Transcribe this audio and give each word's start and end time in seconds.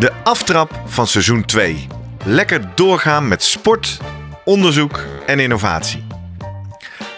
de 0.00 0.12
aftrap 0.24 0.80
van 0.86 1.06
seizoen 1.06 1.44
2. 1.44 1.86
Lekker 2.24 2.60
doorgaan 2.74 3.28
met 3.28 3.44
sport, 3.44 4.00
onderzoek 4.44 5.04
en 5.26 5.38
innovatie. 5.38 6.04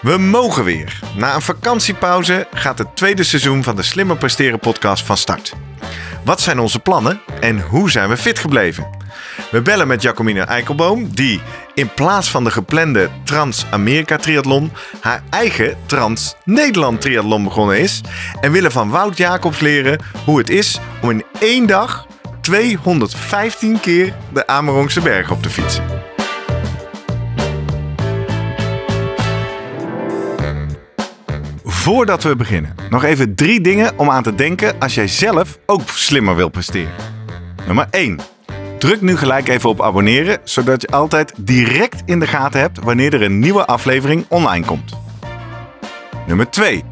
We 0.00 0.18
mogen 0.18 0.64
weer. 0.64 1.00
Na 1.16 1.34
een 1.34 1.42
vakantiepauze 1.42 2.46
gaat 2.55 2.78
het 2.78 2.96
tweede 2.96 3.22
seizoen 3.22 3.62
van 3.62 3.77
de 3.77 3.82
Slimmer 3.82 4.16
Presteren 4.16 4.58
podcast 4.58 5.05
van 5.05 5.16
start. 5.16 5.55
Wat 6.24 6.41
zijn 6.41 6.58
onze 6.58 6.78
plannen 6.78 7.20
en 7.41 7.60
hoe 7.60 7.91
zijn 7.91 8.08
we 8.08 8.16
fit 8.16 8.38
gebleven? 8.38 8.86
We 9.50 9.62
bellen 9.62 9.86
met 9.86 10.02
Jacomine 10.02 10.42
Eikelboom, 10.42 11.14
die 11.14 11.41
in 11.74 11.94
plaats 11.94 12.28
van 12.30 12.44
de 12.44 12.50
geplande 12.50 13.10
Trans-Amerika 13.24 14.16
triathlon 14.16 14.72
haar 15.00 15.22
eigen 15.30 15.77
Trans-Nederland 15.86 17.00
triathlon 17.00 17.44
begonnen 17.44 17.78
is. 17.78 18.00
En 18.41 18.52
willen 18.52 18.72
van 18.72 18.91
Wout 18.91 19.16
Jacobs 19.16 19.60
leren 19.60 20.00
hoe 20.24 20.39
het 20.39 20.50
is 20.50 20.78
om 21.02 21.11
in 21.11 21.24
één 21.39 21.67
dag 21.67 22.06
215 22.43 23.81
keer 23.81 24.15
de 24.33 24.47
Amerongse 24.47 25.01
berg 25.01 25.31
op 25.31 25.43
te 25.43 25.51
fietsen. 25.51 25.85
Voordat 31.65 32.23
we 32.23 32.37
beginnen, 32.37 32.75
nog 32.91 33.05
even 33.05 33.35
drie 33.35 33.61
dingen 33.61 33.98
om 33.98 34.11
aan 34.11 34.23
te 34.23 34.35
denken 34.35 34.79
als 34.79 34.95
jij 34.95 35.09
zelf 35.09 35.59
ook 35.67 35.89
slimmer 35.89 36.37
wil 36.37 36.48
presteren. 36.48 36.93
Nummer 37.67 37.87
1. 37.91 38.19
Druk 38.79 39.01
nu 39.01 39.17
gelijk 39.17 39.48
even 39.48 39.70
op 39.70 39.83
abonneren, 39.83 40.39
zodat 40.45 40.81
je 40.81 40.89
altijd 40.89 41.33
direct 41.37 42.03
in 42.05 42.19
de 42.19 42.27
gaten 42.27 42.61
hebt 42.61 42.79
wanneer 42.79 43.15
er 43.15 43.23
een 43.23 43.39
nieuwe 43.39 43.67
aflevering 43.67 44.25
online 44.29 44.65
komt. 44.65 44.93
Nummer 46.27 46.51
2. 46.51 46.92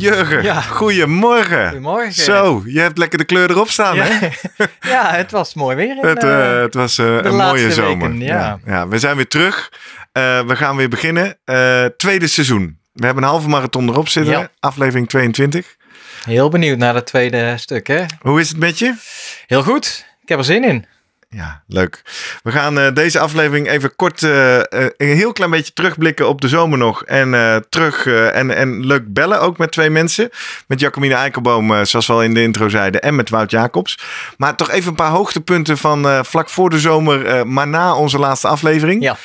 Jurgen, 0.00 0.42
Ja. 0.42 0.60
goedemorgen. 0.60 1.64
Goedemorgen. 1.68 2.12
Zo, 2.12 2.62
je 2.66 2.80
hebt 2.80 2.98
lekker 2.98 3.18
de 3.18 3.24
kleur 3.24 3.50
erop 3.50 3.70
staan, 3.70 3.96
Ja. 3.96 4.04
hè? 4.04 4.28
ja, 4.94 5.10
het 5.14 5.30
was 5.30 5.54
mooi 5.54 5.76
weer. 5.76 5.96
in, 6.02 6.06
Het, 6.06 6.22
eh, 6.24 6.54
eh, 6.56 6.62
het 6.62 6.74
was 6.74 6.98
eh, 6.98 7.16
een 7.16 7.36
mooie 7.36 7.72
zomer. 7.72 8.10
weken, 8.10 8.26
ja. 8.26 8.58
Ja, 8.66 8.88
we 8.88 8.98
zijn 8.98 9.16
weer 9.16 9.28
terug. 9.28 9.72
We 10.12 10.44
gaan 10.48 10.76
weer 10.76 10.88
beginnen. 10.88 11.38
Tweede 11.96 12.26
seizoen. 12.26 12.78
We 12.92 13.04
hebben 13.04 13.22
een 13.22 13.28
halve 13.28 13.48
marathon 13.48 13.88
erop 13.88 14.08
zitten. 14.08 14.50
Aflevering 14.60 15.08
22. 15.08 15.76
Heel 16.24 16.48
benieuwd 16.48 16.78
naar 16.78 16.94
het 16.94 17.06
tweede 17.06 17.54
stuk, 17.58 17.86
hè? 17.86 18.04
Hoe 18.20 18.40
is 18.40 18.48
het 18.48 18.58
met 18.58 18.78
je? 18.78 18.94
Heel 19.46 19.62
goed. 19.62 20.06
Ik 20.22 20.28
heb 20.28 20.38
er 20.38 20.44
zin 20.44 20.64
in. 20.64 20.86
Ja, 21.34 21.62
leuk. 21.66 22.02
We 22.42 22.50
gaan 22.50 22.78
eh, 22.78 22.94
deze 22.94 23.18
aflevering 23.18 23.68
even 23.68 23.96
kort 23.96 24.22
eh, 24.22 24.58
eh, 24.58 24.64
een 24.96 25.16
heel 25.16 25.32
klein 25.32 25.50
beetje 25.50 25.72
terugblikken 25.72 26.28
op 26.28 26.40
de 26.40 26.48
zomer 26.48 26.78
nog. 26.78 27.04
En 27.04 27.30
terug 27.68 28.06
en, 28.06 28.56
en 28.56 28.86
leuk 28.86 29.12
bellen 29.12 29.40
ook 29.40 29.58
met 29.58 29.72
twee 29.72 29.90
mensen. 29.90 30.30
Met 30.66 30.80
Jacomine 30.80 31.14
Eikelboom, 31.14 31.84
zoals 31.84 32.06
we 32.06 32.12
al 32.12 32.22
in 32.22 32.34
de 32.34 32.42
intro 32.42 32.68
zeiden. 32.68 33.02
En 33.02 33.14
met 33.14 33.30
Wout 33.30 33.50
Jacobs. 33.50 33.98
Maar 34.36 34.56
toch 34.56 34.70
even 34.70 34.88
een 34.88 34.94
paar 34.94 35.10
hoogtepunten 35.10 35.78
van 35.78 36.24
vlak 36.24 36.48
voor 36.48 36.70
de 36.70 36.78
zomer, 36.78 37.46
maar 37.46 37.68
na 37.68 37.94
onze 37.94 38.18
laatste 38.18 38.48
aflevering. 38.48 39.02
Ja. 39.02 39.16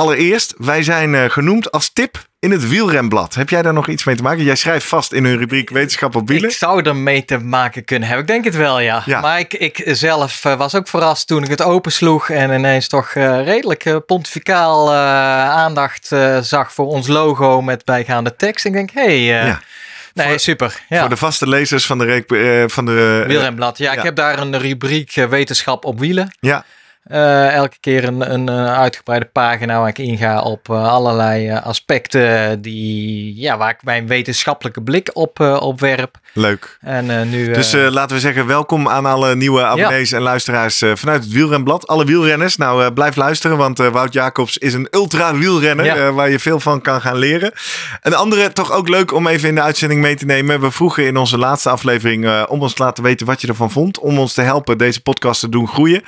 Allereerst, 0.00 0.54
wij 0.58 0.82
zijn 0.82 1.14
eh, 1.14 1.30
genoemd 1.30 1.70
als 1.70 1.90
tip 1.92 2.26
in 2.38 2.50
het 2.50 2.68
wielrenblad. 2.68 3.34
Heb 3.34 3.48
jij 3.48 3.62
daar 3.62 3.72
nog 3.72 3.88
iets 3.88 4.04
mee 4.04 4.16
te 4.16 4.22
maken? 4.22 4.44
Jij 4.44 4.54
schrijft 4.56 4.86
vast 4.86 5.12
in 5.12 5.24
hun 5.24 5.38
rubriek 5.38 5.70
wetenschap 5.70 6.14
op 6.16 6.28
wielen. 6.28 6.50
Ik 6.50 6.56
zou 6.56 6.82
er 6.82 6.96
mee 6.96 7.24
te 7.24 7.38
maken 7.38 7.84
kunnen 7.84 8.08
hebben. 8.08 8.26
Ik 8.26 8.32
denk 8.32 8.44
het 8.44 8.56
wel, 8.56 8.80
ja. 8.80 9.02
Ja. 9.04 9.20
Maar 9.20 9.38
ik, 9.38 9.54
ik 9.54 9.82
zelf 9.86 10.44
eh, 10.44 10.56
was 10.56 10.74
ook 10.74 10.88
verrast 10.88 11.26
toen 11.26 11.42
ik 11.42 11.48
het 11.50 11.62
opensloeg 11.62 12.30
en 12.30 12.50
ineens 12.52 12.88
toch 12.88 13.08
eh, 13.14 13.44
redelijk 13.44 14.06
pontificaal 14.06 14.92
aandacht 14.92 16.06
zag 16.40 16.72
voor 16.72 16.86
ons 16.86 17.06
logo 17.06 17.62
met 17.62 17.84
bijgaande 17.84 18.36
tekst. 18.36 18.64
Ik 18.64 18.72
denk, 18.72 18.90
hé, 18.90 19.02
hey, 19.02 19.20
Ja. 19.46 19.60
nee, 20.14 20.28
Voor- 20.28 20.38
super. 20.38 20.80
Ja. 20.88 21.00
Voor 21.00 21.08
de 21.08 21.16
vaste 21.16 21.48
lezers 21.48 21.86
van 21.86 21.98
de, 21.98 22.04
reek- 22.04 22.70
van 22.72 22.84
de 22.84 23.24
Wielrenblad. 23.26 23.78
Ja, 23.78 23.90
ik 23.90 23.98
ja. 23.98 24.04
heb 24.04 24.16
daar 24.16 24.38
een 24.38 24.58
rubriek 24.58 25.14
wetenschap 25.14 25.84
op 25.84 25.98
wielen. 25.98 26.34
Ja, 26.40 26.64
Eh, 27.06 27.52
elke 27.54 27.76
keer 27.80 28.04
een, 28.04 28.32
een 28.32 28.48
eh, 28.48 28.78
uitgebreide 28.78 29.26
pagina 29.32 29.78
waar 29.78 29.88
ik 29.88 29.98
inga 29.98 30.40
op 30.42 30.70
eh, 30.70 30.88
allerlei 30.92 31.50
aspecten 31.52 32.62
die, 32.62 33.40
ja, 33.40 33.56
waar 33.56 33.70
ik 33.70 33.82
mijn 33.82 34.06
wetenschappelijke 34.06 34.82
blik 34.82 35.10
op, 35.12 35.40
eh, 35.40 35.56
op 35.60 35.80
werp. 35.80 36.18
leuk. 36.32 36.78
En 36.80 37.28
nu... 37.30 37.52
Dus 37.52 37.72
laten 37.72 38.16
we 38.16 38.22
zeggen, 38.22 38.46
welkom 38.46 38.88
aan 38.88 39.06
alle 39.06 39.36
nieuwe 39.36 39.64
abonnees 39.64 40.12
en 40.12 40.20
luisteraars 40.22 40.82
vanuit 40.94 41.24
het 41.24 41.32
wielrenblad. 41.32 41.86
Alle 41.86 42.04
wielrenners. 42.04 42.56
Nou, 42.56 42.92
blijf 42.92 43.16
luisteren, 43.16 43.56
want 43.56 43.78
Wout 43.78 44.12
Jacobs 44.12 44.58
is 44.58 44.74
een 44.74 44.88
ultra 44.90 45.34
wielrenner 45.36 45.84
Ja. 45.84 46.12
waar 46.12 46.30
je 46.30 46.38
veel 46.38 46.60
van 46.60 46.80
kan 46.80 47.00
gaan 47.00 47.16
leren. 47.16 47.52
Een 48.02 48.14
andere, 48.14 48.52
toch 48.52 48.72
ook 48.72 48.88
leuk 48.88 49.12
om 49.12 49.26
even 49.26 49.48
in 49.48 49.54
de 49.54 49.62
uitzending 49.62 50.00
mee 50.00 50.16
te 50.16 50.24
nemen. 50.24 50.60
We 50.60 50.70
vroegen 50.70 51.06
in 51.06 51.16
onze 51.16 51.38
laatste 51.38 51.70
aflevering 51.70 52.46
om 52.46 52.60
ons 52.60 52.74
te 52.74 52.82
laten 52.82 53.02
weten 53.04 53.26
wat 53.26 53.40
je 53.40 53.48
ervan 53.48 53.70
vond. 53.70 53.98
Om 53.98 54.18
ons 54.18 54.34
te 54.34 54.42
helpen 54.42 54.78
deze 54.78 55.02
podcast 55.02 55.40
te 55.40 55.48
doen 55.48 55.68
groeien. 55.68 56.02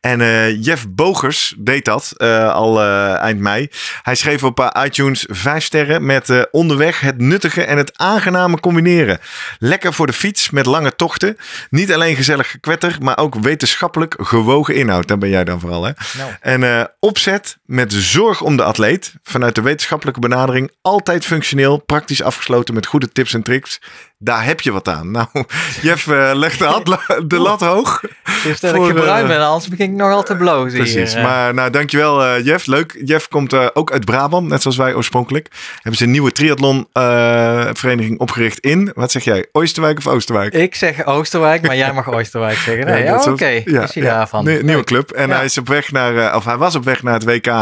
En 0.00 0.20
eh, 0.42 0.64
Jeff 0.64 0.88
Bogers 0.88 1.54
deed 1.58 1.84
dat 1.84 2.12
eh, 2.16 2.52
al 2.52 2.80
eh, 2.80 3.14
eind 3.14 3.40
mei. 3.40 3.68
Hij 4.02 4.14
schreef 4.14 4.44
op 4.44 4.72
iTunes 4.84 5.26
vijf 5.30 5.64
sterren 5.64 6.06
met 6.06 6.48
onderweg 6.50 7.00
het 7.00 7.18
nuttige 7.18 7.64
en 7.64 7.76
het 7.76 7.98
aangename 7.98 8.60
combineren. 8.60 9.18
Lekker 9.58 9.92
voor 9.92 10.06
de 10.06 10.12
fiets 10.12 10.50
met 10.50 10.66
lange 10.66 10.96
tochten. 10.96 11.36
Niet 11.70 11.92
alleen 11.92 12.16
gezellig 12.16 12.50
gekwetter, 12.50 12.96
maar 13.00 13.18
ook 13.18 13.34
wetenschappelijk 13.34 14.14
gewogen 14.20 14.74
inhoud. 14.74 15.08
Daar 15.08 15.18
ben 15.18 15.28
jij 15.28 15.44
dan 15.44 15.60
vooral, 15.60 15.84
hè? 15.84 15.92
nou, 16.16 16.30
En 16.40 16.90
opzet 17.00 17.58
met 17.64 17.92
zorg 17.92 18.40
om 18.40 18.56
de 18.56 18.62
atleet. 18.62 19.12
Vanuit 19.22 19.54
de 19.54 19.62
wetenschappelijke 19.62 20.20
benadering. 20.20 20.70
Altijd 20.82 21.24
functioneel, 21.24 21.78
praktisch 21.78 22.22
afgesloten 22.22 22.74
met 22.74 22.86
goede 22.86 23.08
tips 23.08 23.34
en 23.34 23.42
tricks. 23.42 23.80
Daar 24.24 24.44
heb 24.44 24.60
je 24.60 24.72
wat 24.72 24.88
aan. 24.88 25.10
Nou, 25.10 25.26
Jeff 25.82 26.06
eh, 26.06 26.30
legt 26.34 26.58
de, 26.58 26.64
lat- 26.84 27.30
de 27.30 27.38
lat 27.38 27.60
hoog. 27.60 28.00
dus 28.44 28.60
dat 28.60 28.74
voor, 28.74 28.88
ik 28.90 28.96
gebruikt 28.96 29.22
eh, 29.30 29.36
ben, 29.36 29.46
anders 29.46 29.68
begin 29.68 29.90
ik 29.90 29.96
nogal 29.96 30.22
te 30.22 30.36
blozen 30.36 30.78
Precies. 30.78 31.14
hier. 31.14 31.22
Maar 31.22 31.54
nou, 31.54 31.70
dankjewel 31.70 32.24
eh 32.24 32.44
Jeff. 32.44 32.66
Leuk. 32.66 33.00
Jeff 33.04 33.28
komt 33.28 33.74
ook 33.74 33.92
uit 33.92 34.04
Brabant, 34.04 34.48
net 34.48 34.62
zoals 34.62 34.76
wij 34.76 34.94
oorspronkelijk. 34.94 35.48
Hebben 35.74 35.96
ze 35.96 36.04
een 36.04 36.10
nieuwe 36.10 36.32
triathlon 36.32 36.88
eh, 36.92 37.68
vereniging 37.72 38.18
opgericht 38.18 38.58
in, 38.58 38.90
wat 38.94 39.10
zeg 39.10 39.24
jij, 39.24 39.46
Oosterwijk 39.52 39.98
of 39.98 40.06
Oosterwijk? 40.06 40.54
Ik 40.54 40.74
zeg 40.74 41.04
Oosterwijk, 41.06 41.66
maar 41.66 41.76
jij 41.76 41.92
mag 41.92 42.12
Oosterwijk 42.12 42.58
zeggen. 42.66 42.86
Nee, 42.86 43.04
net 43.04 43.24
ja, 43.24 43.32
oké. 43.32 43.62
ja, 43.64 43.82
is 43.82 43.94
hij 43.94 44.02
daarvan? 44.02 44.44
Nee, 44.44 44.62
nieuwe 44.62 44.84
club. 44.84 45.10
En 45.10 45.30
hij 45.30 45.44
is 45.44 45.58
op 45.58 45.68
weg 45.68 45.92
naar, 45.92 46.36
of 46.36 46.44
hij 46.44 46.56
was 46.56 46.74
op 46.74 46.84
weg 46.84 47.02
naar 47.02 47.14
het 47.14 47.24
WK 47.24 47.52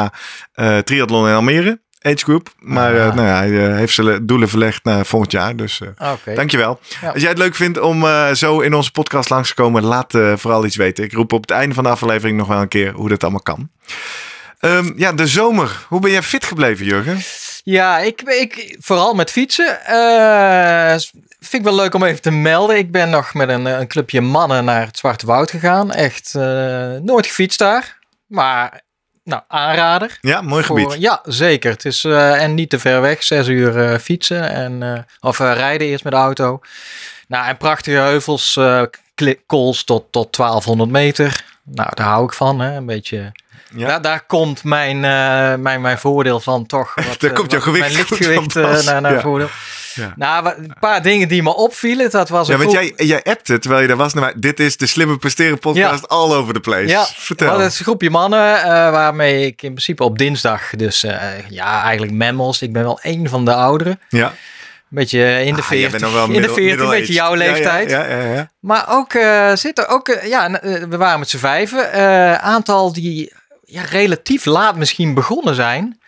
triathlon 0.84 1.28
in 1.28 1.34
Almere. 1.34 1.80
Age 2.02 2.16
group. 2.24 2.52
Maar 2.58 2.96
eh, 2.96 3.06
Ah. 3.08 3.14
nou 3.14 3.26
ja, 3.26 3.36
hij 3.36 3.66
eh, 3.68 3.74
heeft 3.76 3.94
zijn 3.94 4.26
doelen 4.26 4.48
verlegd 4.48 4.84
naar 4.84 5.06
volgend 5.06 5.32
jaar. 5.32 5.56
Dus 5.56 5.80
eh, 5.96 6.12
Oké. 6.12 6.34
dankjewel. 6.34 6.80
Ja. 7.00 7.10
Als 7.10 7.20
jij 7.20 7.30
het 7.30 7.38
leuk 7.38 7.54
vindt 7.54 7.80
om 7.80 8.04
eh, 8.04 8.32
zo 8.32 8.60
in 8.60 8.74
onze 8.74 8.90
podcast 8.90 9.30
langs 9.30 9.48
te 9.48 9.54
komen, 9.54 9.82
laat 9.84 10.14
eh, 10.14 10.32
vooral 10.36 10.64
iets 10.64 10.76
weten. 10.76 11.04
Ik 11.04 11.12
roep 11.12 11.32
op 11.32 11.40
het 11.40 11.50
einde 11.50 11.74
van 11.74 11.84
de 11.84 11.90
aflevering 11.90 12.38
nog 12.38 12.46
wel 12.48 12.60
een 12.60 12.68
keer 12.68 12.92
hoe 12.92 13.08
dat 13.08 13.22
allemaal 13.22 13.40
kan. 13.42 13.70
Ehm, 14.60 14.92
ja, 14.96 15.12
de 15.12 15.26
zomer. 15.26 15.86
Hoe 15.88 16.00
ben 16.00 16.10
jij 16.10 16.22
fit 16.22 16.44
gebleven, 16.44 16.84
Jurgen? 16.86 17.18
Ja, 17.64 17.98
ik, 17.98 18.22
ik 18.22 18.76
vooral 18.80 19.14
met 19.14 19.30
fietsen. 19.30 19.84
eh, 19.86 20.96
vind 21.40 21.52
ik 21.52 21.62
wel 21.62 21.74
leuk 21.74 21.94
om 21.94 22.02
even 22.04 22.22
te 22.22 22.30
melden. 22.30 22.76
Ik 22.76 22.90
ben 22.92 23.10
nog 23.10 23.34
met 23.34 23.48
een, 23.48 23.64
een 23.64 23.86
clubje 23.88 24.20
mannen 24.20 24.64
naar 24.64 24.86
het 24.86 24.98
Zwarte 24.98 25.26
Woud 25.26 25.50
gegaan. 25.50 25.92
Echt 25.92 26.34
eh, 26.34 26.42
nooit 27.02 27.26
gefietst 27.26 27.58
daar. 27.58 27.98
Maar, 28.26 28.80
nou, 29.24 29.42
aanrader. 29.48 30.18
Ja, 30.20 30.40
mooi 30.40 30.64
Voor- 30.64 30.80
gebied. 30.80 31.00
ja, 31.00 31.20
zeker. 31.24 31.70
Het 31.70 31.84
is 31.84 32.04
eh, 32.04 32.42
en 32.42 32.54
niet 32.54 32.70
te 32.70 32.78
ver 32.78 33.00
weg. 33.00 33.22
Zes 33.22 33.48
uur 33.48 33.84
eh, 33.90 33.98
fietsen 33.98 34.50
en, 34.50 34.82
eh, 34.82 35.02
of 35.20 35.38
rijden 35.38 35.86
eerst 35.86 36.04
met 36.04 36.12
de 36.12 36.18
auto. 36.18 36.60
Nou, 37.28 37.46
en 37.48 37.56
prachtige 37.56 37.96
heuvels, 37.96 38.58
kools 39.46 39.84
tot, 39.84 40.04
tot 40.12 40.36
1200 40.36 40.90
meter. 40.90 41.44
Nou, 41.64 41.90
daar 41.94 42.06
hou 42.06 42.24
ik 42.24 42.32
van. 42.32 42.60
Hè? 42.60 42.76
Een 42.76 42.86
beetje 42.86 43.32
Ja. 43.74 43.86
Daar, 43.86 44.02
daar 44.02 44.20
komt 44.26 44.64
mijn, 44.64 45.00
mijn, 45.62 45.80
mijn 45.80 45.98
voordeel 45.98 46.40
van 46.40 46.66
toch. 46.66 46.94
Wat, 47.08 47.20
Daar 47.20 47.32
komt 47.32 47.50
jouw 47.50 47.60
gewicht 47.60 47.84
Mijn 47.84 47.96
lichtgewicht 47.96 48.54
naar, 48.84 49.00
naar 49.00 49.12
Ja. 49.14 49.20
voordeel. 49.20 49.48
Ja. 49.94 50.12
Nou, 50.16 50.46
een 50.56 50.72
paar 50.80 51.02
dingen 51.02 51.28
die 51.28 51.42
me 51.42 51.54
opvielen. 51.54 52.10
Dat 52.10 52.28
was 52.28 52.48
Ja, 52.48 52.56
want 52.56 52.70
groep- 52.76 52.92
jij, 52.96 53.06
jij 53.06 53.22
appte 53.22 53.58
terwijl 53.58 53.82
je 53.82 53.88
daar 53.88 53.96
was. 53.96 54.14
mij. 54.14 54.32
Dit 54.36 54.60
is 54.60 54.76
de 54.76 54.86
Slimme 54.86 55.16
Presteren 55.16 55.58
podcast 55.58 56.08
all 56.08 56.32
over 56.34 56.54
the 56.54 56.60
place. 56.60 56.86
Ja, 56.86 57.04
Vertel. 57.16 57.58
Dat 57.58 57.70
is 57.70 57.78
een 57.78 57.84
groepje 57.84 58.10
mannen 58.10 58.56
eh, 58.62 58.70
waarmee 58.70 59.46
ik 59.46 59.62
in 59.62 59.70
principe 59.70 60.04
op 60.04 60.18
dinsdag, 60.18 60.70
dus 60.76 61.04
eh, 61.04 61.18
ja, 61.48 61.82
eigenlijk 61.82 62.12
memmels. 62.12 62.62
Ik 62.62 62.72
ben 62.72 62.82
wel 62.82 63.00
één 63.02 63.28
van 63.28 63.44
de 63.44 63.54
ouderen. 63.54 64.00
ja. 64.08 64.32
Een 64.90 64.96
beetje 64.96 65.18
in 65.44 65.54
de 65.54 65.60
Ah, 65.62 65.68
jij 65.68 65.78
40. 65.78 65.90
bent 65.90 66.02
nog 66.02 66.12
wel 66.12 66.24
in 66.26 66.32
de 66.32 66.38
middle- 66.38 66.54
40, 66.56 66.80
een 66.84 66.90
beetje 66.90 67.12
jouw 67.12 67.34
Ja, 67.36 67.44
ja, 67.44 67.52
leeftijd. 67.52 67.90
Ja, 67.90 68.06
ja, 68.06 68.22
ja. 68.34 68.50
Maar 68.60 68.84
ook 68.88 69.12
eh 69.14 69.50
zitten 69.54 69.88
ook, 69.88 70.08
eh, 70.08 70.28
ja, 70.28 70.50
we 70.88 70.96
waren 70.96 71.18
met 71.18 71.28
z'n 71.30 71.36
vijven. 71.38 71.92
eh 71.92 72.34
aantal 72.34 72.92
die 72.92 73.32
ja, 73.64 73.82
relatief 73.90 74.44
laat 74.44 74.76
misschien 74.76 75.14
begonnen 75.14 75.54
zijn. 75.54 75.99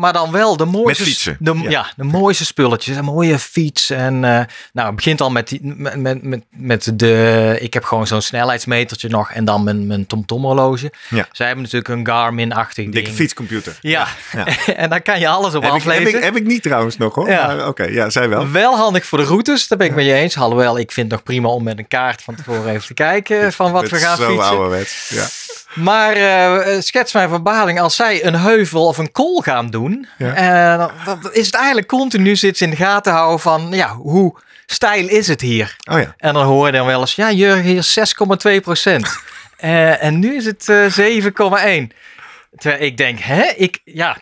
Maar 0.00 0.12
dan 0.12 0.30
wel 0.30 0.56
de 0.56 0.64
mooiste, 0.64 1.36
De, 1.38 1.54
ja. 1.62 1.70
ja. 1.70 1.92
de 1.96 2.04
mooiste 2.04 2.44
spulletjes. 2.44 2.96
Een 2.96 3.04
mooie 3.04 3.38
fiets. 3.38 3.90
En 3.90 4.24
eh, 4.24 4.44
nou, 4.72 4.86
het 4.86 4.96
begint 4.96 5.20
al 5.20 5.30
met, 5.30 5.48
die, 5.48 5.60
met, 5.62 6.22
met, 6.22 6.44
met, 6.50 6.92
de... 6.94 7.56
Ik 7.60 7.74
heb 7.74 7.84
gewoon 7.84 8.06
zo'n 8.06 8.20
snelheidsmetertje 8.20 9.08
nog. 9.08 9.30
En 9.30 9.44
dan 9.44 9.64
mijn, 9.64 9.86
mijn 9.86 10.06
TomTom 10.06 10.44
horloge. 10.44 10.92
Ja. 11.08 11.28
Zij 11.32 11.46
hebben 11.46 11.64
natuurlijk 11.64 11.94
een 11.94 12.06
Garmin-achtig 12.06 12.84
ding. 12.84 12.92
Dikke 12.92 13.12
fietscomputer. 13.12 13.78
Ja. 13.80 14.06
Ja. 14.32 14.46
en 14.76 14.90
daar 14.90 15.02
kan 15.02 15.20
je 15.20 15.28
alles 15.28 15.54
op 15.54 15.62
Heb 15.62 15.72
ik, 15.74 15.82
heb, 15.82 15.92
aflezen. 15.92 16.18
ik, 16.18 16.24
heb 16.24 16.36
ik 16.36 16.44
niet 16.44 16.62
trouwens 16.62 16.96
nog 16.96 17.14
hoor. 17.14 17.30
Ja. 17.30 17.68
Oké, 17.68 17.84
ja, 17.84 18.10
zij 18.10 18.28
wel. 18.28 18.50
Wel 18.50 18.76
handig 18.76 19.06
voor 19.06 19.18
de 19.18 19.24
routes, 19.24 19.68
daar 19.68 19.78
ben 19.78 19.86
ik 19.86 19.94
met 19.94 20.04
je 20.04 20.12
eens. 20.12 20.36
Alhoewel, 20.36 20.78
ik 20.78 20.92
vind 20.92 21.06
het 21.06 21.14
nog 21.14 21.22
prima 21.22 21.48
om 21.48 21.62
met 21.62 21.78
een 21.78 21.88
kaart 21.88 22.22
van 22.22 22.34
tevoren 22.34 22.72
even 22.72 22.86
te 22.86 22.94
kijken 22.94 23.52
van 23.52 23.72
wat 23.72 23.88
we 23.88 23.96
gaan 23.96 24.16
zo 24.16 24.26
fietsen. 24.26 24.48
ouderwets. 24.48 25.08
Ja. 25.08 25.26
Maar 25.74 26.12
eh, 26.12 26.80
schets 26.80 27.12
mijn 27.12 27.28
verbaling 27.28 27.80
als 27.80 27.96
zij 27.96 28.24
een 28.24 28.34
heuvel 28.34 28.86
of 28.86 28.98
een 28.98 29.12
kool 29.12 29.40
gaan 29.40 29.70
doen. 29.70 30.06
Ja. 30.18 30.34
eh, 30.34 30.88
dan, 31.04 31.28
is 31.32 31.46
het 31.46 31.54
eigenlijk 31.54 31.86
continu 31.86 32.36
zit 32.36 32.60
in 32.60 32.70
de 32.70 32.76
gaten 32.76 33.12
houden 33.12 33.40
van 33.40 33.68
ja, 33.70 33.94
hoe 33.94 34.34
stijl 34.66 35.08
is 35.08 35.28
het 35.28 35.40
hier? 35.40 35.76
Oh 35.90 35.98
ja. 35.98 36.14
En 36.16 36.34
dan 36.34 36.44
hoor 36.44 36.66
je 36.66 36.72
dan 36.72 36.86
wel 36.86 37.00
eens, 37.00 37.14
ja 37.14 37.32
Jurgen, 37.32 37.62
hier 37.62 37.86
6,2 38.56 38.60
procent. 38.62 39.08
Eh, 39.60 40.02
en 40.02 40.18
nu 40.18 40.36
is 40.36 40.44
het 40.44 40.68
eh 40.68 41.22
7,1. 41.22 41.96
Terwijl 42.56 42.82
ik 42.82 42.96
denk, 42.96 43.18
hè, 43.18 43.42
ik, 43.56 43.80
ja, 43.84 44.16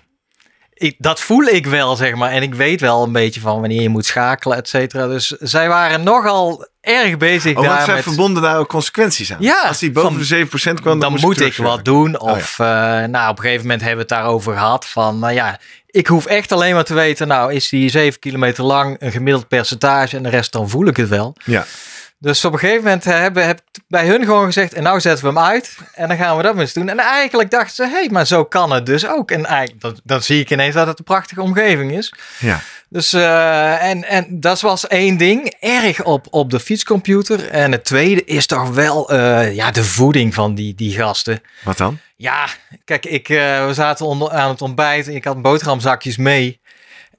ik, 0.79 0.95
dat 0.99 1.21
voel 1.21 1.43
ik 1.45 1.67
wel, 1.67 1.97
zeg 1.97 2.15
maar. 2.15 2.31
En 2.31 2.43
ik 2.43 2.55
weet 2.55 2.81
wel 2.81 3.03
een 3.03 3.13
beetje 3.13 3.41
van 3.41 3.61
wanneer 3.61 3.83
je 3.83 3.89
moet 3.89 4.07
schakelen, 4.07 4.57
et 4.57 4.69
cetera. 4.69 5.07
Dus 5.07 5.27
zij 5.27 5.69
waren 5.69 6.03
nogal 6.03 6.67
erg 6.81 7.17
bezig 7.17 7.51
Oh, 7.51 7.57
want 7.57 7.69
daar 7.69 7.85
zij 7.85 7.95
met... 7.95 8.03
verbonden 8.03 8.43
daar 8.43 8.59
ook 8.59 8.69
consequenties 8.69 9.33
aan. 9.33 9.39
Ja, 9.41 9.63
Als 9.69 9.79
die 9.79 9.91
boven 9.93 10.25
van- 10.27 10.39
de 10.39 10.71
7% 10.71 10.81
kwam, 10.81 11.01
dan 11.01 11.13
moet 11.21 11.41
ik 11.41 11.57
wat 11.57 11.85
doen. 11.85 12.19
Oh, 12.21 12.29
ja. 12.29 12.35
Of, 12.37 12.59
eh, 12.59 12.67
nou, 13.05 13.31
op 13.31 13.37
een 13.37 13.43
gegeven 13.45 13.63
moment 13.63 13.81
hebben 13.81 14.07
we 14.07 14.15
het 14.15 14.23
daarover 14.23 14.53
gehad. 14.53 14.87
Van, 14.87 15.19
nou 15.19 15.33
ja, 15.33 15.59
ik 15.87 16.07
hoef 16.07 16.27
echt 16.27 16.53
alleen 16.53 16.75
maar 16.75 16.85
te 16.85 16.95
weten, 16.95 17.29
nou, 17.29 17.53
is 17.53 17.69
die 17.69 17.89
7 17.91 18.19
kilometer 18.21 18.65
lang 18.65 18.97
een 18.99 19.13
gemiddeld 19.13 19.49
percentage 19.49 20.17
en 20.17 20.23
de 20.23 20.29
rest 20.29 20.53
dan 20.53 20.69
voel 20.69 20.87
ik 20.87 20.97
het 20.97 21.09
wel. 21.09 21.35
Ja. 21.45 21.65
Dus 22.21 22.45
op 22.45 22.53
een 22.53 22.59
gegeven 22.59 22.83
moment 22.83 23.05
hebben, 23.05 23.47
heb 23.47 23.59
ik 23.59 23.83
bij 23.89 24.07
hun 24.07 24.25
gewoon 24.25 24.45
gezegd, 24.45 24.73
en 24.73 24.83
nou 24.83 25.01
zetten 25.01 25.25
we 25.25 25.31
hem 25.31 25.49
uit 25.49 25.77
en 25.95 26.09
dan 26.09 26.17
gaan 26.17 26.37
we 26.37 26.43
dat 26.43 26.59
eens 26.59 26.73
doen. 26.73 26.89
En 26.89 26.99
eigenlijk 26.99 27.51
dachten 27.51 27.75
ze, 27.75 27.83
hé, 27.83 27.91
hey, 27.91 28.09
maar 28.11 28.27
zo 28.27 28.45
kan 28.45 28.73
het 28.73 28.87
dus 28.87 29.07
ook. 29.07 29.31
En 29.31 29.45
eigenlijk, 29.45 29.81
dan, 29.81 30.01
dan 30.05 30.23
zie 30.23 30.41
ik 30.41 30.51
ineens 30.51 30.75
dat 30.75 30.87
het 30.87 30.99
een 30.99 31.05
prachtige 31.05 31.43
omgeving 31.43 31.93
is. 31.93 32.15
Ja. 32.39 32.61
Dus, 32.89 33.13
eh, 33.13 33.85
en, 33.85 34.05
en 34.05 34.41
dat 34.41 34.61
was 34.61 34.87
één 34.87 35.17
ding, 35.17 35.55
erg 35.61 36.05
op, 36.05 36.27
op 36.31 36.51
de 36.51 36.61
fietscomputer. 36.61 37.49
En 37.49 37.73
het 37.73 37.85
tweede 37.85 38.25
is 38.25 38.47
toch 38.47 38.71
wel 38.71 39.11
eh, 39.11 39.55
ja, 39.55 39.71
de 39.71 39.85
voeding 39.85 40.35
van 40.35 40.55
die, 40.55 40.75
die 40.75 40.93
gasten. 40.93 41.43
Wat 41.65 41.77
dan? 41.77 41.99
Ja, 42.17 42.49
kijk, 42.85 43.07
ik, 43.07 43.29
eh, 43.29 43.67
we 43.67 43.75
zaten 43.75 44.07
onder, 44.07 44.31
aan 44.31 44.49
het 44.49 44.63
ontbijt 44.63 45.09
en 45.09 45.15
ik 45.15 45.25
had 45.25 45.43
boterhamzakjes 45.43 46.17
mee. 46.17 46.61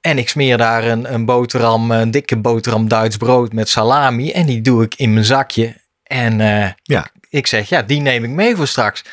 En 0.00 0.18
ik 0.18 0.28
smeer 0.28 0.56
daar 0.56 0.84
een, 0.84 1.14
een 1.14 1.24
boterham, 1.24 1.90
een 1.90 2.10
dikke 2.10 2.36
boterham 2.36 2.88
Duits 2.88 3.16
brood 3.16 3.52
met 3.52 3.68
salami. 3.68 4.32
En 4.32 4.46
die 4.46 4.60
doe 4.60 4.82
ik 4.82 4.94
in 4.94 5.12
mijn 5.12 5.24
zakje. 5.24 5.76
En 6.02 6.40
eh, 6.40 6.70
Ja. 6.82 7.06
ik 7.28 7.46
zeg, 7.46 7.68
ja, 7.68 7.82
die 7.82 8.00
neem 8.00 8.24
ik 8.24 8.30
mee 8.30 8.56
voor 8.56 8.66
straks. 8.66 9.04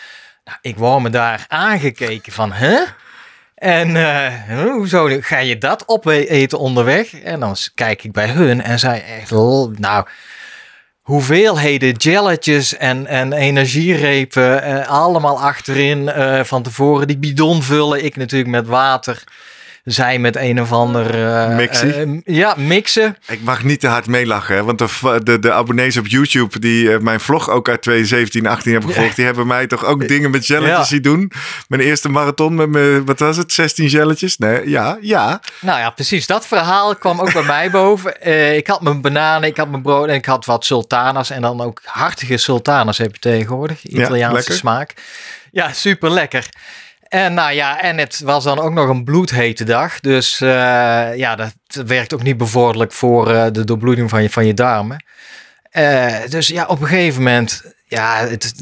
Nou, 0.45 0.57
ik 0.61 0.77
word 0.77 1.01
me 1.01 1.09
daar 1.09 1.45
aangekeken 1.47 2.33
van, 2.33 2.51
hè? 2.51 2.77
En 3.55 3.95
eh, 3.95 4.33
huh, 4.47 4.71
hoezo 4.71 5.17
ga 5.21 5.37
je 5.37 5.57
dat 5.57 5.83
opeten 5.87 6.59
onderweg? 6.59 7.13
En 7.13 7.39
dan 7.39 7.55
kijk 7.75 8.03
ik 8.03 8.11
bij 8.11 8.27
hun 8.27 8.61
en 8.63 8.79
zij 8.79 9.03
echt, 9.19 9.31
nou, 9.79 10.07
hoeveelheden 11.01 11.91
jelletjes 11.91 12.77
en, 12.77 13.07
en 13.07 13.33
energierepen, 13.33 14.63
eh, 14.63 14.87
allemaal 14.87 15.41
achterin 15.41 16.11
van 16.45 16.63
tevoren. 16.63 17.07
Die 17.07 17.17
bidon 17.17 17.63
vullen, 17.63 18.03
ik 18.03 18.15
natuurlijk 18.15 18.49
met 18.49 18.67
water. 18.67 19.23
Zij 19.89 20.19
met 20.19 20.35
een 20.35 20.61
of 20.61 20.71
ander... 20.71 21.09
eh, 21.09 21.55
ja, 22.25 22.53
mixen. 22.57 23.17
Ik 23.27 23.41
mag 23.41 23.63
niet 23.63 23.79
te 23.79 23.87
hard 23.87 24.07
meelachen, 24.07 24.55
hè? 24.55 24.63
want 24.63 24.77
de, 24.79 25.19
de, 25.23 25.39
de 25.39 25.51
abonnees 25.51 25.97
op 25.97 26.07
YouTube 26.07 26.59
die 26.59 26.93
eh, 26.93 26.99
mijn 26.99 27.19
vlog 27.19 27.49
ook 27.49 27.69
uit 27.69 27.81
2017, 27.81 28.47
18 28.47 28.71
hebben 28.71 28.89
gevolgd, 28.93 29.15
die 29.15 29.25
hebben 29.25 29.47
mij 29.47 29.67
toch 29.67 29.85
ook 29.85 30.07
dingen 30.07 30.31
met 30.31 30.47
jelletjes 30.47 30.77
Ja. 30.77 30.83
zien 30.83 31.01
doen. 31.01 31.31
Mijn 31.67 31.81
eerste 31.81 32.09
marathon 32.09 32.55
met 32.55 32.69
mijn, 32.69 33.05
wat 33.05 33.19
was 33.19 33.37
het, 33.37 33.53
16 33.53 33.87
jelletjes? 33.87 34.37
Nee, 34.37 34.69
ja, 34.69 34.97
ja. 35.01 35.41
Nou 35.61 35.79
ja, 35.79 35.89
precies. 35.89 36.27
Dat 36.27 36.47
verhaal 36.47 36.95
kwam 36.95 37.19
ook 37.19 37.33
bij 37.33 37.43
mij 37.43 37.69
boven. 37.79 38.25
Ik 38.55 38.67
had 38.67 38.81
mijn 38.81 39.01
bananen, 39.01 39.49
ik 39.49 39.57
had 39.57 39.69
mijn 39.69 39.81
brood 39.81 40.07
en 40.07 40.15
ik 40.15 40.25
had 40.25 40.45
wat 40.45 40.65
sultanas. 40.65 41.29
En 41.29 41.41
dan 41.41 41.61
ook 41.61 41.81
hartige 41.83 42.37
sultanas 42.37 42.97
heb 42.97 43.13
je 43.13 43.19
tegenwoordig. 43.19 43.83
Italiaanse 43.83 44.53
smaak. 44.53 44.93
Ja, 45.51 45.73
super 45.73 46.11
lekker. 46.11 46.49
En 47.09 47.33
nou 47.33 47.53
ja, 47.53 47.81
en 47.81 47.97
het 47.97 48.19
was 48.19 48.43
dan 48.43 48.59
ook 48.59 48.73
nog 48.73 48.89
een 48.89 49.03
bloedhete 49.03 49.63
dag. 49.63 49.99
Dus 49.99 50.41
eh, 50.41 50.47
ja, 51.15 51.35
dat 51.35 51.53
werkt 51.85 52.13
ook 52.13 52.23
niet 52.23 52.37
bevorderlijk 52.37 52.91
voor 52.91 53.31
eh, 53.31 53.45
de 53.51 53.63
doorbloeding 53.63 54.09
van 54.09 54.21
je, 54.21 54.29
van 54.29 54.45
je 54.45 54.53
darmen. 54.53 55.03
Eh, 55.71 56.15
dus 56.29 56.47
ja, 56.47 56.65
op 56.65 56.81
een 56.81 56.87
gegeven 56.87 57.23
moment, 57.23 57.63
ja, 57.85 58.27
het, 58.27 58.53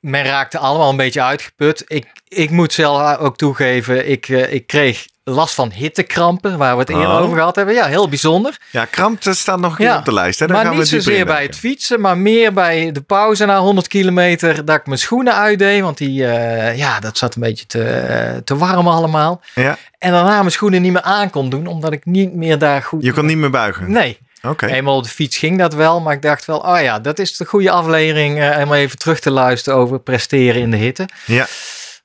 men 0.00 0.24
raakte 0.24 0.58
allemaal 0.58 0.90
een 0.90 0.96
beetje 0.96 1.22
uitgeput. 1.22 1.84
Ik, 1.86 2.06
ik 2.28 2.50
moet 2.50 2.72
zelf 2.72 3.16
ook 3.18 3.36
toegeven, 3.36 4.08
ik, 4.10 4.28
eh, 4.28 4.52
ik 4.52 4.66
kreeg 4.66 5.06
last 5.24 5.54
van 5.54 5.70
hittekrampen, 5.72 6.58
waar 6.58 6.72
we 6.74 6.80
het 6.80 6.88
eerder 6.90 7.06
Oh. 7.08 7.20
over 7.22 7.36
gehad 7.36 7.56
hebben. 7.56 7.74
Ja, 7.74 7.86
heel 7.86 8.08
bijzonder. 8.08 8.58
Ja, 8.70 8.84
kramp 8.84 9.22
dat 9.22 9.36
staat 9.36 9.58
nog 9.60 9.70
een 9.70 9.76
keer 9.76 9.86
Ja, 9.86 9.98
op 9.98 10.04
de 10.04 10.12
lijst. 10.12 10.38
Hè? 10.38 10.46
Daar 10.46 10.56
maar 10.56 10.66
gaan 10.66 10.76
niet 10.76 10.88
zozeer 10.88 11.24
bij 11.26 11.42
het 11.42 11.56
fietsen, 11.56 12.00
maar 12.00 12.18
meer 12.18 12.52
bij 12.52 12.92
de 12.92 13.00
pauze 13.00 13.44
na 13.44 13.58
100 13.58 13.88
kilometer. 13.88 14.64
Dat 14.64 14.76
ik 14.76 14.86
mijn 14.86 14.98
schoenen 14.98 15.34
uitdeed, 15.34 15.82
want 15.82 15.98
die, 15.98 16.26
eh, 16.26 16.76
ja, 16.78 17.00
dat 17.00 17.18
zat 17.18 17.34
een 17.34 17.40
beetje 17.40 17.66
te, 17.66 17.84
eh, 17.84 18.36
te 18.44 18.56
warm 18.56 18.88
allemaal. 18.88 19.40
Ja, 19.54 19.76
En 19.98 20.12
daarna 20.12 20.38
mijn 20.38 20.50
schoenen 20.50 20.82
niet 20.82 20.92
meer 20.92 21.02
aan 21.02 21.30
kon 21.30 21.48
doen, 21.50 21.66
omdat 21.66 21.92
ik 21.92 22.04
niet 22.04 22.34
meer 22.34 22.58
daar 22.58 22.82
goed... 22.82 23.02
je 23.04 23.12
kon 23.12 23.26
niet 23.26 23.36
meer 23.36 23.50
buigen. 23.50 23.90
Nee, 23.92 24.18
Oké. 24.42 24.66
eenmaal 24.66 24.96
op 24.96 25.02
de 25.02 25.08
fiets 25.08 25.36
ging 25.36 25.58
dat 25.58 25.74
wel, 25.74 26.00
maar 26.00 26.14
ik 26.14 26.22
dacht 26.22 26.44
wel, 26.44 26.58
oh 26.58 26.80
ja, 26.80 26.98
dat 26.98 27.18
is 27.18 27.36
de 27.36 27.44
goede 27.44 27.70
aflevering 27.70 28.40
eh, 28.40 28.60
om 28.64 28.72
even 28.72 28.98
terug 28.98 29.20
te 29.20 29.30
luisteren 29.30 29.78
over 29.78 30.00
presteren 30.00 30.60
in 30.60 30.70
de 30.70 30.76
hitte. 30.76 31.08
Ja. 31.24 31.46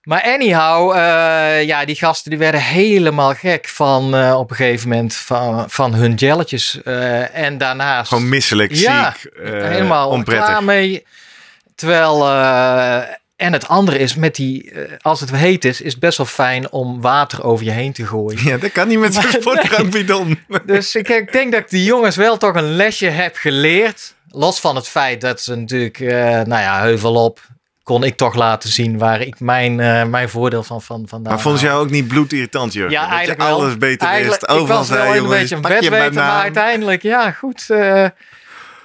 Maar 0.03 0.21
anyhow, 0.23 0.91
eh, 0.95 1.63
ja, 1.63 1.85
die 1.85 1.95
gasten 1.95 2.29
die 2.29 2.39
werden 2.39 2.61
helemaal 2.61 3.33
gek 3.33 3.67
van 3.67 4.15
eh, 4.15 4.39
op 4.39 4.49
een 4.49 4.55
gegeven 4.55 4.89
moment 4.89 5.15
van, 5.15 5.69
van 5.69 5.93
hun 5.93 6.13
jelletjes. 6.13 6.81
En 7.33 7.57
daarnaast 7.57 8.07
Gewoon 8.07 8.29
misselijk, 8.29 8.73
Ja, 8.73 9.15
ziek, 9.19 9.33
helemaal 9.43 10.09
onprettig. 10.09 10.47
klaar 10.47 10.63
mee. 10.63 11.05
Terwijl, 11.75 12.17
en 13.35 13.53
het 13.53 13.67
andere 13.67 13.97
is 13.97 14.15
met 14.15 14.35
die, 14.35 14.71
eh, 14.71 14.91
als 15.01 15.19
het 15.19 15.31
heet 15.35 15.65
is, 15.65 15.81
is 15.81 15.91
het 15.91 15.99
best 16.01 16.17
wel 16.17 16.25
fijn 16.27 16.71
om 16.71 17.01
water 17.01 17.43
over 17.43 17.65
je 17.65 17.71
heen 17.71 17.93
te 17.93 18.05
gooien. 18.05 18.43
Ja, 18.45 18.57
dat 18.57 18.71
kan 18.71 18.87
niet 18.87 18.99
met 18.99 19.13
zo'n 19.13 19.23
Maar 19.23 19.31
sportdrankbidon. 19.31 20.39
Dus 20.65 20.95
ik, 20.95 21.09
ik 21.09 21.31
denk 21.31 21.51
dat 21.51 21.61
ik 21.61 21.69
die 21.69 21.83
jongens 21.83 22.15
wel 22.15 22.37
toch 22.37 22.55
een 22.55 22.75
lesje 22.75 23.05
heb 23.07 23.35
geleerd. 23.35 24.15
Los 24.27 24.59
van 24.59 24.75
het 24.75 24.87
feit 24.87 25.21
dat 25.21 25.41
ze 25.41 25.55
natuurlijk, 25.55 25.99
eh, 25.99 26.17
nou 26.25 26.47
ja, 26.61 26.81
heuvel 26.81 27.15
op, 27.15 27.39
kon 27.83 28.03
ik 28.03 28.17
toch 28.17 28.35
laten 28.35 28.69
zien 28.69 28.97
waar 28.97 29.21
ik 29.21 29.39
mijn, 29.39 29.79
eh, 29.79 30.03
mijn 30.05 30.29
voordeel 30.29 30.63
van, 30.63 30.81
van 30.81 31.03
vandaan 31.07 31.33
Maar 31.33 31.41
vond 31.41 31.59
je 31.59 31.65
jou 31.65 31.83
ook 31.83 31.89
niet 31.89 32.07
bloedirritant, 32.07 32.73
Jurgen? 32.73 32.91
Ja, 32.91 32.99
Dat 33.01 33.09
je 33.09 33.15
eigenlijk 33.15 33.47
wel. 33.49 33.59
alles 33.59 33.77
beter 33.77 34.07
Eigenlijk- 34.07 34.41
wist. 34.41 34.51
Overal 34.59 34.81
ik 34.81 34.87
was 34.87 34.97
wel 34.97 35.15
een 35.15 35.27
beetje 35.29 35.55
een 35.55 35.61
je 35.61 35.67
bedweter, 35.67 36.13
maar 36.13 36.41
uiteindelijk, 36.41 37.01
ja, 37.01 37.31
goed. 37.31 37.65
eh, 37.69 38.05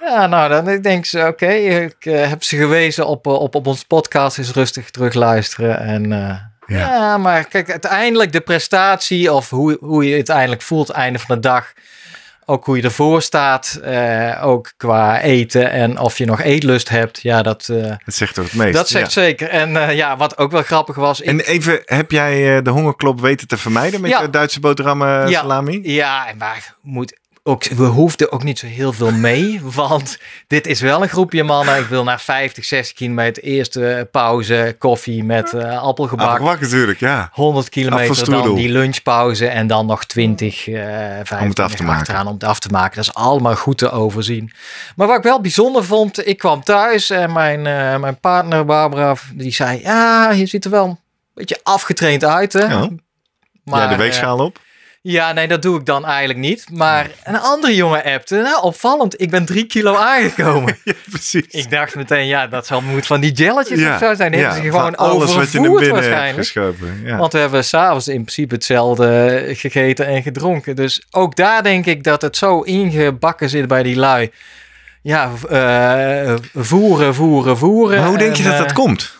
ja, 0.01 0.27
nou, 0.27 0.49
dan 0.49 0.69
ik 0.69 0.83
denk 0.83 1.05
ze, 1.05 1.25
oké, 1.27 1.51
ik 1.51 1.95
eh, 2.05 2.27
heb 2.29 2.43
ze 2.43 2.57
gewezen 2.57 3.07
op, 3.07 3.27
eh, 3.27 3.33
op, 3.33 3.55
op 3.55 3.67
ons 3.67 3.83
podcast, 3.83 4.37
is 4.37 4.51
rustig 4.51 4.89
terug 4.89 5.13
luisteren. 5.13 5.79
En 5.79 6.11
eh, 6.11 6.19
Ja. 6.77 6.77
ja. 6.77 7.17
maar 7.17 7.43
kijk, 7.43 7.69
uiteindelijk 7.71 8.31
de 8.31 8.41
prestatie 8.41 9.33
of 9.33 9.49
hoe, 9.49 9.77
hoe 9.81 10.03
je 10.03 10.07
het 10.09 10.15
uiteindelijk 10.17 10.61
voelt, 10.61 10.89
einde 10.89 11.19
van 11.19 11.35
de 11.35 11.41
dag. 11.41 11.73
Ook 12.45 12.65
hoe 12.65 12.77
je 12.77 12.83
ervoor 12.83 13.21
staat, 13.21 13.79
ook 14.41 14.71
qua 14.77 15.21
eten 15.21 15.71
en 15.71 15.99
of 15.99 16.17
je 16.17 16.25
nog 16.25 16.41
eetlust 16.41 16.89
hebt. 16.89 17.21
Ja, 17.21 17.41
dat, 17.41 17.65
Het 18.05 18.15
zegt 18.15 18.33
toch 18.35 18.43
het 18.45 18.53
meest. 18.53 18.73
dat 18.73 18.89
zegt 18.89 19.13
ja. 19.13 19.21
zeker. 19.21 19.49
En 19.49 19.95
ja, 19.95 20.17
wat 20.17 20.37
ook 20.37 20.51
wel 20.51 20.61
grappig 20.61 20.95
was. 20.95 21.21
ik- 21.21 21.27
En 21.27 21.39
even, 21.39 21.81
heb 21.85 22.11
jij 22.11 22.61
de 22.61 22.69
hongerklop 22.69 23.21
weten 23.21 23.47
te 23.47 23.57
vermijden 23.57 24.01
met 24.01 24.09
Ja. 24.11 24.21
je 24.21 24.29
Duitse 24.29 24.59
boterhammen 24.59 25.29
Ja. 25.29 25.39
salami? 25.39 25.79
Ja, 25.83 26.25
maar 26.37 26.73
moet, 26.81 27.19
ook, 27.43 27.63
we 27.63 27.85
hoefden 27.85 28.31
ook 28.31 28.43
niet 28.43 28.59
zo 28.59 28.67
heel 28.67 28.93
veel 28.93 29.11
mee. 29.11 29.61
Want 29.75 30.17
dit 30.47 30.67
is 30.67 30.81
wel 30.81 31.01
een 31.01 31.09
groepje 31.09 31.43
mannen. 31.43 31.77
Ik 31.77 31.85
wil 31.85 32.03
naar 32.03 32.19
50, 32.19 32.65
60 32.65 32.95
kilometer. 32.95 33.43
Eerste 33.43 34.07
pauze, 34.11 34.75
koffie 34.79 35.23
met 35.23 35.53
uh, 35.53 35.81
appelgebak. 35.81 36.27
Appelgebak 36.27 36.61
natuurlijk, 36.61 36.99
ja. 36.99 37.29
100 37.33 37.69
kilometer, 37.69 38.29
dan 38.29 38.55
die 38.55 38.69
lunchpauze. 38.69 39.47
En 39.47 39.67
dan 39.67 39.85
nog 39.85 40.05
20, 40.05 40.67
uh, 40.67 40.75
25 40.75 41.39
om 41.39 41.47
het 41.47 41.59
af 41.59 41.75
te 41.75 41.83
maken. 41.83 42.27
om 42.27 42.33
het 42.33 42.43
af 42.43 42.59
te 42.59 42.69
maken. 42.69 42.95
Dat 42.95 43.05
is 43.05 43.13
allemaal 43.13 43.55
goed 43.55 43.77
te 43.77 43.91
overzien. 43.91 44.51
Maar 44.95 45.07
wat 45.07 45.17
ik 45.17 45.23
wel 45.23 45.41
bijzonder 45.41 45.83
vond, 45.83 46.27
ik 46.27 46.37
kwam 46.37 46.63
thuis 46.63 47.09
en 47.09 47.33
mijn, 47.33 47.59
uh, 47.59 47.97
mijn 47.97 48.19
partner 48.19 48.65
Barbara, 48.65 49.15
die 49.33 49.53
zei, 49.53 49.81
ja, 49.81 50.31
je 50.31 50.45
ziet 50.45 50.65
er 50.65 50.71
wel 50.71 50.85
een 50.85 50.99
beetje 51.33 51.59
afgetraind 51.63 52.23
uit. 52.23 52.53
Hè? 52.53 52.65
Ja. 52.65 52.89
Maar, 53.63 53.81
ja, 53.81 53.87
de 53.87 53.95
weegschaal 53.95 54.39
op. 54.39 54.59
Ja, 55.01 55.31
nee, 55.33 55.47
dat 55.47 55.61
doe 55.61 55.79
ik 55.79 55.85
dan 55.85 56.05
eigenlijk 56.05 56.39
niet. 56.39 56.65
Maar 56.71 57.09
een 57.23 57.39
andere 57.39 57.75
jongen 57.75 58.03
appte, 58.03 58.35
nou, 58.35 58.61
opvallend, 58.61 59.21
ik 59.21 59.29
ben 59.29 59.45
drie 59.45 59.65
kilo 59.65 59.95
aangekomen. 60.11 60.77
ja, 60.83 60.93
precies. 61.09 61.45
Ik 61.47 61.69
dacht 61.69 61.95
meteen, 61.95 62.27
ja, 62.27 62.47
dat 62.47 62.65
zal 62.65 62.81
moet 62.81 63.07
van 63.07 63.19
die 63.19 63.31
jelletjes 63.31 63.79
ja. 63.79 63.93
of 63.93 63.99
zo 63.99 64.13
zijn. 64.15 64.31
Die 64.31 64.39
ja, 64.39 64.45
hebben 64.51 64.71
ze 64.71 64.77
gewoon 64.77 64.95
alles 64.95 65.35
wat 65.35 65.51
je 65.51 65.59
naar 65.59 65.71
binnen 65.71 65.91
waarschijnlijk. 65.91 66.53
Ja. 67.03 67.17
Want 67.17 67.33
we 67.33 67.39
hebben 67.39 67.63
s'avonds 67.63 68.07
in 68.07 68.21
principe 68.21 68.53
hetzelfde 68.53 69.43
gegeten 69.47 70.05
en 70.05 70.23
gedronken. 70.23 70.75
Dus 70.75 71.01
ook 71.11 71.35
daar 71.35 71.63
denk 71.63 71.85
ik 71.85 72.03
dat 72.03 72.21
het 72.21 72.37
zo 72.37 72.61
ingebakken 72.61 73.49
zit 73.49 73.67
bij 73.67 73.83
die 73.83 73.95
lui. 73.95 74.31
Ja, 75.01 75.31
uh, 75.51 76.35
voeren, 76.55 77.15
voeren, 77.15 77.57
voeren. 77.57 77.99
Maar 77.99 78.07
hoe 78.07 78.17
denk 78.17 78.35
je 78.35 78.43
dat 78.43 78.57
dat 78.57 78.73
komt? 78.73 79.17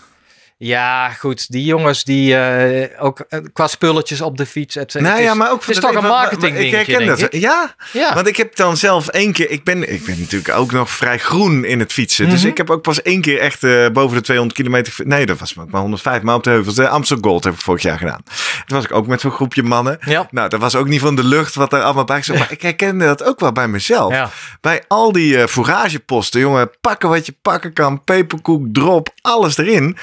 Ja, 0.61 1.09
goed. 1.09 1.51
Die 1.51 1.63
jongens 1.63 2.03
die 2.03 2.33
uh, 2.35 3.03
ook 3.03 3.25
uh, 3.29 3.39
qua 3.53 3.67
spulletjes 3.67 4.21
op 4.21 4.37
de 4.37 4.45
fiets. 4.45 4.75
Het, 4.75 4.93
nou 4.93 5.05
het 5.07 5.23
ja, 5.23 5.33
maar 5.33 5.51
ook 5.51 5.59
het 5.59 5.69
is 5.69 5.79
toch 5.79 5.93
een 5.95 6.03
marketing 6.03 6.55
ding. 6.55 6.65
Ik 6.65 6.71
herken 6.87 7.05
dat. 7.07 7.27
Ja, 7.31 7.75
ja, 7.93 8.13
want 8.13 8.27
ik 8.27 8.37
heb 8.37 8.55
dan 8.55 8.77
zelf 8.77 9.07
één 9.07 9.31
keer. 9.31 9.49
Ik 9.49 9.63
ben, 9.63 9.93
ik 9.93 10.05
ben 10.05 10.19
natuurlijk 10.19 10.57
ook 10.57 10.71
nog 10.71 10.89
vrij 10.89 11.17
groen 11.17 11.65
in 11.65 11.79
het 11.79 11.93
fietsen. 11.93 12.23
Mm 12.23 12.29
-hmm. 12.29 12.35
Dus 12.39 12.43
Mhm. 12.43 12.51
ik 12.51 12.57
heb 12.57 12.69
ook 12.69 12.81
pas 12.81 13.01
één 13.01 13.21
keer 13.21 13.39
echt 13.39 13.63
uh, 13.63 13.89
boven 13.89 14.17
de 14.17 14.23
200 14.23 14.57
kilometer. 14.57 14.93
Nee, 14.97 15.25
dat 15.25 15.39
was 15.39 15.53
maar 15.53 15.81
105, 15.81 16.21
maar 16.21 16.35
op 16.35 16.43
de 16.43 16.49
heuvels. 16.49 16.75
De 16.75 16.89
Amsterdam 16.89 17.29
Gold 17.29 17.43
heb 17.43 17.53
ik 17.53 17.59
vorig 17.61 17.81
jaar 17.81 17.97
gedaan. 17.97 18.23
Toen 18.65 18.77
was 18.77 18.83
ik 18.83 18.93
ook 18.93 19.07
met 19.07 19.21
zo'n 19.21 19.31
groepje 19.31 19.63
mannen. 19.63 19.97
Ja. 20.05 20.27
Nou, 20.31 20.49
dat 20.49 20.59
was 20.59 20.75
ook 20.75 20.87
niet 20.87 21.01
van 21.01 21.15
de 21.15 21.23
lucht 21.23 21.55
wat 21.55 21.73
er 21.73 21.81
allemaal 21.81 22.03
bij 22.03 22.21
zat. 22.23 22.37
Maar 22.37 22.51
ik 22.57 22.61
herkende 22.61 23.05
dat 23.05 23.23
ook 23.23 23.39
wel 23.39 23.51
bij 23.51 23.67
mezelf. 23.67 24.13
Ja. 24.13 24.29
Bij 24.61 24.83
al 24.87 25.11
die 25.11 25.47
fourageposten, 25.47 26.39
jongen, 26.39 26.69
pakken 26.81 27.09
wat 27.09 27.25
je 27.25 27.35
pakken 27.41 27.73
kan, 27.73 28.03
peperkoek, 28.03 28.65
drop, 28.71 29.09
alles 29.21 29.57
erin. 29.57 29.97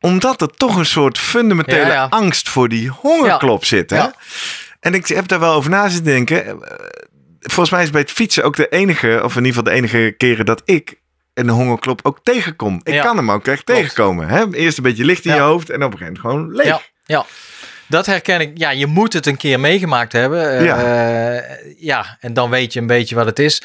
Omdat 0.00 0.40
er 0.40 0.48
toch 0.56 0.76
een 0.76 0.86
soort 0.86 1.18
fundamentele 1.18 1.80
Ja, 1.86 1.92
ja. 1.92 2.06
angst 2.10 2.48
voor 2.48 2.68
die 2.68 2.88
hongerklop 2.88 3.64
zit. 3.64 3.90
Hè? 3.90 4.06
En 4.80 4.94
ik 4.94 5.06
heb 5.06 5.28
daar 5.28 5.40
wel 5.40 5.54
over 5.54 5.70
na 5.70 5.88
zitten 5.88 6.04
denken. 6.12 6.46
Eh, 6.46 6.54
Volgens 7.42 7.70
mij 7.70 7.82
is 7.82 7.90
bij 7.90 8.00
het 8.00 8.10
fietsen 8.10 8.44
ook 8.44 8.56
de 8.56 8.68
enige, 8.68 9.20
of 9.24 9.36
in 9.36 9.44
ieder 9.44 9.58
geval 9.58 9.62
de 9.62 9.78
enige 9.78 10.14
keren 10.16 10.44
dat 10.46 10.62
ik 10.64 10.94
een 11.34 11.48
hongerklop 11.48 12.00
ook 12.02 12.18
tegenkom. 12.22 12.80
Ik 12.82 12.94
Ja. 12.94 13.02
kan 13.02 13.16
hem 13.16 13.30
ook 13.30 13.46
echt 13.46 13.64
Klopt. 13.64 13.80
tegenkomen. 13.80 14.28
Hè? 14.28 14.52
Eerst 14.54 14.76
een 14.76 14.82
beetje 14.82 15.04
licht 15.04 15.24
in 15.24 15.34
je 15.34 15.40
hoofd 15.40 15.70
en 15.70 15.82
op 15.82 15.92
een 15.92 15.98
gegeven 15.98 16.20
moment 16.22 16.46
gewoon 16.46 16.54
leeg. 16.56 16.66
Ja, 16.66 16.80
ja. 17.06 17.26
Dat 17.88 18.06
herken 18.06 18.40
ik. 18.40 18.50
Ja, 18.54 18.70
je 18.70 18.86
moet 18.86 19.12
het 19.12 19.26
een 19.26 19.36
keer 19.36 19.60
meegemaakt 19.60 20.12
hebben. 20.12 20.58
Eh, 20.58 20.64
Ja. 20.64 21.44
ja, 21.78 22.16
en 22.20 22.34
dan 22.34 22.50
weet 22.50 22.72
je 22.72 22.80
een 22.80 22.86
beetje 22.86 23.14
wat 23.14 23.26
het 23.26 23.38
is. 23.38 23.62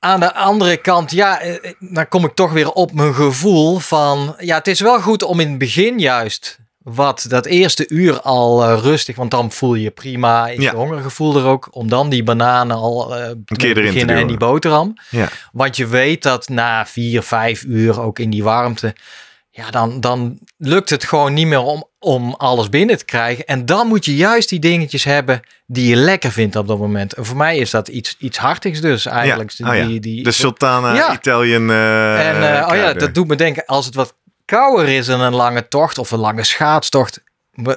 Aan 0.00 0.20
de 0.20 0.34
andere 0.34 0.76
kant, 0.76 1.10
ja, 1.10 1.40
eh, 1.40 1.72
dan 1.78 2.08
kom 2.08 2.24
ik 2.24 2.34
toch 2.34 2.52
weer 2.52 2.70
op 2.70 2.92
mijn 2.92 3.14
gevoel 3.14 3.78
van... 3.78 4.34
Ja, 4.38 4.56
het 4.56 4.66
is 4.66 4.80
wel 4.80 5.00
goed 5.00 5.22
om 5.22 5.40
in 5.40 5.48
het 5.48 5.58
begin 5.58 5.98
juist 5.98 6.58
wat 6.82 7.26
dat 7.28 7.46
eerste 7.46 7.88
uur 7.88 8.20
al 8.20 8.64
eh, 8.64 8.78
rustig... 8.82 9.16
Want 9.16 9.30
dan 9.30 9.52
voel 9.52 9.74
je 9.74 9.90
prima, 9.90 10.48
is 10.48 10.62
Ja. 10.62 10.70
je 10.70 10.76
hongergevoel 10.76 11.36
er 11.36 11.44
ook... 11.44 11.68
om 11.70 11.88
dan 11.88 12.08
die 12.08 12.22
bananen 12.22 12.76
al 12.76 13.16
eh 13.16 13.30
te 13.44 13.54
keer 13.56 13.74
te 13.74 13.80
beginnen 13.80 14.16
en 14.16 14.26
die 14.26 14.36
boterham. 14.36 14.94
Ja. 15.10 15.28
Want 15.52 15.76
je 15.76 15.86
weet 15.86 16.22
dat 16.22 16.48
na 16.48 16.86
vier, 16.86 17.22
vijf 17.22 17.62
uur 17.62 18.00
ook 18.00 18.18
in 18.18 18.30
die 18.30 18.42
warmte, 18.42 18.94
ja, 19.52 19.70
dan, 19.70 20.00
dan 20.00 20.38
lukt 20.56 20.90
het 20.90 21.04
gewoon 21.04 21.34
niet 21.34 21.46
meer 21.46 21.60
om, 21.62 21.84
om 21.98 22.34
alles 22.34 22.68
binnen 22.68 22.98
te 22.98 23.04
krijgen. 23.04 23.46
En 23.46 23.66
dan 23.66 23.86
moet 23.86 24.04
je 24.04 24.16
juist 24.16 24.48
die 24.48 24.58
dingetjes 24.58 25.04
hebben 25.04 25.40
die 25.66 25.86
je 25.88 25.96
lekker 25.96 26.32
vindt 26.32 26.56
op 26.56 26.66
dat 26.66 26.78
moment. 26.78 27.12
En 27.12 27.24
voor 27.24 27.36
mij 27.36 27.56
is 27.58 27.70
dat 27.70 27.88
iets, 27.88 28.16
iets 28.18 28.38
hartigs 28.38 28.80
dus 28.80 29.06
eigenlijk. 29.06 29.50
Ja. 29.50 29.70
Oh 29.70 29.76
ja. 29.76 29.86
die, 29.86 30.00
die, 30.00 30.22
De 30.22 30.30
Sultana 30.32 30.94
Ja. 30.94 31.12
Italian. 31.12 31.70
eh, 31.70 32.28
en 32.28 32.58
eh, 32.58 32.68
oh 32.68 32.74
ja, 32.76 32.92
dat 32.92 33.14
doet 33.14 33.26
me 33.28 33.36
denken, 33.36 33.66
als 33.66 33.86
het 33.86 33.94
wat 33.94 34.14
kouder 34.44 34.88
is 34.88 35.08
en 35.08 35.20
een 35.20 35.34
lange 35.34 35.68
tocht 35.68 35.98
of 35.98 36.10
een 36.10 36.18
lange 36.18 36.44
schaatstocht. 36.44 37.22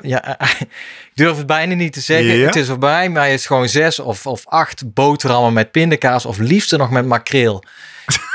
Ja, 0.02 0.40
ik 1.10 1.12
durf 1.14 1.38
het 1.38 1.46
bijna 1.46 1.74
niet 1.76 1.94
te 1.94 2.00
zeggen. 2.02 2.46
Het 2.46 2.56
is 2.56 2.68
voorbij, 2.68 3.10
maar 3.10 3.26
het 3.26 3.34
is 3.34 3.46
gewoon 3.46 3.70
zes 3.70 4.00
of, 4.00 4.26
of 4.28 4.48
acht 4.48 4.94
boterhammen 4.94 5.54
met 5.54 5.72
pindakaas 5.72 6.26
of 6.26 6.38
liefst 6.38 6.78
nog 6.78 6.90
met 6.90 7.06
makreel. 7.06 7.64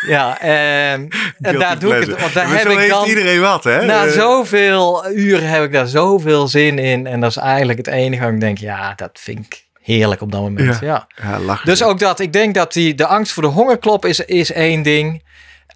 Ja, 0.07 0.41
en, 0.41 0.51
en 0.51 1.11
Guilty 1.41 1.59
daar 1.59 1.79
doe 1.79 1.97
ik 1.97 2.07
het. 2.07 2.21
Want 2.21 2.33
daar 2.33 2.49
heb 2.49 2.61
zo 2.61 2.71
ik 2.71 2.79
heeft 2.79 2.91
dan 2.91 3.09
iedereen 3.09 3.41
wat, 3.41 3.65
hè? 3.65 3.85
na 3.85 4.07
Eh, 4.07 4.13
zoveel 4.13 5.11
uren 5.11 5.49
heb 5.49 5.65
ik 5.65 5.73
daar 5.73 5.87
zoveel 5.87 6.49
zin 6.49 6.79
in. 6.79 7.07
En 7.07 7.21
dat 7.21 7.31
is 7.31 7.37
eigenlijk 7.37 7.79
het 7.79 7.87
enige 7.87 8.23
waar 8.23 8.33
ik 8.33 8.41
denk, 8.41 8.59
ja, 8.59 8.93
dat 8.95 9.11
vind 9.13 9.39
ik 9.39 9.67
heerlijk 9.81 10.21
op 10.21 10.33
dat 10.33 10.41
moment. 10.41 10.79
Ja. 10.81 11.07
Ja, 11.23 11.39
lachen. 11.41 11.67
Dus 11.67 11.83
ook 11.83 11.99
dat, 11.99 12.21
ik 12.21 12.33
denk 12.33 12.55
dat 12.55 12.73
die, 12.73 12.95
de 12.95 13.07
angst 13.07 13.33
voor 13.33 13.43
de 13.43 13.49
hongerklop 13.49 14.05
is, 14.05 14.21
is 14.21 14.53
één 14.53 14.83
ding. 14.83 15.23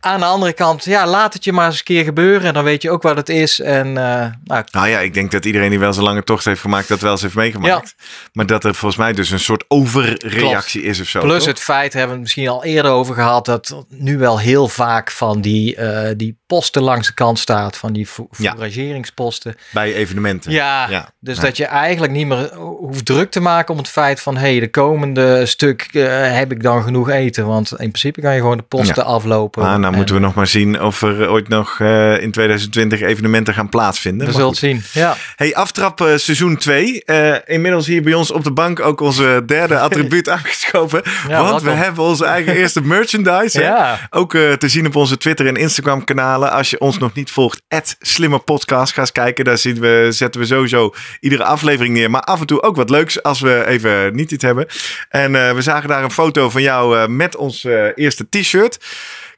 Aan 0.04 0.20
de 0.20 0.26
andere 0.26 0.52
kant, 0.52 0.84
ja, 0.84 1.06
laat 1.06 1.34
het 1.34 1.44
je 1.44 1.52
maar 1.52 1.66
eens 1.66 1.78
een 1.78 1.84
keer 1.84 2.04
gebeuren. 2.04 2.48
En 2.48 2.54
dan 2.54 2.64
weet 2.64 2.82
je 2.82 2.90
ook 2.90 3.02
wat 3.02 3.16
het 3.16 3.28
is. 3.28 3.60
En 3.60 3.86
eh, 3.86 4.26
nou, 4.44 4.64
Nou 4.70 4.88
ja, 4.88 4.98
ik 4.98 5.14
denk 5.14 5.30
dat 5.30 5.44
iedereen 5.44 5.70
die 5.70 5.78
wel 5.78 5.92
zo'n 5.92 6.04
lange 6.04 6.24
tocht 6.24 6.44
heeft 6.44 6.60
gemaakt, 6.60 6.88
dat 6.88 7.00
wel 7.00 7.10
eens 7.10 7.22
heeft 7.22 7.34
meegemaakt. 7.34 7.94
Maar 8.32 8.46
dat 8.46 8.64
er 8.64 8.74
volgens 8.74 9.00
mij 9.00 9.12
dus 9.12 9.30
een 9.30 9.40
soort 9.40 9.64
overreactie 9.68 10.82
is 10.82 11.00
of 11.00 11.06
zo. 11.06 11.20
plus 11.20 11.38
toch? 11.38 11.46
het 11.46 11.60
feit, 11.60 11.92
hebben 11.92 12.10
we 12.10 12.14
het 12.14 12.22
misschien 12.22 12.48
al 12.48 12.64
eerder 12.64 12.90
over 12.90 13.14
gehad, 13.14 13.44
dat 13.44 13.84
nu 13.88 14.18
wel 14.18 14.38
heel 14.38 14.68
vaak 14.68 15.10
van 15.10 15.40
die, 15.40 15.76
eh, 15.76 16.14
die 16.16 16.40
posten 16.52 16.82
langs 16.82 17.06
de 17.06 17.14
kant 17.14 17.38
staat. 17.38 17.76
Van 17.76 17.92
die 17.92 18.06
fo- 18.06 18.28
Ja. 18.36 18.52
fourageringsposten. 18.52 19.54
Bij 19.70 19.94
evenementen. 19.94 20.50
Ja, 20.52 20.86
Ja. 20.90 21.08
dus 21.20 21.36
Ja. 21.36 21.42
dat 21.42 21.56
je 21.56 21.64
eigenlijk 21.64 22.12
niet 22.12 22.26
meer 22.26 22.54
hoeft 22.56 23.04
druk 23.04 23.30
te 23.30 23.40
maken 23.40 23.72
om 23.72 23.78
het 23.78 23.88
feit 23.88 24.20
van... 24.20 24.36
hé, 24.36 24.50
hey, 24.50 24.60
de 24.60 24.70
komende 24.70 25.46
stuk 25.46 25.88
eh, 25.92 26.04
heb 26.36 26.52
ik 26.52 26.62
dan 26.62 26.82
genoeg 26.82 27.10
eten. 27.10 27.46
Want 27.46 27.70
in 27.70 27.76
principe 27.76 28.20
kan 28.20 28.34
je 28.34 28.40
gewoon 28.40 28.56
de 28.56 28.62
posten 28.62 29.04
aflopen. 29.04 29.62
Maar 29.62 29.78
nou 29.78 29.90
En 29.92 29.96
moeten 29.96 30.14
we 30.14 30.20
nog 30.20 30.34
maar 30.34 30.46
zien 30.46 30.82
of 30.82 31.02
er 31.02 31.30
ooit 31.30 31.48
nog 31.48 31.80
eh, 31.80 32.22
in 32.22 32.30
2020 32.30 33.00
evenementen 33.00 33.54
gaan 33.54 33.68
plaatsvinden. 33.68 34.26
We 34.26 34.32
zullen 34.32 34.48
het 34.48 34.56
zien, 34.56 34.82
ja. 34.92 35.16
Hey, 35.36 35.54
aftrap 35.54 36.00
eh, 36.00 36.16
seizoen 36.16 36.56
2. 36.56 37.02
inmiddels 37.46 37.86
hier 37.86 38.02
bij 38.02 38.14
ons 38.14 38.30
op 38.30 38.44
de 38.44 38.52
bank 38.52 38.80
ook 38.80 39.00
onze 39.00 39.42
derde 39.46 39.78
attribuut 39.88 40.28
aangeschoven. 40.28 41.02
Ja, 41.28 41.42
want 41.42 41.62
we 41.62 41.70
hebben 41.70 42.04
onze 42.04 42.24
eigen 42.24 42.54
eerste 42.54 42.80
merchandise. 42.96 43.60
Ja. 43.60 43.98
Ook 44.10 44.30
te 44.32 44.68
zien 44.68 44.86
op 44.86 44.96
onze 44.96 45.16
Twitter 45.16 45.46
en 45.46 45.56
Instagram 45.56 46.04
kanalen. 46.04 46.41
Als 46.50 46.70
je 46.70 46.80
ons 46.80 46.98
nog 46.98 47.14
niet 47.14 47.30
volgt, 47.30 47.62
@slimmerpodcast. 48.00 48.92
Ga 48.92 49.00
eens 49.00 49.12
kijken. 49.12 49.44
Daar 49.44 49.58
zien 49.58 49.80
we, 49.80 50.06
zetten 50.10 50.40
we 50.40 50.46
sowieso 50.46 50.94
iedere 51.20 51.44
aflevering 51.44 51.94
neer. 51.94 52.10
Maar 52.10 52.20
af 52.22 52.40
en 52.40 52.46
toe 52.46 52.62
ook 52.62 52.76
wat 52.76 52.90
leuks 52.90 53.22
als 53.22 53.40
we 53.40 53.66
even 53.66 54.14
niet 54.16 54.30
iets 54.30 54.44
hebben. 54.44 54.66
En 55.08 55.34
eh, 55.34 55.54
we 55.54 55.62
zagen 55.62 55.88
daar 55.88 56.04
een 56.04 56.10
foto 56.10 56.50
van 56.50 56.62
jou 56.62 56.98
eh, 56.98 57.06
met 57.06 57.36
ons 57.36 57.64
eh, 57.64 57.86
eerste 57.94 58.26
t-shirt. 58.28 58.78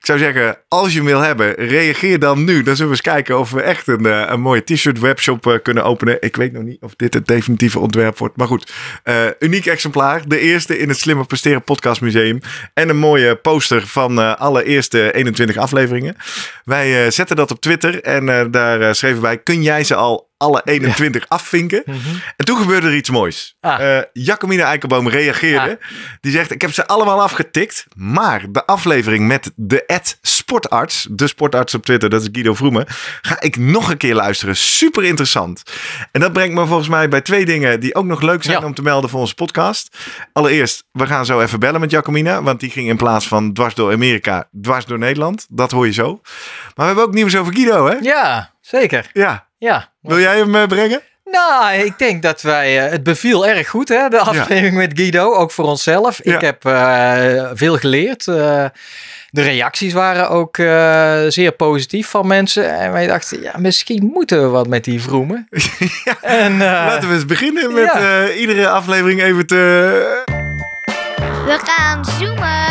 Ik 0.05 0.11
zou 0.11 0.23
zeggen, 0.23 0.59
als 0.69 0.93
je 0.93 0.97
hem 0.97 1.07
wil 1.07 1.21
hebben, 1.21 1.55
reageer 1.55 2.19
dan 2.19 2.45
nu. 2.45 2.63
Dan 2.63 2.77
zullen 2.77 2.91
we 2.91 2.97
eens 2.97 3.13
kijken 3.15 3.39
of 3.39 3.51
we 3.51 3.61
echt 3.61 3.87
een, 3.87 4.07
eh, 4.07 4.25
een 4.27 4.41
mooie 4.41 4.65
t-shirt 4.65 4.99
webshop 4.99 5.47
eh, 5.47 5.55
kunnen 5.63 5.85
openen. 5.85 6.17
Ik 6.21 6.37
weet 6.37 6.53
nog 6.53 6.63
niet 6.63 6.83
of 6.83 6.95
dit 6.97 7.15
het 7.15 7.27
definitieve 7.27 7.79
ontwerp 7.79 8.19
wordt. 8.19 8.37
Maar 8.37 8.47
goed, 8.47 8.73
eh, 9.03 9.27
uniek 9.39 9.67
exemplaar. 9.67 10.29
De 10.29 10.39
eerste 10.39 10.79
in 10.79 10.89
het 10.89 10.99
Slimmer 10.99 11.27
Presteren 11.27 11.63
Podcast 11.63 12.01
Museum. 12.01 12.41
En 12.75 12.89
een 12.89 12.97
mooie 12.97 13.37
poster 13.37 13.87
van 13.87 14.19
eh, 14.19 14.35
alle 14.35 14.65
eerste 14.65 15.13
21 15.13 15.57
afleveringen. 15.57 16.17
Wij 16.65 17.11
zetten 17.11 17.37
dat 17.37 17.51
op 17.51 17.61
Twitter 17.61 18.03
en 18.03 18.51
daar 18.51 18.95
schreven 18.95 19.23
wij, 19.23 19.39
kun 19.39 19.63
jij 19.63 19.85
ze 19.85 19.95
al 19.95 20.33
alle 20.37 20.61
21 20.65 21.25
afvinken? 21.29 21.85
En 22.37 22.45
toen 22.45 22.59
gebeurde 22.59 22.87
er 22.87 22.95
iets 22.97 23.11
moois. 23.11 23.57
Ah. 23.61 24.03
Jacomine 24.13 24.63
Eikelboom 24.63 25.09
reageerde. 25.09 25.79
Die 26.21 26.33
zegt, 26.33 26.51
ik 26.51 26.61
heb 26.61 26.73
ze 26.73 26.87
allemaal 26.87 27.23
afgetikt. 27.23 27.87
Maar 27.97 28.45
de 28.51 28.67
aflevering 28.67 29.27
met 29.27 29.53
de 29.57 29.87
ad 29.87 30.19
sportarts, 30.23 31.07
de 31.11 31.27
sportarts 31.27 31.75
op 31.75 31.85
Twitter, 31.85 32.11
dat 32.11 32.23
is 32.23 32.29
Guido 32.33 32.55
Vroemen, 32.55 32.85
ga 33.23 33.41
ik 33.41 33.57
nog 33.57 33.91
een 33.91 33.97
keer 33.97 34.15
luisteren. 34.15 34.57
Super 34.57 35.05
interessant. 35.05 35.63
En 36.13 36.21
dat 36.21 36.33
brengt 36.33 36.55
me 36.55 36.67
volgens 36.67 36.89
mij 36.89 37.09
bij 37.09 37.21
twee 37.21 37.45
dingen 37.45 37.81
die 37.81 37.95
ook 37.95 38.05
nog 38.05 38.21
leuk 38.23 38.43
zijn 38.43 38.61
Ja. 38.61 38.67
om 38.67 38.75
te 38.75 38.83
melden 38.83 39.11
voor 39.11 39.21
onze 39.21 39.35
podcast. 39.35 39.97
Allereerst, 40.33 40.85
we 40.93 41.07
gaan 41.07 41.27
zo 41.27 41.41
even 41.41 41.61
bellen 41.61 41.81
met 41.81 41.91
Jacomina, 41.91 42.43
want 42.43 42.61
die 42.61 42.71
ging 42.71 42.89
in 42.89 42.97
plaats 42.97 43.29
van 43.29 43.53
dwars 43.53 43.75
door 43.75 43.93
Amerika, 43.93 44.49
dwars 44.63 44.85
door 44.85 44.99
Nederland. 44.99 45.47
Dat 45.51 45.71
hoor 45.71 45.87
je 45.87 45.93
zo. 45.93 46.21
Maar 46.23 46.73
we 46.75 46.83
hebben 46.85 47.05
ook 47.05 47.15
nieuws 47.15 47.37
over 47.37 47.53
Guido, 47.55 47.87
hè? 47.87 47.95
Ja, 48.01 48.53
zeker. 48.61 49.11
Ja. 49.13 49.47
Ja. 49.65 49.89
Wil 50.01 50.19
jij 50.21 50.37
hem 50.39 50.55
eh, 50.55 50.67
brengen? 50.67 51.01
Nou, 51.25 51.75
ik 51.75 51.99
denk 51.99 52.23
dat 52.23 52.43
wij... 52.43 52.85
eh, 52.85 52.91
het 52.91 53.03
beviel 53.03 53.47
erg 53.47 53.69
goed, 53.69 53.89
hè? 53.89 54.09
De 54.09 54.19
aflevering 54.19 54.75
met 54.75 54.93
Guido. 54.95 55.35
Ook 55.35 55.51
voor 55.51 55.65
onszelf. 55.65 56.21
Ja. 56.23 56.35
Ik 56.35 56.41
heb 56.41 56.65
eh, 56.65 57.51
veel 57.55 57.77
geleerd. 57.77 58.29
Eh, 58.29 58.65
de 59.31 59.43
reacties 59.43 59.93
waren 59.93 60.29
ook 60.31 60.59
eh, 60.59 61.21
zeer 61.29 61.53
positief 61.53 62.09
van 62.09 62.27
mensen. 62.27 62.79
En 62.79 62.93
wij 62.93 63.07
dachten, 63.07 63.43
ja, 63.43 63.53
misschien 63.59 64.11
moeten 64.13 64.43
we 64.43 64.49
wat 64.49 64.67
met 64.69 64.85
die 64.85 65.03
vroemen. 65.03 65.49
Ja. 66.05 66.17
En, 66.21 66.53
eh, 66.53 66.59
Laten 66.59 67.09
we 67.09 67.15
eens 67.15 67.27
beginnen 67.27 67.73
met 67.73 67.85
ja. 67.95 68.23
eh, 68.25 68.41
iedere 68.41 68.69
aflevering 68.69 69.23
even 69.23 69.47
te... 69.47 69.57
We 71.47 71.59
gaan 71.65 72.05
zoomen 72.05 72.64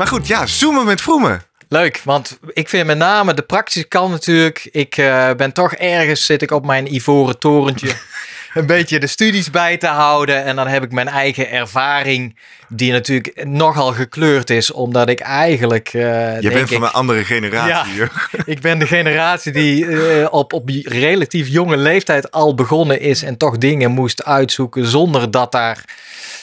Maar 0.00 0.08
goed, 0.08 0.26
ja, 0.26 0.46
zoomen 0.46 0.84
met 0.84 1.00
vroemen. 1.00 1.42
Leuk, 1.68 2.00
want 2.04 2.38
ik 2.52 2.68
vind 2.68 2.86
met 2.86 2.98
name 2.98 3.34
de 3.34 3.42
praktische 3.42 3.88
kant 3.88 4.10
natuurlijk. 4.10 4.68
Ik 4.72 4.96
eh, 4.96 5.30
ben 5.36 5.52
toch 5.52 5.72
ergens, 5.74 6.26
zit 6.26 6.42
ik 6.42 6.50
op 6.50 6.66
mijn 6.66 6.94
ivoren 6.94 7.38
torentje. 7.38 7.92
een 8.54 8.66
beetje 8.66 9.00
de 9.00 9.06
studies 9.06 9.50
bij 9.50 9.76
te 9.76 9.86
houden. 9.86 10.44
En 10.44 10.56
dan 10.56 10.66
heb 10.66 10.82
ik 10.82 10.92
mijn 10.92 11.08
eigen 11.08 11.50
ervaring, 11.50 12.38
die 12.68 12.92
natuurlijk 12.92 13.44
nogal 13.44 13.92
gekleurd 13.92 14.50
is, 14.50 14.72
omdat 14.72 15.08
ik 15.08 15.20
eigenlijk. 15.20 15.88
eh, 15.88 16.40
Je 16.40 16.50
bent 16.50 16.68
van 16.68 16.82
een 16.82 16.90
andere 16.90 17.24
generatie. 17.24 17.94
Ja. 17.94 18.08
Ik 18.44 18.60
ben 18.60 18.78
de 18.78 18.86
generatie 18.86 19.52
die 19.52 19.86
eh, 19.86 20.26
op, 20.30 20.52
op 20.52 20.70
relatief 20.82 21.48
jonge 21.48 21.76
leeftijd 21.76 22.30
al 22.30 22.54
begonnen 22.54 23.00
is 23.00 23.22
en 23.22 23.36
toch 23.36 23.58
dingen 23.58 23.90
moest 23.90 24.24
uitzoeken 24.24 24.86
zonder 24.86 25.30
dat 25.30 25.52
daar. 25.52 25.84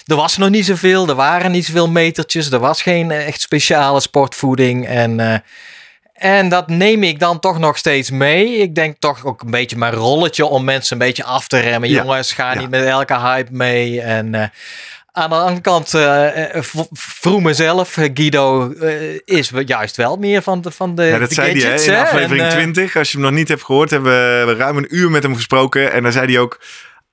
Er 0.07 0.15
was 0.15 0.37
nog 0.37 0.49
niet 0.49 0.65
zoveel, 0.65 1.07
er 1.07 1.15
waren 1.15 1.51
niet 1.51 1.65
zoveel 1.65 1.89
metertjes, 1.89 2.51
er 2.51 2.59
was 2.59 2.81
geen 2.81 3.11
eh, 3.11 3.27
echt 3.27 3.41
speciale 3.41 3.99
sportvoeding. 3.99 4.87
En, 4.87 5.19
eh, 5.19 5.37
en 6.13 6.49
dat 6.49 6.67
neem 6.69 7.03
ik 7.03 7.19
dan 7.19 7.39
toch 7.39 7.59
nog 7.59 7.77
steeds 7.77 8.11
mee. 8.11 8.57
Ik 8.57 8.75
denk 8.75 8.95
toch 8.99 9.25
ook 9.25 9.41
een 9.41 9.51
beetje 9.51 9.77
mijn 9.77 9.93
rolletje 9.93 10.45
om 10.45 10.63
mensen 10.63 10.99
een 11.01 11.07
beetje 11.07 11.23
af 11.23 11.47
te 11.47 11.59
remmen. 11.59 11.89
Ja. 11.89 12.01
Jongens, 12.01 12.31
ga 12.33 12.53
Ja. 12.53 12.59
niet 12.59 12.69
met 12.69 12.85
elke 12.85 13.19
hype 13.19 13.51
mee. 13.53 14.01
En 14.01 14.35
eh, 14.35 14.43
aan 15.11 15.29
de 15.29 15.35
andere 15.35 15.61
kant, 15.61 15.89
vroeg 16.93 17.41
mezelf, 17.41 17.93
Guido, 18.13 18.73
is 19.25 19.51
juist 19.65 19.95
wel 19.97 20.15
meer 20.15 20.41
van 20.41 20.61
de, 20.61 20.71
van 20.71 20.95
de, 20.95 21.03
Ja, 21.03 21.17
dat 21.17 21.29
de 21.29 21.35
zei 21.35 21.51
hij 21.51 21.55
hè, 21.59 21.61
gadgets, 21.65 21.87
in 21.87 21.93
hè? 21.93 22.01
aflevering 22.01 22.41
En, 22.41 22.49
eh, 22.51 22.55
20. 22.55 22.95
Als 22.95 23.11
je 23.11 23.17
hem 23.17 23.25
nog 23.25 23.35
niet 23.35 23.47
hebt 23.47 23.63
gehoord, 23.63 23.89
hebben 23.89 24.11
we, 24.11 24.43
we 24.45 24.55
ruim 24.55 24.77
een 24.77 24.95
uur 24.95 25.09
met 25.11 25.23
hem 25.23 25.35
gesproken. 25.35 25.91
En 25.91 26.03
dan 26.03 26.11
zei 26.11 26.25
hij 26.25 26.39
ook, 26.39 26.59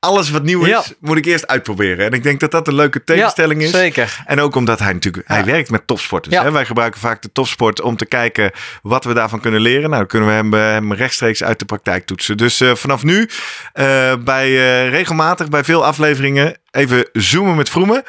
alles 0.04 0.30
wat 0.30 0.42
nieuw 0.42 0.62
is, 0.62 0.68
Ja. 0.68 0.82
moet 1.00 1.16
ik 1.16 1.24
eerst 1.24 1.46
uitproberen. 1.46 2.06
En 2.06 2.12
ik 2.12 2.22
denk 2.22 2.40
dat 2.40 2.50
dat 2.50 2.68
een 2.68 2.74
leuke 2.74 3.04
tegenstelling 3.04 3.60
ja, 3.60 3.66
is. 3.66 3.72
Zeker. 3.72 4.22
En 4.26 4.40
ook 4.40 4.54
omdat 4.54 4.78
hij 4.78 4.92
natuurlijk, 4.92 5.28
hij 5.28 5.44
werkt 5.44 5.70
met 5.70 5.86
topsporters. 5.86 6.34
Ja. 6.34 6.42
Hè? 6.42 6.50
Wij 6.50 6.64
gebruiken 6.64 7.00
vaak 7.00 7.22
de 7.22 7.32
topsport 7.32 7.80
om 7.80 7.96
te 7.96 8.06
kijken 8.06 8.50
wat 8.82 9.04
we 9.04 9.14
daarvan 9.14 9.40
kunnen 9.40 9.60
leren. 9.60 9.82
Nou, 9.82 9.96
dan 9.96 10.06
kunnen 10.06 10.28
we 10.28 10.34
hem, 10.34 10.54
eh, 10.54 10.60
hem 10.60 10.92
rechtstreeks 10.92 11.42
uit 11.44 11.58
de 11.58 11.64
praktijk 11.64 12.06
toetsen. 12.06 12.36
Dus 12.36 12.60
eh, 12.60 12.74
vanaf 12.74 13.02
nu, 13.02 13.28
eh, 13.72 14.12
bij, 14.24 14.48
regelmatig 14.88 15.48
bij 15.48 15.64
veel 15.64 15.84
afleveringen, 15.84 16.56
even 16.70 17.08
zoomen 17.12 17.56
met 17.56 17.70
Vroemen. 17.70 18.02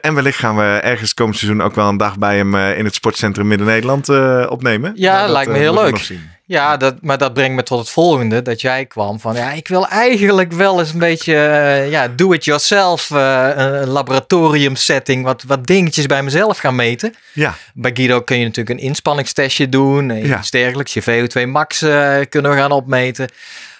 En 0.00 0.14
wellicht 0.14 0.38
gaan 0.38 0.56
we 0.56 0.62
ergens 0.62 1.14
komend 1.14 1.38
seizoen 1.38 1.62
ook 1.62 1.74
wel 1.74 1.88
een 1.88 1.96
dag 1.96 2.18
bij 2.18 2.36
hem 2.36 2.56
in 2.56 2.84
het 2.84 2.94
sportcentrum 2.94 3.46
Midden-Nederland 3.46 4.08
opnemen. 4.48 4.92
Ja, 4.94 5.12
Maar 5.12 5.22
dat, 5.22 5.30
lijkt 5.30 5.50
me 5.50 5.58
heel 5.58 5.74
leuk. 5.74 6.10
Ja, 6.46 6.76
dat, 6.76 6.94
maar 7.00 7.18
dat 7.18 7.32
brengt 7.34 7.54
me 7.56 7.62
tot 7.62 7.78
het 7.78 7.90
volgende. 7.90 8.42
Dat 8.42 8.60
jij 8.60 8.86
kwam 8.86 9.20
van, 9.20 9.34
ja, 9.34 9.52
ik 9.52 9.68
wil 9.68 9.88
eigenlijk 9.88 10.52
wel 10.52 10.78
eens 10.78 10.92
een 10.92 10.98
beetje, 10.98 11.34
eh, 11.36 11.90
ja, 11.90 12.08
do-it-yourself, 12.08 13.10
eh, 13.10 13.50
een 13.56 13.88
laboratorium 13.88 14.76
setting, 14.76 15.24
wat, 15.24 15.42
wat 15.46 15.66
dingetjes 15.66 16.06
bij 16.06 16.22
mezelf 16.22 16.58
gaan 16.58 16.74
meten. 16.74 17.14
Ja, 17.32 17.54
Bij 17.74 17.90
Guido 17.94 18.20
kun 18.20 18.38
je 18.38 18.44
natuurlijk 18.44 18.78
een 18.78 18.84
inspanningstestje 18.86 19.68
doen, 19.68 20.10
eh, 20.10 20.26
Ja. 20.26 20.38
iets 20.38 20.50
dergelijks. 20.50 20.92
Je 20.94 21.02
VO2 21.02 21.46
max 21.46 21.82
eh, 21.82 22.16
kunnen 22.28 22.50
we 22.50 22.56
gaan 22.56 22.72
opmeten. 22.72 23.28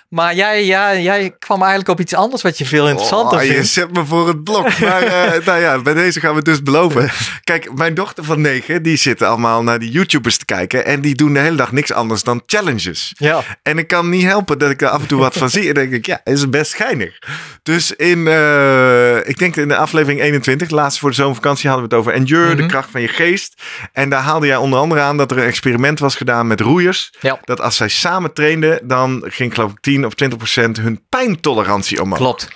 Maar 0.09 0.35
jij, 0.35 0.65
ja, 0.65 0.97
jij 0.97 1.35
kwam 1.39 1.59
eigenlijk 1.61 1.91
op 1.91 2.01
iets 2.01 2.15
anders 2.15 2.43
wat 2.43 2.59
je 2.59 2.67
veel 2.67 2.89
interessanter 2.89 3.39
Oh, 3.39 3.45
je 3.45 3.53
vindt. 3.53 3.69
zet 3.69 3.93
me 3.93 4.05
voor 4.05 4.29
het 4.29 4.45
blok. 4.45 4.79
Maar 4.79 5.03
eh, 5.03 5.41
nou 5.47 5.61
ja, 5.61 5.79
bij 5.79 5.95
deze 5.95 6.21
gaan 6.21 6.31
we 6.31 6.37
het 6.37 6.45
dus 6.45 6.63
beloven. 6.63 7.11
Kijk, 7.45 7.75
mijn 7.75 7.95
dochter 7.95 8.25
van 8.25 8.41
negen, 8.41 8.83
die 8.83 8.97
zitten 8.97 9.29
allemaal 9.29 9.63
naar 9.63 9.79
die 9.79 9.91
YouTubers 9.91 10.37
te 10.37 10.45
kijken. 10.45 10.85
En 10.85 11.01
die 11.01 11.15
doen 11.15 11.33
de 11.33 11.39
hele 11.41 11.57
dag 11.57 11.73
niks 11.73 11.93
anders 11.93 12.23
dan 12.23 12.43
challenges. 12.47 13.13
Ja, 13.17 13.43
En 13.63 13.79
ik 13.79 13.87
kan 13.87 14.09
niet 14.09 14.23
helpen 14.25 14.59
dat 14.59 14.71
ik 14.71 14.79
daar 14.79 14.91
af 14.91 15.01
en 15.01 15.07
toe 15.07 15.21
wat 15.21 15.37
van 15.37 15.51
zie. 15.51 15.69
En 15.69 15.75
denk 15.75 15.93
ik, 15.93 16.07
ja, 16.07 16.21
is 16.25 16.49
best 16.51 16.75
geinig. 16.75 17.19
Dus 17.63 17.93
in, 17.93 18.27
eh, 18.27 19.29
ik 19.29 19.39
denk 19.39 19.57
in 19.57 19.69
de 19.69 19.77
aflevering 19.77 20.21
21, 20.21 20.69
de 20.69 20.75
laatste 20.75 21.01
voor 21.01 21.11
de 21.11 21.17
zomervakantie, 21.17 21.69
hadden 21.71 21.89
we 21.89 21.95
het 21.95 22.05
over 22.05 22.15
Endure, 22.21 22.55
de 22.55 22.63
Mhm. 22.63 22.71
kracht 22.71 22.91
van 22.91 23.01
je 23.01 23.09
geest. 23.09 23.63
En 23.93 24.09
daar 24.09 24.23
haalde 24.23 24.47
jij 24.47 24.57
onder 24.57 24.79
andere 24.79 25.01
aan 25.01 25.17
dat 25.17 25.31
er 25.31 25.39
een 25.39 25.45
experiment 25.45 25.99
was 25.99 26.17
gedaan 26.17 26.47
met 26.47 26.61
roeiers. 26.61 27.13
ja, 27.21 27.39
Dat 27.45 27.61
als 27.61 27.77
zij 27.77 27.89
samen 27.89 28.33
trainden, 28.33 28.81
dan 28.89 29.25
ging 29.27 29.55
geloof 29.55 29.71
ik 29.71 29.83
10 29.95 30.07
of 30.07 30.15
20 30.15 30.39
procent 30.39 30.77
hun 30.77 31.01
pijntolerantie 31.09 32.03
omhoog. 32.03 32.19
klopt. 32.19 32.49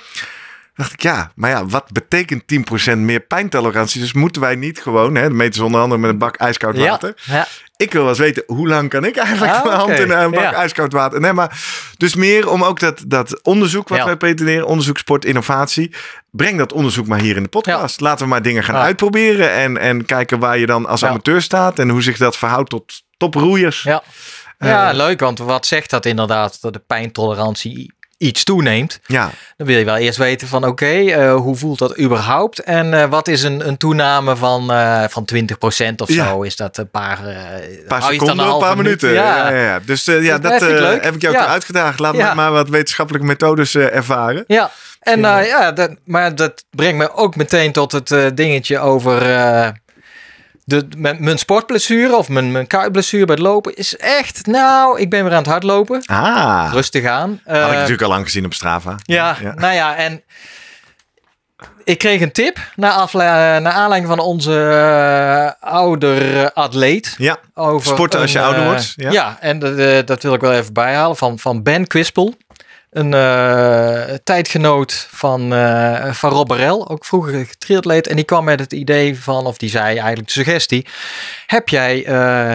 dacht 0.75 0.93
ik, 0.93 1.03
ja, 1.03 1.33
maar 1.35 1.51
ja, 1.51 1.67
wat 1.67 1.93
betekent 1.93 2.43
10% 2.95 2.99
meer 2.99 3.21
pijntolerantie? 3.21 4.01
Dus 4.01 4.13
moeten 4.13 4.43
wij 4.43 4.55
niet 4.55 4.81
gewoon, 4.81 5.15
hè, 5.15 5.23
dat 5.23 5.33
meten 5.33 5.55
ze 5.55 5.65
onder 5.65 5.81
andere 5.81 6.01
met 6.01 6.11
een 6.11 6.19
bak 6.19 6.37
ijskoud 6.37 6.77
Ja, 6.77 6.89
water. 6.89 7.15
ja, 7.25 7.47
Ik 7.77 7.93
wil 7.93 8.01
wel 8.01 8.11
eens 8.11 8.19
weten, 8.19 8.43
hoe 8.47 8.69
lang 8.69 8.89
kan 8.91 9.05
ik 9.05 9.17
eigenlijk 9.17 9.53
Ah, 9.55 9.65
mijn 9.65 9.77
hand 9.77 9.91
in 9.99 10.11
een 10.11 10.31
bak 10.31 10.41
Ja. 10.43 10.53
ijskoud 10.53 10.93
water? 10.93 11.21
Nee, 11.21 11.33
maar 11.33 11.61
dus 11.97 12.15
meer 12.15 12.49
om 12.49 12.65
ook 12.65 12.81
dat, 12.81 13.03
dat 13.07 13.43
onderzoek 13.43 13.89
wat 13.89 13.99
Ja. 13.99 14.05
wij 14.05 14.17
pretenderen, 14.17 14.67
onderzoek, 14.67 14.99
sport, 14.99 15.25
innovatie. 15.25 15.95
Breng 16.31 16.59
dat 16.59 16.73
onderzoek 16.73 17.07
maar 17.07 17.21
hier 17.21 17.37
in 17.37 17.43
de 17.43 17.49
podcast. 17.49 18.01
Laten 18.01 18.25
we 18.25 18.31
maar 18.31 18.43
dingen 18.43 18.65
gaan 18.65 18.75
Ja. 18.75 18.81
uitproberen 18.83 19.53
en, 19.53 19.77
en 19.79 20.05
kijken 20.05 20.39
waar 20.39 20.59
je 20.59 20.67
dan 20.67 20.87
als 20.87 21.01
Ja. 21.01 21.09
amateur 21.09 21.43
staat 21.43 21.79
en 21.79 21.89
hoe 21.89 22.03
zich 22.03 22.17
dat 22.17 22.37
verhoudt 22.37 22.71
tot 22.71 23.03
toproeiers. 23.17 23.83
ja. 23.83 24.03
Ja, 24.59 24.91
Eh. 24.91 24.97
leuk, 24.97 25.21
want 25.21 25.39
wat 25.39 25.67
zegt 25.67 25.91
dat 25.91 26.07
inderdaad, 26.07 26.61
dat 26.61 26.73
de 26.73 26.83
pijntolerantie 26.87 27.93
iets 28.19 28.45
toeneemt? 28.45 29.01
Ja, 29.07 29.31
Dan 29.57 29.67
wil 29.67 29.79
je 29.79 29.85
wel 29.85 29.97
eerst 29.97 30.19
weten 30.19 30.49
van 30.49 30.65
oké, 30.67 30.87
eh, 30.87 31.35
hoe 31.35 31.57
voelt 31.57 31.79
dat 31.79 31.99
überhaupt? 31.99 32.59
En 32.59 32.95
eh, 32.95 33.09
wat 33.11 33.29
is 33.29 33.43
een, 33.43 33.69
een 33.69 33.77
toename 33.77 34.37
van, 34.37 34.67
van 35.11 35.25
20% 35.25 36.01
of 36.01 36.09
Ja. 36.09 36.29
zo? 36.29 36.43
Is 36.43 36.57
dat 36.57 36.77
een 36.77 36.91
paar, 36.91 37.19
een 37.25 37.85
paar 37.89 38.03
seconden, 38.03 38.39
een 38.39 38.45
halve 38.45 38.67
paar 38.67 38.77
minuten. 38.77 39.13
Ja. 39.13 39.51
Ja. 39.51 39.57
Ja, 39.65 39.81
Dus 39.85 40.05
ja, 40.05 40.39
Dat 40.39 40.61
dat 40.61 40.63
ik 40.95 41.03
heb 41.03 41.15
ik 41.15 41.21
jou 41.21 41.37
uitgedaagd. 41.37 41.99
Laat 41.99 42.15
me 42.15 42.35
maar 42.35 42.53
wat 42.53 42.69
wetenschappelijke 42.69 43.27
methodes 43.27 43.75
ervaren. 43.75 44.45
Ja, 44.47 44.71
en 45.01 45.21
ja, 45.21 45.73
dat, 45.73 45.91
maar 46.05 46.35
dat 46.35 46.65
brengt 46.71 46.99
me 46.99 47.13
ook 47.15 47.37
meteen 47.37 47.73
tot 47.73 47.93
het 47.93 48.37
dingetje 48.37 48.79
over 48.79 49.23
de, 50.69 50.87
mijn, 50.97 51.17
mijn 51.21 51.39
sportblessure 51.39 52.17
of 52.17 52.29
mijn, 52.29 52.53
mijn 52.53 52.67
kuitblessure 52.67 53.25
bij 53.25 53.35
het 53.35 53.45
lopen 53.45 53.75
is 53.75 53.97
echt, 53.97 54.47
nou, 54.47 55.01
ik 55.01 55.11
ben 55.11 55.23
weer 55.25 55.33
aan 55.33 55.39
het 55.39 55.47
hardlopen. 55.47 56.03
Ah, 56.07 56.69
Rustig 56.73 57.05
aan. 57.05 57.41
had 57.45 57.57
ik 57.57 57.63
Eh, 57.63 57.71
natuurlijk 57.71 58.03
al 58.03 58.09
lang 58.09 58.25
gezien 58.25 58.45
op 58.45 58.55
Strava. 58.55 58.95
Ja, 59.03 59.37
Ja. 59.43 59.55
nou 59.55 59.75
ja, 59.75 59.97
en 59.97 60.23
ik 61.85 61.99
kreeg 61.99 62.21
een 62.21 62.33
tip 62.33 62.59
naar, 62.77 62.93
afle- 62.93 63.61
naar 63.61 63.73
aanleiding 63.73 64.07
van 64.17 64.19
onze 64.27 64.69
eh, 65.63 65.71
ouder 65.73 66.53
atleet. 66.53 67.15
Ja, 67.19 67.39
Over 67.55 67.87
Sporten 67.93 68.21
als 68.21 68.33
je 68.33 68.39
een, 68.39 68.45
ouder 68.45 68.63
eh, 68.63 68.69
wordt, 68.69 68.93
ja. 68.97 69.11
Ja, 69.11 69.37
en 69.41 69.59
dat, 69.59 69.79
eh, 69.79 69.99
dat 70.05 70.23
wil 70.23 70.35
ik 70.35 70.41
wel 70.41 70.53
even 70.53 70.73
bijhalen 70.73 71.17
van, 71.17 71.39
van 71.39 71.63
Ben 71.63 71.87
Quispel. 71.87 72.35
Een 72.91 73.15
eh, 73.15 74.15
tijdgenoot 74.25 75.09
van, 75.11 75.55
eh 75.55 76.13
van 76.13 76.31
Rob 76.31 76.53
ook 76.91 77.05
vroeger 77.05 77.59
triatleet. 77.59 78.07
En 78.07 78.17
die 78.17 78.25
kwam 78.25 78.45
met 78.45 78.61
het 78.61 78.73
idee 78.73 79.21
van, 79.21 79.47
of 79.47 79.57
die 79.59 79.71
zei 79.71 79.85
eigenlijk 79.97 80.27
de 80.27 80.33
suggestie. 80.33 80.87
Heb 81.47 81.69
jij 81.69 82.05
eh 82.05 82.55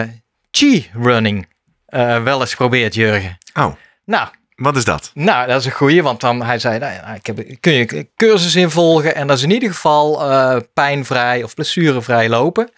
chi-running 0.50 1.48
eh, 1.86 2.22
wel 2.22 2.40
eens 2.40 2.50
geprobeerd, 2.50 2.94
Jurgen? 2.94 3.38
Oh, 3.54 3.72
Nou, 4.04 4.28
wat 4.54 4.76
is 4.76 4.84
dat? 4.84 5.10
nou, 5.14 5.46
dat 5.48 5.60
is 5.60 5.66
een 5.66 5.72
goeie, 5.72 6.02
want 6.02 6.20
dan 6.20 6.42
hij 6.42 6.58
zei, 6.58 6.78
nou, 6.78 6.92
ja, 6.92 7.14
ik 7.14 7.56
kun 7.60 7.72
je 7.72 7.96
een 7.96 8.08
cursus 8.16 8.54
involgen 8.54 9.14
en 9.14 9.26
dat 9.26 9.36
is 9.36 9.42
in 9.42 9.50
ieder 9.50 9.68
geval 9.68 10.30
eh, 10.30 10.56
pijnvrij 10.74 11.42
of 11.42 11.54
blessurevrij 11.54 12.28
lopen. 12.28 12.70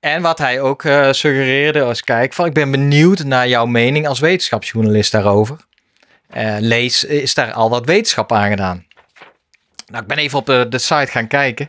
En 0.00 0.22
wat 0.22 0.38
hij 0.38 0.60
ook 0.60 0.84
eh, 0.84 1.12
suggereerde 1.12 1.80
was, 1.80 2.02
kijk, 2.02 2.32
van, 2.32 2.46
ik 2.46 2.52
ben 2.52 2.70
benieuwd 2.70 3.24
naar 3.24 3.48
jouw 3.48 3.66
mening 3.66 4.08
als 4.08 4.18
wetenschapsjournalist 4.18 5.12
daarover. 5.12 5.56
Eh, 6.28 6.56
lees, 6.58 7.04
is 7.04 7.34
daar 7.34 7.52
al 7.52 7.70
wat 7.70 7.86
wetenschap 7.86 8.32
aan 8.32 8.50
gedaan? 8.50 8.86
Nou, 9.86 10.02
ik 10.02 10.08
ben 10.08 10.18
even 10.18 10.38
op 10.38 10.46
de 10.46 10.78
site 10.78 11.06
gaan 11.06 11.26
kijken. 11.26 11.68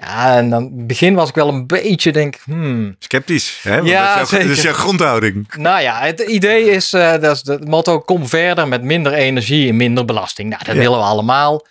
Ja, 0.00 0.36
en 0.36 0.50
dan 0.50 0.62
in 0.70 0.76
het 0.78 0.86
begin 0.86 1.14
was 1.14 1.28
ik 1.28 1.34
wel 1.34 1.48
een 1.48 1.66
beetje, 1.66 2.12
denk 2.12 2.36
hmm, 2.44 2.96
Sceptisch, 2.98 3.60
hè? 3.62 3.76
Want 3.76 3.88
Ja, 3.88 4.16
dat, 4.18 4.24
is 4.24 4.30
jouw, 4.30 4.40
dat 4.40 4.48
is 4.50 4.56
zeker. 4.56 4.70
jouw 4.70 4.80
grondhouding. 4.80 5.54
nou 5.56 5.80
ja, 5.80 6.00
het 6.00 6.20
idee 6.20 6.70
is, 6.70 6.92
eh, 6.92 7.10
dat 7.20 7.36
is 7.36 7.42
het 7.52 7.68
motto, 7.68 8.00
kom 8.00 8.26
verder 8.26 8.68
met 8.68 8.82
minder 8.82 9.12
energie 9.12 9.68
en 9.68 9.76
minder 9.76 10.04
belasting. 10.04 10.48
Nou, 10.50 10.64
dat 10.64 10.74
Ja. 10.74 10.80
willen 10.80 10.98
we 10.98 11.04
allemaal. 11.04 11.66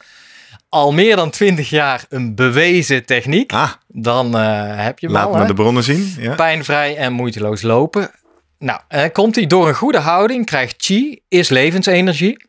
Al 0.70 0.92
meer 0.94 1.16
dan 1.16 1.30
20 1.30 1.70
jaar 1.70 2.06
een 2.10 2.36
bewezen 2.36 3.06
techniek. 3.06 3.54
Ah, 3.54 3.72
Dan 3.88 4.38
eh, 4.38 4.62
heb 4.84 5.00
je 5.00 5.10
laat 5.10 5.26
al, 5.26 5.34
me 5.34 5.40
hè? 5.40 5.46
de 5.46 5.54
bronnen 5.54 5.84
zien. 5.84 6.16
Ja. 6.20 6.36
Pijnvrij 6.36 6.96
en 6.98 7.14
moeiteloos 7.14 7.62
lopen. 7.62 8.12
Nou, 8.60 8.80
eh, 8.88 9.04
komt 9.14 9.36
hij 9.36 9.48
door 9.48 9.68
een 9.68 9.76
goede 9.76 10.00
houding, 10.00 10.46
krijgt 10.46 10.76
chi, 10.78 11.20
is 11.28 11.50
levensenergie. 11.50 12.46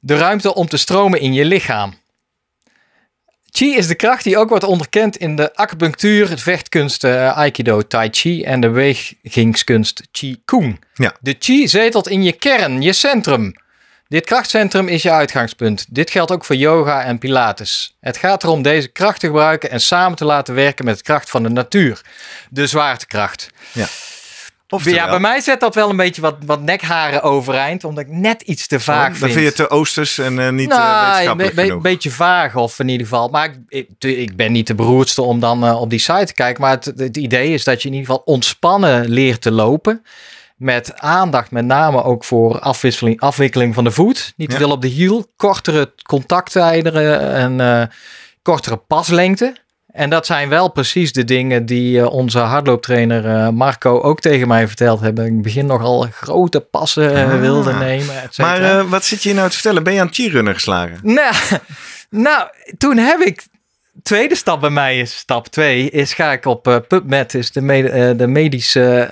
De 0.00 0.16
ruimte 0.16 0.54
om 0.54 0.66
te 0.68 0.76
stromen 0.76 1.20
in 1.20 1.32
je 1.32 1.44
lichaam. 1.44 1.94
Chi 3.54 3.76
is 3.76 3.86
de 3.86 3.94
kracht 3.94 4.24
die 4.24 4.38
ook 4.38 4.48
wordt 4.48 4.64
onderkend 4.64 5.16
in 5.16 5.36
de 5.36 5.54
acupunctuur, 5.54 6.28
het 6.28 6.42
vechtkunst 6.42 7.04
eh, 7.04 7.36
Aikido 7.36 7.82
Tai 7.82 8.08
Chi 8.10 8.42
en 8.42 8.60
de 8.60 8.70
wegingskunst 8.70 10.02
Qi 10.12 10.36
Kung. 10.44 10.84
Ja. 10.94 11.14
De 11.20 11.36
Chi 11.38 11.68
zetelt 11.68 12.08
in 12.08 12.22
je 12.22 12.32
kern, 12.32 12.82
je 12.82 12.92
centrum. 12.92 13.52
Dit 14.08 14.24
krachtcentrum 14.24 14.88
is 14.88 15.02
je 15.02 15.10
uitgangspunt. 15.10 15.86
Dit 15.88 16.10
geldt 16.10 16.30
ook 16.30 16.44
voor 16.44 16.56
yoga 16.56 17.04
en 17.04 17.18
pilates. 17.18 17.96
Het 18.00 18.16
gaat 18.16 18.42
erom 18.42 18.62
deze 18.62 18.88
kracht 18.88 19.20
te 19.20 19.26
gebruiken 19.26 19.70
en 19.70 19.80
samen 19.80 20.16
te 20.16 20.24
laten 20.24 20.54
werken 20.54 20.84
met 20.84 20.96
de 20.96 21.02
kracht 21.02 21.30
van 21.30 21.42
de 21.42 21.48
natuur. 21.48 22.00
De 22.50 22.66
zwaartekracht. 22.66 23.50
Ja. 23.72 23.86
Oftewel, 24.72 24.98
Ja, 25.04 25.10
bij 25.10 25.18
mij 25.20 25.40
zet 25.40 25.60
dat 25.60 25.74
wel 25.74 25.90
een 25.90 25.96
beetje 25.96 26.20
wat, 26.22 26.36
wat 26.46 26.60
nekharen 26.60 27.22
overeind, 27.22 27.84
omdat 27.84 28.04
ik 28.04 28.10
net 28.10 28.42
iets 28.42 28.66
te 28.66 28.80
vaag 28.80 29.06
dan 29.08 29.16
vind. 29.16 29.30
vind 29.32 29.40
je 29.40 29.46
het 29.46 29.56
te 29.56 29.70
oosters 29.70 30.18
en 30.18 30.38
eh, 30.38 30.50
niet 30.50 30.70
eh, 30.70 30.76
nou, 30.78 31.06
wetenschappelijk 31.06 31.56
een 31.56 31.76
be- 31.76 31.80
beetje 31.88 32.10
vaag 32.10 32.56
of 32.56 32.78
in 32.78 32.88
ieder 32.88 33.06
geval. 33.06 33.28
Maar 33.28 33.54
ik, 33.68 33.88
ik, 33.98 34.36
ben 34.36 34.52
niet 34.52 34.66
de 34.66 34.74
beroerdste 34.74 35.22
om 35.22 35.40
dan 35.40 35.64
eh, 35.66 35.80
op 35.80 35.90
die 35.90 35.98
site 35.98 36.24
te 36.24 36.34
kijken. 36.34 36.62
Maar 36.62 36.70
het, 36.70 36.92
het 36.96 37.16
idee 37.16 37.52
is 37.52 37.64
dat 37.64 37.82
je 37.82 37.88
in 37.88 37.94
ieder 37.94 38.08
geval 38.10 38.22
ontspannen 38.24 39.08
leert 39.08 39.40
te 39.42 39.50
lopen. 39.50 40.02
Met 40.56 40.98
aandacht 40.98 41.50
met 41.50 41.64
name 41.64 42.02
ook 42.04 42.24
voor 42.24 42.58
afwisseling, 42.58 43.20
afwikkeling 43.20 43.74
van 43.74 43.84
de 43.84 43.90
voet. 43.90 44.32
Niet 44.36 44.48
te 44.48 44.54
Ja. 44.54 44.60
veel 44.60 44.70
op 44.70 44.82
de 44.82 44.88
hiel. 44.88 45.26
Kortere 45.36 45.92
contacttijden 46.02 47.24
en 47.34 47.90
kortere 48.42 48.76
paslengte. 48.76 49.56
En 49.92 50.10
dat 50.10 50.26
zijn 50.26 50.48
wel 50.48 50.68
precies 50.70 51.12
de 51.12 51.24
dingen 51.24 51.66
die 51.66 52.00
eh, 52.00 52.12
onze 52.12 52.38
hardlooptrainer 52.38 53.26
eh, 53.26 53.48
Marco 53.48 54.00
ook 54.00 54.20
tegen 54.20 54.48
mij 54.48 54.66
verteld 54.66 55.00
hebben. 55.00 55.26
In 55.26 55.32
het 55.32 55.42
begin 55.42 55.66
nogal 55.66 56.06
grote 56.10 56.60
passen 56.60 57.14
eh, 57.14 57.32
Ah. 57.32 57.40
wilde 57.40 57.72
nemen. 57.72 58.14
Maar 58.36 58.88
wat 58.88 59.04
zit 59.04 59.22
je 59.22 59.34
nou 59.34 59.46
te 59.48 59.54
vertellen? 59.54 59.82
Ben 59.82 59.92
je 59.92 60.00
aan 60.00 60.06
het 60.06 60.14
cheerrunner 60.14 60.54
geslagen? 60.54 60.98
Nou, 61.02 61.34
nou, 62.10 62.48
toen 62.78 62.96
heb 62.96 63.20
ik. 63.20 63.44
Tweede 64.02 64.34
stap 64.34 64.60
bij 64.60 64.70
mij 64.70 64.98
is 65.00 65.16
stap 65.16 65.46
2. 65.48 65.90
Is 65.90 66.14
ga 66.14 66.32
ik 66.32 66.44
op 66.46 66.82
PubMed, 66.88 67.34
is 67.34 67.52
de, 67.52 68.14
de 68.16 68.26
medische 68.26 69.08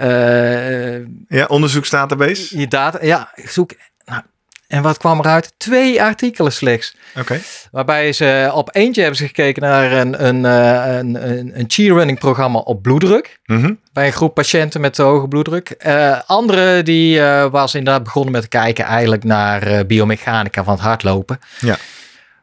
Ja, 1.29 1.45
onderzoeksdatabase? 1.47 2.59
je 2.59 2.69
data. 2.69 2.99
Ja, 3.03 3.33
ik 3.35 3.51
zoek. 3.51 3.73
Nou, 4.05 4.23
en 4.71 4.83
wat 4.83 4.99
kwam 4.99 5.19
eruit? 5.19 5.53
Twee 5.57 6.03
artikelen 6.03 6.53
slechts. 6.53 6.95
Oké. 7.19 7.41
Waarbij 7.71 8.13
ze 8.13 8.51
op 8.55 8.69
eentje 8.73 9.01
hebben 9.01 9.19
ze 9.19 9.27
gekeken 9.27 9.63
naar 9.63 9.93
een, 9.93 10.27
een, 10.27 10.45
eh, 10.45 10.97
een, 10.99 11.29
een, 11.31 11.59
een 11.59 11.65
cheerrunning 11.69 12.19
programma 12.19 12.59
op 12.59 12.83
bloeddruk. 12.83 13.41
Mhm. 13.45 13.75
Bij 13.93 14.07
een 14.07 14.13
groep 14.13 14.35
patiënten 14.35 14.81
met 14.81 14.95
te 14.95 15.03
hoge 15.03 15.29
bloeddruk. 15.29 15.71
Eh, 15.71 16.21
andere 16.27 16.83
die 16.83 17.21
eh, 17.21 17.47
was 17.51 17.75
inderdaad 17.75 18.03
begonnen 18.03 18.33
met 18.33 18.49
kijken 18.49 18.85
eigenlijk 18.85 19.25
naar 19.25 19.63
eh, 19.63 19.87
biomechanica 19.87 20.65
van 20.65 20.73
het 20.75 20.83
hardlopen. 20.83 21.39
Ja. 21.61 21.77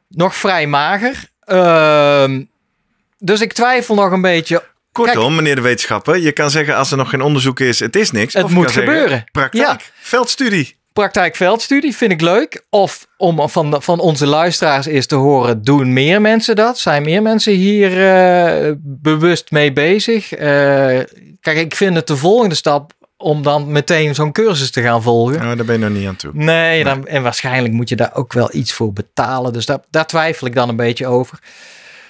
Nog 0.10 0.36
vrij 0.36 0.68
mager. 0.68 1.24
Ehm, 1.40 2.44
dus 3.18 3.42
ik 3.42 3.54
twijfel 3.54 3.96
nog 3.96 4.12
een 4.12 4.22
beetje. 4.22 4.63
Kortom, 4.92 5.36
meneer 5.36 5.56
de 5.56 5.62
wetenschapper, 5.62 6.18
je 6.18 6.32
kan 6.32 6.52
zeggen 6.52 6.76
als 6.76 6.92
er 6.92 6.98
nog 6.98 7.10
geen 7.10 7.22
onderzoek 7.22 7.60
is, 7.60 7.80
het 7.80 7.96
is 7.96 8.12
niks. 8.12 8.34
Het 8.34 8.44
Of 8.44 8.52
moet 8.52 8.63
kan 8.63 8.74
zeggen, 8.74 8.94
gebeuren. 8.94 9.24
Praktijk, 9.32 9.66
Ja. 9.66 9.78
veldstudie. 10.00 10.77
Praktijkveldstudie 11.02 11.96
vind 11.96 12.12
ik 12.12 12.22
leuk. 12.22 12.64
Of 12.70 13.08
om 13.18 13.50
van, 13.50 13.76
van 13.84 14.00
onze 14.00 14.26
luisteraars 14.28 14.86
eens 14.86 15.06
te 15.06 15.16
horen, 15.16 15.64
doen 15.64 15.94
meer 15.94 16.22
mensen 16.22 16.56
dat? 16.56 16.80
Zijn 16.80 17.04
meer 17.04 17.22
mensen 17.22 17.54
hier 17.54 18.16
eh, 18.16 18.72
bewust 18.82 19.52
mee 19.52 19.74
bezig? 19.74 20.34
Eh, 20.34 20.48
kijk, 21.42 21.58
ik 21.58 21.76
vind 21.76 21.96
het 21.96 22.08
de 22.08 22.18
volgende 22.18 22.56
stap 22.56 22.92
om 23.18 23.44
dan 23.44 23.72
meteen 23.72 24.16
zo'n 24.16 24.32
cursus 24.32 24.72
te 24.72 24.82
gaan 24.82 25.02
volgen. 25.04 25.40
Nou, 25.40 25.56
daar 25.56 25.66
ben 25.66 25.80
je 25.80 25.86
nog 25.86 25.98
niet 25.98 26.08
aan 26.08 26.16
toe. 26.16 26.32
Nee, 26.34 26.84
dan, 26.84 27.08
en 27.08 27.24
waarschijnlijk 27.24 27.74
moet 27.74 27.90
je 27.90 27.96
daar 27.96 28.12
ook 28.16 28.34
wel 28.34 28.50
iets 28.54 28.74
voor 28.74 28.94
betalen. 28.94 29.54
Dus 29.54 29.66
daar, 29.66 29.80
daar 29.90 30.08
twijfel 30.08 30.48
ik 30.48 30.56
dan 30.56 30.70
een 30.70 30.76
beetje 30.76 31.08
over. 31.08 31.40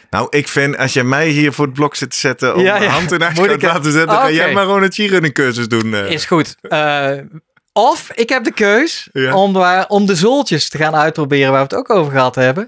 Nou, 0.09 0.27
ik 0.29 0.47
vind, 0.47 0.77
als 0.77 0.93
jij 0.93 1.03
mij 1.03 1.27
hier 1.27 1.53
voor 1.53 1.65
het 1.65 1.73
blok 1.73 1.95
zit 1.95 2.09
te 2.11 2.17
zetten 2.17 2.55
om 2.55 2.61
Ja, 2.61 2.83
hand 2.83 3.11
in 3.11 3.21
ik 3.21 3.37
het- 3.37 3.61
laten 3.61 3.91
zetten, 3.91 4.17
ga 4.17 4.31
jij 4.31 4.53
maar 4.53 4.63
gewoon 4.63 4.83
een 4.83 4.91
cheerrunning 4.91 5.33
cursus 5.33 5.67
doen. 5.67 5.93
eh. 5.93 6.11
Is 6.11 6.25
goed. 6.25 6.55
Of 7.77 8.09
ik 8.13 8.29
heb 8.29 8.43
de 8.43 8.51
keus 8.53 9.07
Ja. 9.13 9.35
om, 9.35 9.53
waar, 9.53 9.85
om 9.87 10.05
de 10.05 10.15
zooltjes 10.15 10.69
te 10.69 10.77
gaan 10.77 10.95
uitproberen 10.95 11.51
waar 11.51 11.67
we 11.67 11.75
het 11.75 11.75
ook 11.75 11.89
over 11.89 12.11
gehad 12.11 12.35
hebben. 12.35 12.67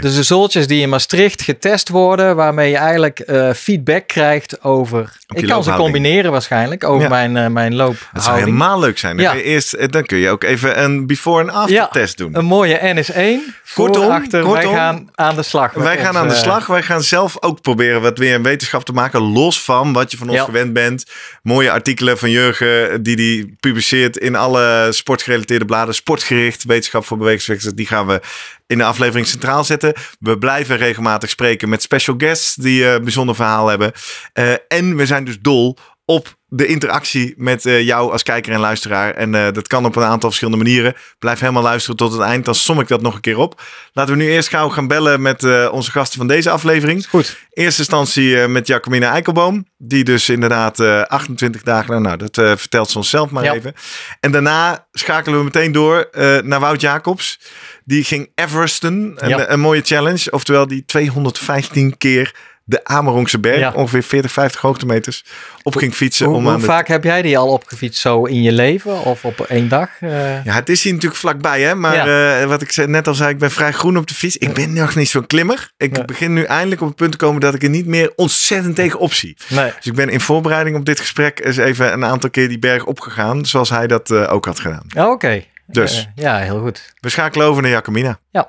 Dus 0.00 0.14
de 0.14 0.22
zooltjes 0.22 0.66
die 0.66 0.80
in 0.80 0.88
Maastricht 0.88 1.42
getest 1.42 1.88
worden, 1.88 2.36
waarmee 2.36 2.70
je 2.70 2.76
eigenlijk 2.76 3.18
eh, 3.18 3.52
feedback 3.52 4.06
krijgt 4.06 4.62
over. 4.64 5.12
ik 5.34 5.46
kan 5.46 5.64
ze 5.64 5.72
combineren 5.72 6.30
waarschijnlijk 6.32 6.84
over 6.84 7.02
Ja. 7.02 7.08
mijn, 7.08 7.36
eh 7.36 7.46
mijn 7.46 7.78
Het 7.78 8.22
zou 8.22 8.38
helemaal 8.38 8.78
leuk 8.80 8.98
zijn. 8.98 9.16
Dan, 9.16 9.24
Ja. 9.24 9.30
kun 9.30 9.40
je 9.40 9.44
eerst, 9.46 9.72
eh, 9.72 9.88
dan 9.88 10.04
kun 10.04 10.18
je 10.18 10.30
ook 10.30 10.44
even 10.44 10.82
een 10.82 11.06
before 11.06 11.42
en 11.42 11.50
after 11.50 11.74
Ja, 11.74 11.88
test 11.88 12.16
doen. 12.18 12.36
Een 12.38 12.44
mooie 12.44 12.78
NS1. 12.82 13.54
Voor, 13.64 13.84
Kortom, 13.86 14.10
achter, 14.10 14.42
kortom, 14.42 14.62
wij 14.72 14.72
gaan 14.74 15.08
aan 15.14 15.36
de 15.36 15.42
slag. 15.42 15.72
Wij 15.72 15.98
gaan 15.98 16.16
aan 16.16 16.28
de 16.28 16.34
slag. 16.34 16.66
Wij 16.66 16.82
gaan 16.82 17.02
zelf 17.02 17.36
ook 17.40 17.60
proberen 17.60 18.02
wat 18.02 18.18
weer 18.18 18.34
een 18.34 18.42
wetenschap 18.42 18.84
te 18.84 18.92
maken. 18.92 19.20
Los 19.20 19.62
van 19.62 19.92
wat 19.92 20.10
je 20.10 20.16
van 20.16 20.28
ons 20.28 20.40
gewend 20.40 20.72
bent. 20.72 21.04
Mooie 21.42 21.70
artikelen 21.70 22.18
van 22.18 22.30
Jurgen 22.30 23.02
die 23.02 23.16
die 23.16 23.56
publiceert 23.60 24.16
in 24.16 24.33
alle 24.34 24.88
sportgerelateerde 24.90 25.64
bladen. 25.64 25.94
Sportgericht, 25.94 26.64
wetenschap 26.64 27.04
voor 27.04 27.16
bewegingswezens. 27.16 27.74
Die 27.74 27.86
gaan 27.86 28.06
we 28.06 28.20
in 28.66 28.78
de 28.78 28.84
aflevering 28.84 29.26
centraal 29.26 29.64
zetten. 29.64 29.92
We 30.20 30.38
blijven 30.38 30.76
regelmatig 30.76 31.30
spreken 31.30 31.68
met 31.68 31.82
special 31.82 32.14
guests 32.18 32.54
die 32.54 32.86
een 32.86 33.02
bijzonder 33.02 33.34
verhaal 33.34 33.68
hebben. 33.68 33.92
Eh, 34.32 34.52
en 34.68 34.96
we 34.96 35.06
zijn 35.06 35.24
dus 35.24 35.40
dol 35.40 35.76
op 36.04 36.36
de 36.46 36.66
interactie 36.66 37.34
met 37.36 37.66
eh, 37.66 37.82
jou 37.82 38.12
als 38.12 38.22
kijker 38.22 38.52
en 38.52 38.60
luisteraar. 38.60 39.14
En 39.14 39.34
eh, 39.34 39.52
dat 39.52 39.66
kan 39.68 39.84
op 39.84 39.96
een 39.96 40.02
aantal 40.02 40.28
verschillende 40.28 40.64
manieren. 40.64 40.94
Blijf 41.18 41.40
helemaal 41.40 41.62
luisteren 41.62 41.96
tot 41.96 42.12
het 42.12 42.20
eind. 42.20 42.44
Dan 42.44 42.54
som 42.54 42.80
ik 42.80 42.88
dat 42.88 43.02
nog 43.02 43.14
een 43.14 43.20
keer 43.20 43.38
op. 43.38 43.62
Laten 43.92 44.16
we 44.16 44.22
nu 44.22 44.28
eerst 44.30 44.48
gauw 44.48 44.68
gaan 44.68 44.86
bellen 44.86 45.22
met 45.22 45.44
eh, 45.44 45.68
onze 45.72 45.90
gasten 45.90 46.18
van 46.18 46.26
deze 46.26 46.50
aflevering. 46.50 47.08
Goed. 47.08 47.38
Eerste 47.50 47.78
instantie 47.80 48.40
eh, 48.40 48.48
met 48.48 48.66
Jacomina 48.66 49.10
Eikelboom. 49.10 49.66
Die 49.78 50.04
dus 50.04 50.28
inderdaad 50.28 50.80
eh, 50.80 51.02
28 51.02 51.62
dagen, 51.62 52.02
nou 52.02 52.16
dat 52.16 52.38
eh, 52.38 52.52
vertelt 52.56 52.90
ze 52.90 52.98
ons 52.98 53.10
zelf 53.10 53.30
maar 53.30 53.44
Ja. 53.44 53.54
even. 53.54 53.74
En 54.20 54.32
daarna 54.32 54.86
schakelen 54.92 55.38
we 55.38 55.44
meteen 55.44 55.72
door 55.72 56.08
eh, 56.12 56.38
naar 56.38 56.60
Wout 56.60 56.80
Jacobs. 56.80 57.40
Die 57.84 58.04
ging 58.04 58.30
Everesten, 58.34 59.12
een, 59.16 59.28
Ja. 59.28 59.50
een 59.50 59.60
mooie 59.60 59.82
challenge. 59.84 60.30
Oftewel 60.30 60.66
die 60.66 60.84
215 60.84 61.96
keer 61.98 62.34
de 62.66 62.84
Amerongse 62.84 63.38
berg, 63.40 63.58
Ja. 63.58 63.72
ongeveer 63.72 64.02
40, 64.02 64.32
50 64.32 64.60
hoogtemeters, 64.60 65.24
op 65.62 65.76
ging 65.76 65.94
fietsen. 65.94 66.26
Hoe, 66.26 66.34
om 66.36 66.42
hoe 66.44 66.52
aan 66.52 66.58
de 66.60 66.64
vaak 66.64 66.88
heb 66.88 67.04
jij 67.04 67.22
die 67.22 67.38
al 67.38 67.48
opgefietst 67.48 68.00
zo 68.00 68.24
in 68.24 68.42
je 68.42 68.52
leven 68.52 69.00
of 69.04 69.24
op 69.24 69.40
één 69.40 69.68
dag? 69.68 69.88
Eh, 70.00 70.44
Ja, 70.44 70.54
het 70.54 70.68
is 70.68 70.82
hier 70.82 70.92
natuurlijk 70.92 71.20
vlakbij, 71.20 71.60
hè? 71.62 71.74
Maar 71.74 71.94
Ja. 72.08 72.40
eh, 72.40 72.46
wat 72.46 72.62
ik 72.62 72.86
net 72.86 73.08
al 73.08 73.14
zei, 73.14 73.30
ik 73.30 73.38
ben 73.38 73.50
vrij 73.50 73.72
groen 73.72 73.96
op 73.96 74.06
de 74.06 74.14
fiets. 74.14 74.36
Ik 74.36 74.52
ben 74.54 74.72
nog 74.72 74.94
niet 74.94 75.08
zo'n 75.08 75.26
klimmer. 75.26 75.70
Ik 75.76 76.06
begin 76.06 76.32
nu 76.32 76.42
eindelijk 76.42 76.80
op 76.80 76.86
het 76.86 76.96
punt 76.96 77.12
te 77.12 77.18
komen 77.18 77.40
dat 77.40 77.54
ik 77.54 77.62
er 77.62 77.68
niet 77.68 77.86
meer 77.86 78.12
ontzettend 78.16 78.76
tegen 78.76 78.98
opzie. 78.98 79.36
nee. 79.48 79.72
Dus 79.76 79.86
ik 79.86 79.94
ben 79.94 80.08
in 80.08 80.20
voorbereiding 80.20 80.76
op 80.76 80.84
dit 80.84 81.00
gesprek 81.00 81.40
eens 81.44 81.56
even 81.56 81.92
een 81.92 82.04
aantal 82.04 82.30
keer 82.30 82.48
die 82.48 82.58
berg 82.58 82.84
opgegaan, 82.84 83.46
zoals 83.46 83.70
hij 83.70 83.86
dat 83.86 84.10
eh, 84.10 84.32
ook 84.32 84.44
had 84.44 84.60
gedaan. 84.60 84.84
Ja, 84.88 85.10
Oké. 85.10 85.44
Dus. 85.66 86.08
Ja, 86.14 86.38
heel 86.38 86.60
goed. 86.60 86.92
We 87.00 87.08
schakelen 87.08 87.46
over 87.46 87.62
naar 87.62 87.70
Jacomina. 87.70 88.18
Ja. 88.30 88.48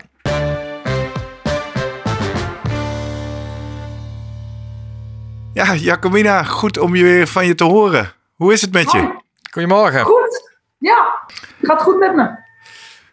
Ja, 5.56 5.74
Jacomina, 5.74 6.44
goed 6.44 6.78
om 6.78 6.96
je 6.96 7.04
weer 7.04 7.28
van 7.28 7.46
je 7.46 7.56
te 7.56 7.64
horen. 7.64 8.14
Hoe 8.36 8.54
is 8.54 8.62
het 8.62 8.74
met 8.74 8.92
je? 8.92 8.98
Hoi. 8.98 9.14
Goedemorgen. 9.52 10.02
Goed. 10.04 10.58
Ja, 10.78 11.14
gaat 11.62 11.82
goed 11.82 11.98
met 11.98 12.16
me. 12.16 12.36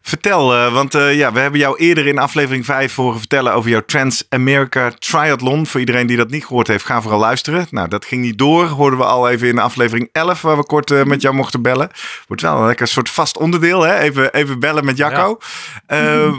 Vertel, 0.03 0.55
eh, 0.55 0.73
want 0.73 0.95
eh, 0.95 1.17
ja, 1.17 1.33
we 1.33 1.41
hebben 1.41 1.61
jou 1.61 1.77
eerder 1.77 2.07
in 2.07 2.19
aflevering 2.19 2.65
5 2.65 2.95
horen 2.95 3.19
vertellen 3.19 3.53
over 3.53 3.71
jouw 3.71 3.85
Trans-America 3.87 4.93
Triathlon. 4.99 5.67
Voor 5.67 5.81
iedereen 5.81 6.07
die 6.07 6.17
dat 6.17 6.31
niet 6.31 6.45
gehoord 6.45 6.67
heeft, 6.67 6.85
ga 6.85 7.03
vooral 7.03 7.21
luisteren. 7.21 7.67
Nou, 7.71 7.89
dat 7.89 8.05
ging 8.05 8.23
niet 8.23 8.39
door. 8.39 8.67
Hoorden 8.67 8.99
we 8.99 9.05
al 9.05 9.29
even 9.29 9.49
in 9.49 9.59
aflevering 9.59 10.09
11, 10.13 10.43
waar 10.43 10.57
we 10.57 10.67
kort 10.67 10.91
eh, 10.91 11.03
met 11.03 11.23
jou 11.23 11.35
mochten 11.35 11.63
bellen. 11.63 11.91
Wordt 12.27 12.43
wel 12.43 12.57
een 12.57 12.67
lekker 12.67 12.87
soort 12.87 13.11
vast 13.11 13.39
onderdeel, 13.39 13.83
hè? 13.83 13.99
Even, 13.99 14.33
even 14.33 14.59
bellen 14.61 14.85
met 14.85 14.97
Jacco. 14.97 15.39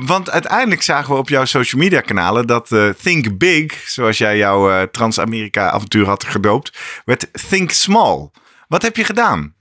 Want 0.06 0.30
uiteindelijk 0.30 0.82
zagen 0.82 1.14
we 1.14 1.20
op 1.20 1.30
jouw 1.30 1.46
social 1.46 1.82
media 1.82 2.02
kanalen 2.02 2.48
dat 2.48 2.70
Think 3.02 3.38
Big, 3.38 3.84
zoals 3.86 4.18
jij 4.18 4.38
jouw 4.38 4.88
Trans-Amerika 4.92 5.70
avontuur 5.70 6.06
had 6.06 6.24
gedoopt, 6.24 6.78
werd 7.06 7.28
Think 7.50 7.72
Small. 7.72 8.30
Wat 8.68 8.82
heb 8.82 8.96
je 8.96 9.04
gedaan? 9.04 9.54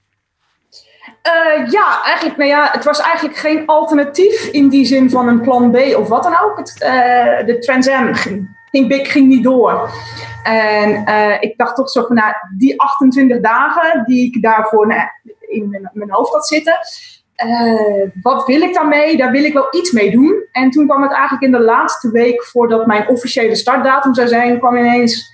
Eh, 1.23 1.69
ja, 1.69 2.03
eigenlijk, 2.03 2.37
nou 2.37 2.49
ja, 2.49 2.69
het 2.71 2.83
was 2.83 2.99
eigenlijk 2.99 3.37
geen 3.37 3.65
alternatief 3.65 4.45
in 4.45 4.69
die 4.69 4.85
zin 4.85 5.09
van 5.09 5.27
een 5.27 5.41
plan 5.41 5.71
B 5.71 5.75
of 5.75 6.07
wat 6.07 6.23
dan 6.23 6.39
ook. 6.43 6.57
Het, 6.57 6.81
eh, 6.81 7.45
de 7.45 7.57
Trans 7.59 7.89
Am 7.89 8.13
ging, 8.13 8.57
ging 8.71 9.07
ging 9.07 9.27
niet 9.27 9.43
door. 9.43 9.89
En 10.43 11.05
eh, 11.05 11.37
ik 11.39 11.57
dacht 11.57 11.75
toch 11.75 11.89
zo 11.89 12.05
van, 12.05 12.15
nou, 12.15 12.33
die 12.57 12.81
28 12.81 13.39
dagen 13.39 14.03
die 14.05 14.25
ik 14.25 14.41
daarvoor 14.41 14.87
nou, 14.87 15.01
in 15.39 15.89
mijn, 15.93 16.11
hoofd 16.11 16.33
had 16.33 16.47
zitten. 16.47 16.77
wat 18.21 18.45
wil 18.45 18.61
ik 18.61 18.73
daarmee? 18.73 19.17
Daar 19.17 19.31
wil 19.31 19.43
ik 19.43 19.53
wel 19.53 19.67
iets 19.71 19.91
mee 19.91 20.11
doen. 20.11 20.45
En 20.51 20.69
toen 20.69 20.87
kwam 20.87 21.01
het 21.01 21.11
eigenlijk 21.11 21.43
in 21.43 21.51
de 21.51 21.63
laatste 21.63 22.11
week 22.11 22.43
voordat 22.43 22.85
mijn 22.85 23.07
officiële 23.07 23.55
startdatum 23.55 24.13
zou 24.13 24.27
zijn, 24.27 24.59
kwam 24.59 24.77
ineens 24.77 25.31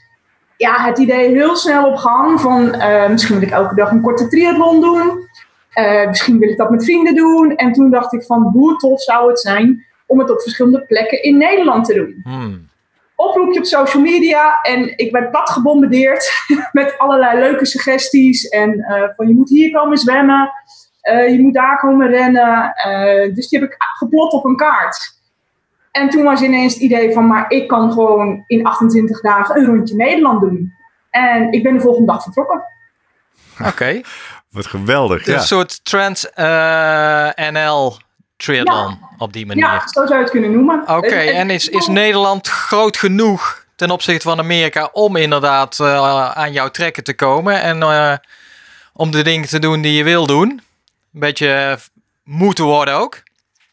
ja, 0.58 0.84
het 0.84 0.98
idee 0.98 1.30
heel 1.30 1.56
snel 1.56 1.88
op 1.88 1.96
gang 1.96 2.42
van 2.42 2.76
misschien 3.12 3.40
wil 3.40 3.48
ik 3.48 3.54
elke 3.54 3.76
dag 3.76 3.92
een 3.92 4.02
korte 4.02 4.28
triathlon 4.28 4.82
doen. 4.82 5.28
Eh, 5.80 6.08
misschien 6.08 6.40
wil 6.40 6.50
ik 6.50 6.58
dat 6.58 6.70
met 6.70 6.84
vrienden 6.84 7.16
doen. 7.16 7.56
En 7.56 7.72
toen 7.72 7.90
dacht 7.90 8.14
ik 8.14 8.24
van 8.24 8.42
hoe 8.44 8.78
tof 8.78 9.02
zou 9.02 9.30
het 9.30 9.40
zijn 9.40 9.86
om 10.08 10.20
het 10.20 10.32
op 10.32 10.42
verschillende 10.42 10.86
plekken 10.86 11.24
in 11.24 11.38
Nederland 11.38 11.86
te 11.86 11.94
doen. 11.94 12.20
Hmm. 12.24 12.68
Oproepje 13.16 13.60
op 13.60 13.66
social 13.66 14.04
media 14.04 14.62
en 14.62 14.98
ik 14.98 15.12
werd 15.12 15.32
plat 15.32 15.50
gebombardeerd 15.50 16.32
met 16.72 16.98
allerlei 16.98 17.40
leuke 17.40 17.66
suggesties. 17.66 18.48
En 18.48 18.80
eh, 18.80 19.04
van 19.16 19.28
je 19.28 19.34
moet 19.34 19.50
hier 19.50 19.72
komen 19.72 19.98
zwemmen, 19.98 20.52
eh, 21.02 21.30
je 21.30 21.42
moet 21.42 21.54
daar 21.54 21.80
komen 21.80 22.10
rennen. 22.10 22.74
Dus 23.34 23.50
die 23.50 23.60
heb 23.60 23.70
ik 23.70 23.76
geplot 23.78 24.34
op 24.34 24.46
een 24.46 24.56
kaart. 24.56 25.18
En 25.92 26.10
toen 26.10 26.24
was 26.24 26.42
ineens 26.42 26.74
het 26.74 26.84
idee 26.84 27.14
van, 27.14 27.28
maar 27.28 27.52
ik 27.52 27.68
kan 27.68 27.92
gewoon 27.92 28.44
in 28.48 28.64
28 28.64 29.22
dagen 29.22 29.58
een 29.58 29.66
rondje 29.66 29.96
Nederland 29.96 30.42
doen. 30.42 30.74
En 31.10 31.52
ik 31.52 31.64
ben 31.64 31.74
de 31.74 31.80
volgende 31.80 32.12
dag 32.12 32.24
vertrokken. 32.24 32.64
Oké. 33.66 34.02
Wat 34.50 34.66
geweldig. 34.68 35.28
Een 35.28 35.34
Ja. 35.34 35.40
soort 35.40 35.80
Trans 35.86 36.30
eh, 36.30 37.30
NL 37.52 37.98
triathlon 38.38 39.00
op 39.18 39.34
die 39.34 39.46
manier. 39.46 39.64
Ja, 39.64 39.80
zo 39.88 40.06
zou 40.06 40.14
je 40.14 40.20
het 40.22 40.30
kunnen 40.30 40.52
noemen. 40.52 40.82
Oké, 40.88 41.16
en 41.16 41.50
is, 41.50 41.68
is 41.70 41.88
Nederland 41.88 42.48
groot 42.48 42.98
genoeg 42.98 43.66
ten 43.76 43.92
opzichte 43.92 44.28
van 44.28 44.40
Amerika 44.40 44.90
om 44.92 45.16
inderdaad 45.16 45.80
eh, 45.80 46.32
aan 46.32 46.52
jouw 46.52 46.70
trekken 46.70 47.04
te 47.04 47.14
komen 47.14 47.62
en 47.62 47.82
eh, 47.82 48.14
om 48.94 49.12
de 49.12 49.22
dingen 49.22 49.48
te 49.50 49.60
doen 49.60 49.82
die 49.82 49.94
je 49.94 50.04
wil 50.04 50.26
doen? 50.26 50.50
Een 51.14 51.20
beetje 51.20 51.80
moeten 52.24 52.64
worden 52.64 52.94
ook. 52.94 53.22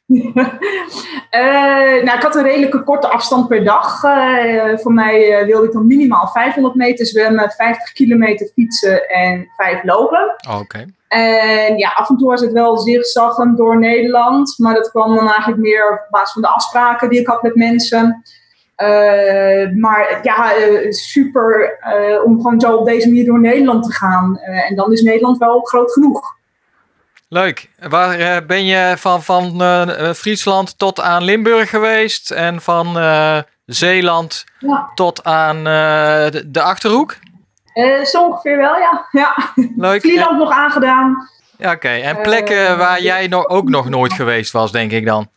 Eh, 1.30 2.02
nou, 2.02 2.16
ik 2.16 2.22
had 2.22 2.34
een 2.34 2.42
redelijke 2.42 2.82
korte 2.82 3.08
afstand 3.08 3.48
per 3.48 3.64
dag. 3.64 4.04
Eh, 4.04 4.78
voor 4.78 4.92
mij 4.92 5.38
eh, 5.38 5.46
wilde 5.46 5.66
ik 5.66 5.72
dan 5.72 5.86
minimaal 5.86 6.28
500 6.28 6.74
meter 6.74 7.06
zwemmen, 7.06 7.50
50 7.50 7.92
kilometer 7.92 8.50
fietsen 8.54 9.08
en 9.08 9.48
5 9.56 9.82
lopen. 9.82 10.34
Oké. 10.60 10.84
En 11.08 11.78
ja, 11.78 11.88
af 11.88 12.08
en 12.08 12.16
toe 12.16 12.28
was 12.28 12.40
het 12.40 12.52
wel 12.52 12.78
zigzaggend 12.78 13.56
door 13.56 13.78
Nederland. 13.78 14.54
Maar 14.58 14.74
dat 14.74 14.90
kwam 14.90 15.14
dan 15.14 15.28
eigenlijk 15.28 15.60
meer 15.60 15.90
op 15.90 16.06
basis 16.10 16.32
van 16.32 16.42
de 16.42 16.48
afspraken 16.48 17.08
die 17.08 17.20
ik 17.20 17.26
had 17.26 17.42
met 17.42 17.54
mensen. 17.54 18.22
Maar 19.76 20.20
ja, 20.22 20.52
super 20.88 21.78
om 22.24 22.36
gewoon 22.36 22.60
zo 22.60 22.76
op 22.76 22.86
deze 22.86 23.08
manier 23.08 23.24
door 23.24 23.40
Nederland 23.40 23.84
te 23.84 23.92
gaan. 23.92 24.38
En 24.38 24.74
dan 24.74 24.92
is 24.92 25.02
Nederland 25.02 25.38
wel 25.38 25.60
groot 25.60 25.92
genoeg. 25.92 26.36
Leuk. 27.28 27.68
Waar 27.88 28.18
eh, 28.18 28.46
ben 28.46 28.64
je 28.64 28.94
van, 28.98 29.22
van 29.22 29.60
eh, 29.62 30.08
eh, 30.08 30.14
Friesland 30.14 30.78
tot 30.78 31.00
aan 31.00 31.22
Limburg 31.24 31.70
geweest 31.70 32.30
en 32.30 32.60
van 32.60 32.86
Zeeland 33.64 34.44
Ja. 34.58 34.90
tot 34.94 35.24
aan 35.24 35.64
de, 35.64 36.42
de 36.46 36.62
Achterhoek? 36.62 37.16
Zo 38.04 38.24
ongeveer 38.24 38.56
wel, 38.56 38.76
ja. 38.76 39.06
ja. 39.10 39.34
Leuk. 39.76 40.00
Vlieland 40.00 40.38
nog 40.38 40.50
aangedaan. 40.50 41.28
Ja, 41.58 41.72
Oké, 41.72 41.88
en 41.88 42.20
plekken 42.20 42.78
waar 42.78 43.00
jij 43.02 43.26
nog, 43.26 43.48
ook 43.48 43.68
nog 43.68 43.88
nooit 43.88 44.12
geweest 44.12 44.52
was, 44.52 44.72
denk 44.72 44.90
ik 44.92 45.06
dan. 45.06 45.28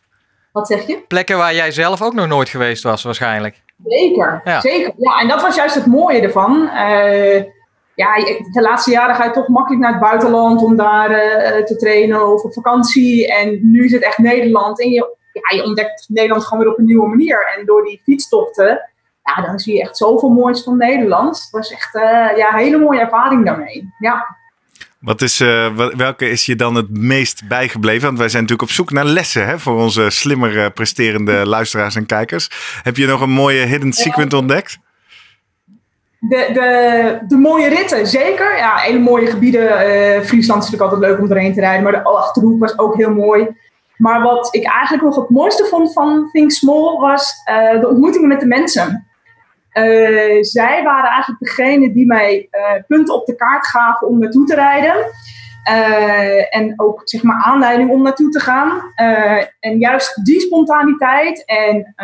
Wat 0.52 0.66
zeg 0.66 0.86
je? 0.86 1.04
Plekken 1.08 1.36
waar 1.38 1.54
jij 1.54 1.70
zelf 1.72 2.02
ook 2.02 2.14
nog 2.14 2.26
nooit 2.26 2.48
geweest 2.48 2.82
was, 2.82 3.02
waarschijnlijk. 3.02 3.62
Zeker, 3.86 4.40
Ja. 4.44 4.60
zeker. 4.60 4.92
Ja, 4.96 5.18
en 5.20 5.28
dat 5.28 5.42
was 5.42 5.56
juist 5.56 5.74
het 5.74 5.86
mooie 5.86 6.20
ervan. 6.20 6.70
Eh, 8.00 8.26
ja, 8.26 8.42
de 8.52 8.60
laatste 8.60 8.90
jaren 8.90 9.14
ga 9.14 9.24
je 9.24 9.30
toch 9.30 9.48
makkelijk 9.48 9.82
naar 9.82 9.92
het 9.92 10.00
buitenland 10.00 10.62
om 10.62 10.76
daar 10.76 11.10
eh, 11.10 11.64
te 11.64 11.76
trainen 11.76 12.32
of 12.32 12.42
op 12.42 12.52
vakantie. 12.52 13.34
En 13.34 13.58
nu 13.62 13.84
is 13.84 13.92
het 13.92 14.02
echt 14.02 14.18
Nederland. 14.18 14.80
En 14.80 14.90
je, 14.90 15.16
ja, 15.32 15.56
je 15.56 15.64
ontdekt 15.64 16.04
Nederland 16.08 16.44
gewoon 16.44 16.62
weer 16.64 16.72
op 16.72 16.78
een 16.78 16.84
nieuwe 16.84 17.08
manier. 17.08 17.54
En 17.56 17.66
door 17.66 17.84
die 17.84 18.00
fietstochten, 18.04 18.90
ja, 19.22 19.42
dan 19.42 19.58
zie 19.58 19.74
je 19.74 19.80
echt 19.80 19.96
zoveel 19.96 20.28
moois 20.28 20.62
van 20.62 20.76
Nederland. 20.76 21.36
Het 21.40 21.50
was 21.50 21.72
echt 21.72 21.94
eh, 21.94 22.36
ja, 22.36 22.52
een 22.52 22.58
hele 22.58 22.78
mooie 22.78 23.00
ervaring 23.00 23.44
daarmee. 23.44 23.88
Ja. 23.98 24.38
Wat 25.00 25.22
is, 25.22 25.40
eh, 25.40 25.74
wel- 25.74 25.96
welke 25.96 26.30
is 26.30 26.46
je 26.46 26.56
dan 26.56 26.74
het 26.74 26.98
meest 26.98 27.48
bijgebleven? 27.48 28.06
Want 28.06 28.18
wij 28.18 28.28
zijn 28.28 28.42
natuurlijk 28.42 28.70
op 28.70 28.74
zoek 28.76 28.90
naar 28.90 29.04
lessen 29.04 29.46
hè, 29.46 29.58
voor 29.58 29.74
onze 29.76 30.10
slimmer 30.10 30.64
eh, 30.64 30.70
presterende 30.74 31.46
luisteraars 31.46 31.94
en 31.94 32.06
kijkers. 32.06 32.50
Heb 32.82 32.96
je 32.96 33.06
nog 33.06 33.20
een 33.20 33.30
mooie 33.30 33.64
hidden 33.66 33.92
secret 33.92 34.32
ontdekt? 34.32 34.78
De, 36.20 36.50
de, 36.52 37.18
de 37.28 37.36
mooie 37.36 37.68
ritten, 37.68 38.06
zeker. 38.06 38.56
Ja, 38.56 38.76
hele 38.76 38.98
mooie 38.98 39.26
gebieden. 39.26 39.78
Eh, 39.78 40.20
Friesland 40.20 40.62
is 40.62 40.70
natuurlijk 40.70 40.92
altijd 40.92 41.00
leuk 41.00 41.20
om 41.20 41.30
erheen 41.30 41.54
te 41.54 41.60
rijden, 41.60 41.82
maar 41.82 41.92
de 41.92 42.02
Achterhoek 42.02 42.60
was 42.60 42.78
ook 42.78 42.96
heel 42.96 43.14
mooi. 43.14 43.48
Maar 43.96 44.22
wat 44.22 44.54
ik 44.54 44.64
eigenlijk 44.64 45.02
nog 45.02 45.16
het 45.16 45.30
mooiste 45.30 45.64
vond 45.64 45.92
van 45.92 46.28
Think 46.32 46.50
Small 46.50 46.98
was 46.98 47.34
eh, 47.44 47.80
de 47.80 47.88
ontmoetingen 47.88 48.28
met 48.28 48.40
de 48.40 48.46
mensen. 48.46 49.06
Eh, 49.70 49.84
zij 50.40 50.82
waren 50.84 51.10
eigenlijk 51.10 51.40
degene 51.40 51.92
die 51.92 52.06
mij 52.06 52.48
punten 52.86 53.14
op 53.14 53.26
de 53.26 53.36
kaart 53.36 53.66
gaven 53.66 54.08
om 54.08 54.18
naartoe 54.18 54.46
te 54.46 54.54
rijden. 54.54 54.94
En 56.50 56.72
ook 56.76 57.00
zeg 57.04 57.22
maar 57.22 57.42
aanleiding 57.44 57.90
om 57.90 58.02
naartoe 58.02 58.30
te 58.30 58.40
gaan. 58.40 58.92
En 59.60 59.78
juist 59.78 60.24
die 60.24 60.40
spontaniteit 60.40 61.44
en 61.44 61.94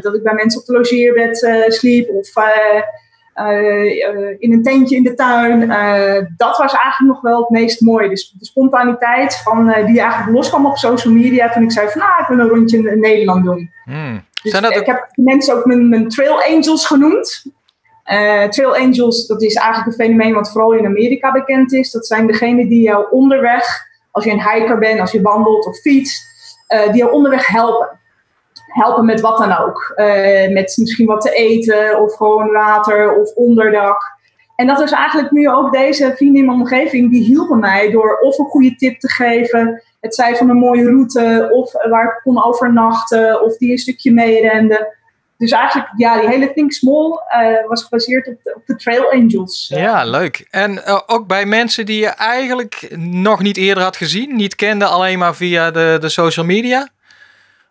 dat 0.00 0.14
ik 0.14 0.22
bij 0.22 0.34
mensen 0.34 0.60
op 0.60 0.66
de 0.66 0.72
logeerbed 0.72 1.64
sliep 1.68 2.08
of 2.08 2.32
in 4.38 4.52
een 4.52 4.62
tentje 4.62 4.96
in 4.96 5.02
de 5.02 5.14
tuin. 5.14 5.70
eh, 5.70 6.26
dat 6.36 6.56
was 6.56 6.72
eigenlijk 6.72 7.12
nog 7.12 7.20
wel 7.20 7.40
het 7.40 7.50
meest 7.50 7.80
mooie. 7.80 8.08
Dus 8.08 8.34
de 8.38 8.44
spontaniteit 8.44 9.36
van, 9.36 9.70
eh, 9.70 9.86
die 9.86 10.00
eigenlijk 10.00 10.36
loskwam 10.36 10.66
op 10.66 10.76
social 10.76 11.14
media 11.14 11.50
toen 11.50 11.62
ik 11.62 11.72
zei 11.72 11.88
van 11.88 12.00
nou, 12.00 12.20
ik 12.20 12.26
wil 12.28 12.38
een 12.38 12.48
rondje 12.48 12.76
in, 12.76 12.86
in 12.86 13.00
Nederland 13.00 13.44
doen. 13.44 13.70
Hmm. 13.84 14.24
Dus 14.42 14.52
Zijn 14.52 14.62
dat 14.62 14.76
ik 14.76 14.86
heb 14.86 15.08
mensen 15.14 15.54
ook 15.54 15.64
mijn, 15.64 15.88
mijn 15.88 16.08
Trail 16.08 16.42
Angels 16.42 16.86
genoemd. 16.86 17.44
Eh, 18.04 18.42
trail 18.42 18.76
Angels, 18.76 19.26
dat 19.26 19.42
is 19.42 19.54
eigenlijk 19.54 19.86
een 19.86 20.04
fenomeen 20.04 20.34
wat 20.34 20.50
vooral 20.50 20.72
in 20.72 20.86
Amerika 20.86 21.32
bekend 21.32 21.72
is. 21.72 21.90
Dat 21.90 22.06
zijn 22.06 22.26
degenen 22.26 22.68
die 22.68 22.80
jou 22.80 23.06
onderweg, 23.10 23.64
als 24.10 24.24
je 24.24 24.30
een 24.30 24.50
hiker 24.50 24.78
bent, 24.78 25.00
als 25.00 25.12
je 25.12 25.22
wandelt 25.22 25.66
of 25.66 25.80
fietst, 25.80 26.22
eh, 26.66 26.86
die 26.86 26.96
jou 26.96 27.12
onderweg 27.12 27.46
helpen. 27.46 27.88
Helpen 28.74 29.04
met 29.04 29.20
wat 29.20 29.38
dan 29.38 29.58
ook. 29.58 29.92
Eh, 29.94 30.52
met 30.52 30.76
misschien 30.76 31.06
wat 31.06 31.20
te 31.20 31.30
eten 31.30 32.00
of 32.00 32.16
gewoon 32.16 32.50
water 32.50 33.14
of 33.20 33.34
onderdak. 33.34 34.02
En 34.56 34.66
dat 34.66 34.80
is 34.80 34.90
eigenlijk 34.90 35.30
nu 35.30 35.48
ook 35.48 35.72
deze 35.72 36.12
vrienden 36.16 36.40
in 36.40 36.46
mijn 36.46 36.60
omgeving, 36.60 37.10
die 37.10 37.24
hielpen 37.24 37.58
mij 37.58 37.90
door 37.90 38.18
of 38.18 38.38
een 38.38 38.44
goede 38.44 38.74
tip 38.74 38.98
te 38.98 39.10
geven. 39.10 39.82
Het 40.00 40.14
zij 40.14 40.36
van 40.36 40.48
een 40.48 40.56
mooie 40.56 40.84
route 40.84 41.48
of 41.52 41.72
waar 41.90 42.04
ik 42.04 42.20
kon 42.22 42.44
overnachten 42.44 43.42
of 43.42 43.56
die 43.56 43.70
een 43.70 43.78
stukje 43.78 44.12
meerende. 44.12 44.94
Dus 45.38 45.50
eigenlijk, 45.50 45.88
ja, 45.96 46.20
die 46.20 46.28
hele 46.28 46.52
Think 46.52 46.72
Small 46.72 47.20
eh, 47.28 47.68
was 47.68 47.82
gebaseerd 47.82 48.28
op 48.28 48.36
de, 48.42 48.54
op 48.54 48.66
de 48.66 48.76
Trail 48.76 49.10
Angels. 49.10 49.70
Ja, 49.74 50.04
leuk. 50.04 50.46
En 50.50 50.84
eh, 50.84 51.00
ook 51.06 51.26
bij 51.26 51.46
mensen 51.46 51.86
die 51.86 52.00
je 52.00 52.08
eigenlijk 52.08 52.96
nog 52.98 53.42
niet 53.42 53.56
eerder 53.56 53.82
had 53.82 53.96
gezien, 53.96 54.36
niet 54.36 54.54
kende 54.54 54.84
alleen 54.84 55.18
maar 55.18 55.34
via 55.34 55.70
de, 55.70 55.96
de 56.00 56.08
social 56.08 56.46
media? 56.46 56.88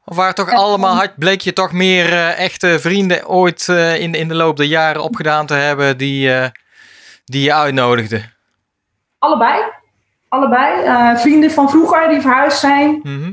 Of 0.06 0.16
waren 0.16 0.36
toch 0.36 0.52
allemaal, 0.52 0.96
had, 0.96 1.12
bleek 1.16 1.42
je 1.42 1.54
toch 1.54 1.72
meer 1.72 2.06
eh, 2.06 2.40
echte 2.40 2.80
vrienden 2.80 3.28
ooit 3.28 3.70
eh, 3.70 4.00
in, 4.02 4.14
in 4.14 4.28
de 4.28 4.36
loop 4.36 4.58
der 4.58 4.66
jaren 4.66 5.04
opgedaan 5.04 5.46
te 5.46 5.54
hebben 5.54 5.98
die, 5.98 6.34
eh, 6.34 6.50
die 7.26 7.44
je 7.44 7.54
uitnodigden? 7.54 8.34
Allebei. 9.20 9.62
Allebei. 10.30 11.18
Vrienden 11.18 11.52
van 11.52 11.70
vroeger 11.70 12.10
die 12.10 12.22
verhuisd 12.22 12.60
zijn. 12.60 13.00
Mhm. 13.04 13.32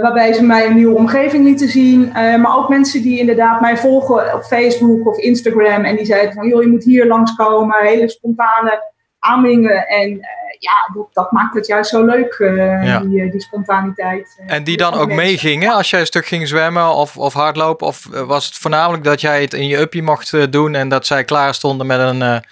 waarbij 0.00 0.32
ze 0.32 0.44
mij 0.44 0.66
een 0.66 0.74
nieuwe 0.74 0.96
omgeving 0.96 1.44
lieten 1.44 1.68
zien. 1.68 2.12
Maar 2.12 2.56
ook 2.56 2.68
mensen 2.68 3.02
die 3.02 3.18
inderdaad 3.18 3.60
mij 3.60 3.76
volgen 3.76 4.34
op 4.34 4.42
Facebook 4.42 5.06
of 5.06 5.18
Instagram. 5.18 5.84
En 5.84 5.96
die 5.96 6.04
zeiden 6.06 6.34
van, 6.34 6.48
joh, 6.48 6.62
je 6.62 6.68
moet 6.68 6.84
hier 6.84 7.06
langskomen. 7.06 7.82
Hele 7.82 8.08
spontane 8.08 8.92
aanbingen. 9.18 9.86
En 9.86 10.20
ja, 10.58 10.90
dat, 10.94 11.06
dat 11.12 11.32
maakt 11.32 11.54
het 11.54 11.66
juist 11.66 11.90
zo 11.90 12.04
leuk, 12.04 12.32
eh, 12.34 12.84
Ja. 12.84 12.98
die, 13.00 13.22
eh, 13.22 13.30
die 13.30 13.40
spontaniteit. 13.40 14.36
eh, 14.46 14.54
En 14.54 14.64
die 14.64 14.76
dan 14.76 14.94
ook 14.94 15.12
meegingen 15.12 15.72
als 15.74 15.90
jij 15.90 16.00
een 16.00 16.06
stuk 16.06 16.26
ging 16.26 16.48
zwemmen 16.48 16.94
of, 16.94 17.16
of 17.16 17.32
hardlopen? 17.34 17.86
Of 17.86 18.08
was 18.26 18.46
het 18.46 18.54
voornamelijk 18.54 19.04
dat 19.04 19.20
jij 19.20 19.40
het 19.40 19.54
in 19.54 19.66
je 19.66 19.78
uppie 19.78 20.02
mocht 20.02 20.52
doen 20.52 20.74
en 20.74 20.88
dat 20.88 21.06
zij 21.06 21.24
klaar 21.24 21.54
stonden 21.54 21.86
met 21.86 21.98
een, 22.00 22.20
een 22.20 22.42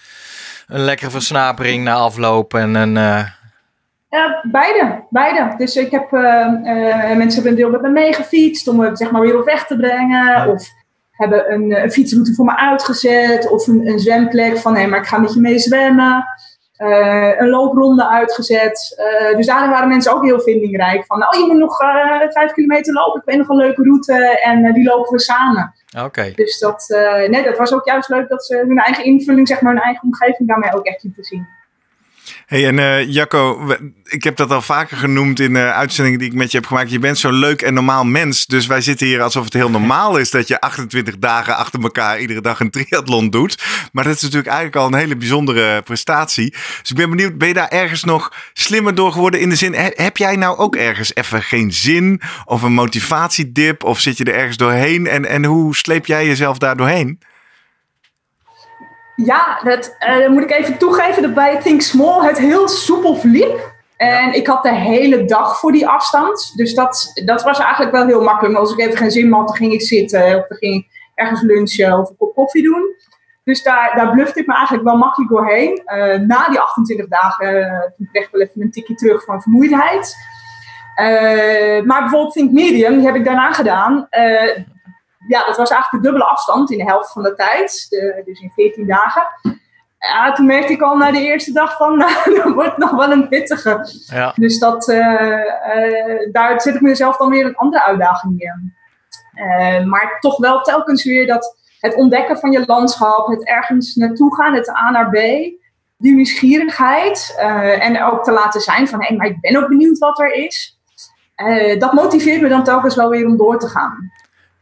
lekkere 0.66 1.10
versnapering 1.10 1.84
na 1.84 1.94
afloop 1.94 2.54
en 2.54 2.74
een... 2.74 2.94
Ja, 4.10 4.40
beide, 4.42 5.04
beide. 5.10 5.54
Dus 5.56 5.76
ik 5.76 5.90
heb, 5.90 6.10
mensen 6.10 7.34
hebben 7.34 7.46
een 7.46 7.54
deel 7.54 7.70
met 7.70 7.82
me 7.82 7.88
meegefietst 7.88 8.68
om 8.68 8.80
het 8.80 8.98
zeg 8.98 9.10
maar 9.10 9.20
weer 9.20 9.38
op 9.38 9.44
weg 9.44 9.66
te 9.66 9.76
brengen. 9.76 10.48
Of 10.48 10.68
hebben 11.10 11.52
een, 11.52 11.82
een 11.82 11.90
fietsroute 11.90 12.34
voor 12.34 12.44
me 12.44 12.56
uitgezet. 12.56 13.48
Of 13.50 13.66
een, 13.66 13.86
een 13.88 13.98
zwemplek 13.98 14.58
van, 14.58 14.76
hé, 14.76 14.86
maar 14.86 14.98
ik 14.98 15.06
ga 15.06 15.18
met 15.18 15.34
je 15.34 15.40
mee 15.40 15.58
zwemmen. 15.58 16.24
Eh, 16.74 17.40
een 17.40 17.48
loopronde 17.48 18.08
uitgezet. 18.08 18.94
Eh, 18.96 19.36
dus 19.36 19.46
daarin 19.46 19.70
waren 19.70 19.88
mensen 19.88 20.12
ook 20.12 20.24
heel 20.24 20.40
vindingrijk. 20.40 21.06
Van, 21.06 21.22
oh, 21.22 21.40
je 21.40 21.46
moet 21.46 21.58
nog 21.58 21.80
eh, 21.80 21.88
vijf 22.28 22.52
kilometer 22.52 22.92
lopen. 22.92 23.20
Ik 23.20 23.26
weet 23.26 23.36
nog 23.36 23.48
een 23.48 23.56
leuke 23.56 23.82
route 23.82 24.40
en 24.42 24.72
die 24.72 24.84
lopen 24.84 25.12
we 25.12 25.20
samen. 25.20 25.74
Oké. 26.04 26.32
Dus 26.34 26.58
dat, 26.58 26.84
nee, 27.28 27.42
dat 27.42 27.58
was 27.58 27.72
ook 27.72 27.86
juist 27.86 28.08
leuk 28.08 28.28
dat 28.28 28.44
ze 28.44 28.56
hun 28.56 28.78
eigen 28.78 29.04
invulling, 29.04 29.48
zeg 29.48 29.60
maar, 29.60 29.72
hun 29.72 29.82
eigen 29.82 30.02
omgeving 30.02 30.48
daarmee 30.48 30.74
ook 30.74 30.86
echt 30.86 31.02
lieten 31.02 31.24
zien. 31.24 31.46
Hey, 32.46 32.66
en 32.66 32.78
eh, 32.78 33.08
Jacco, 33.12 33.74
ik 34.04 34.24
heb 34.24 34.36
dat 34.36 34.50
al 34.50 34.62
vaker 34.62 34.96
genoemd 34.96 35.40
in 35.40 35.56
uitzendingen 35.56 36.18
die 36.18 36.28
ik 36.28 36.34
met 36.34 36.50
je 36.50 36.56
heb 36.58 36.66
gemaakt. 36.66 36.90
Je 36.90 36.98
bent 36.98 37.18
zo'n 37.18 37.32
leuk 37.34 37.62
en 37.62 37.74
normaal 37.74 38.04
mens. 38.04 38.46
Dus 38.46 38.66
wij 38.66 38.80
zitten 38.80 39.06
hier 39.06 39.22
alsof 39.22 39.44
het 39.44 39.52
heel 39.52 39.70
normaal 39.70 40.16
is 40.16 40.30
dat 40.30 40.48
je 40.48 40.60
28 40.60 41.18
dagen 41.18 41.56
achter 41.56 41.80
elkaar 41.82 42.20
iedere 42.20 42.40
dag 42.40 42.60
een 42.60 42.70
triathlon 42.70 43.30
doet. 43.30 43.62
Maar 43.92 44.04
dat 44.04 44.14
is 44.14 44.20
natuurlijk 44.22 44.48
eigenlijk 44.48 44.76
al 44.76 44.86
een 44.86 44.94
hele 44.98 45.16
bijzondere 45.16 45.82
prestatie. 45.82 46.50
Dus 46.80 46.90
ik 46.90 46.96
ben 46.96 47.10
benieuwd, 47.10 47.38
ben 47.38 47.48
je 47.48 47.54
daar 47.54 47.68
ergens 47.68 48.04
nog 48.04 48.32
slimmer 48.52 48.94
door 48.94 49.12
geworden? 49.12 49.40
In 49.40 49.48
de 49.48 49.56
zin, 49.56 49.74
he- 49.74 49.90
heb 49.94 50.16
jij 50.16 50.36
nou 50.36 50.58
ook 50.58 50.76
ergens 50.76 51.14
even 51.14 51.42
geen 51.42 51.72
zin 51.72 52.20
of 52.44 52.62
een 52.62 52.72
motivatiedip? 52.72 53.84
Of 53.84 54.00
zit 54.00 54.16
je 54.18 54.24
er 54.24 54.34
ergens 54.34 54.56
doorheen? 54.56 55.06
En, 55.06 55.26
en 55.26 55.44
hoe 55.44 55.76
sleep 55.76 56.06
jij 56.06 56.26
jezelf 56.26 56.58
daar 56.58 56.76
doorheen? 56.76 57.18
Ja, 59.16 59.60
dat 59.64 59.96
eh, 59.98 60.28
moet 60.28 60.42
ik 60.42 60.50
even 60.50 60.78
toegeven 60.78 61.22
dat 61.22 61.34
bij 61.34 61.60
Think 61.60 61.80
Small 61.80 62.26
het 62.26 62.38
heel 62.38 62.68
soepel 62.68 63.16
verliep. 63.16 63.72
En 63.96 64.32
ik 64.32 64.46
had 64.46 64.62
de 64.62 64.74
hele 64.74 65.24
dag 65.24 65.58
voor 65.58 65.72
die 65.72 65.88
afstand. 65.88 66.52
Dus 66.56 66.74
dat, 66.74 67.12
dat 67.24 67.42
was 67.42 67.58
eigenlijk 67.58 67.92
wel 67.92 68.06
heel 68.06 68.22
makkelijk. 68.22 68.58
Als 68.58 68.72
ik 68.72 68.78
even 68.78 68.96
geen 68.96 69.10
zin 69.10 69.32
had, 69.32 69.46
dan 69.46 69.56
ging 69.56 69.72
ik 69.72 69.82
zitten. 69.82 70.36
Of 70.36 70.46
dan 70.46 70.58
ging 70.58 70.74
ik 70.74 70.86
ergens 71.14 71.42
lunchen 71.42 71.98
of 71.98 72.08
een 72.08 72.16
kop 72.16 72.34
koffie 72.34 72.62
doen. 72.62 72.94
Dus 73.44 73.62
daar, 73.62 73.92
daar 73.96 74.10
blufte 74.10 74.40
ik 74.40 74.46
me 74.46 74.54
eigenlijk 74.54 74.84
wel 74.84 74.96
makkelijk 74.96 75.30
doorheen. 75.30 75.82
Eh, 75.84 76.18
na 76.18 76.48
die 76.48 76.58
28 76.58 77.08
dagen, 77.08 77.56
uh, 77.56 77.80
toen 77.96 78.08
kreeg 78.12 78.24
ik 78.24 78.32
wel 78.32 78.40
even 78.40 78.60
een 78.60 78.70
tikje 78.70 78.94
terug 78.94 79.24
van 79.24 79.42
vermoeidheid. 79.42 80.16
Uh, 81.00 81.84
maar 81.84 82.00
bijvoorbeeld 82.00 82.32
Think 82.32 82.52
Medium, 82.52 82.96
die 82.96 83.06
heb 83.06 83.14
ik 83.14 83.24
daarna 83.24 83.52
gedaan. 83.52 84.08
Ja, 85.28 85.46
dat 85.46 85.56
was 85.56 85.70
eigenlijk 85.70 86.02
de 86.02 86.10
dubbele 86.10 86.30
afstand 86.30 86.70
in 86.70 86.78
de 86.78 86.84
helft 86.84 87.12
van 87.12 87.22
de 87.22 87.34
tijd. 87.34 87.86
De, 87.88 88.22
dus 88.24 88.40
in 88.40 88.50
14 88.54 88.86
dagen. 88.86 89.26
Ja, 89.98 90.32
toen 90.32 90.46
merkte 90.46 90.72
ik 90.72 90.82
al 90.82 90.96
na 90.96 91.10
de 91.10 91.24
eerste 91.24 91.52
dag 91.52 91.76
van, 91.76 91.96
nou, 91.98 92.34
dat 92.34 92.52
wordt 92.52 92.76
nog 92.76 92.90
wel 92.90 93.12
een 93.12 93.28
pittige. 93.28 93.86
Ja. 94.06 94.32
Dus 94.36 94.58
dat, 94.58 94.84
daar 96.32 96.60
zet 96.60 96.74
ik 96.74 96.80
mezelf 96.80 97.16
dan 97.16 97.30
weer 97.30 97.44
een 97.44 97.56
andere 97.56 97.84
uitdaging 97.84 98.40
in. 98.40 98.74
maar 99.88 100.16
toch 100.20 100.38
wel 100.38 100.60
telkens 100.60 101.04
weer 101.04 101.26
dat 101.26 101.56
het 101.78 101.94
ontdekken 101.94 102.38
van 102.38 102.52
je 102.52 102.62
landschap, 102.66 103.26
het 103.26 103.46
ergens 103.46 103.94
naartoe 103.94 104.34
gaan, 104.34 104.54
het 104.54 104.68
A 104.68 104.90
naar 104.90 105.10
B, 105.10 105.14
die 105.96 106.14
nieuwsgierigheid 106.14 107.34
en 107.80 108.02
ook 108.02 108.24
te 108.24 108.32
laten 108.32 108.60
zijn 108.60 108.88
van 108.88 109.00
hé, 109.00 109.06
hey, 109.06 109.16
maar 109.16 109.26
ik 109.26 109.40
ben 109.40 109.62
ook 109.62 109.68
benieuwd 109.68 109.98
wat 109.98 110.18
er 110.18 110.32
is. 110.32 110.78
Dat 111.78 111.92
motiveert 111.92 112.40
me 112.40 112.48
dan 112.48 112.64
telkens 112.64 112.96
wel 112.96 113.08
weer 113.08 113.26
om 113.26 113.36
door 113.36 113.58
te 113.58 113.68
gaan. 113.68 114.12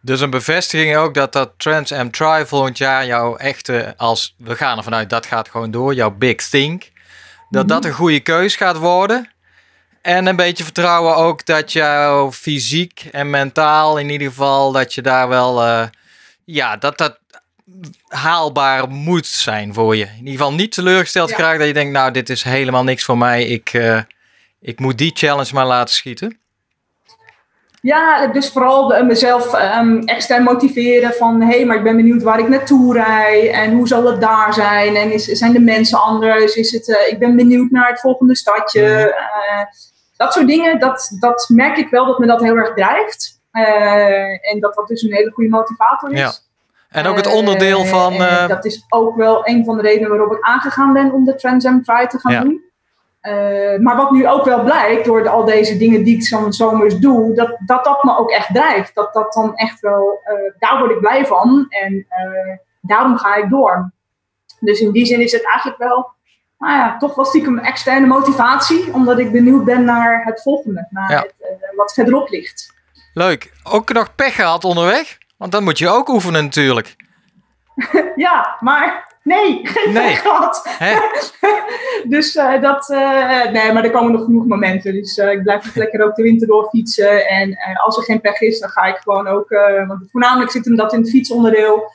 Dus 0.03 0.21
een 0.21 0.31
bevestiging 0.31 0.97
ook 0.97 1.15
dat 1.15 1.33
dat 1.33 1.53
Trans 1.57 1.93
Am 1.93 2.11
Try 2.11 2.47
volgend 2.47 2.79
jaar 2.79 3.07
jouw 3.07 3.37
echte, 3.37 3.95
als 3.97 4.35
we 4.38 4.57
gaan 4.57 4.77
er 4.77 4.85
vanuit 4.85 5.11
dat 5.11 5.27
gaat 5.27 5.49
gewoon 5.49 5.71
door, 5.71 5.95
jouw 5.95 6.11
big 6.11 6.49
think, 6.49 6.91
dat 7.51 7.69
dat 7.69 7.81
mhm. 7.81 7.88
een 7.88 7.95
goede 7.95 8.21
keus 8.21 8.57
gaat 8.57 8.77
worden. 8.77 9.31
En 10.03 10.27
een 10.27 10.37
beetje 10.37 10.65
vertrouwen 10.65 11.17
ook 11.17 11.47
dat 11.47 11.73
jouw 11.73 12.33
fysiek 12.33 13.09
en 13.12 13.31
mentaal 13.31 13.99
in 13.99 14.11
ieder 14.11 14.29
geval, 14.29 14.73
dat 14.73 14.95
je 14.95 15.03
daar 15.03 15.29
wel... 15.29 15.62
Uh, 15.67 15.85
ja, 16.45 16.77
dat 16.77 16.99
dat 16.99 17.19
haalbaar 18.09 18.88
moet 18.88 19.27
zijn 19.27 19.75
voor 19.75 19.97
je. 19.97 20.05
In 20.05 20.19
ieder 20.19 20.33
geval 20.33 20.53
niet 20.53 20.73
teleurgesteld 20.73 21.31
ja. 21.31 21.37
graag 21.37 21.59
dat 21.59 21.67
je 21.67 21.73
denkt, 21.73 21.93
nou, 21.93 22.11
dit 22.11 22.31
is 22.31 22.43
helemaal 22.43 22.85
niks 22.85 23.05
voor 23.05 23.19
mij. 23.19 23.47
Ik, 23.47 23.73
uh, 23.73 24.01
ik 24.61 24.81
moet 24.81 24.99
die 24.99 25.11
challenge 25.15 25.55
maar 25.55 25.67
laten 25.67 25.95
schieten. 25.95 26.38
Ja, 27.83 28.27
dus 28.27 28.51
vooral 28.51 29.05
mezelf 29.05 29.55
um, 29.79 29.99
extern 30.05 30.42
motiveren 30.42 31.12
van 31.12 31.40
hé, 31.40 31.57
hey, 31.57 31.64
maar 31.64 31.77
ik 31.77 31.83
ben 31.83 31.97
benieuwd 31.97 32.23
waar 32.23 32.38
ik 32.38 32.49
naartoe 32.49 32.92
rij 32.92 33.53
en 33.53 33.73
hoe 33.73 33.88
zal 33.88 34.07
het 34.07 34.21
daar 34.21 34.55
zijn 34.55 34.97
en 34.97 35.12
is, 35.12 35.25
zijn 35.25 35.53
de 35.53 35.61
mensen 35.61 36.01
anders? 36.01 36.55
Is 36.55 36.73
het, 36.73 36.88
uh, 36.88 37.09
ik 37.09 37.18
ben 37.18 37.37
benieuwd 37.37 37.71
naar 37.71 37.88
het 37.88 38.01
volgende 38.01 38.37
stadje. 38.37 38.81
Uh, 38.81 39.64
dat 40.16 40.33
soort 40.33 40.47
dingen, 40.47 40.79
dat, 40.79 41.16
dat 41.21 41.49
merk 41.49 41.77
ik 41.77 41.88
wel 41.88 42.07
dat 42.07 42.18
me 42.18 42.27
dat 42.27 42.40
heel 42.40 42.57
erg 42.57 42.75
drijft. 42.75 43.40
Uh, 43.53 44.51
en 44.53 44.61
dat 44.61 44.75
dat 44.75 44.88
dus 44.88 45.03
een 45.03 45.14
hele 45.14 45.31
goede 45.31 45.51
motivator 45.51 46.12
is. 46.12 46.18
Ja. 46.18 46.33
En 46.88 47.07
ook 47.07 47.16
het 47.16 47.35
onderdeel 47.35 47.85
van. 47.85 48.18
Dat 48.49 48.64
is 48.64 48.87
ook 48.88 49.16
wel 49.16 49.49
een 49.49 49.64
van 49.64 49.77
de 49.77 49.83
redenen 49.83 50.09
waarop 50.09 50.33
ik 50.33 50.45
aangegaan 50.45 50.92
ben 50.92 51.12
om 51.12 51.25
de 51.25 51.35
Trans 51.35 51.66
Am 51.66 51.83
Try 51.83 52.07
te 52.07 52.18
gaan 52.18 52.42
doen. 52.45 52.71
Uh, 53.23 53.79
maar 53.79 53.97
wat 53.97 54.11
nu 54.11 54.29
ook 54.29 54.45
wel 54.45 54.63
blijkt 54.63 55.05
door 55.05 55.23
de, 55.23 55.29
al 55.29 55.45
deze 55.45 55.77
dingen 55.77 56.05
die 56.05 56.15
ik 56.15 56.23
zo'n 56.23 56.53
zomers 56.53 56.99
doe, 56.99 57.35
dat, 57.35 57.57
dat 57.67 57.85
dat 57.85 58.05
me 58.05 58.19
ook 58.19 58.31
echt 58.31 58.55
drijft. 58.55 58.95
Dat 58.95 59.13
dat 59.13 59.33
dan 59.33 59.57
echt 59.57 59.81
wel, 59.81 60.21
daar 60.59 60.79
word 60.79 60.91
ik 60.91 61.01
blij 61.01 61.27
van 61.27 61.67
en 61.69 62.07
daarom 62.81 63.17
ga 63.17 63.35
ik 63.35 63.51
door. 63.51 63.93
Dus 64.61 64.81
in 64.81 64.91
die 64.93 65.07
zin 65.07 65.21
is 65.21 65.33
het 65.33 65.45
eigenlijk 65.45 65.79
wel, 65.79 66.13
nou 66.59 66.77
ja, 66.77 66.97
toch 66.97 67.15
wel 67.15 67.25
stiekem 67.25 67.59
externe 67.59 68.07
motivatie, 68.07 68.93
omdat 68.93 69.19
ik 69.19 69.33
benieuwd 69.33 69.65
ben 69.65 69.85
naar 69.85 70.25
het 70.25 70.43
volgende, 70.43 70.87
naar 70.91 71.11
het, 71.11 71.35
wat 71.77 71.93
verderop 71.93 72.29
ligt. 72.29 72.75
Leuk. 73.15 73.53
Ook 73.63 73.93
nog 73.93 74.15
pech 74.15 74.35
gehad 74.35 74.65
onderweg? 74.65 75.19
Want 75.37 75.53
dan 75.53 75.65
moet 75.65 75.79
je 75.79 75.89
ook 75.89 76.09
oefenen 76.09 76.45
natuurlijk. 76.45 76.97
ja, 78.17 78.57
maar 78.61 79.12
nee, 79.23 79.61
geen 79.63 79.93
nee. 79.93 80.15
gehad. 80.15 80.69
dus 82.15 82.37
uh, 82.37 82.61
dat, 82.61 82.89
uh, 82.91 83.51
nee, 83.51 83.73
maar 83.73 83.85
er 83.85 83.91
komen 83.91 84.13
nog 84.13 84.25
genoeg 84.25 84.47
momenten. 84.47 84.93
Dus 84.93 85.17
uh, 85.17 85.31
ik 85.31 85.43
blijf 85.43 85.75
lekker 85.75 86.05
ook 86.05 86.15
de 86.15 86.23
winter 86.23 86.47
door 86.47 86.69
fietsen. 86.69 87.29
En 87.29 87.57
als 87.85 87.97
er 87.97 88.03
geen 88.03 88.21
pech 88.21 88.41
is, 88.41 88.61
dan 88.61 88.71
ga 88.71 88.83
ik 88.83 88.97
gewoon 88.97 89.27
ook, 89.27 89.49
want 89.87 90.11
voornamelijk 90.11 90.51
zit 90.51 90.65
hem 90.65 90.77
dat 90.77 90.93
in 90.93 91.01
het 91.01 91.11
fietsonderdeel. 91.11 91.91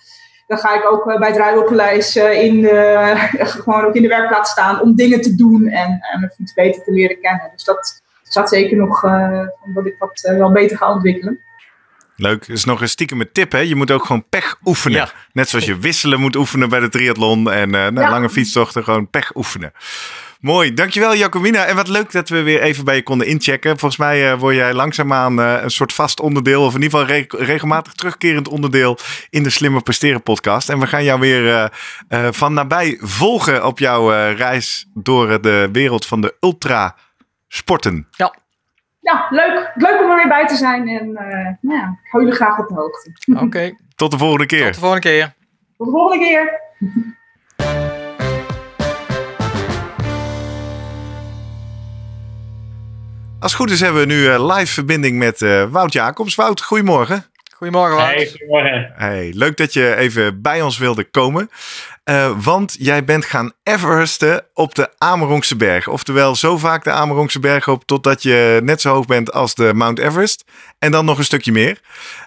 Dan 0.47 0.57
ga 0.57 0.75
ik 0.75 0.91
ook 0.91 1.17
bij 1.19 1.31
het 1.31 2.15
in 2.15 2.61
de, 2.61 3.13
gewoon 3.63 3.85
ook 3.85 3.95
in 3.95 4.01
de 4.01 4.07
werkplaats 4.07 4.51
staan 4.51 4.81
om 4.81 4.95
dingen 4.95 5.21
te 5.21 5.35
doen 5.35 5.67
en 5.67 5.99
mijn 6.19 6.31
fiets 6.35 6.53
beter 6.53 6.83
te 6.83 6.91
leren 6.91 7.19
kennen. 7.21 7.49
Dus 7.53 7.63
dat, 7.63 8.01
staat 8.27 8.49
zeker 8.49 8.77
nog 8.77 9.03
uh, 9.03 9.47
dat 9.73 9.85
ik 9.85 9.95
wat 9.99 10.29
uh, 10.29 10.37
wel 10.37 10.51
beter 10.51 10.77
ga 10.77 10.93
ontwikkelen. 10.93 11.39
Leuk. 12.19 12.47
is 12.47 12.65
nog 12.65 12.81
een 12.81 12.89
stiekem 12.89 13.31
tip, 13.31 13.51
hè? 13.51 13.59
Je 13.59 13.75
moet 13.75 13.91
ook 13.91 14.05
gewoon 14.05 14.29
pech 14.29 14.57
oefenen. 14.65 15.09
Net 15.33 15.49
zoals 15.49 15.65
je 15.65 15.77
wisselen 15.87 16.19
moet 16.19 16.35
oefenen 16.35 16.69
bij 16.69 16.79
de 16.79 16.89
triathlon 16.89 17.51
en 17.51 17.73
uh, 17.73 17.87
nou, 17.87 18.09
lange 18.09 18.29
fietstochten 18.29 18.83
gewoon 18.83 19.09
pech 19.09 19.35
oefenen. 19.35 19.71
Mooi, 20.39 20.73
dankjewel 20.73 21.15
Jacomina. 21.15 21.65
En 21.65 21.75
wat 21.75 21.87
leuk 21.87 22.11
dat 22.11 22.29
we 22.29 22.41
weer 22.41 22.61
even 22.61 22.85
bij 22.85 22.95
je 22.95 23.03
konden 23.03 23.27
inchecken. 23.27 23.77
Volgens 23.77 23.99
mij 24.01 24.31
uh, 24.31 24.39
word 24.39 24.55
jij 24.55 24.73
langzaamaan 24.73 25.39
uh, 25.39 25.61
een 25.61 25.71
soort 25.71 25.93
vast 25.93 26.19
onderdeel, 26.19 26.63
of 26.63 26.75
in 26.75 26.81
ieder 26.81 26.99
geval 26.99 27.15
re 27.15 27.45
regelmatig 27.45 27.93
terugkerend 27.93 28.47
onderdeel 28.47 28.97
in 29.29 29.43
de 29.43 29.49
Slimmer 29.49 29.81
Presteren 29.81 30.23
podcast. 30.23 30.69
En 30.69 30.79
we 30.79 30.87
gaan 30.87 31.03
jou 31.03 31.19
weer 31.19 31.71
uh, 32.09 32.27
van 32.31 32.53
nabij 32.53 32.97
volgen 33.01 33.65
op 33.65 33.79
jouw 33.79 34.09
reis 34.33 34.85
door 34.93 35.41
de 35.41 35.69
wereld 35.71 36.05
van 36.05 36.21
de 36.21 36.35
ultra 36.39 36.95
sporten. 37.47 38.07
Ja. 38.11 38.35
Ja, 39.07 39.27
leuk. 39.29 39.71
Leuk 39.75 40.01
om 40.01 40.09
er 40.09 40.15
weer 40.15 40.27
bij 40.27 40.47
te 40.47 40.55
zijn. 40.55 40.87
En 40.87 41.07
uh, 41.07 41.19
nou 41.61 41.79
ja, 41.79 41.99
ik 42.03 42.11
hou 42.11 42.23
jullie 42.23 42.39
graag 42.39 42.59
op 42.59 42.67
de 42.67 42.73
hoogte. 42.73 43.11
Oké. 43.45 43.75
Tot 43.95 44.11
de 44.11 44.17
volgende 44.17 44.45
keer. 44.45 44.65
Tot 44.65 44.73
de 44.73 44.79
volgende 44.79 45.07
keer. 45.07 45.33
Tot 45.77 45.87
de 45.87 45.93
volgende 45.93 46.25
keer. 46.25 46.61
Als 53.39 53.51
het 53.51 53.61
goed 53.61 53.71
is 53.71 53.79
hebben 53.79 54.01
we 54.01 54.07
nu 54.07 54.15
uh, 54.15 54.55
live 54.55 54.73
verbinding 54.73 55.17
met 55.17 55.41
uh, 55.41 55.63
Wout 55.63 55.93
Jacobs. 55.93 56.35
Wout, 56.35 56.61
goedemorgen. 56.61 57.25
Goedemorgen, 57.57 57.95
Wout. 57.95 58.13
Hey, 58.13 58.27
goedemorgen. 58.27 58.91
Hey, 58.95 59.31
leuk 59.35 59.57
dat 59.57 59.73
je 59.73 59.95
even 59.95 60.41
bij 60.41 60.61
ons 60.61 60.77
wilde 60.77 61.03
komen. 61.03 61.49
Uh, 62.05 62.43
want 62.43 62.75
jij 62.79 63.03
bent 63.03 63.25
gaan 63.25 63.51
Everesten 63.63 64.45
op 64.53 64.75
de 64.75 64.89
Amerongse 64.97 65.55
berg. 65.55 65.87
Oftewel 65.87 66.35
zo 66.35 66.57
vaak 66.57 66.83
de 66.83 66.91
Amerongse 66.91 67.39
berg 67.39 67.67
op 67.67 67.85
totdat 67.85 68.23
je 68.23 68.59
net 68.63 68.81
zo 68.81 68.93
hoog 68.93 69.05
bent 69.05 69.33
als 69.33 69.55
de 69.55 69.73
Mount 69.73 69.99
Everest. 69.99 70.43
En 70.79 70.91
dan 70.91 71.05
nog 71.05 71.17
een 71.17 71.23
stukje 71.23 71.51
meer. 71.51 71.79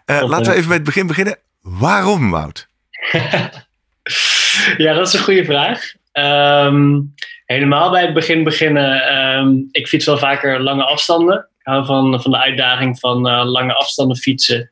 Uh, 0.06 0.22
laten 0.28 0.52
we 0.52 0.56
even 0.56 0.68
bij 0.68 0.76
het 0.76 0.84
begin 0.84 1.06
beginnen. 1.06 1.36
Waarom, 1.60 2.30
Wout? 2.30 2.66
ja, 4.76 4.94
dat 4.94 5.06
is 5.06 5.12
een 5.12 5.24
goede 5.24 5.44
vraag. 5.44 5.92
Um, 6.12 7.14
helemaal 7.44 7.90
bij 7.90 8.02
het 8.02 8.14
begin 8.14 8.44
beginnen. 8.44 9.16
Um, 9.16 9.68
ik 9.70 9.88
fiets 9.88 10.06
wel 10.06 10.18
vaker 10.18 10.60
lange 10.60 10.84
afstanden. 10.84 11.38
Ik 11.58 11.66
hou 11.66 11.84
van, 11.84 12.22
van 12.22 12.30
de 12.30 12.38
uitdaging 12.38 12.98
van 12.98 13.28
uh, 13.28 13.44
lange 13.44 13.74
afstanden 13.74 14.16
fietsen. 14.16 14.68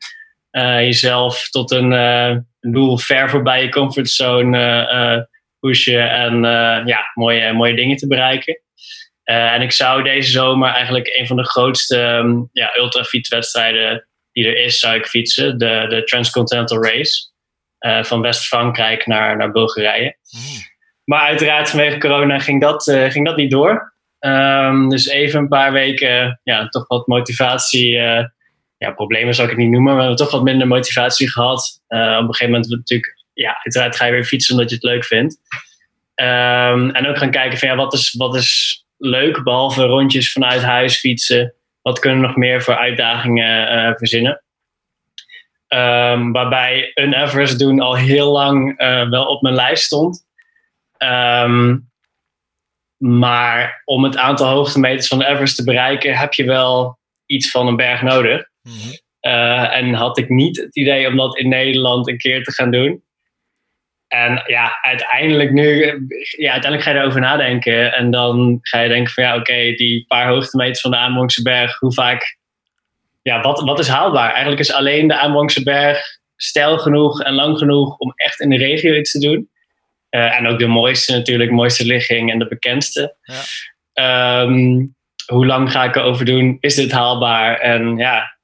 Jezelf 0.83 1.49
tot 1.49 1.71
een 1.71 1.93
een 2.59 2.71
doel 2.71 2.97
ver 2.97 3.29
voorbij 3.29 3.61
je 3.63 3.69
comfortzone 3.69 4.89
uh, 4.91 5.23
pushen 5.59 6.11
en 6.11 6.41
ja, 6.85 7.11
mooie, 7.13 7.53
mooie 7.53 7.75
dingen 7.75 7.97
te 7.97 8.07
bereiken. 8.07 8.61
en 9.23 9.61
ik 9.61 9.71
zou 9.71 10.03
deze 10.03 10.31
zomer 10.31 10.69
eigenlijk 10.69 11.07
een 11.19 11.27
van 11.27 11.37
de 11.37 11.45
grootste 11.45 11.97
um, 11.97 12.49
ja, 12.51 12.77
ultrafietswedstrijden 12.77 14.07
die 14.31 14.47
er 14.47 14.63
is, 14.63 14.79
zou 14.79 14.95
ik 14.95 15.05
fietsen. 15.05 15.57
De, 15.57 15.85
de 15.89 16.03
Transcontinental 16.03 16.83
Race. 16.83 17.31
van 18.01 18.21
West-Frankrijk 18.21 19.05
naar, 19.05 19.37
naar 19.37 19.51
Bulgarije. 19.51 20.17
Mm. 20.29 20.41
Maar 21.03 21.27
uiteraard 21.27 21.69
vanwege 21.69 21.97
corona 21.97 22.39
ging 22.39 22.61
dat, 22.61 22.83
ging 22.83 23.25
dat 23.25 23.35
niet 23.35 23.51
door. 23.51 23.93
Um, 24.19 24.89
dus 24.89 25.07
even 25.07 25.39
een 25.39 25.47
paar 25.47 25.71
weken 25.71 26.39
ja, 26.43 26.67
toch 26.67 26.87
wat 26.87 27.07
motivatie 27.07 27.99
ja, 28.79 28.91
problemen 28.91 29.33
zou 29.33 29.47
ik 29.47 29.53
het 29.53 29.63
niet 29.63 29.71
noemen. 29.71 29.93
We 29.93 29.99
hebben 29.99 30.17
toch 30.17 30.31
wat 30.31 30.43
minder 30.43 30.67
motivatie 30.67 31.31
gehad. 31.31 31.81
Uh, 31.89 31.99
op 31.99 32.27
een 32.27 32.33
gegeven 32.33 32.53
moment 32.53 32.69
natuurlijk, 32.69 33.23
ja, 33.33 33.59
uiteraard 33.63 33.95
ga 33.95 34.05
je 34.05 34.11
weer 34.11 34.23
fietsen 34.25 34.55
omdat 34.55 34.69
je 34.69 34.75
het 34.75 34.83
leuk 34.83 35.05
vindt. 35.05 35.37
Um, 36.15 36.89
en 36.89 37.07
ook 37.07 37.17
gaan 37.17 37.31
kijken 37.31 37.57
van 37.57 37.67
ja, 37.67 37.75
wat 37.75 37.93
is, 37.93 38.13
wat 38.17 38.35
is 38.35 38.83
leuk, 38.97 39.43
behalve 39.43 39.83
rondjes 39.83 40.31
vanuit 40.31 40.61
huis 40.61 40.99
fietsen. 40.99 41.53
Wat 41.81 41.99
kunnen 41.99 42.21
we 42.21 42.27
nog 42.27 42.35
meer 42.35 42.61
voor 42.61 42.77
uitdagingen 42.77 43.73
uh, 43.77 43.91
verzinnen? 43.95 44.43
Um, 45.67 46.31
waarbij 46.31 46.91
een 46.93 47.13
Everest 47.13 47.59
doen 47.59 47.79
al 47.79 47.95
heel 47.95 48.31
lang 48.31 48.81
uh, 48.81 49.09
wel 49.09 49.25
op 49.25 49.41
mijn 49.41 49.55
lijst 49.55 49.83
stond. 49.83 50.25
Um, 50.97 51.89
maar 52.97 53.81
om 53.85 54.03
het 54.03 54.17
aantal 54.17 54.47
hoogtemeters 54.47 55.07
van 55.07 55.19
de 55.19 55.25
Everest 55.25 55.55
te 55.55 55.63
bereiken, 55.63 56.17
heb 56.17 56.33
je 56.33 56.43
wel 56.43 56.99
iets 57.25 57.51
van 57.51 57.67
een 57.67 57.75
berg 57.75 58.01
nodig. 58.01 58.48
Mhm. 58.69 58.95
Eh, 59.19 59.77
en 59.77 59.93
had 59.93 60.17
ik 60.17 60.29
niet 60.29 60.57
het 60.57 60.75
idee 60.75 61.07
om 61.07 61.15
dat 61.15 61.37
in 61.37 61.49
Nederland 61.49 62.07
een 62.07 62.17
keer 62.17 62.43
te 62.43 62.51
gaan 62.51 62.71
doen. 62.71 63.03
En 64.07 64.43
ja, 64.45 64.77
uiteindelijk 64.81 65.51
nu, 65.51 65.83
ja, 66.37 66.51
uiteindelijk 66.51 66.83
ga 66.83 66.91
je 66.91 66.97
erover 66.99 67.21
nadenken. 67.21 67.93
En 67.93 68.11
dan 68.11 68.57
ga 68.61 68.79
je 68.79 68.89
denken 68.89 69.13
van 69.13 69.23
ja, 69.23 69.35
oké, 69.35 69.73
die 69.73 70.05
paar 70.07 70.27
hoogtemeters 70.27 70.81
van 70.81 70.91
de 70.91 70.97
Aanbronkse 70.97 71.41
berg, 71.41 71.79
hoe 71.79 71.93
vaak, 71.93 72.37
ja, 73.21 73.41
wat, 73.41 73.61
wat 73.61 73.79
is 73.79 73.87
haalbaar? 73.87 74.29
Eigenlijk 74.29 74.59
is 74.61 74.73
alleen 74.73 75.07
de 75.07 75.17
Aanbronkse 75.17 75.63
berg 75.63 76.17
stijl 76.35 76.77
genoeg 76.77 77.21
en 77.21 77.33
lang 77.33 77.57
genoeg 77.57 77.97
om 77.97 78.13
echt 78.15 78.39
in 78.39 78.49
de 78.49 78.57
regio 78.57 78.93
iets 78.93 79.11
te 79.11 79.19
doen. 79.19 79.49
Eh, 80.09 80.37
en 80.37 80.47
ook 80.47 80.59
de 80.59 80.67
mooiste 80.67 81.11
natuurlijk, 81.11 81.51
mooiste 81.51 81.85
ligging 81.85 82.31
en 82.31 82.39
de 82.39 82.47
bekendste. 82.47 83.15
Ja. 83.21 83.41
Ehm, 83.93 84.85
hoe 85.25 85.45
lang 85.45 85.71
ga 85.71 85.83
ik 85.83 85.95
erover 85.95 86.25
doen? 86.25 86.57
Is 86.59 86.75
dit 86.75 86.91
haalbaar? 86.91 87.59
En 87.59 87.97
ja, 87.97 88.38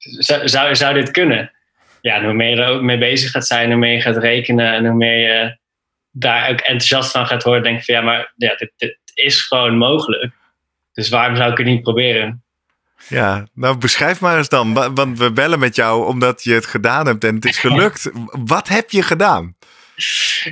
zou, 0.00 0.48
zou, 0.48 0.76
zou 0.76 0.94
dit 0.94 1.10
kunnen? 1.10 1.52
Ja, 2.00 2.14
en 2.14 2.24
hoe 2.24 2.32
meer 2.34 2.50
je 2.56 2.62
er 2.62 2.68
ook 2.68 2.82
mee 2.82 2.98
bezig 2.98 3.30
gaat 3.30 3.46
zijn, 3.46 3.70
hoe 3.70 3.78
meer 3.78 3.92
je 3.92 4.00
gaat 4.00 4.16
rekenen 4.16 4.72
en 4.72 4.86
hoe 4.86 4.96
meer 4.96 5.18
je 5.18 5.58
daar 6.10 6.50
ook 6.50 6.58
enthousiast 6.60 7.10
van 7.10 7.26
gaat 7.26 7.42
horen, 7.42 7.62
denk 7.62 7.78
je 7.78 7.84
van 7.84 7.94
ja, 7.94 8.00
maar 8.00 8.32
ja, 8.36 8.54
dit, 8.56 8.72
dit 8.76 8.98
is 9.14 9.40
gewoon 9.40 9.76
mogelijk. 9.76 10.32
Dus 10.92 11.08
waarom 11.08 11.36
zou 11.36 11.50
ik 11.50 11.58
het 11.58 11.66
niet 11.66 11.82
proberen? 11.82 12.44
Ja, 13.08 13.46
nou 13.54 13.78
beschrijf 13.78 14.20
maar 14.20 14.36
eens 14.38 14.48
dan. 14.48 14.74
wa- 14.74 14.92
Want 14.92 15.18
we 15.18 15.32
bellen 15.32 15.58
met 15.58 15.74
jou 15.76 16.06
omdat 16.06 16.42
je 16.42 16.52
het 16.52 16.66
gedaan 16.66 17.06
hebt 17.06 17.24
en 17.24 17.34
het 17.34 17.44
is 17.44 17.58
gelukt. 17.68 18.10
Wat 18.44 18.68
heb 18.68 18.90
je 18.90 19.02
gedaan? 19.02 19.56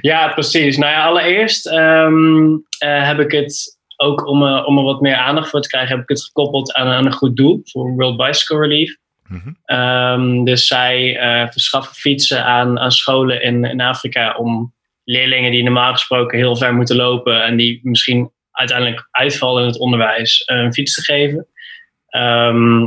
Ja, 0.00 0.28
precies. 0.28 0.76
Nou 0.76 0.92
ja, 0.92 1.04
allereerst 1.04 1.66
ehm, 1.68 2.46
eh, 2.78 3.06
heb 3.06 3.18
ik 3.18 3.32
het 3.32 3.78
ook 3.96 4.26
om, 4.26 4.46
eh, 4.46 4.66
om 4.66 4.78
er 4.78 4.84
wat 4.84 5.00
meer 5.00 5.16
aandacht 5.16 5.50
voor 5.50 5.60
te 5.60 5.68
krijgen, 5.68 5.90
heb 5.94 6.02
ik 6.02 6.08
het 6.08 6.24
gekoppeld 6.24 6.72
aan, 6.74 6.86
aan 6.86 7.06
een 7.06 7.12
goed 7.12 7.36
doel 7.36 7.60
voor 7.64 7.90
World 7.94 8.16
Bicycle 8.16 8.58
Relief. 8.60 8.96
Mhm. 9.28 9.52
Ehm, 9.64 10.44
dus 10.44 10.66
zij 10.66 11.18
eh, 11.18 11.50
verschaffen 11.50 11.94
fietsen 11.94 12.44
aan, 12.44 12.78
aan 12.78 12.92
scholen 12.92 13.42
in, 13.42 13.64
in 13.64 13.80
Afrika 13.80 14.34
om 14.34 14.74
leerlingen 15.04 15.50
die 15.50 15.62
normaal 15.62 15.92
gesproken 15.92 16.38
heel 16.38 16.56
ver 16.56 16.74
moeten 16.74 16.96
lopen 16.96 17.44
en 17.44 17.56
die 17.56 17.80
misschien 17.82 18.30
uiteindelijk 18.50 19.08
uitvallen 19.10 19.62
in 19.62 19.68
het 19.68 19.78
onderwijs, 19.78 20.44
eh, 20.44 20.56
een 20.56 20.72
fiets 20.72 20.94
te 20.94 21.02
geven. 21.02 21.46
Ehm, 22.08 22.86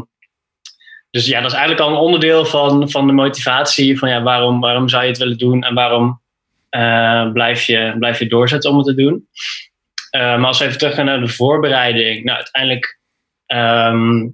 dus 1.12 1.28
ja, 1.28 1.42
dat 1.42 1.52
is 1.52 1.58
eigenlijk 1.58 1.88
al 1.88 1.96
een 1.96 2.04
onderdeel 2.04 2.46
van, 2.46 2.90
van 2.90 3.08
de 3.08 3.14
motivatie 3.14 4.00
van 4.00 4.10
ja, 4.10 4.22
waarom, 4.22 4.60
waarom 4.60 4.90
zou 4.90 5.04
je 5.04 5.10
het 5.10 5.18
willen 5.18 5.38
doen 5.38 5.64
en 5.64 5.74
waarom 5.74 6.22
eh, 6.70 7.32
blijf, 7.32 7.64
je, 7.64 7.96
blijf 8.00 8.20
je 8.20 8.28
doorzetten 8.28 8.70
om 8.70 8.78
het 8.78 8.86
te 8.86 8.96
doen. 8.96 9.28
Eh, 10.10 10.22
maar 10.22 10.46
als 10.46 10.60
we 10.60 10.66
even 10.66 10.78
teruggaan 10.78 11.06
naar 11.06 11.20
de 11.20 11.28
voorbereiding. 11.28 12.24
Nou, 12.24 12.38
uiteindelijk 12.38 13.00
ehm, 13.46 14.28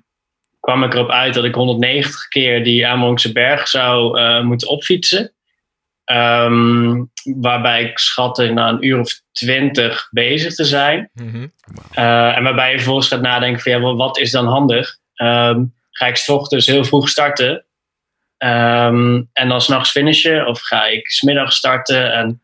kwam 0.67 0.83
ik 0.83 0.93
erop 0.93 1.09
uit 1.09 1.33
dat 1.33 1.43
ik 1.43 1.55
190 1.55 2.27
keer 2.27 2.63
die 2.63 2.87
Amerongse 2.87 3.31
berg 3.31 3.67
zou 3.67 4.19
eh, 4.19 4.41
moeten 4.41 4.67
opfietsen. 4.67 5.33
Ehm, 6.03 7.03
waarbij 7.23 7.83
ik 7.83 7.97
schatte 7.99 8.49
na 8.49 8.69
een 8.69 8.85
uur 8.85 8.99
of 8.99 9.21
twintig 9.31 10.07
bezig 10.11 10.55
te 10.55 10.65
zijn. 10.65 11.09
Mhm. 11.13 11.47
Eh, 11.91 12.37
en 12.37 12.43
waarbij 12.43 12.71
je 12.71 12.75
vervolgens 12.75 13.07
gaat 13.07 13.21
nadenken 13.21 13.61
van 13.61 13.71
ja, 13.71 13.79
wat 13.95 14.17
is 14.17 14.31
dan 14.31 14.45
handig? 14.47 14.97
Ehm, 15.15 15.63
ga 15.91 16.05
ik 16.07 16.15
's 16.15 16.29
ochtends 16.29 16.67
heel 16.67 16.83
vroeg 16.83 17.09
starten 17.09 17.65
ehm, 18.37 19.21
en 19.33 19.47
dan 19.47 19.61
s'nachts 19.61 19.91
finishen? 19.91 20.47
Of 20.47 20.61
ga 20.61 20.85
ik 20.85 21.07
smiddag 21.07 21.51
starten? 21.51 22.13
En 22.13 22.41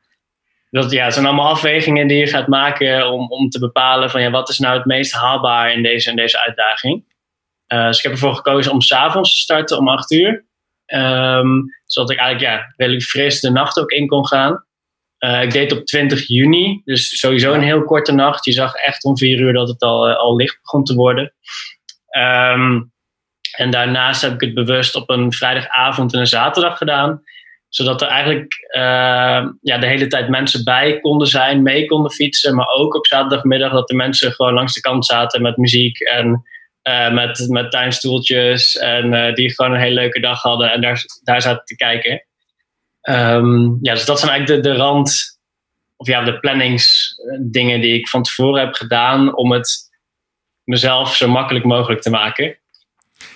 dat 0.70 0.92
ja, 0.92 1.04
het 1.04 1.14
zijn 1.14 1.26
allemaal 1.26 1.52
afwegingen 1.52 2.08
die 2.08 2.18
je 2.18 2.28
gaat 2.28 2.48
maken 2.48 3.08
om, 3.12 3.32
om 3.32 3.50
te 3.50 3.60
bepalen 3.60 4.10
van 4.10 4.22
ja, 4.22 4.30
wat 4.30 4.50
is 4.50 4.60
nou 4.60 4.78
het 4.78 4.86
meest 4.86 5.14
haalbaar 5.14 5.74
in 5.74 5.84
deze, 5.84 6.10
in 6.10 6.16
deze 6.16 6.42
uitdaging. 6.46 7.12
Dus 7.88 7.98
ik 7.98 8.04
heb 8.04 8.12
ervoor 8.12 8.36
gekozen 8.36 8.72
om 8.72 8.82
s'avonds 8.82 9.36
te 9.36 9.42
starten 9.42 9.78
om 9.78 9.88
8 9.88 10.12
uur. 10.12 10.46
Ehm, 10.86 11.50
zodat 11.86 12.12
ik 12.12 12.18
eigenlijk 12.18 12.54
ja, 12.54 12.74
redelijk 12.76 13.04
fris 13.04 13.40
de 13.40 13.52
nacht 13.52 13.80
ook 13.80 13.92
in 13.92 14.08
kon 14.08 14.28
gaan. 14.28 14.66
Eh, 15.24 15.42
ik 15.42 15.52
deed 15.52 15.72
op 15.72 15.86
20 15.86 16.28
juni, 16.28 16.82
dus 16.86 17.20
sowieso 17.20 17.54
een 17.54 17.62
heel 17.62 17.84
korte 17.84 18.12
nacht. 18.12 18.46
Je 18.46 18.52
zag 18.52 18.74
echt 18.74 19.04
om 19.04 19.18
vier 19.18 19.40
uur 19.40 19.54
dat 19.54 19.68
het 19.68 19.82
al, 19.82 20.08
eh, 20.08 20.18
al 20.18 20.36
licht 20.36 20.60
begon 20.62 20.84
te 20.84 20.96
worden. 20.96 21.34
Ehm, 22.08 22.82
en 23.58 23.72
daarnaast 23.72 24.22
heb 24.22 24.34
ik 24.34 24.42
het 24.42 24.54
bewust 24.54 24.96
op 24.96 25.10
een 25.10 25.34
vrijdagavond 25.34 26.14
en 26.14 26.20
een 26.20 26.28
zaterdag 26.28 26.78
gedaan. 26.78 27.22
Zodat 27.70 28.02
er 28.02 28.08
eigenlijk 28.08 28.54
eh, 28.68 29.46
ja, 29.62 29.78
de 29.78 29.88
hele 29.88 30.08
tijd 30.08 30.30
mensen 30.30 30.64
bij 30.64 31.00
konden 31.00 31.28
zijn, 31.28 31.62
mee 31.62 31.86
konden 31.86 32.12
fietsen. 32.12 32.56
Maar 32.56 32.68
ook 32.68 32.96
op 32.96 33.08
zaterdagmiddag 33.08 33.72
dat 33.72 33.88
de 33.88 33.96
mensen 33.96 34.32
gewoon 34.32 34.54
langs 34.54 34.74
de 34.74 34.82
kant 34.82 35.06
zaten 35.06 35.42
met 35.42 35.58
muziek 35.58 36.00
en 36.00 36.44
eh, 36.84 37.12
met, 37.12 37.46
met 37.48 37.72
tuinstoeltjes. 37.72 38.78
En 38.78 39.14
eh, 39.14 39.34
die 39.34 39.56
gewoon 39.56 39.74
een 39.74 39.80
hele 39.80 40.00
leuke 40.00 40.20
dag 40.20 40.42
hadden 40.42 40.72
en 40.72 40.82
daar, 40.82 41.04
daar 41.24 41.42
zaten 41.42 41.66
te 41.66 41.76
kijken. 41.76 42.26
Ehm, 43.02 43.62
ja, 43.82 43.94
dus 43.94 44.06
dat 44.06 44.20
zijn 44.20 44.32
eigenlijk 44.32 44.64
de, 44.64 44.70
de 44.70 44.76
rand, 44.76 45.40
of 45.96 46.08
ja, 46.08 46.24
de 46.24 46.40
planningsdingen 46.40 47.82
die 47.82 47.94
ik 47.94 48.08
van 48.08 48.24
tevoren 48.24 48.66
heb 48.66 48.74
gedaan 48.74 49.36
om 49.36 49.52
het 49.52 49.92
mezelf 50.64 51.16
zo 51.16 51.28
makkelijk 51.28 51.66
mogelijk 51.66 52.02
te 52.02 52.10
maken. 52.10 52.58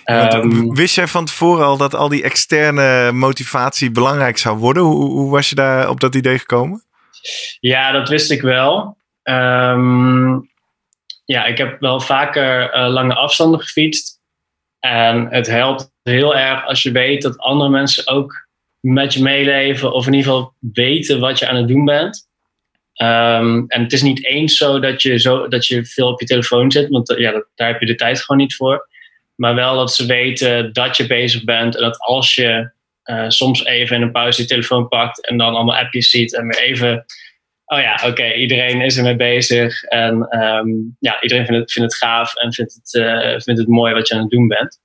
Ehm, 0.04 0.72
wist 0.72 0.94
jij 0.94 1.06
van 1.06 1.24
tevoren 1.24 1.64
al 1.64 1.76
dat 1.76 1.94
al 1.94 2.08
die 2.08 2.22
externe 2.22 3.12
motivatie 3.12 3.90
belangrijk 3.90 4.38
zou 4.38 4.56
worden? 4.56 4.82
Hoe, 4.82 5.10
hoe 5.10 5.30
was 5.30 5.48
je 5.48 5.54
daar 5.54 5.88
op 5.88 6.00
dat 6.00 6.14
idee 6.14 6.38
gekomen? 6.38 6.84
Ja, 7.60 7.92
dat 7.92 8.08
wist 8.08 8.30
ik 8.30 8.42
wel. 8.42 8.96
Ehm, 9.22 10.38
ja, 11.32 11.44
ik 11.44 11.58
heb 11.58 11.80
wel 11.80 12.00
vaker 12.00 12.70
eh, 12.70 12.88
lange 12.88 13.14
afstanden 13.14 13.60
gefietst. 13.60 14.20
En 14.80 15.26
het 15.30 15.46
helpt 15.46 15.90
heel 16.02 16.36
erg 16.36 16.66
als 16.66 16.82
je 16.82 16.90
weet 16.90 17.22
dat 17.22 17.38
andere 17.38 17.70
mensen 17.70 18.06
ook 18.06 18.48
met 18.80 19.14
je 19.14 19.22
meeleven. 19.22 19.92
Of 19.92 20.06
in 20.06 20.12
ieder 20.12 20.32
geval 20.32 20.54
weten 20.72 21.20
wat 21.20 21.38
je 21.38 21.48
aan 21.48 21.56
het 21.56 21.68
doen 21.68 21.84
bent. 21.84 22.28
Ehm, 22.92 23.64
en 23.66 23.82
het 23.82 23.92
is 23.92 24.02
niet 24.02 24.24
eens 24.24 24.56
zo 24.56 24.80
dat 24.80 25.02
je, 25.02 25.18
zo 25.18 25.48
dat 25.48 25.66
je 25.66 25.84
veel 25.84 26.08
op 26.08 26.20
je 26.20 26.26
telefoon 26.26 26.70
zit. 26.70 26.88
Want 26.88 27.10
eh, 27.10 27.18
ja, 27.18 27.32
dat, 27.32 27.46
daar 27.54 27.68
heb 27.68 27.80
je 27.80 27.86
de 27.86 27.94
tijd 27.94 28.20
gewoon 28.20 28.40
niet 28.40 28.56
voor. 28.56 28.88
Maar 29.34 29.54
wel 29.54 29.76
dat 29.76 29.94
ze 29.94 30.06
weten 30.06 30.72
dat 30.72 30.96
je 30.96 31.06
bezig 31.06 31.44
bent. 31.44 31.76
En 31.76 31.82
dat 31.82 31.98
als 31.98 32.34
je 32.34 32.70
eh, 33.02 33.24
soms 33.28 33.64
even 33.64 33.96
in 33.96 34.02
een 34.02 34.12
pauze 34.12 34.42
je 34.42 34.48
telefoon 34.48 34.88
pakt. 34.88 35.26
En 35.26 35.36
dan 35.36 35.54
allemaal 35.54 35.76
appjes 35.76 36.10
ziet. 36.10 36.34
En 36.34 36.46
weer 36.46 36.62
even 36.62 37.04
oh 37.68 37.80
ja, 37.80 38.00
oké, 38.06 38.32
iedereen 38.32 38.80
is 38.80 38.96
ermee 38.96 39.16
bezig. 39.16 39.82
En 39.82 40.26
ehm, 40.28 40.68
ja, 40.98 41.20
iedereen 41.20 41.46
vindt 41.46 41.60
het, 41.60 41.72
vindt 41.72 41.92
het 41.92 42.02
gaaf 42.02 42.34
en 42.34 42.52
vindt 42.52 42.74
het, 42.74 42.94
eh, 42.94 43.40
vindt 43.40 43.60
het 43.60 43.68
mooi 43.68 43.94
wat 43.94 44.08
je 44.08 44.14
aan 44.14 44.20
het 44.20 44.30
doen 44.30 44.48
bent. 44.48 44.78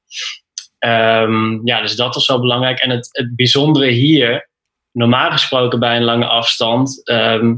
Ehm, 0.79 1.67
ja, 1.67 1.81
dus 1.81 1.95
dat 1.95 2.13
was 2.13 2.27
wel 2.27 2.39
belangrijk. 2.39 2.79
En 2.79 2.89
het, 2.89 3.09
het 3.11 3.35
bijzondere 3.35 3.91
hier, 3.91 4.49
normaal 4.91 5.31
gesproken 5.31 5.79
bij 5.79 5.95
een 5.95 6.03
lange 6.03 6.25
afstand, 6.25 7.07
ehm, 7.07 7.55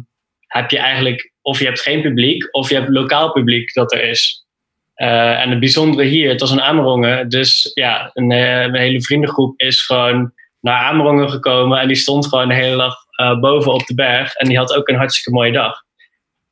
heb 0.48 0.72
je 0.72 0.78
eigenlijk, 0.78 1.32
of 1.42 1.60
je 1.60 1.66
hebt 1.66 1.82
geen 1.82 2.02
publiek, 2.02 2.48
of 2.56 2.70
je 2.70 2.76
hebt 2.76 2.90
lokaal 2.90 3.32
publiek 3.32 3.74
dat 3.74 3.94
er 3.94 4.04
is. 4.04 4.46
Eh, 4.94 5.42
en 5.42 5.50
het 5.50 5.60
bijzondere 5.60 6.08
hier, 6.08 6.30
het 6.30 6.40
was 6.40 6.52
een 6.52 6.62
Amerongen, 6.62 7.30
dus 7.30 7.72
ja, 7.74 8.12
eh, 8.14 8.14
een 8.14 8.76
hele 8.76 9.02
vriendengroep 9.02 9.60
is 9.60 9.82
gewoon 9.82 10.34
naar 10.66 10.84
Amerongen 10.84 11.30
gekomen 11.30 11.80
en 11.80 11.88
die 11.88 11.95
stond 11.95 12.28
gewoon 12.28 12.47
de 12.47 12.55
hele 12.55 12.78
dag 12.78 12.95
uh, 13.22 13.39
boven 13.39 13.74
op 13.74 13.86
de 13.86 13.93
berg. 13.93 14.34
En 14.34 14.47
die 14.47 14.57
had 14.57 14.74
ook 14.76 14.88
een 14.88 14.95
hartstikke 14.95 15.32
mooie 15.32 15.51
dag. 15.51 15.84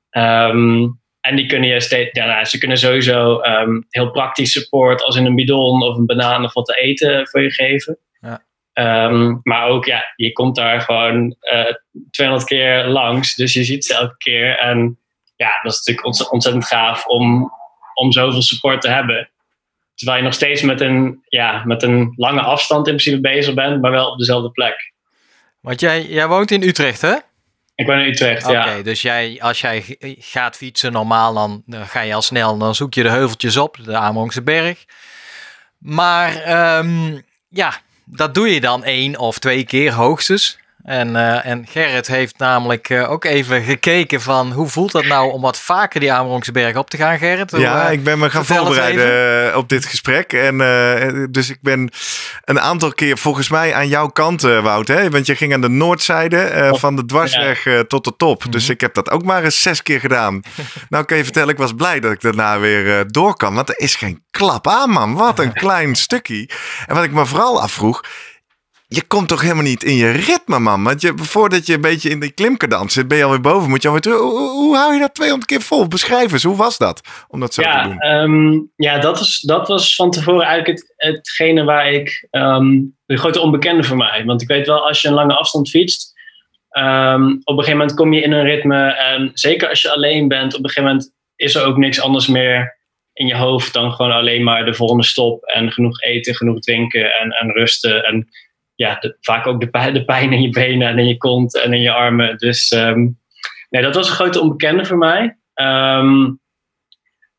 Ehm, 0.09 0.87
en 1.21 1.35
die 1.35 1.45
kunnen 1.45 1.69
je 1.69 1.79
steeds, 1.79 2.09
ja, 2.11 2.25
nou, 2.25 2.45
ze 2.45 2.57
kunnen 2.57 2.77
sowieso 2.77 3.39
ehm, 3.39 3.81
heel 3.89 4.11
praktisch 4.11 4.51
support, 4.51 5.03
als 5.03 5.15
in 5.15 5.25
een 5.25 5.35
bidon 5.35 5.83
of 5.83 5.97
een 5.97 6.05
banaan 6.05 6.43
of 6.43 6.53
wat 6.53 6.65
te 6.65 6.75
eten 6.75 7.27
voor 7.27 7.41
je 7.41 7.51
geven. 7.51 7.97
Ja. 8.19 8.43
Ehm, 8.73 9.35
maar 9.43 9.67
ook, 9.67 9.85
ja, 9.85 10.03
je 10.15 10.31
komt 10.31 10.55
daar 10.55 10.81
gewoon 10.81 11.35
uh, 11.53 11.73
200 12.11 12.49
keer 12.49 12.85
langs, 12.85 13.35
dus 13.35 13.53
je 13.53 13.63
ziet 13.63 13.85
ze 13.85 13.93
elke 13.95 14.17
keer. 14.17 14.57
En 14.57 14.99
ja, 15.35 15.59
dat 15.61 15.71
is 15.71 15.77
natuurlijk 15.77 16.05
ontz 16.05 16.21
ontzettend 16.21 16.65
gaaf 16.65 17.05
om, 17.05 17.51
om 17.93 18.11
zoveel 18.11 18.41
support 18.41 18.81
te 18.81 18.89
hebben. 18.89 19.32
Terwijl 19.95 20.17
je 20.17 20.23
nog 20.23 20.33
steeds 20.33 20.61
met 20.61 20.81
een, 20.81 21.23
ja, 21.27 21.61
met 21.65 21.83
een 21.83 22.13
lange 22.15 22.41
afstand 22.41 22.87
in 22.87 22.95
principe 22.95 23.21
bezig 23.21 23.53
bent, 23.53 23.81
maar 23.81 23.91
wel 23.91 24.11
op 24.11 24.17
dezelfde 24.17 24.51
plek. 24.51 24.93
Want 25.61 25.79
jij, 25.79 26.05
jij 26.05 26.27
woont 26.27 26.51
in 26.51 26.63
Utrecht, 26.63 27.01
hè? 27.01 27.15
Ik 27.75 27.85
ben 27.85 27.99
in 27.99 28.07
Utrecht, 28.07 28.45
Oké, 28.45 28.53
ja. 28.53 28.81
dus 28.81 29.01
jij, 29.01 29.37
als 29.41 29.61
jij 29.61 29.97
gaat 30.19 30.55
fietsen 30.55 30.91
normaal, 30.91 31.33
dan, 31.33 31.63
dan 31.65 31.87
ga 31.87 32.01
je 32.01 32.13
al 32.13 32.21
snel, 32.21 32.57
dan 32.57 32.75
zoek 32.75 32.93
je 32.93 33.03
de 33.03 33.09
heuveltjes 33.09 33.57
op, 33.57 33.77
de 33.83 33.95
Amerongse 33.95 34.41
berg. 34.41 34.85
Maar 35.77 36.35
ehm, 36.35 37.19
ja, 37.49 37.73
dat 38.05 38.33
doe 38.33 38.53
je 38.53 38.61
dan 38.61 38.83
één 38.83 39.19
of 39.19 39.39
twee 39.39 39.63
keer 39.63 39.91
hoogstens. 39.91 40.59
En, 40.83 41.15
eh, 41.15 41.45
en 41.45 41.65
Gerrit 41.69 42.07
heeft 42.07 42.37
namelijk 42.37 42.89
eh, 42.89 43.11
ook 43.11 43.25
even 43.25 43.63
gekeken 43.63 44.21
van 44.21 44.51
hoe 44.51 44.67
voelt 44.67 44.91
dat 44.91 45.05
nou 45.05 45.31
om 45.31 45.41
wat 45.41 45.59
vaker 45.59 45.99
die 45.99 46.13
Amerongse 46.13 46.73
op 46.75 46.89
te 46.89 46.97
gaan, 46.97 47.17
Gerrit? 47.17 47.51
Hoe, 47.51 47.59
Ja, 47.59 47.87
eh, 47.87 47.91
ik 47.91 48.03
ben 48.03 48.19
me 48.19 48.29
gaan 48.29 48.45
voorbereiden 48.45 49.57
op 49.57 49.69
dit 49.69 49.85
gesprek. 49.85 50.33
En 50.33 50.61
eh, 50.61 51.25
dus 51.29 51.49
ik 51.49 51.57
ben 51.61 51.91
een 52.43 52.59
aantal 52.59 52.93
keer 52.93 53.17
volgens 53.17 53.49
mij 53.49 53.73
aan 53.73 53.87
jouw 53.87 54.07
kant, 54.07 54.43
eh, 54.43 54.63
Wout. 54.63 54.87
Hè? 54.87 55.09
Want 55.09 55.25
je 55.25 55.35
ging 55.35 55.53
aan 55.53 55.61
de 55.61 55.69
noordzijde 55.69 56.37
eh, 56.37 56.73
van 56.73 56.95
de 56.95 57.05
dwarsweg 57.05 57.65
eh, 57.65 57.79
tot 57.79 58.03
de 58.03 58.15
top. 58.17 58.51
Dus 58.51 58.69
ik 58.69 58.81
heb 58.81 58.93
dat 58.93 59.09
ook 59.09 59.23
maar 59.23 59.43
eens 59.43 59.61
zes 59.61 59.83
keer 59.83 59.99
gedaan. 59.99 60.41
nou 60.89 61.05
kan 61.05 61.17
je 61.17 61.23
vertellen, 61.23 61.49
ik 61.49 61.57
was 61.57 61.73
blij 61.73 61.99
dat 61.99 62.11
ik 62.11 62.21
daarna 62.21 62.59
weer 62.59 62.99
eh, 62.99 63.05
door 63.07 63.35
kan. 63.35 63.53
Want 63.53 63.69
er 63.69 63.79
is 63.79 63.95
geen 63.95 64.23
klap 64.31 64.67
aan, 64.67 64.89
man. 64.89 65.13
Wat 65.13 65.39
een 65.39 65.53
klein 65.63 65.95
stukje. 65.95 66.49
En 66.87 66.95
wat 66.95 67.03
ik 67.03 67.11
me 67.11 67.25
vooral 67.25 67.61
afvroeg... 67.61 68.01
Je 68.95 69.03
komt 69.07 69.27
toch 69.27 69.41
helemaal 69.41 69.63
niet 69.63 69.83
in 69.83 69.95
je 69.95 70.09
ritme, 70.11 70.59
man. 70.59 70.83
Want 70.83 71.01
je, 71.01 71.13
voordat 71.15 71.65
je 71.65 71.73
een 71.73 71.81
beetje 71.81 72.09
in 72.09 72.19
die 72.19 72.31
klimkadans 72.31 72.93
zit, 72.93 73.07
ben 73.07 73.17
je 73.17 73.23
alweer 73.23 73.41
boven. 73.41 73.69
Moet 73.69 73.81
je 73.81 73.87
alweer 73.87 74.01
terug. 74.03 74.19
Hoe, 74.19 74.49
hoe- 74.49 74.75
hou 74.77 74.93
je 74.93 74.99
dat 74.99 75.13
200 75.15 75.49
keer 75.49 75.61
vol? 75.61 75.87
Beschrijf 75.87 76.31
eens, 76.31 76.43
hoe 76.43 76.55
was 76.55 76.77
dat 76.77 77.01
om 77.27 77.39
dat 77.39 77.53
zo 77.53 77.61
te 77.61 77.67
doen? 77.83 77.97
ehm, 77.99 78.59
ja 78.75 78.99
dat, 78.99 79.19
was, 79.19 79.39
dat 79.41 79.67
was 79.67 79.95
van 79.95 80.11
tevoren 80.11 80.45
eigenlijk 80.45 80.79
het, 80.79 80.93
hetgene 81.15 81.63
waar 81.63 81.91
ik. 81.91 82.27
ehm, 82.29 82.81
de 83.05 83.17
grote 83.17 83.39
onbekende 83.39 83.83
voor 83.83 83.97
mij. 83.97 84.23
Want 84.25 84.41
ik 84.41 84.47
weet 84.47 84.67
wel, 84.67 84.87
als 84.87 85.01
je 85.01 85.07
een 85.07 85.13
lange 85.13 85.35
afstand 85.37 85.69
fietst. 85.69 86.13
Ehm, 86.69 87.23
op 87.25 87.57
een 87.57 87.63
gegeven 87.63 87.77
moment 87.77 87.93
kom 87.97 88.13
je 88.13 88.21
in 88.21 88.31
een 88.31 88.43
ritme. 88.45 88.85
En 88.87 89.31
zeker 89.33 89.69
als 89.69 89.81
je 89.81 89.91
alleen 89.91 90.27
bent, 90.27 90.53
op 90.55 90.63
een 90.63 90.69
gegeven 90.69 90.89
moment 90.89 91.11
is 91.35 91.55
er 91.55 91.65
ook 91.65 91.77
niks 91.77 92.01
anders 92.01 92.27
meer 92.27 92.77
in 93.13 93.27
je 93.27 93.35
hoofd 93.35 93.73
dan 93.73 93.91
gewoon 93.91 94.11
alleen 94.11 94.43
maar 94.43 94.65
de 94.65 94.73
volgende 94.73 95.03
stop. 95.03 95.43
En 95.43 95.71
genoeg 95.71 96.01
eten, 96.01 96.35
genoeg 96.35 96.59
drinken 96.59 97.15
en, 97.19 97.29
en 97.31 97.51
rusten. 97.51 98.03
En 98.05 98.27
ja, 98.75 98.99
vaak 99.21 99.47
ook 99.47 99.59
de, 99.59 99.69
pijn- 99.69 99.93
de 99.93 100.05
pijn 100.05 100.33
in 100.33 100.41
je 100.41 100.49
benen 100.49 100.87
en 100.87 100.99
in 100.99 101.07
je 101.07 101.17
kont 101.17 101.57
en 101.57 101.73
in 101.73 101.81
je 101.81 101.91
armen. 101.91 102.37
Dus 102.37 102.71
ehm, 102.71 103.07
nee, 103.69 103.81
dat 103.81 103.95
was 103.95 104.09
een 104.09 104.15
grote 104.15 104.41
onbekende 104.41 104.85
voor 104.85 104.97
mij. 104.97 105.37
Ehm, 105.53 106.31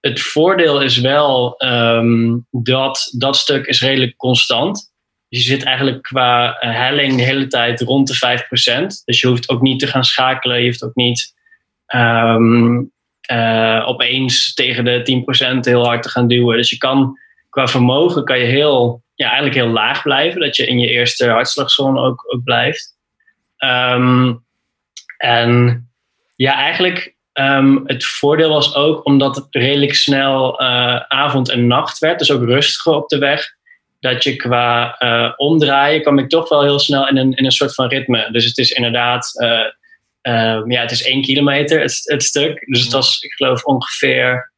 het 0.00 0.20
voordeel 0.20 0.82
is 0.82 0.98
wel 0.98 1.56
ehm, 1.56 2.38
dat 2.50 3.14
dat 3.18 3.36
stuk 3.36 3.66
is 3.66 3.80
redelijk 3.80 4.16
constant. 4.16 4.92
Dus 5.28 5.42
je 5.42 5.48
zit 5.48 5.62
eigenlijk 5.62 6.02
qua 6.02 6.58
eh, 6.58 6.74
helling 6.74 7.16
de 7.16 7.22
hele 7.22 7.46
tijd 7.46 7.80
rond 7.80 8.08
de 8.08 8.14
5%. 8.14 8.86
Dus 9.04 9.20
je 9.20 9.28
hoeft 9.28 9.48
ook 9.48 9.62
niet 9.62 9.80
te 9.80 9.86
gaan 9.86 10.04
schakelen. 10.04 10.60
Je 10.60 10.66
hoeft 10.66 10.84
ook 10.84 10.94
niet 10.94 11.34
eh, 11.86 13.82
opeens 13.86 14.54
tegen 14.54 14.84
de 14.84 15.24
10% 15.56 15.58
heel 15.60 15.84
hard 15.84 16.02
te 16.02 16.08
gaan 16.08 16.28
duwen. 16.28 16.56
Dus 16.56 16.70
je 16.70 16.76
kan 16.76 17.18
qua 17.54 17.66
vermogen 17.66 18.24
kan 18.24 18.38
je 18.38 18.44
heel, 18.44 19.03
ja, 19.14 19.26
eigenlijk 19.26 19.54
heel 19.54 19.68
laag 19.68 20.02
blijven. 20.02 20.40
Dat 20.40 20.56
je 20.56 20.66
in 20.66 20.78
je 20.78 20.88
eerste 20.88 21.28
hartslagzone 21.28 22.00
ook, 22.00 22.34
ook 22.34 22.44
blijft. 22.44 22.96
Ehm, 23.56 24.34
en 25.16 25.84
ja, 26.36 26.54
eigenlijk 26.54 27.14
ehm, 27.32 27.78
het 27.84 28.04
voordeel 28.04 28.48
was 28.48 28.74
ook 28.74 29.04
omdat 29.04 29.36
het 29.36 29.46
redelijk 29.50 29.94
snel 29.94 30.60
eh, 30.60 31.00
avond 31.00 31.50
en 31.50 31.66
nacht 31.66 31.98
werd. 31.98 32.18
Dus 32.18 32.30
ook 32.30 32.44
rustiger 32.44 32.92
op 32.92 33.08
de 33.08 33.18
weg. 33.18 33.46
Dat 34.00 34.24
je 34.24 34.36
qua 34.36 34.96
eh, 34.98 35.32
omdraaien 35.36 36.02
kwam 36.02 36.18
ik 36.18 36.28
toch 36.28 36.48
wel 36.48 36.62
heel 36.62 36.78
snel 36.78 37.08
in 37.08 37.16
een, 37.16 37.32
in 37.32 37.44
een 37.44 37.52
soort 37.52 37.74
van 37.74 37.88
ritme. 37.88 38.28
Dus 38.32 38.44
het 38.44 38.58
is 38.58 38.70
inderdaad, 38.70 39.40
eh, 39.40 39.64
ehm, 40.20 40.70
ja, 40.70 40.80
het 40.80 40.90
is 40.90 41.04
één 41.04 41.22
kilometer 41.22 41.80
het, 41.80 42.00
het 42.04 42.22
stuk. 42.22 42.64
Dus 42.66 42.82
het 42.82 42.92
was, 42.92 43.20
ik 43.20 43.32
geloof, 43.32 43.64
ongeveer 43.64 44.52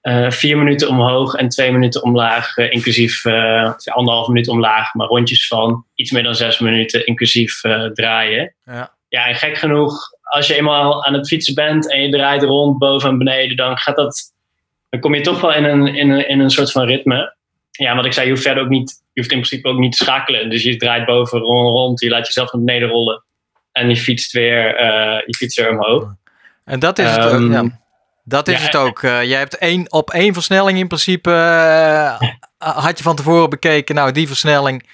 eh, 0.00 0.30
vier 0.30 0.58
minuten 0.58 0.88
omhoog 0.88 1.34
en 1.34 1.48
twee 1.48 1.72
minuten 1.72 2.02
omlaag. 2.02 2.56
eh, 2.56 2.70
inclusief 2.72 3.24
eh, 3.24 3.72
anderhalf 3.84 4.28
minuut 4.28 4.48
omlaag, 4.48 4.94
maar 4.94 5.06
rondjes 5.06 5.46
van 5.46 5.84
iets 5.94 6.10
meer 6.10 6.22
dan 6.22 6.34
zes 6.34 6.58
minuten, 6.58 7.06
inclusief 7.06 7.60
draaien. 7.92 8.54
Ja. 8.64 8.96
Ja, 9.08 9.26
en 9.26 9.34
gek 9.34 9.56
genoeg, 9.58 9.98
als 10.22 10.46
je 10.46 10.54
eenmaal 10.54 11.04
aan 11.04 11.14
het 11.14 11.28
fietsen 11.28 11.54
bent 11.54 11.92
en 11.92 12.02
je 12.02 12.10
draait 12.10 12.42
rond 12.42 12.78
boven 12.78 13.08
en 13.10 13.18
beneden, 13.18 13.56
dan 13.56 13.78
gaat 13.78 13.96
dat. 13.96 14.32
Dan 14.88 15.00
kom 15.00 15.14
je 15.14 15.20
toch 15.20 15.40
wel 15.40 15.54
in 15.54 15.64
een, 15.64 15.86
in 15.86 16.10
een, 16.10 16.28
in 16.28 16.40
een 16.40 16.50
soort 16.50 16.72
van 16.72 16.84
ritme. 16.84 17.36
Ja, 17.70 17.96
wat 17.96 18.04
ik 18.04 18.12
zei, 18.12 18.26
je 18.26 18.32
hoeft 18.32 18.44
verder 18.44 18.62
ook 18.62 18.68
niet, 18.68 18.90
je 19.12 19.20
hoeft 19.20 19.32
in 19.32 19.40
principe 19.40 19.68
ook 19.68 19.78
niet 19.78 19.96
te 19.96 20.04
schakelen. 20.04 20.50
Dus 20.50 20.62
je 20.62 20.76
draait 20.76 21.06
boven 21.06 21.38
rond, 21.38 21.76
rond 21.76 22.00
je 22.00 22.08
laat 22.08 22.26
jezelf 22.26 22.52
naar 22.52 22.64
beneden 22.64 22.88
rollen. 22.88 23.24
En 23.72 23.88
je 23.88 23.96
fietst 23.96 24.32
weer, 24.32 24.82
je 25.26 25.34
fietst 25.36 25.58
weer 25.60 25.70
omhoog. 25.70 26.14
En 26.64 26.78
dat 26.78 26.98
is 26.98 27.10
het, 27.10 27.24
Ehm, 27.24 27.44
ook, 27.44 27.52
ja. 27.52 27.80
Dat 28.28 28.48
is 28.48 28.58
ja, 28.58 28.64
het 28.64 28.76
ook. 28.76 29.02
Eh, 29.02 29.22
jij 29.22 29.38
hebt 29.38 29.58
één, 29.58 29.92
op 29.92 30.10
één 30.10 30.34
versnelling 30.34 30.78
in 30.78 30.86
principe. 30.88 31.30
eh, 31.30 32.28
had 32.58 32.98
je 32.98 33.04
van 33.04 33.16
tevoren 33.16 33.50
bekeken, 33.50 33.94
nou, 33.94 34.12
die 34.12 34.26
versnelling. 34.26 34.84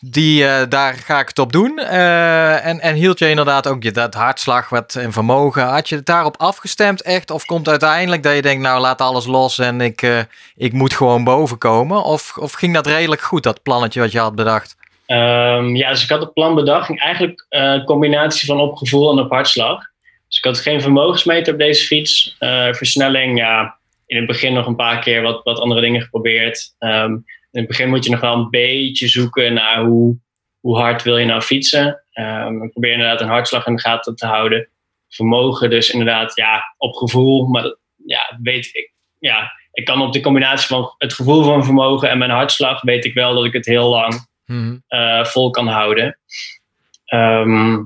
Die, 0.00 0.46
eh, 0.46 0.68
daar 0.68 0.94
ga 0.94 1.20
ik 1.20 1.28
het 1.28 1.38
op 1.38 1.52
doen. 1.52 1.78
Eh, 1.78 2.66
en, 2.66 2.80
en 2.80 2.94
hield 2.94 3.18
je 3.18 3.28
inderdaad 3.28 3.66
ook 3.66 3.82
je, 3.82 3.90
dat 3.90 4.14
hartslag 4.14 4.68
wat, 4.68 4.94
en 4.94 5.12
vermogen. 5.12 5.62
Had 5.62 5.88
je 5.88 5.96
het 5.96 6.06
daarop 6.06 6.36
afgestemd 6.36 7.02
echt? 7.02 7.30
Of 7.30 7.44
komt 7.44 7.68
uiteindelijk 7.68 8.22
dat 8.22 8.34
je 8.34 8.42
denkt, 8.42 8.62
nou 8.62 8.80
laat 8.80 9.00
alles 9.00 9.26
los 9.26 9.58
en 9.58 9.80
ik, 9.80 10.02
eh, 10.02 10.18
ik 10.56 10.72
moet 10.72 10.94
gewoon 10.94 11.24
boven 11.24 11.58
komen? 11.58 12.02
Of, 12.02 12.36
of 12.36 12.52
ging 12.52 12.74
dat 12.74 12.86
redelijk 12.86 13.20
goed, 13.20 13.42
dat 13.42 13.62
plannetje 13.62 14.00
wat 14.00 14.12
je 14.12 14.18
had 14.18 14.34
bedacht? 14.34 14.76
Ehm, 15.06 15.76
ja, 15.76 15.90
dus 15.90 16.02
ik 16.02 16.08
had 16.10 16.20
het 16.20 16.32
plan 16.32 16.54
bedacht. 16.54 16.86
Ging 16.86 17.00
eigenlijk 17.00 17.46
eh, 17.48 17.62
een 17.62 17.84
combinatie 17.84 18.46
van 18.46 18.60
op 18.60 18.76
gevoel 18.76 19.10
en 19.10 19.24
op 19.24 19.30
hartslag. 19.30 19.86
Dus 20.28 20.38
ik 20.38 20.44
had 20.44 20.58
geen 20.60 20.80
vermogensmeter 20.80 21.52
op 21.52 21.58
deze 21.58 21.86
fiets. 21.86 22.36
Eh, 22.38 22.72
versnelling, 22.72 23.38
ja, 23.38 23.78
in 24.06 24.16
het 24.16 24.26
begin 24.26 24.52
nog 24.52 24.66
een 24.66 24.76
paar 24.76 24.98
keer 25.00 25.22
wat, 25.22 25.40
wat 25.44 25.58
andere 25.58 25.80
dingen 25.80 26.00
geprobeerd. 26.02 26.74
Ehm, 26.78 27.12
in 27.50 27.58
het 27.60 27.66
begin 27.66 27.88
moet 27.88 28.04
je 28.04 28.10
nog 28.10 28.20
wel 28.20 28.34
een 28.34 28.50
beetje 28.50 29.08
zoeken 29.08 29.52
naar 29.54 29.84
hoe, 29.84 30.18
hoe 30.60 30.76
hard 30.76 31.02
wil 31.02 31.18
je 31.18 31.26
nou 31.26 31.40
fietsen. 31.40 32.02
Ehm, 32.12 32.62
ik 32.62 32.70
probeer 32.72 32.92
inderdaad 32.92 33.20
een 33.20 33.28
hartslag 33.28 33.66
in 33.66 33.74
de 33.74 33.80
gaten 33.80 34.16
te 34.16 34.26
houden. 34.26 34.68
Vermogen 35.08 35.70
dus 35.70 35.90
inderdaad, 35.90 36.36
ja, 36.36 36.74
op 36.76 36.94
gevoel. 36.94 37.46
Maar 37.46 37.62
dat, 37.62 37.78
ja, 38.04 38.38
weet 38.42 38.68
ik, 38.72 38.92
ja, 39.18 39.52
ik 39.72 39.84
kan 39.84 40.02
op 40.02 40.12
de 40.12 40.20
combinatie 40.20 40.66
van 40.66 40.94
het 40.98 41.12
gevoel 41.12 41.44
van 41.44 41.64
vermogen 41.64 42.10
en 42.10 42.18
mijn 42.18 42.30
hartslag, 42.30 42.82
weet 42.82 43.04
ik 43.04 43.14
wel 43.14 43.34
dat 43.34 43.44
ik 43.44 43.52
het 43.52 43.66
heel 43.66 43.88
lang 43.88 44.26
Mhm. 44.44 44.76
eh, 44.86 45.24
vol 45.24 45.50
kan 45.50 45.66
houden. 45.68 46.18
Ehm, 47.04 47.76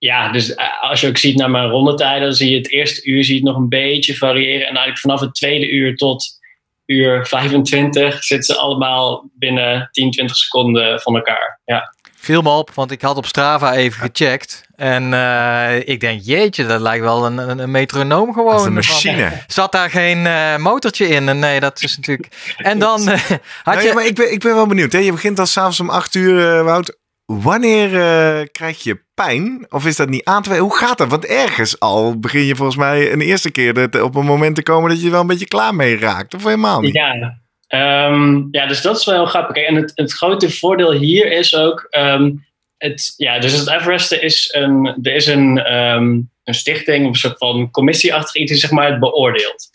ja, 0.00 0.32
dus 0.32 0.54
eh, 0.54 0.66
als 0.82 1.00
je 1.00 1.08
ook 1.08 1.16
ziet 1.18 1.36
naar 1.36 1.50
mijn 1.50 1.68
rondetijden, 1.68 2.22
dan 2.22 2.32
zie 2.34 2.50
je 2.50 2.56
het 2.56 2.70
eerste 2.70 3.04
uur 3.04 3.24
zie 3.24 3.34
je 3.34 3.40
het 3.40 3.48
nog 3.48 3.56
een 3.58 3.68
beetje 3.68 4.16
variëren. 4.16 4.60
En 4.60 4.66
eigenlijk 4.66 4.98
vanaf 4.98 5.20
het 5.20 5.34
tweede 5.34 5.70
uur 5.70 5.96
tot 5.96 6.38
uur 6.86 7.26
25 7.26 8.24
zitten 8.24 8.54
ze 8.54 8.60
allemaal 8.60 9.30
binnen 9.32 9.88
10, 9.92 10.10
20 10.10 10.36
seconden 10.36 11.00
van 11.00 11.16
elkaar. 11.16 11.60
Ja, 11.64 11.94
Viel 12.16 12.42
me 12.42 12.50
op, 12.50 12.70
want 12.74 12.90
ik 12.90 13.02
had 13.02 13.16
op 13.16 13.26
Strava 13.26 13.74
even 13.74 14.00
gecheckt. 14.10 14.62
En 14.74 15.14
eh, 15.14 15.76
ik 15.88 16.00
denk, 16.00 16.20
jeetje, 16.24 16.66
dat 16.66 16.80
lijkt 16.80 17.04
wel 17.04 17.26
een, 17.26 17.38
een, 17.38 17.58
een 17.58 17.70
metronoom 17.70 18.32
gewoon. 18.32 18.52
Als 18.52 18.64
een 18.64 18.66
Van- 18.66 18.74
machine. 18.74 19.32
Zat 19.46 19.72
daar 19.72 19.90
geen 19.90 20.26
eh, 20.26 20.56
motortje 20.56 21.08
in? 21.08 21.28
En 21.28 21.38
Nee, 21.38 21.60
dat 21.60 21.82
is 21.82 21.96
natuurlijk. 21.96 22.54
En 22.56 22.78
dan 22.78 23.08
had 23.62 23.74
Nee, 23.74 23.86
je. 23.86 23.92
maar 23.94 24.06
ik 24.06 24.14
ben, 24.14 24.32
ik 24.32 24.40
ben 24.40 24.54
wel 24.54 24.66
benieuwd. 24.66 24.92
Hè? 24.92 24.98
Je 24.98 25.12
begint 25.12 25.38
al 25.38 25.46
s'avonds 25.46 25.80
om 25.80 25.90
acht 25.90 26.14
uur, 26.14 26.56
eh, 26.58 26.64
Wout. 26.64 26.98
Wanneer 27.24 27.86
eh, 28.00 28.46
krijg 28.52 28.82
je 28.82 29.02
pijn? 29.26 29.66
Of 29.68 29.86
is 29.86 29.96
dat 29.96 30.08
niet 30.08 30.24
aan 30.24 30.42
te? 30.42 30.56
Hoe 30.58 30.76
gaat 30.76 30.98
dat? 30.98 31.08
Want 31.08 31.26
ergens 31.26 31.80
al 31.80 32.18
begin 32.18 32.44
je 32.44 32.56
volgens 32.56 32.76
mij 32.76 33.12
een 33.12 33.20
eerste 33.20 33.50
keer 33.50 33.74
dat- 33.74 34.00
op 34.00 34.14
een 34.14 34.24
moment 34.24 34.54
te 34.56 34.62
komen 34.62 34.90
dat 34.90 35.02
je 35.02 35.10
wel 35.10 35.20
een 35.20 35.26
beetje 35.26 35.48
klaar 35.48 35.74
mee 35.74 35.98
raakt. 35.98 36.34
Of 36.34 36.44
helemaal 36.44 36.80
niet? 36.80 36.94
ja. 36.94 37.38
Ehm, 37.66 38.42
ja, 38.50 38.66
dus 38.66 38.82
dat 38.82 38.98
is 38.98 39.04
wel 39.04 39.26
grappig. 39.26 39.56
En 39.56 39.74
het, 39.74 39.92
het 39.94 40.12
grote 40.12 40.50
voordeel 40.50 40.92
hier 40.92 41.32
is 41.32 41.56
ook. 41.56 41.86
ehm, 41.90 42.30
het, 42.78 43.14
ja, 43.16 43.38
dus 43.38 43.52
het 43.52 43.68
Everesten 43.68 44.22
is 44.22 44.48
een, 44.52 44.98
er 45.02 45.14
is 45.14 45.26
een, 45.26 45.58
ehm, 45.58 46.04
een 46.44 46.54
stichting, 46.54 47.02
of 47.04 47.10
een 47.10 47.18
soort 47.18 47.38
van 47.38 47.70
commissieachtig 47.70 48.34
iets, 48.34 48.50
die 48.50 48.60
zeg 48.60 48.70
maar 48.70 48.90
het 48.90 49.00
beoordeelt. 49.00 49.68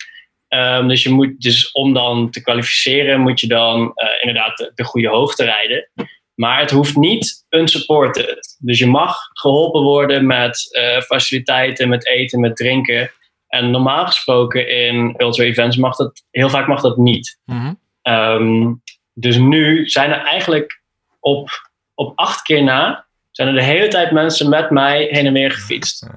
Dus, 0.86 1.02
je 1.02 1.10
moet, 1.10 1.40
dus 1.40 1.72
om 1.72 1.92
dan 1.94 2.30
te 2.30 2.42
kwalificeren, 2.42 3.20
moet 3.20 3.40
je 3.40 3.46
dan 3.46 3.92
eh, 3.94 4.08
inderdaad 4.20 4.56
de, 4.56 4.72
de 4.74 4.84
goede 4.84 5.08
hoogte 5.08 5.44
rijden. 5.44 5.88
Maar 6.36 6.60
het 6.60 6.70
hoeft 6.70 6.96
niet 6.96 7.44
unsupported. 7.50 8.56
Dus 8.58 8.78
je 8.78 8.86
mag 8.86 9.16
geholpen 9.32 9.82
worden 9.82 10.26
met 10.26 10.76
eh, 10.76 11.00
faciliteiten, 11.00 11.88
met 11.88 12.06
eten, 12.06 12.40
met 12.40 12.56
drinken. 12.56 13.10
En 13.48 13.70
normaal 13.70 14.06
gesproken 14.06 14.68
in 14.68 15.14
ultra 15.16 15.44
events 15.44 15.76
mag 15.76 15.96
dat, 15.96 16.24
heel 16.30 16.48
vaak 16.48 16.66
mag 16.66 16.80
dat 16.80 16.96
niet. 16.96 17.38
Mhm. 17.44 17.72
Ehm, 18.02 18.72
dus 19.12 19.36
nu 19.36 19.88
zijn 19.88 20.10
er 20.10 20.20
eigenlijk 20.20 20.82
op, 21.20 21.50
op 21.94 22.12
acht 22.18 22.42
keer 22.42 22.62
na, 22.62 23.06
zijn 23.30 23.48
er 23.48 23.54
de 23.54 23.62
hele 23.62 23.88
tijd 23.88 24.10
mensen 24.10 24.48
met 24.48 24.70
mij 24.70 25.08
heen 25.10 25.26
en 25.26 25.32
weer 25.32 25.50
gefietst. 25.50 26.08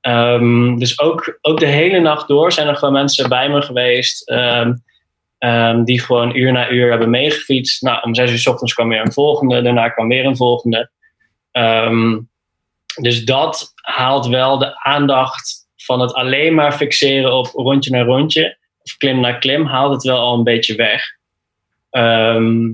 Ehm, 0.00 0.76
dus 0.76 1.00
ook, 1.00 1.38
ook 1.40 1.58
de 1.60 1.66
hele 1.66 2.00
nacht 2.00 2.28
door 2.28 2.52
zijn 2.52 2.68
er 2.68 2.76
gewoon 2.76 2.94
mensen 2.94 3.28
bij 3.28 3.48
me 3.48 3.62
geweest. 3.62 4.28
ehm, 4.30 4.72
ehm, 5.40 5.84
die 5.84 6.00
gewoon 6.00 6.36
uur 6.36 6.52
na 6.52 6.70
uur 6.70 6.90
hebben 6.90 7.10
meegefietst. 7.10 7.82
Nou, 7.82 8.02
om 8.02 8.14
zes 8.14 8.30
uur 8.30 8.38
s 8.38 8.46
ochtends 8.46 8.74
kwam 8.74 8.88
weer 8.88 9.00
een 9.00 9.12
volgende, 9.12 9.62
daarna 9.62 9.88
kwam 9.88 10.08
weer 10.08 10.24
een 10.24 10.36
volgende. 10.36 10.90
Ehm, 11.52 12.18
dus 13.00 13.24
dat 13.24 13.72
haalt 13.74 14.26
wel 14.26 14.58
de 14.58 14.82
aandacht 14.82 15.68
van 15.76 16.00
het 16.00 16.14
alleen 16.14 16.54
maar 16.54 16.72
fixeren 16.72 17.32
op 17.32 17.46
rondje 17.46 17.90
naar 17.90 18.04
rondje 18.04 18.58
of 18.82 18.96
klim 18.96 19.20
naar 19.20 19.38
klim, 19.38 19.66
haalt 19.66 19.92
het 19.92 20.02
wel 20.02 20.18
al 20.18 20.34
een 20.38 20.44
beetje 20.44 20.74
weg. 20.74 21.02
Ehm, 21.90 22.72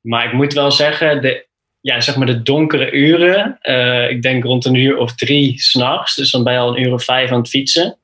maar 0.00 0.24
ik 0.26 0.32
moet 0.32 0.52
wel 0.52 0.70
zeggen, 0.70 1.22
de, 1.22 1.46
ja, 1.80 2.00
zeg 2.00 2.16
maar 2.16 2.26
de 2.26 2.42
donkere 2.42 2.90
uren, 2.90 3.58
eh, 3.60 4.10
ik 4.10 4.22
denk 4.22 4.44
rond 4.44 4.64
een 4.64 4.74
uur 4.74 4.98
of 4.98 5.14
drie 5.14 5.60
s'nachts, 5.60 6.14
dus 6.14 6.30
dan 6.30 6.44
ben 6.44 6.52
je 6.52 6.58
al 6.58 6.76
een 6.76 6.82
uur 6.82 6.92
of 6.92 7.04
vijf 7.04 7.30
aan 7.30 7.38
het 7.38 7.48
fietsen. 7.48 7.98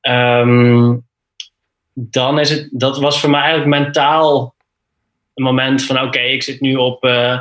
Ehm, 0.00 0.96
dan 1.94 2.38
is 2.38 2.50
het, 2.50 2.68
dat 2.72 2.98
was 2.98 3.20
voor 3.20 3.30
mij 3.30 3.40
eigenlijk 3.40 3.82
mentaal 3.82 4.54
een 5.34 5.44
moment 5.44 5.84
van: 5.84 6.00
oké, 6.00 6.20
ik 6.20 6.42
zit 6.42 6.60
nu 6.60 6.76
op, 6.76 7.04
eh, 7.04 7.40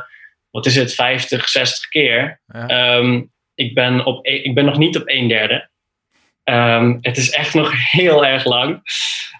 wat 0.52 0.66
is 0.66 0.76
het, 0.76 0.94
50, 0.94 1.50
60 1.50 1.90
keer. 1.90 2.42
Ja. 2.48 2.68
Ehm, 2.68 3.22
ik, 3.56 3.74
ben 3.74 4.06
op, 4.06 4.26
e- 4.26 4.42
ik 4.44 4.56
ben 4.56 4.66
nog 4.66 4.78
niet 4.78 4.98
op 4.98 5.04
een 5.06 5.28
derde. 5.28 5.70
Ehm, 6.44 6.98
het 7.02 7.18
is 7.18 7.32
echt 7.32 7.54
nog 7.54 7.72
heel 7.92 8.26
erg 8.26 8.46
lang. 8.46 8.82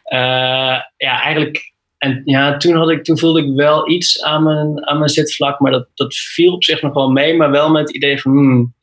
Eh, 0.04 0.80
ja, 0.98 1.22
eigenlijk. 1.22 1.72
En 1.98 2.22
ja, 2.26 2.58
toen, 2.58 2.76
had 2.76 2.90
ik, 2.90 3.04
toen 3.04 3.20
voelde 3.20 3.42
ik 3.42 3.56
wel 3.56 3.90
iets 3.90 4.24
aan 4.24 4.44
mijn, 4.44 4.88
aan 4.88 4.98
mijn 4.98 5.10
zitvlak, 5.10 5.60
maar 5.60 5.72
dat, 5.72 5.88
dat 5.94 6.16
viel 6.16 6.54
op 6.54 6.64
zich 6.64 6.82
nog 6.82 6.94
wel 6.94 7.12
mee. 7.12 7.36
Maar 7.36 7.52
wel 7.52 7.70
met 7.72 7.88
het 7.88 7.96
idee 7.96 8.22
van, 8.22 8.32
hmm, 8.32 8.74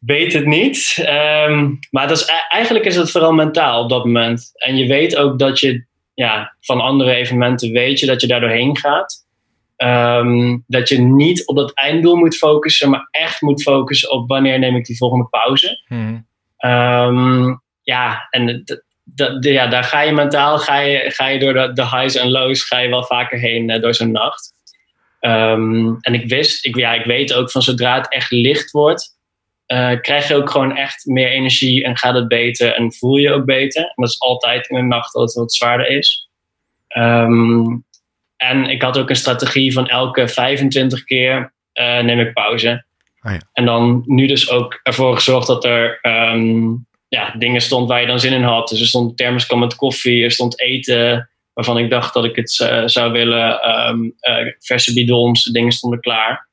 weet 0.00 0.32
het 0.32 0.46
niet. 0.46 0.96
Ehm, 1.04 1.70
maar 1.90 2.08
dat 2.08 2.16
is, 2.16 2.28
e- 2.28 2.48
eigenlijk 2.48 2.84
is 2.84 2.96
het 2.96 3.10
vooral 3.10 3.32
mentaal 3.32 3.82
op 3.82 3.88
dat 3.88 4.04
moment. 4.04 4.50
En 4.54 4.76
je 4.76 4.86
weet 4.86 5.16
ook 5.16 5.38
dat 5.38 5.60
je, 5.60 5.84
ja, 6.14 6.56
van 6.60 6.80
andere 6.80 7.14
evenementen 7.14 7.72
weet 7.72 8.00
je 8.00 8.06
dat 8.06 8.20
je 8.20 8.26
daar 8.26 8.40
doorheen 8.40 8.76
gaat. 8.76 9.28
ehm, 9.76 10.58
dat 10.66 10.88
je 10.88 10.98
niet 10.98 11.46
op 11.46 11.56
dat 11.56 11.74
einddoel 11.74 12.16
moet 12.16 12.36
focussen, 12.36 12.90
maar 12.90 13.08
echt 13.10 13.40
moet 13.40 13.62
focussen 13.62 14.10
op 14.10 14.28
wanneer 14.28 14.58
neem 14.58 14.76
ik 14.76 14.84
die 14.84 14.96
volgende 14.96 15.28
pauze. 15.28 15.84
Mhm. 15.88 16.18
Ehm, 16.56 17.54
ja, 17.82 18.26
en 18.30 18.64
ja, 19.40 19.66
daar 19.66 19.84
ga 19.84 20.00
je 20.00 20.12
mentaal, 20.12 20.58
ga 20.58 20.78
je, 20.78 21.10
ga 21.10 21.26
je 21.28 21.38
door 21.38 21.52
de, 21.52 21.72
de 21.72 21.82
highs 21.82 22.14
en 22.14 22.30
lows, 22.30 22.62
ga 22.64 22.78
je 22.78 22.88
wel 22.88 23.04
vaker 23.04 23.38
heen 23.38 23.70
eh, 23.70 23.80
door 23.82 23.94
zo'n 23.94 24.10
nacht. 24.12 24.52
En 26.00 26.14
ik 26.14 26.28
wist, 26.28 26.66
ik, 26.66 26.76
ja, 26.76 26.92
ik 26.92 27.04
weet 27.04 27.34
ook 27.34 27.50
van 27.50 27.62
zodra 27.62 27.94
het 27.96 28.12
echt 28.12 28.30
licht 28.30 28.70
wordt, 28.70 29.18
eh, 29.70 30.00
krijg 30.00 30.28
je 30.28 30.34
ook 30.34 30.50
gewoon 30.50 30.76
echt 30.76 31.06
meer 31.06 31.30
energie 31.30 31.84
en 31.84 31.96
gaat 31.96 32.14
het 32.14 32.28
beter 32.28 32.74
en 32.74 32.92
voel 32.92 33.16
je 33.16 33.32
ook 33.32 33.44
beter. 33.44 33.82
En 33.82 33.92
dat 33.94 34.08
is 34.08 34.20
altijd 34.20 34.68
in 34.68 34.76
de 34.76 34.82
nacht 34.82 35.12
dat 35.12 35.22
het 35.22 35.34
wat 35.34 35.54
zwaarder 35.54 35.88
is. 35.88 36.28
Ehm, 36.88 37.76
en 38.36 38.64
ik 38.64 38.82
had 38.82 38.98
ook 38.98 39.08
een 39.08 39.16
strategie 39.16 39.72
van 39.72 39.88
elke 39.88 40.28
25 40.28 41.04
keer 41.04 41.52
eh, 41.72 42.00
neem 42.00 42.20
ik 42.20 42.32
pauze. 42.32 42.84
Ah, 43.20 43.32
ja. 43.32 43.40
En 43.52 43.64
dan 43.64 44.02
nu 44.06 44.26
dus 44.26 44.50
ook 44.50 44.80
ervoor 44.82 45.14
gezorgd 45.14 45.46
dat 45.46 45.64
er 45.64 45.98
ehm, 46.00 46.68
ja, 47.08 47.34
dingen 47.38 47.60
stond 47.60 47.88
waar 47.88 48.00
je 48.00 48.06
dan 48.06 48.20
zin 48.20 48.32
in 48.32 48.42
had. 48.42 48.68
Dus 48.68 48.80
er 48.80 48.86
stond 48.86 49.16
thermoskan 49.16 49.58
met 49.58 49.76
koffie, 49.76 50.24
er 50.24 50.30
stond 50.30 50.60
eten 50.60 51.30
waarvan 51.52 51.78
ik 51.78 51.90
dacht 51.90 52.14
dat 52.14 52.24
ik 52.24 52.36
het 52.36 52.60
eh, 52.60 52.82
zou 52.84 53.12
willen. 53.12 53.60
ehm, 53.60 54.10
eh, 54.20 54.46
verse 54.58 54.92
bidons, 54.92 55.44
dingen 55.44 55.72
stonden 55.72 56.00
klaar. 56.00 56.48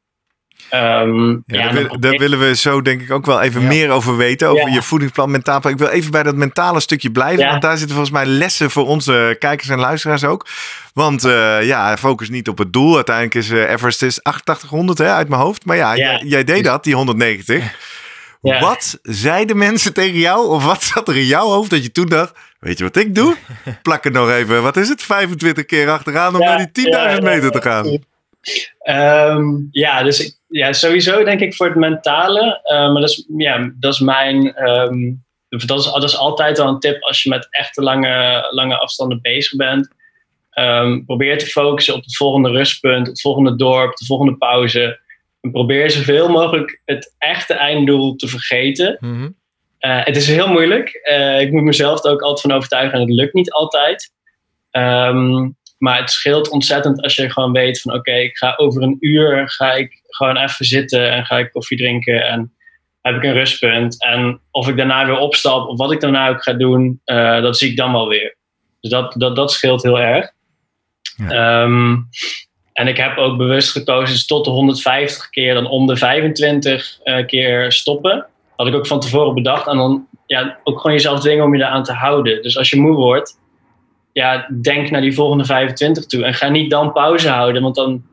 Ehm, 0.70 1.30
Ja, 1.30 1.40
ja, 1.46 1.72
daar, 1.72 2.00
wil- 2.00 2.18
willen 2.20 2.40
we 2.40 2.56
zo 2.56 2.82
denk 2.82 3.02
ik 3.02 3.12
ook 3.12 3.26
wel 3.26 3.42
even 3.42 3.62
Ja. 3.62 3.68
meer 3.68 3.90
over 3.90 4.18
weten. 4.18 4.48
Over 4.48 4.70
je 4.70 4.82
voedingsplan, 4.82 5.32
mentaal 5.32 5.60
plan. 5.60 5.74
Ik 5.74 5.80
wil 5.80 5.88
even 5.88 6.12
bij 6.12 6.24
dat 6.24 6.36
mentale 6.36 6.80
stukje 6.80 7.12
blijven. 7.12 7.46
Want 7.48 7.62
daar 7.62 7.78
zitten 7.78 7.96
volgens 7.96 8.16
mij 8.16 8.26
lessen 8.26 8.72
voor 8.72 8.88
onze 8.88 9.36
kijkers 9.40 9.70
en 9.70 9.80
luisteraars 9.80 10.24
ook. 10.24 10.48
Want 10.94 11.24
eh, 11.24 11.64
ja, 11.64 11.98
focus 11.98 12.30
niet 12.30 12.48
op 12.50 12.58
het 12.58 12.74
doel. 12.74 12.96
Uiteindelijk 12.96 13.36
is 13.36 13.50
eh, 13.50 13.70
Everest 13.72 14.02
is 14.02 14.24
8800 14.24 14.98
hè, 14.98 15.14
uit 15.14 15.30
mijn 15.30 15.42
hoofd. 15.42 15.66
Maar 15.66 15.78
ja. 15.78 15.96
Jij, 15.96 16.22
jij 16.26 16.44
deed 16.44 16.64
dat, 16.64 16.84
die 16.84 16.96
190. 16.96 17.64
Ja. 18.42 18.60
Wat 18.60 19.00
zeiden 19.02 19.58
mensen 19.58 19.94
tegen 19.94 20.20
jou? 20.20 20.48
Of 20.48 20.66
wat 20.66 20.84
zat 20.84 21.08
er 21.08 21.16
in 21.18 21.26
jouw 21.26 21.48
hoofd 21.48 21.70
dat 21.70 21.84
je 21.84 21.92
toen 21.92 22.06
dacht... 22.10 22.34
Weet 22.60 22.78
je 22.78 22.84
wat 22.84 22.96
ik 22.96 23.16
doe? 23.16 23.36
Plak 23.82 24.06
er 24.06 24.12
nog 24.12 24.30
even, 24.30 24.64
wat 24.64 24.78
is 24.78 24.90
het, 24.90 25.04
25 25.04 25.66
keer 25.66 25.90
achteraan 25.90 26.34
om 26.36 26.40
naar 26.42 26.58
die 26.72 26.86
10.000 26.86 26.90
ja, 26.92 27.10
ja, 27.10 27.22
meter 27.22 27.52
te 27.52 27.62
gaan. 27.62 28.00
Ehm, 28.80 29.44
ja, 29.72 30.04
dus 30.04 30.20
ik- 30.26 30.37
ja, 30.48 30.74
sowieso 30.74 31.24
denk 31.24 31.40
ik 31.40 31.56
voor 31.56 31.66
het 31.68 31.76
mentale. 31.76 32.60
eh, 32.64 32.92
maar 32.92 33.02
dat 33.02 33.10
is, 33.10 33.28
ja, 33.38 33.72
dat 33.80 33.94
is 33.94 34.00
mijn. 34.00 34.54
ehm, 34.54 35.14
dat, 35.50 35.80
is, 35.80 35.86
dat 35.86 36.04
is 36.04 36.18
altijd 36.18 36.58
wel 36.58 36.68
een 36.68 36.80
tip 36.80 37.04
als 37.04 37.24
je 37.24 37.30
met 37.30 37.48
echte 37.50 37.82
lange, 37.82 38.48
lange 38.50 38.78
afstanden 38.78 39.22
bezig 39.22 39.56
bent. 39.56 39.96
Ehm, 40.50 41.06
probeer 41.06 41.38
te 41.38 41.46
focussen 41.46 41.96
op 41.96 42.04
het 42.04 42.16
volgende 42.16 42.50
rustpunt, 42.50 43.08
het 43.08 43.22
volgende 43.22 43.56
dorp, 43.56 43.96
de 43.96 44.06
volgende 44.06 44.38
pauze. 44.38 45.00
En 45.42 45.52
probeer 45.52 45.92
zoveel 45.92 46.30
mogelijk 46.30 46.82
het 46.86 47.16
echte 47.18 47.54
einddoel 47.54 48.16
te 48.16 48.28
vergeten. 48.28 48.98
Mhm. 49.00 49.30
Eh, 49.78 50.06
het 50.06 50.16
is 50.16 50.28
heel 50.28 50.48
moeilijk. 50.48 50.90
Eh, 50.90 51.42
ik 51.42 51.52
moet 51.52 51.64
mezelf 51.64 52.04
er 52.04 52.12
ook 52.12 52.22
altijd 52.22 52.42
van 52.42 52.52
overtuigen 52.52 52.94
en 52.94 53.00
het 53.00 53.14
lukt 53.14 53.34
niet 53.34 53.52
altijd. 53.52 54.12
Ehm, 54.72 55.50
maar 55.78 56.00
het 56.00 56.12
scheelt 56.12 56.50
ontzettend 56.50 57.02
als 57.02 57.16
je 57.16 57.30
gewoon 57.30 57.52
weet 57.52 57.82
van 57.82 57.94
oké, 57.94 58.12
ik 58.14 58.38
ga 58.38 58.54
over 58.58 58.82
een 58.82 58.98
uur 59.00 59.50
ga 59.50 59.74
ik 59.74 60.02
gewoon 60.18 60.38
even 60.38 60.66
zitten 60.66 61.12
en 61.12 61.26
ga 61.26 61.38
ik 61.38 61.52
koffie 61.52 61.78
drinken 61.78 62.28
en 62.28 62.54
heb 63.02 63.16
ik 63.16 63.24
een 63.24 63.34
rustpunt. 63.34 64.04
En 64.04 64.40
of 64.52 64.68
ik 64.68 64.78
daarna 64.78 65.06
weer 65.06 65.18
opstap 65.18 65.68
of 65.68 65.78
wat 65.78 65.92
ik 65.92 66.02
daarna 66.02 66.30
ook 66.30 66.44
ga 66.44 66.54
doen, 66.54 67.02
eh, 67.04 67.42
dat 67.42 67.58
zie 67.58 67.70
ik 67.70 67.78
dan 67.78 67.92
wel 67.92 68.08
weer. 68.08 68.36
Dus 68.82 68.92
dat, 68.92 69.14
dat, 69.18 69.36
dat 69.36 69.52
scheelt 69.52 69.84
heel 69.84 70.00
erg. 70.00 70.32
Ehm, 71.28 71.96
en 72.74 72.88
ik 72.88 72.98
heb 72.98 73.18
ook 73.18 73.38
bewust 73.38 73.72
gekozen 73.72 74.14
dus 74.14 74.26
tot 74.26 74.46
de 74.46 74.52
150 74.52 75.30
keer, 75.30 75.54
dan 75.54 75.68
om 75.68 75.88
de 75.88 75.98
25 75.98 77.00
eh, 77.04 77.26
keer 77.26 77.72
stoppen. 77.72 78.26
Had 78.56 78.68
ik 78.68 78.76
ook 78.76 78.88
van 78.88 79.00
tevoren 79.00 79.34
bedacht. 79.34 79.68
En 79.68 79.78
dan 79.78 80.08
ja, 80.26 80.60
ook 80.64 80.80
gewoon 80.80 80.96
jezelf 80.96 81.20
dwingen 81.20 81.44
om 81.44 81.56
je 81.56 81.64
eraan 81.64 81.84
te 81.84 81.94
houden. 81.94 82.42
Dus 82.42 82.58
als 82.58 82.70
je 82.70 82.82
moe 82.82 82.96
wordt, 82.96 83.40
ja, 84.12 84.48
denk 84.62 84.90
naar 84.90 85.02
die 85.02 85.14
volgende 85.14 85.46
25 85.46 86.06
toe. 86.06 86.24
En 86.24 86.34
ga 86.34 86.50
niet 86.50 86.70
dan 86.70 86.92
pauze 86.92 87.30
houden, 87.30 87.62
want 87.62 87.76
dan, 87.76 88.04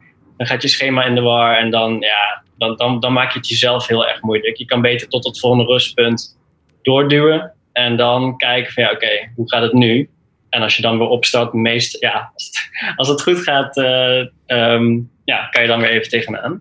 dan 0.45 0.53
gaat 0.53 0.62
je 0.62 0.68
schema 0.68 1.05
in 1.05 1.14
de 1.14 1.20
war. 1.20 1.57
En 1.57 1.70
dan, 1.70 1.97
ja, 2.01 2.42
dan, 2.59 2.76
dan, 2.76 3.01
dan 3.01 3.12
maak 3.12 3.32
je 3.32 3.38
het 3.38 3.49
jezelf 3.49 3.86
heel 3.86 4.07
erg 4.09 4.22
moeilijk. 4.22 4.57
Je 4.57 4.64
kan 4.64 4.80
beter 4.80 5.09
tot 5.09 5.24
het 5.24 5.40
volgende 5.40 5.72
rustpunt 5.72 6.38
doorduwen. 6.82 7.53
En 7.72 7.97
dan 7.97 8.36
kijken 8.36 8.72
van 8.72 8.82
ja, 8.82 8.90
oké, 8.90 9.32
hoe 9.36 9.51
gaat 9.51 9.62
het 9.62 9.72
nu? 9.72 10.09
En 10.51 10.62
als 10.62 10.76
je 10.76 10.82
dan 10.82 10.99
weer 10.99 11.07
opstart, 11.09 11.53
meest, 11.53 12.01
ja, 12.01 12.32
als 12.97 13.09
het, 13.09 13.22
goed 13.22 13.38
gaat, 13.42 13.76
eh, 13.76 14.20
ehm, 14.47 14.99
ja, 15.24 15.47
kan 15.51 15.62
je 15.62 15.68
dan 15.68 15.80
weer 15.80 15.90
even 15.90 16.09
tegenaan. 16.09 16.61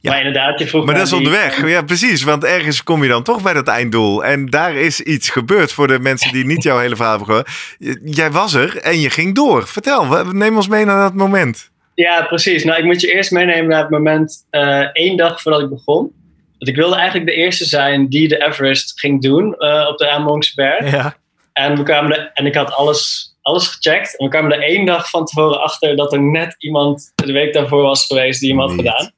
Ja. 0.00 0.10
Maar 0.10 0.18
inderdaad, 0.18 0.58
je 0.58 0.66
vroeg 0.66 0.84
Maar 0.84 0.94
dat 0.94 1.02
is 1.02 1.08
die- 1.08 1.18
onderweg. 1.18 1.68
Ja, 1.68 1.82
precies. 1.82 2.22
Want 2.22 2.44
ergens 2.44 2.82
kom 2.82 3.02
je 3.02 3.08
dan 3.08 3.22
toch 3.22 3.42
bij 3.42 3.52
dat 3.52 3.68
einddoel. 3.68 4.24
En 4.24 4.46
daar 4.46 4.74
is 4.74 5.00
iets 5.00 5.30
gebeurd 5.30 5.72
voor 5.72 5.86
de 5.86 5.98
mensen 5.98 6.32
die 6.32 6.46
niet 6.46 6.62
jouw 6.62 6.78
hele 6.78 6.96
verhaal 6.96 7.16
hebben 7.18 7.44
gehoord. 7.44 7.98
Jij 8.16 8.30
was 8.30 8.54
er 8.54 8.76
en 8.76 9.00
je 9.00 9.10
ging 9.10 9.34
door. 9.34 9.68
Vertel, 9.68 10.24
neem 10.32 10.56
ons 10.56 10.68
mee 10.68 10.84
naar 10.84 11.02
dat 11.02 11.14
moment. 11.14 11.72
Ja, 11.94 12.22
precies. 12.22 12.64
Nou, 12.64 12.78
ik 12.78 12.84
moet 12.84 13.00
je 13.00 13.12
eerst 13.12 13.30
meenemen 13.30 13.68
naar 13.68 13.80
het 13.80 13.90
moment 13.90 14.46
eh, 14.50 14.80
één 14.92 15.16
dag 15.16 15.42
voordat 15.42 15.60
ik 15.60 15.68
begon. 15.68 16.12
Want 16.58 16.68
ik 16.68 16.76
wilde 16.76 16.96
eigenlijk 16.96 17.26
de 17.26 17.34
eerste 17.34 17.64
zijn 17.64 18.08
die 18.08 18.28
de 18.28 18.44
Everest 18.44 19.00
ging 19.00 19.22
doen 19.22 19.54
eh, 19.54 19.86
op 19.88 19.98
de 19.98 20.10
Amongsberg. 20.10 20.90
Ja. 20.90 21.16
En, 21.52 21.76
we 21.76 21.82
kwamen 21.82 22.32
en 22.32 22.46
ik 22.46 22.54
had 22.54 22.72
alles, 22.72 23.34
alles 23.42 23.66
gecheckt. 23.66 24.18
En 24.18 24.24
we 24.24 24.30
kwamen 24.30 24.52
er 24.52 24.62
één 24.62 24.86
dag 24.86 25.10
van 25.10 25.24
tevoren 25.24 25.62
achter 25.62 25.96
dat 25.96 26.12
er 26.12 26.22
net 26.22 26.54
iemand 26.58 27.12
de 27.14 27.32
week 27.32 27.52
daarvoor 27.52 27.82
was 27.82 28.06
geweest 28.06 28.40
die 28.40 28.50
hem 28.50 28.60
had 28.60 28.72
gedaan. 28.72 29.12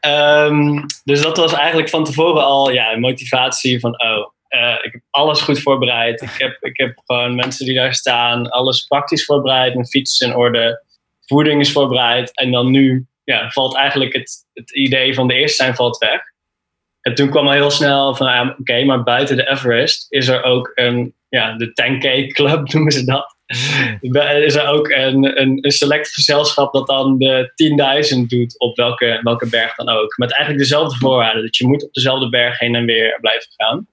Ehm, 0.00 0.86
dus 1.04 1.22
dat 1.22 1.36
was 1.36 1.52
eigenlijk 1.52 1.88
van 1.88 2.04
tevoren 2.04 2.44
al 2.44 2.70
ja, 2.70 2.92
een 2.92 3.00
motivatie 3.00 3.80
van, 3.80 4.02
oh, 4.02 4.32
eh, 4.48 4.76
ik 4.82 4.92
heb 4.92 5.02
alles 5.10 5.40
goed 5.40 5.62
voorbereid. 5.62 6.22
Ik 6.22 6.34
heb, 6.36 6.56
ik 6.60 6.78
heb 6.78 7.02
gewoon 7.04 7.34
mensen 7.34 7.66
die 7.66 7.74
daar 7.74 7.94
staan, 7.94 8.50
alles 8.50 8.82
praktisch 8.82 9.24
voorbereid, 9.24 9.74
mijn 9.74 9.86
fiets 9.86 10.20
in 10.20 10.34
orde, 10.34 10.82
voeding 11.28 11.60
is 11.60 11.72
voorbereid. 11.72 12.36
En 12.36 12.50
dan 12.50 12.70
nu 12.70 13.06
ja, 13.24 13.50
valt 13.50 13.76
eigenlijk 13.76 14.12
het, 14.12 14.46
het 14.52 14.74
idee 14.74 15.14
van 15.14 15.28
de 15.28 15.34
eerste 15.34 15.62
zijn 15.62 15.74
valt 15.74 15.98
weg. 15.98 16.20
En 17.00 17.14
toen 17.14 17.30
kwam 17.30 17.46
al 17.46 17.52
heel 17.52 17.70
snel 17.70 18.14
van, 18.14 18.26
ah, 18.26 18.50
oké, 18.58 18.84
maar 18.84 19.02
buiten 19.02 19.36
de 19.36 19.48
Everest 19.48 20.06
is 20.08 20.28
er 20.28 20.42
ook 20.42 20.72
een, 20.74 21.14
ja, 21.28 21.56
de 21.56 21.66
10K 21.66 22.32
Club 22.32 22.68
noemen 22.72 22.92
ze 22.92 23.04
dat. 23.04 23.36
Er 24.12 24.42
is 24.42 24.54
er 24.54 24.66
ook 24.66 24.88
een, 24.88 25.40
een, 25.40 25.58
een 25.60 25.70
select 25.70 26.08
gezelschap 26.08 26.72
dat 26.72 26.86
dan 26.86 27.18
de 27.18 27.52
10.000 28.16 28.26
doet 28.26 28.58
op 28.58 28.76
welke, 28.76 29.20
welke 29.22 29.48
berg 29.48 29.74
dan 29.74 29.88
ook. 29.88 30.16
Met 30.16 30.34
eigenlijk 30.34 30.68
dezelfde 30.68 30.98
voorwaarden. 30.98 31.42
Dat 31.42 31.56
je 31.56 31.66
moet 31.66 31.84
op 31.84 31.92
dezelfde 31.92 32.28
berg 32.28 32.58
heen 32.58 32.74
en 32.74 32.84
weer 32.84 33.18
blijven 33.20 33.50
gaan. 33.56 33.86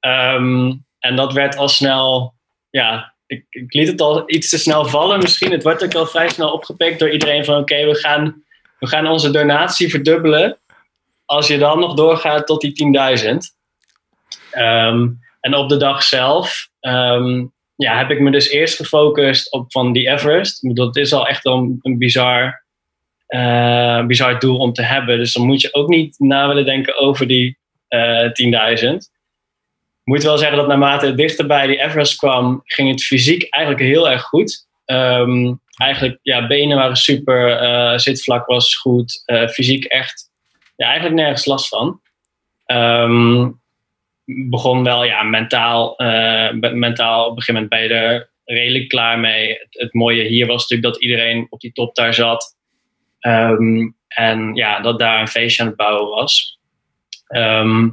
Ehm, 0.00 0.72
en 0.98 1.16
dat 1.16 1.32
werd 1.32 1.56
al 1.56 1.68
snel, 1.68 2.34
ja, 2.70 3.14
ik, 3.50 3.74
liet 3.74 3.88
het 3.88 4.00
al 4.00 4.22
iets 4.26 4.48
te 4.48 4.58
snel 4.58 4.84
vallen 4.84 5.18
misschien. 5.18 5.52
Het 5.52 5.62
werd 5.62 5.84
ook 5.84 5.94
al 5.94 6.06
vrij 6.06 6.28
snel 6.28 6.52
opgepikt 6.52 6.98
door 6.98 7.10
iedereen 7.10 7.44
van 7.44 7.58
oké, 7.58 7.86
we, 7.86 7.94
gaan, 7.94 8.44
we 8.78 8.86
gaan 8.86 9.06
onze 9.06 9.30
donatie 9.30 9.90
verdubbelen. 9.90 10.58
Als 11.24 11.46
je 11.46 11.58
dan 11.58 11.78
nog 11.78 11.94
doorgaat 11.94 12.46
tot 12.46 12.60
die 12.60 12.72
10.000. 12.72 13.36
Ehm, 14.50 15.08
en 15.40 15.54
op 15.54 15.68
de 15.68 15.76
dag 15.76 16.02
zelf 16.02 16.68
ehm, 16.80 17.44
ja, 17.76 17.98
heb 17.98 18.10
ik 18.10 18.20
me 18.20 18.30
dus 18.30 18.48
eerst 18.48 18.76
gefocust 18.76 19.52
op 19.52 19.72
van 19.72 19.92
die 19.92 20.08
Everest. 20.08 20.76
Dat 20.76 20.96
is 20.96 21.12
al 21.12 21.28
echt 21.28 21.46
een, 21.46 21.78
een 21.82 21.98
bizar, 21.98 22.64
eh, 23.26 24.06
bizar 24.06 24.38
doel 24.38 24.58
om 24.58 24.72
te 24.72 24.82
hebben. 24.82 25.18
Dus 25.18 25.32
dan 25.32 25.46
moet 25.46 25.60
je 25.60 25.74
ook 25.74 25.88
niet 25.88 26.18
na 26.18 26.48
willen 26.48 26.64
denken 26.64 26.98
over 26.98 27.26
die 27.26 27.60
eh 27.88 28.32
10.000. 28.32 29.11
Moet 30.04 30.22
wel 30.22 30.38
zeggen 30.38 30.56
dat 30.56 30.66
naarmate 30.66 31.06
het 31.06 31.16
dichter 31.16 31.46
bij 31.46 31.66
die 31.66 31.80
Everest 31.80 32.16
kwam, 32.16 32.60
ging 32.64 32.90
het 32.90 33.04
fysiek 33.04 33.46
eigenlijk 33.50 33.84
heel 33.84 34.10
erg 34.10 34.22
goed. 34.22 34.66
Ehm, 34.84 35.54
eigenlijk, 35.76 36.18
ja, 36.22 36.46
benen 36.46 36.76
waren 36.76 36.96
super, 36.96 37.56
eh, 37.56 37.98
zitvlak 37.98 38.46
was 38.46 38.76
goed, 38.76 39.22
eh, 39.24 39.48
fysiek 39.48 39.84
echt, 39.84 40.30
ja, 40.76 40.86
eigenlijk 40.86 41.16
nergens 41.16 41.44
last 41.44 41.68
van. 41.68 42.00
Ehm, 42.66 43.50
begon 44.24 44.84
wel, 44.84 45.04
ja, 45.04 45.22
mentaal, 45.22 45.96
eh, 45.96 46.52
mentaal 46.72 47.24
op 47.26 47.36
een 47.36 47.42
gegeven 47.42 47.54
moment 47.54 47.70
ben 47.70 47.82
je 47.82 48.04
er 48.04 48.30
redelijk 48.44 48.88
klaar 48.88 49.18
mee. 49.18 49.58
Het, 49.70 49.94
mooie 49.94 50.22
hier 50.22 50.46
was 50.46 50.60
natuurlijk 50.60 50.92
dat 50.92 51.02
iedereen 51.02 51.46
op 51.50 51.60
die 51.60 51.72
top 51.72 51.94
daar 51.94 52.14
zat. 52.14 52.56
Ehm, 53.20 53.90
en 54.08 54.54
ja, 54.54 54.80
dat 54.80 54.98
daar 54.98 55.20
een 55.20 55.28
feestje 55.28 55.62
aan 55.62 55.68
het 55.68 55.76
bouwen 55.76 56.08
was. 56.08 56.58
Ehm, 57.26 57.88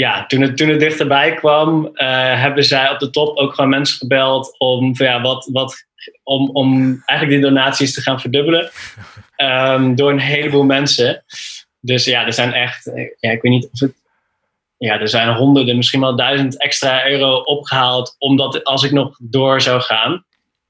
ja, 0.00 0.26
toen 0.26 0.40
het, 0.40 0.56
toen 0.56 0.68
het 0.68 0.80
dichterbij 0.80 1.34
kwam, 1.34 1.90
eh, 1.94 2.40
hebben 2.40 2.64
zij 2.64 2.90
op 2.90 2.98
de 2.98 3.10
top 3.10 3.36
ook 3.36 3.54
gewoon 3.54 3.70
mensen 3.70 3.98
gebeld 3.98 4.54
om, 4.58 4.96
van, 4.96 5.06
ja, 5.06 5.20
wat, 5.20 5.48
wat, 5.52 5.86
om, 6.22 6.50
om 6.52 7.02
eigenlijk 7.06 7.40
die 7.40 7.50
donaties 7.50 7.94
te 7.94 8.00
gaan 8.00 8.20
verdubbelen. 8.20 8.70
Ehm, 9.36 9.94
door 9.94 10.10
een 10.10 10.18
heleboel 10.18 10.64
mensen. 10.64 11.24
Dus 11.80 12.04
ja, 12.04 12.26
er 12.26 12.32
zijn 12.32 12.52
echt, 12.52 12.86
eh, 12.86 13.10
ja, 13.20 13.30
ik 13.30 13.42
weet 13.42 13.52
niet 13.52 13.68
of 13.72 13.80
het. 13.80 13.94
Ja, 14.76 15.00
er 15.00 15.08
zijn 15.08 15.34
honderden, 15.34 15.76
misschien 15.76 16.00
wel 16.00 16.16
duizend 16.16 16.62
extra 16.62 17.08
euro 17.08 17.36
opgehaald. 17.36 18.14
Omdat 18.18 18.64
als 18.64 18.82
ik 18.82 18.92
nog 18.92 19.16
door 19.22 19.60
zou 19.60 19.80
gaan. 19.80 20.24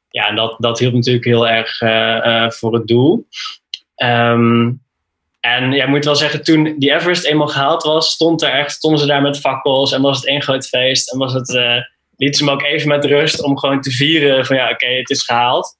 ja, 0.08 0.28
en 0.28 0.36
dat, 0.36 0.56
dat 0.58 0.78
hielp 0.78 0.94
natuurlijk 0.94 1.24
heel 1.24 1.48
erg 1.48 1.80
eh, 1.80 2.50
voor 2.50 2.74
het 2.74 2.86
doel. 2.86 3.26
Ehm, 3.94 4.70
en 5.40 5.72
ja, 5.72 5.84
ik 5.84 5.88
moet 5.88 6.04
wel 6.04 6.16
zeggen, 6.16 6.44
toen 6.44 6.74
die 6.78 6.94
Everest 6.94 7.24
eenmaal 7.24 7.48
gehaald 7.48 7.82
was, 7.82 8.10
stond 8.10 8.42
er 8.42 8.50
echt, 8.50 8.72
stonden 8.72 9.00
ze 9.00 9.06
daar 9.06 9.22
met 9.22 9.40
fakkels 9.40 9.92
en 9.92 10.02
was 10.02 10.16
het 10.16 10.26
één 10.26 10.42
groot 10.42 10.68
feest. 10.68 11.12
En 11.12 11.18
was 11.18 11.32
het, 11.32 11.48
uh, 11.48 11.76
liet 12.16 12.36
ze 12.36 12.44
me 12.44 12.50
ook 12.50 12.62
even 12.62 12.88
met 12.88 13.04
rust 13.04 13.42
om 13.42 13.58
gewoon 13.58 13.80
te 13.80 13.90
vieren 13.90 14.46
van 14.46 14.56
ja, 14.56 14.70
oké, 14.70 14.86
het 14.86 15.10
is 15.10 15.24
gehaald. 15.24 15.76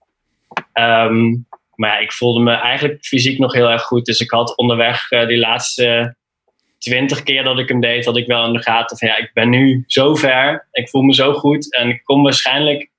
Ehm, 0.73 1.29
maar 1.75 1.91
ja, 1.91 1.99
ik 1.99 2.13
voelde 2.13 2.41
me 2.41 2.53
eigenlijk 2.53 3.05
fysiek 3.05 3.39
nog 3.39 3.53
heel 3.53 3.71
erg 3.71 3.83
goed. 3.83 4.05
Dus 4.05 4.21
ik 4.21 4.31
had 4.31 4.57
onderweg 4.57 5.11
uh, 5.11 5.27
die 5.27 5.39
laatste 5.39 6.17
twintig 6.79 7.23
keer 7.23 7.45
dat 7.45 7.59
ik 7.59 7.69
hem 7.69 7.81
deed, 7.81 8.05
had 8.05 8.17
ik 8.17 8.27
wel 8.27 8.47
in 8.47 8.53
de 8.53 8.63
gaten 8.63 8.99
van 8.99 9.09
ja, 9.09 9.17
ik 9.17 9.31
ben 9.35 9.49
nu 9.49 9.85
zo 9.87 10.15
ver. 10.15 10.69
Ik 10.73 10.89
voel 10.89 11.03
me 11.03 11.15
zo 11.15 11.33
goed 11.33 11.77
en 11.77 11.89
ik 11.89 12.05
kom 12.05 12.23
waarschijnlijk 12.23 12.91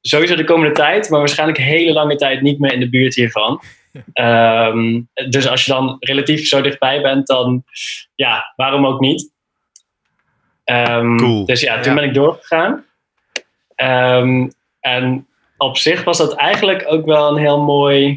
sowieso 0.00 0.34
de 0.34 0.44
komende 0.44 0.74
tijd, 0.74 1.10
maar 1.10 1.18
waarschijnlijk 1.18 1.58
hele 1.58 1.92
lange 1.92 2.16
tijd 2.16 2.40
niet 2.40 2.58
meer 2.58 2.72
in 2.72 2.80
de 2.80 2.88
buurt 2.88 3.14
hiervan. 3.14 3.60
Um, 4.14 5.08
dus 5.28 5.48
als 5.48 5.64
je 5.64 5.72
dan 5.72 5.96
relatief 6.00 6.46
zo 6.46 6.60
dichtbij 6.60 7.02
bent, 7.02 7.26
dan 7.26 7.64
ja, 8.14 8.52
waarom 8.56 8.86
ook 8.86 9.00
niet? 9.00 9.30
Um, 10.64 11.16
cool. 11.16 11.44
Dus 11.44 11.60
ja, 11.60 11.80
toen 11.80 11.94
ja. 11.94 12.00
ben 12.00 12.08
ik 12.08 12.14
doorgegaan. 12.14 12.84
Um, 13.76 14.52
en 14.80 15.26
op 15.56 15.76
zich 15.76 16.04
was 16.04 16.18
dat 16.18 16.34
eigenlijk 16.34 16.84
ook 16.86 17.06
wel 17.06 17.28
een 17.28 17.42
heel 17.42 17.62
mooi. 17.62 18.14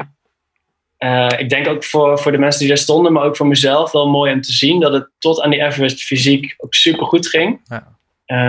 Uh, 0.98 1.28
ik 1.36 1.48
denk 1.48 1.68
ook 1.68 1.84
voor, 1.84 2.18
voor 2.18 2.32
de 2.32 2.38
mensen 2.38 2.60
die 2.60 2.68
daar 2.68 2.78
stonden, 2.78 3.12
maar 3.12 3.24
ook 3.24 3.36
voor 3.36 3.46
mezelf 3.46 3.92
wel 3.92 4.08
mooi 4.08 4.32
om 4.32 4.40
te 4.40 4.52
zien 4.52 4.80
dat 4.80 4.92
het 4.92 5.10
tot 5.18 5.40
aan 5.40 5.50
die 5.50 5.62
Everest 5.62 6.02
fysiek 6.02 6.54
ook 6.56 6.74
super 6.74 7.06
goed 7.06 7.28
ging. 7.28 7.60
Ja. 7.64 7.98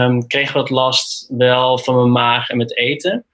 Um, 0.06 0.28
kreeg 0.28 0.54
wat 0.54 0.70
last 0.70 1.26
wel 1.30 1.78
van 1.78 1.96
mijn 1.96 2.12
maag 2.12 2.50
en 2.50 2.58
met 2.58 2.78
eten. 2.78 3.26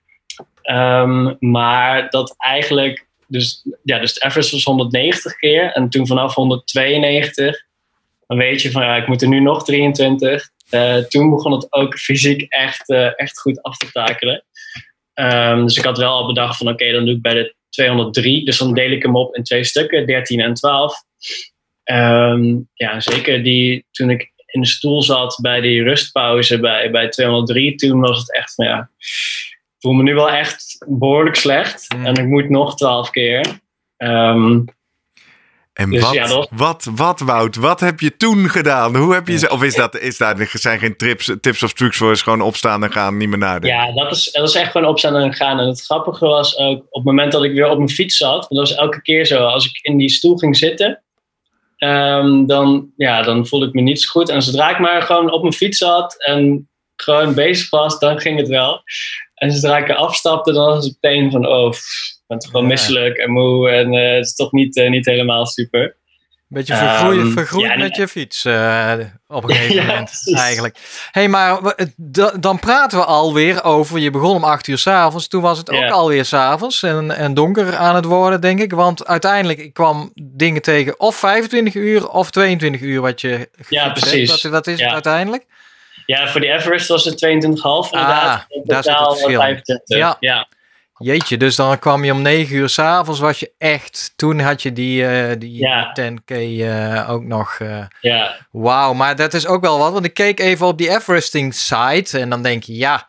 Um, 0.72 1.38
maar 1.40 2.10
dat 2.10 2.36
eigenlijk, 2.38 3.07
dus, 3.28 3.66
ja, 3.84 4.00
dus 4.00 4.14
de 4.14 4.32
was 4.34 4.64
190 4.64 5.36
keer 5.36 5.72
en 5.72 5.90
toen 5.90 6.08
vanaf 6.08 6.34
192, 6.34 7.66
dan 8.28 8.38
weet 8.38 8.62
je 8.62 8.72
van 8.72 8.82
ja, 8.84 8.96
ik 8.96 9.08
moet 9.08 9.22
er 9.22 9.28
nu 9.28 9.40
nog 9.40 9.64
23. 9.64 10.50
Uh, 10.72 10.98
toen 10.98 11.30
begon 11.30 11.52
het 11.52 11.74
ook 11.74 11.98
fysiek 12.00 12.42
echt, 12.42 12.90
uh, 12.90 13.20
echt 13.20 13.40
goed 13.40 13.62
af 13.62 13.78
te 13.78 13.92
takelen. 13.92 14.44
Um, 15.14 15.64
dus 15.66 15.78
ik 15.78 15.84
had 15.84 15.98
wel 15.98 16.12
al 16.12 16.28
bedacht 16.28 16.58
van 16.58 16.68
oké, 16.68 16.92
dan 16.92 17.06
doe 17.06 17.16
ik 17.16 17.22
bij 17.22 17.34
de 17.34 17.56
203. 17.70 18.46
Dus 18.46 18.58
dan 18.58 18.74
deel 18.74 18.92
ik 18.92 19.04
hem 19.04 19.16
op 19.16 19.36
in 19.36 19.44
twee 19.44 19.64
stukken, 19.64 20.06
13 20.06 20.40
en 20.40 20.54
12. 20.54 20.96
Um, 21.92 22.70
ja, 22.74 23.00
zeker 23.00 23.44
die, 23.44 23.86
toen 23.92 24.10
ik 24.10 24.32
in 24.46 24.62
de 24.62 24.68
stoel 24.68 25.02
zat 25.02 25.40
bij 25.42 25.62
die 25.62 25.84
rustpauze 25.84 26.60
bij, 26.60 26.92
bij 26.92 27.10
203, 27.10 27.76
toen 27.76 28.00
was 28.00 28.20
het 28.20 28.36
echt 28.36 28.54
van 28.54 28.66
ja, 28.66 28.90
ik 28.98 29.76
voel 29.80 29.94
me 29.94 30.04
nu 30.04 30.14
wel 30.14 30.30
echt 30.30 30.67
behoorlijk 30.86 31.36
slecht. 31.36 31.94
Mm. 31.96 32.06
En 32.06 32.14
ik 32.14 32.26
moet 32.26 32.50
nog 32.50 32.76
12 32.76 33.10
keer. 33.10 33.60
Um, 33.98 34.66
en 35.78 35.90
dus 35.90 36.02
wat, 36.02 36.14
ja, 36.14 36.46
wat, 36.50 36.88
wat, 36.96 37.20
Wout, 37.20 37.56
wat 37.56 37.80
heb 37.80 38.00
je 38.00 38.18
toen 38.18 38.50
gedaan? 38.50 38.96
Hoe 38.96 39.14
heb 39.14 39.28
je 39.28 39.38
ze, 39.38 39.50
of 39.50 39.64
is 39.64 39.76
dat, 39.76 40.00
is 40.00 40.18
daar, 40.18 40.40
er 40.40 40.50
zijn 40.54 40.80
geen 40.80 40.96
trips, 40.96 41.32
tips 41.42 41.64
of 41.64 41.74
trucs 41.74 41.98
voor, 41.98 42.12
is 42.12 42.22
gewoon 42.22 42.42
opstaan 42.42 42.84
en 42.84 42.92
gaan, 42.92 43.18
niet 43.18 43.30
meer 43.30 43.38
nadenken? 43.38 43.70
Ja, 43.70 43.94
dat 43.94 44.12
is, 44.12 44.32
dat 44.32 44.50
is 44.50 44.56
echt 44.56 44.72
gewoon 44.72 44.88
opstaan 44.88 45.16
en 45.16 45.34
gaan. 45.34 45.60
En 45.60 45.68
het 45.68 45.82
grappige 45.82 46.26
was 46.26 46.58
ook, 46.58 46.78
op 46.78 46.94
het 46.94 47.04
moment 47.04 47.32
dat 47.32 47.44
ik 47.44 47.54
weer 47.54 47.70
op 47.70 47.78
mijn 47.78 47.90
fiets 47.90 48.18
zat, 48.18 48.48
want 48.48 48.50
dat 48.50 48.70
was 48.70 48.76
elke 48.76 49.02
keer 49.02 49.26
zo, 49.26 49.46
als 49.46 49.66
ik 49.66 49.80
in 49.82 49.98
die 49.98 50.10
stoel 50.10 50.38
ging 50.38 50.58
zitten, 50.58 51.04
um, 51.78 52.48
dan, 52.48 52.90
ja, 52.96 53.22
dan 53.22 53.48
voelde 53.48 53.68
ik 53.68 53.74
me 53.74 53.82
niet 53.82 54.02
zo 54.02 54.10
goed. 54.10 54.30
En 54.30 54.42
zodra 54.42 54.70
ik 54.70 54.80
maar 54.80 55.02
gewoon 55.02 55.32
op 55.32 55.42
mijn 55.42 55.54
fiets 55.54 55.78
zat 55.78 56.24
en 56.24 56.70
gewoon 57.02 57.34
bezig 57.34 57.70
was, 57.70 58.00
dan 58.00 58.20
ging 58.20 58.40
het 58.40 58.48
wel. 58.48 58.82
En 59.36 59.52
zodra 59.52 59.78
ik 59.78 59.90
er 59.90 59.96
afstapte, 59.96 60.54
dan 60.54 60.66
was 60.66 60.86
het 60.86 60.98
meteen 61.02 61.32
van, 61.32 61.48
oh, 61.48 61.74
ik 61.74 62.24
ben 62.28 62.40
toch 62.40 62.52
wel 62.52 62.62
misselijk 62.62 63.18
en 63.18 63.32
moe 63.32 63.70
en 63.70 63.94
uh, 63.94 64.16
het 64.16 64.26
is 64.26 64.36
toch 64.36 64.52
niet, 64.52 64.78
uh, 64.78 64.90
niet 64.90 65.06
helemaal 65.06 65.46
super. 65.46 65.96
Beetje 66.50 66.76
vergroeid, 66.76 67.20
um, 67.20 67.32
vergroeid 67.32 67.72
ja, 67.72 67.78
met 67.78 67.96
je 67.96 68.08
fiets 68.08 68.46
uh, 68.46 68.94
op 69.28 69.44
een 69.44 69.50
gegeven 69.56 69.86
moment 69.86 70.34
eigenlijk. 70.36 70.78
hey, 71.12 71.28
maar 71.28 71.76
dan 72.40 72.60
praten 72.60 72.98
we 72.98 73.06
alweer 73.06 73.64
over, 73.64 74.00
je 74.00 74.12
begon 74.12 74.36
om 74.36 74.44
acht 74.44 74.68
uur 74.68 74.78
s'avonds, 74.78 75.28
toen 75.28 75.42
was 75.42 75.58
het 75.58 75.70
ook 75.70 75.90
alweer 75.90 76.26
s'avonds 76.26 76.84
en, 76.84 77.12
en 77.12 77.34
donker 77.34 77.76
aan 77.76 77.96
het 77.96 78.06
worden 78.06 78.42
denk 78.42 78.60
ik. 78.60 78.74
Want 78.74 79.08
uiteindelijk 79.08 79.60
ik 79.60 79.74
kwam 79.74 80.12
dingen 80.16 80.62
tegen 80.62 81.00
of 81.00 81.16
25 81.16 81.74
uur 81.74 82.10
of 82.10 82.32
22 82.32 82.82
uur 82.82 83.02
wat 83.02 83.22
je 83.22 83.50
Ja, 83.70 83.90
precies. 83.90 84.30
Wat, 84.30 84.52
wat 84.52 84.68
is 84.68 84.80
het 84.80 84.92
uiteindelijk? 84.92 85.46
Ja, 86.08 86.28
voor 86.28 86.42
die 86.42 86.52
Everest 86.52 86.88
was 86.88 87.06
het 87.06 87.26
22,5 87.26 87.30
inderdaad. 87.30 88.46
Ah, 88.50 88.64
daar 88.64 88.84
zit 88.84 88.98
het 88.98 89.08
verschil. 89.08 89.40
25. 89.40 89.98
Ja. 89.98 90.18
ja. 90.20 90.48
Jeetje, 90.98 91.38
dus 91.38 91.56
dan 91.56 91.80
kwam 91.80 92.04
je 92.04 92.12
om 92.12 92.22
9 92.22 92.56
uur 92.56 92.70
s'avonds, 92.70 93.20
was 93.20 93.40
je 93.40 93.52
echt, 93.58 94.14
toen 94.16 94.40
had 94.40 94.62
je 94.62 94.74
die, 94.74 95.02
uh, 95.02 95.32
die 95.38 95.60
ja. 95.60 95.96
10k 96.02 96.36
uh, 96.38 97.10
ook 97.10 97.24
nog. 97.24 97.60
Uh, 97.60 97.84
ja. 98.02 98.36
Wauw, 98.52 98.94
maar 98.94 99.16
dat 99.16 99.34
is 99.34 99.48
ook 99.48 99.62
wel 99.62 99.78
wat, 99.78 99.92
want 99.92 100.06
ik 100.06 100.14
keek 100.14 100.40
even 100.40 100.68
op 100.68 100.78
die 100.78 100.90
Everesting 100.90 101.54
site 101.54 102.20
en 102.20 102.30
dan 102.30 102.42
denk 102.42 102.64
je, 102.64 102.76
ja, 102.76 103.06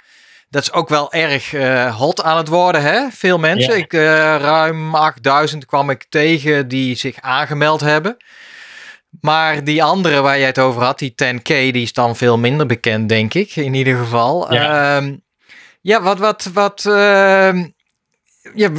dat 0.50 0.62
is 0.62 0.72
ook 0.72 0.88
wel 0.88 1.12
erg 1.12 1.50
hot 1.96 2.22
aan 2.22 2.36
het 2.36 2.48
worden, 2.48 2.82
hè? 2.82 3.08
Veel 3.10 3.38
mensen, 3.38 3.76
Ja. 3.76 3.78
ik, 3.78 3.92
ruim 4.42 4.94
8000 4.94 5.66
kwam 5.66 5.90
ik 5.90 6.06
tegen 6.08 6.68
die 6.68 6.96
zich 6.96 7.20
aangemeld 7.20 7.80
hebben. 7.80 8.16
Maar 9.20 9.64
die 9.64 9.82
andere 9.82 10.20
waar 10.20 10.38
jij 10.38 10.46
het 10.46 10.58
over 10.58 10.82
had, 10.82 10.98
die 10.98 11.14
10k, 11.24 11.42
die 11.42 11.72
is 11.72 11.92
dan 11.92 12.16
veel 12.16 12.38
minder 12.38 12.66
bekend, 12.66 13.08
denk 13.08 13.34
ik, 13.34 13.56
in 13.56 13.74
ieder 13.74 13.96
geval. 13.96 14.52
Ja. 14.54 14.96
Ehm, 14.96 15.16
ja, 15.80 16.02
wat, 16.02 16.18
wat, 16.18 16.50
wat, 16.52 16.84
uh, 16.88 17.64
ja, 18.54 18.70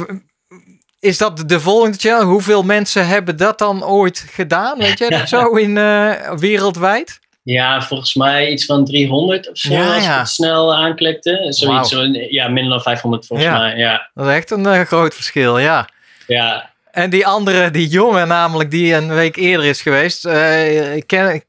is 1.00 1.18
dat 1.18 1.48
de 1.48 1.60
volgende 1.60 1.98
challenge? 1.98 2.30
Hoeveel 2.30 2.62
mensen 2.62 3.06
hebben 3.06 3.36
dat 3.36 3.58
dan 3.58 3.84
ooit 3.84 4.24
gedaan? 4.30 4.78
Weet 4.78 4.98
je 4.98 5.08
dat 5.10 5.28
zo 5.38 5.50
in 5.54 5.76
uh, 5.76 6.32
wereldwijd? 6.32 7.18
Ja, 7.42 7.82
volgens 7.82 8.14
mij 8.14 8.50
iets 8.50 8.64
van 8.64 8.84
300 8.84 9.50
of 9.50 9.58
zo, 9.58 9.72
Ja, 9.72 9.86
als 9.86 9.96
ik 9.96 10.02
ja. 10.02 10.18
het 10.18 10.28
snel 10.28 10.74
aanklikte. 10.74 11.46
Zoiets, 11.48 11.88
zo, 11.88 12.02
ja, 12.28 12.48
minder 12.48 12.72
dan 12.72 12.82
500 12.82 13.26
volgens 13.26 13.48
Ja. 13.48 13.58
mij, 13.58 13.76
ja. 13.76 14.10
Dat 14.14 14.26
is 14.26 14.32
echt 14.34 14.50
een 14.50 14.66
eh, 14.66 14.80
groot 14.80 15.14
verschil, 15.14 15.58
ja. 15.58 15.88
Ja, 16.26 16.69
En 16.92 17.10
die 17.10 17.26
andere, 17.26 17.70
die 17.70 17.88
jongen 17.88 18.28
namelijk, 18.28 18.70
die 18.70 18.94
een 18.94 19.14
week 19.14 19.36
eerder 19.36 19.66
is 19.66 19.82
geweest. 19.82 20.26
ik 20.94 21.06
ken, 21.06 21.42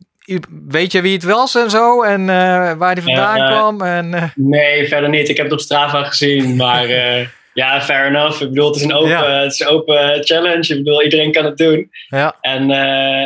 weet 0.68 0.92
je 0.92 1.02
wie 1.02 1.14
het 1.14 1.24
was 1.24 1.56
en 1.56 1.70
zo? 1.70 2.02
En 2.04 2.30
eh, 2.30 2.74
waar 2.74 2.96
die 2.96 3.04
vandaan 3.04 3.38
Eh, 3.38 3.48
kwam? 3.48 3.82
En, 3.82 4.32
nee, 4.36 4.88
verder 4.88 5.10
niet. 5.10 5.30
Ik 5.30 5.36
heb 5.38 5.46
het 5.46 5.54
op 5.56 5.60
Strava 5.60 6.04
gezien, 6.04 6.56
maar 6.56 6.88
ja, 7.54 7.82
fair 7.82 8.06
enough. 8.08 8.42
Ik 8.42 8.50
bedoel, 8.50 8.68
het 8.68 8.76
is 8.76 8.84
een 8.84 8.94
open, 8.94 9.10
Ja. 9.10 9.32
het 9.42 9.52
is 9.52 9.60
een 9.60 9.68
open 9.68 10.24
challenge. 10.24 10.74
Ik 10.74 10.84
bedoel, 10.84 11.04
iedereen 11.04 11.32
kan 11.32 11.46
het 11.46 11.58
doen. 11.58 11.90
ja. 12.10 12.36
En 12.42 12.68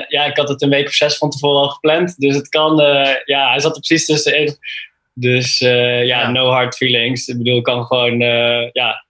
ja, 0.08 0.26
ik 0.26 0.38
had 0.38 0.50
het 0.50 0.62
een 0.62 0.70
week 0.70 0.88
of 0.88 0.94
zes 0.94 1.18
van 1.18 1.30
tevoren 1.30 1.62
al 1.62 1.70
gepland. 1.70 2.20
Dus 2.20 2.36
het 2.36 2.50
kan, 2.50 2.76
ja, 3.26 3.50
hij 3.50 3.60
zat 3.60 3.76
er 3.76 3.82
precies 3.82 4.06
tussenin. 4.06 4.58
Dus 5.14 5.58
ja, 5.60 6.02
Ja. 6.02 6.30
no 6.32 6.50
hard 6.50 6.76
feelings. 6.76 7.28
Ik 7.28 7.38
bedoel, 7.38 7.58
ik 7.58 7.64
kan 7.64 7.86
gewoon, 7.86 8.20
ja, 8.72 9.05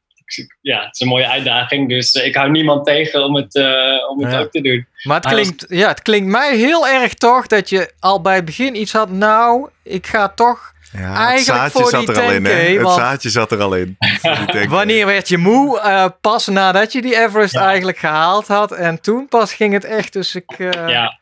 ja, 0.61 0.79
het 0.83 0.93
is 0.93 0.99
een 0.99 1.07
mooie 1.07 1.27
uitdaging. 1.29 1.89
Dus 1.89 2.11
eh, 2.11 2.25
ik 2.25 2.35
hou 2.35 2.49
niemand 2.51 2.85
tegen 2.85 3.23
om 3.23 3.35
het, 3.35 3.55
eh, 3.55 4.09
om 4.09 4.23
het 4.23 4.31
Ja. 4.31 4.39
ook 4.39 4.51
te 4.51 4.61
doen. 4.61 4.87
Maar 5.03 5.15
het 5.21 5.25
klinkt, 5.25 5.65
ja, 5.69 5.87
het 5.87 6.01
klinkt 6.01 6.27
mij 6.29 6.55
heel 6.57 6.87
erg 6.87 7.13
toch 7.13 7.47
dat 7.47 7.69
je 7.69 7.91
al 7.99 8.21
bij 8.21 8.35
het 8.35 8.45
begin 8.45 8.75
iets 8.81 8.93
had. 8.93 9.09
Nou, 9.09 9.69
ik 9.83 10.07
ga 10.07 10.29
toch. 10.29 10.73
Ja, 10.93 11.01
het 11.01 11.17
Eigenlijk 11.17 11.41
zaadje 11.59 11.79
voor 11.79 11.89
zat 11.89 11.99
die 12.05 12.15
er 12.15 12.21
al 12.21 12.31
in, 12.31 12.45
hè? 12.45 12.75
10K, 12.75 12.79
Het 12.79 12.89
zaadje 12.91 13.29
zat 13.29 13.51
er 13.51 13.61
al 13.61 13.75
in. 13.75 13.95
Voor 14.21 14.35
die 14.35 14.45
10K. 14.65 14.69
Wanneer 14.69 15.05
werd 15.05 15.27
je 15.27 15.37
moe? 15.37 15.79
Eh, 15.79 16.05
pas 16.21 16.47
nadat 16.47 16.91
je 16.91 17.01
die 17.01 17.15
Everest 17.23 17.53
Ja. 17.53 17.65
eigenlijk 17.67 17.97
gehaald 17.97 18.47
had. 18.47 18.71
En 18.71 19.01
toen 19.01 19.27
pas 19.27 19.53
ging 19.53 19.73
het 19.73 19.83
echt. 19.83 20.13
Dus 20.13 20.35
ik. 20.35 20.51
eh, 20.57 20.69
Ja, 20.89 21.19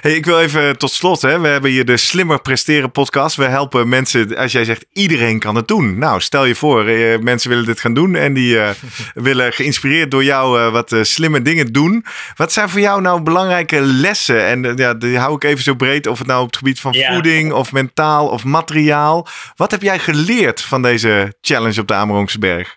Hey, 0.00 0.12
ik 0.14 0.24
wil 0.24 0.40
even 0.40 0.78
tot 0.78 0.90
slot, 0.90 1.22
hè. 1.22 1.40
we 1.40 1.48
hebben 1.48 1.70
hier 1.70 1.84
de 1.84 1.96
Slimmer 1.96 2.40
Presteren 2.40 2.90
podcast. 2.90 3.36
We 3.36 3.44
helpen 3.44 3.88
mensen, 3.88 4.36
als 4.36 4.52
jij 4.52 4.64
zegt 4.64 4.86
iedereen 4.92 5.38
kan 5.38 5.54
het 5.54 5.68
doen. 5.68 5.98
Nou, 5.98 6.20
stel 6.20 6.44
je 6.44 6.54
voor, 6.54 6.86
eh, 6.86 7.18
mensen 7.18 7.48
willen 7.50 7.64
dit 7.64 7.80
gaan 7.80 7.94
doen 7.94 8.14
en 8.14 8.34
die 8.34 8.60
eh, 8.60 8.70
willen 9.14 9.52
geïnspireerd 9.52 10.10
door 10.10 10.24
jou 10.24 10.60
eh, 10.60 10.72
wat 10.72 10.92
eh, 10.92 11.02
slimme 11.02 11.42
dingen 11.42 11.72
doen. 11.72 12.04
Wat 12.36 12.52
zijn 12.52 12.68
voor 12.68 12.80
jou 12.80 13.00
nou 13.00 13.22
belangrijke 13.22 13.80
lessen? 13.80 14.46
En 14.46 14.76
ja, 14.76 14.94
die 14.94 15.18
hou 15.18 15.34
ik 15.34 15.44
even 15.44 15.62
zo 15.64 15.74
breed, 15.74 16.06
of 16.06 16.18
het 16.18 16.26
nou 16.26 16.40
op 16.40 16.46
het 16.46 16.56
gebied 16.56 16.80
van 16.80 16.92
Ja. 16.92 17.12
voeding 17.12 17.52
of 17.52 17.72
mentaal 17.72 18.28
of 18.28 18.44
materiaal. 18.44 19.26
Wat 19.56 19.70
heb 19.70 19.82
jij 19.82 19.98
geleerd 19.98 20.60
van 20.62 20.82
deze 20.82 21.34
challenge 21.40 21.80
op 21.80 21.88
de 21.88 21.94
Amerongse 21.94 22.38
Berg? 22.38 22.76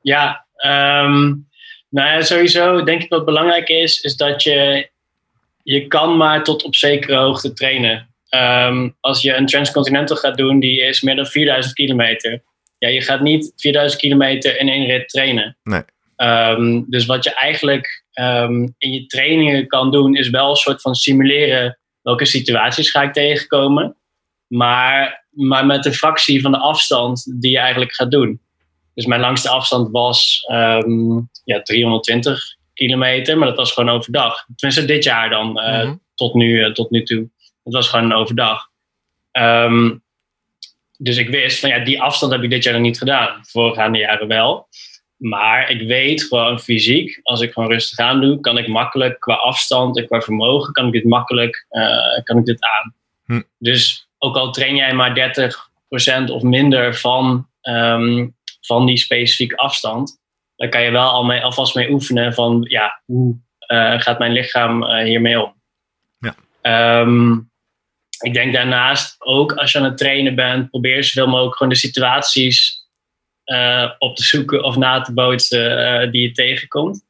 Ja, 0.00 0.46
ehm, 0.56 1.20
nou 1.90 2.08
ja, 2.08 2.22
sowieso 2.22 2.82
denk 2.82 3.02
ik 3.02 3.08
wat 3.08 3.24
belangrijk 3.24 3.68
is, 3.68 4.00
is 4.00 4.16
dat 4.16 4.42
je, 4.42 4.90
je 5.68 5.86
kan 5.86 6.16
maar 6.16 6.44
tot 6.44 6.62
op 6.62 6.74
zekere 6.74 7.16
hoogte 7.16 7.52
trainen. 7.52 8.14
Ehm, 8.28 8.88
als 9.00 9.22
je 9.22 9.34
een 9.34 9.46
transcontinental 9.46 10.16
gaat 10.16 10.36
doen, 10.36 10.60
die 10.60 10.80
is 10.80 11.00
meer 11.00 11.16
dan 11.16 11.26
4000 11.26 11.74
kilometer. 11.74 12.42
Ja, 12.78 12.88
je 12.88 13.00
gaat 13.00 13.20
niet 13.20 13.52
4000 13.56 14.00
kilometer 14.00 14.60
in 14.60 14.68
één 14.68 14.86
rit 14.86 15.08
trainen. 15.08 15.56
Nee. 15.62 15.82
Ehm, 16.16 16.82
dus 16.86 17.06
wat 17.06 17.24
je 17.24 17.34
eigenlijk 17.34 18.04
ehm, 18.12 18.68
in 18.78 18.92
je 18.92 19.06
trainingen 19.06 19.66
kan 19.66 19.90
doen, 19.90 20.16
is 20.16 20.30
wel 20.30 20.50
een 20.50 20.56
soort 20.56 20.80
van 20.80 20.94
simuleren 20.94 21.78
welke 22.02 22.24
situaties 22.24 22.90
ga 22.90 23.02
ik 23.02 23.12
tegenkomen. 23.12 23.96
Maar, 24.46 25.26
maar 25.30 25.66
met 25.66 25.86
een 25.86 25.94
fractie 25.94 26.40
van 26.40 26.50
de 26.50 26.58
afstand 26.58 27.40
die 27.40 27.50
je 27.50 27.58
eigenlijk 27.58 27.94
gaat 27.94 28.10
doen. 28.10 28.40
Dus 28.94 29.06
mijn 29.06 29.20
langste 29.20 29.48
afstand 29.48 29.90
was 29.90 30.44
ja, 31.44 31.62
320 31.62 32.57
kilometer, 32.78 33.38
maar 33.38 33.48
dat 33.48 33.56
was 33.56 33.72
gewoon 33.72 33.90
overdag. 33.94 34.44
Tenminste, 34.56 34.84
dit 34.86 35.04
jaar 35.04 35.30
dan, 35.30 35.58
eh, 35.60 35.84
Mhm. 35.84 35.94
tot, 36.14 36.34
nu, 36.34 36.62
eh, 36.64 36.72
tot 36.72 36.90
nu 36.90 37.02
toe. 37.02 37.30
Het 37.64 37.74
was 37.74 37.88
gewoon 37.88 38.12
overdag. 38.12 38.68
Ehm, 39.30 39.96
dus 40.98 41.16
ik 41.16 41.28
wist 41.28 41.60
van 41.60 41.68
ja, 41.68 41.78
die 41.78 42.02
afstand 42.02 42.32
heb 42.32 42.42
ik 42.42 42.50
dit 42.50 42.62
jaar 42.64 42.72
nog 42.72 42.82
niet 42.82 42.98
gedaan. 42.98 43.38
Voorgaande 43.42 43.98
jaren 43.98 44.28
wel. 44.28 44.68
Maar 45.16 45.70
ik 45.70 45.88
weet 45.88 46.22
gewoon 46.22 46.60
fysiek, 46.60 47.20
als 47.22 47.40
ik 47.40 47.52
gewoon 47.52 47.70
rustig 47.70 47.98
aan 47.98 48.20
doe, 48.20 48.40
kan 48.40 48.58
ik 48.58 48.68
makkelijk 48.68 49.20
qua 49.20 49.34
afstand 49.34 49.98
en 49.98 50.06
qua 50.06 50.20
vermogen, 50.20 50.72
kan 50.72 50.86
ik 50.86 50.92
dit 50.92 51.04
makkelijk, 51.04 51.66
eh, 51.68 52.22
kan 52.22 52.38
ik 52.38 52.44
dit 52.44 52.64
aan. 52.64 52.94
Hm. 53.24 53.42
Dus 53.58 54.08
ook 54.18 54.36
al 54.36 54.52
train 54.52 54.76
jij 54.76 54.94
maar 54.94 55.14
30% 55.14 56.30
of 56.30 56.42
minder 56.42 56.94
van, 56.94 57.48
ehm, 57.60 58.28
van 58.60 58.86
die 58.86 58.96
specifieke 58.96 59.56
afstand, 59.56 60.18
dan 60.58 60.70
kan 60.70 60.82
je 60.82 60.90
wel 60.90 61.10
al 61.10 61.24
mee, 61.24 61.42
alvast 61.42 61.74
mee 61.74 61.90
oefenen 61.90 62.34
van 62.34 62.64
ja, 62.68 63.02
hoe 63.04 63.36
eh, 63.58 64.00
gaat 64.00 64.18
mijn 64.18 64.32
lichaam 64.32 64.84
eh, 64.84 65.04
hiermee 65.04 65.42
om. 65.42 65.54
Ja. 66.18 66.34
Ehm, 66.60 67.32
ik 68.20 68.32
denk 68.32 68.52
daarnaast 68.52 69.16
ook 69.18 69.52
als 69.52 69.72
je 69.72 69.78
aan 69.78 69.84
het 69.84 69.98
trainen 69.98 70.34
bent, 70.34 70.70
probeer 70.70 71.04
zoveel 71.04 71.30
mogelijk 71.30 71.56
gewoon 71.56 71.72
de 71.72 71.78
situaties 71.78 72.86
eh, 73.44 73.90
op 73.98 74.16
te 74.16 74.22
zoeken 74.24 74.64
of 74.64 74.76
na 74.76 75.00
te 75.00 75.12
bootsen 75.12 76.12
die 76.12 76.22
je 76.22 76.32
tegenkomt. 76.32 77.06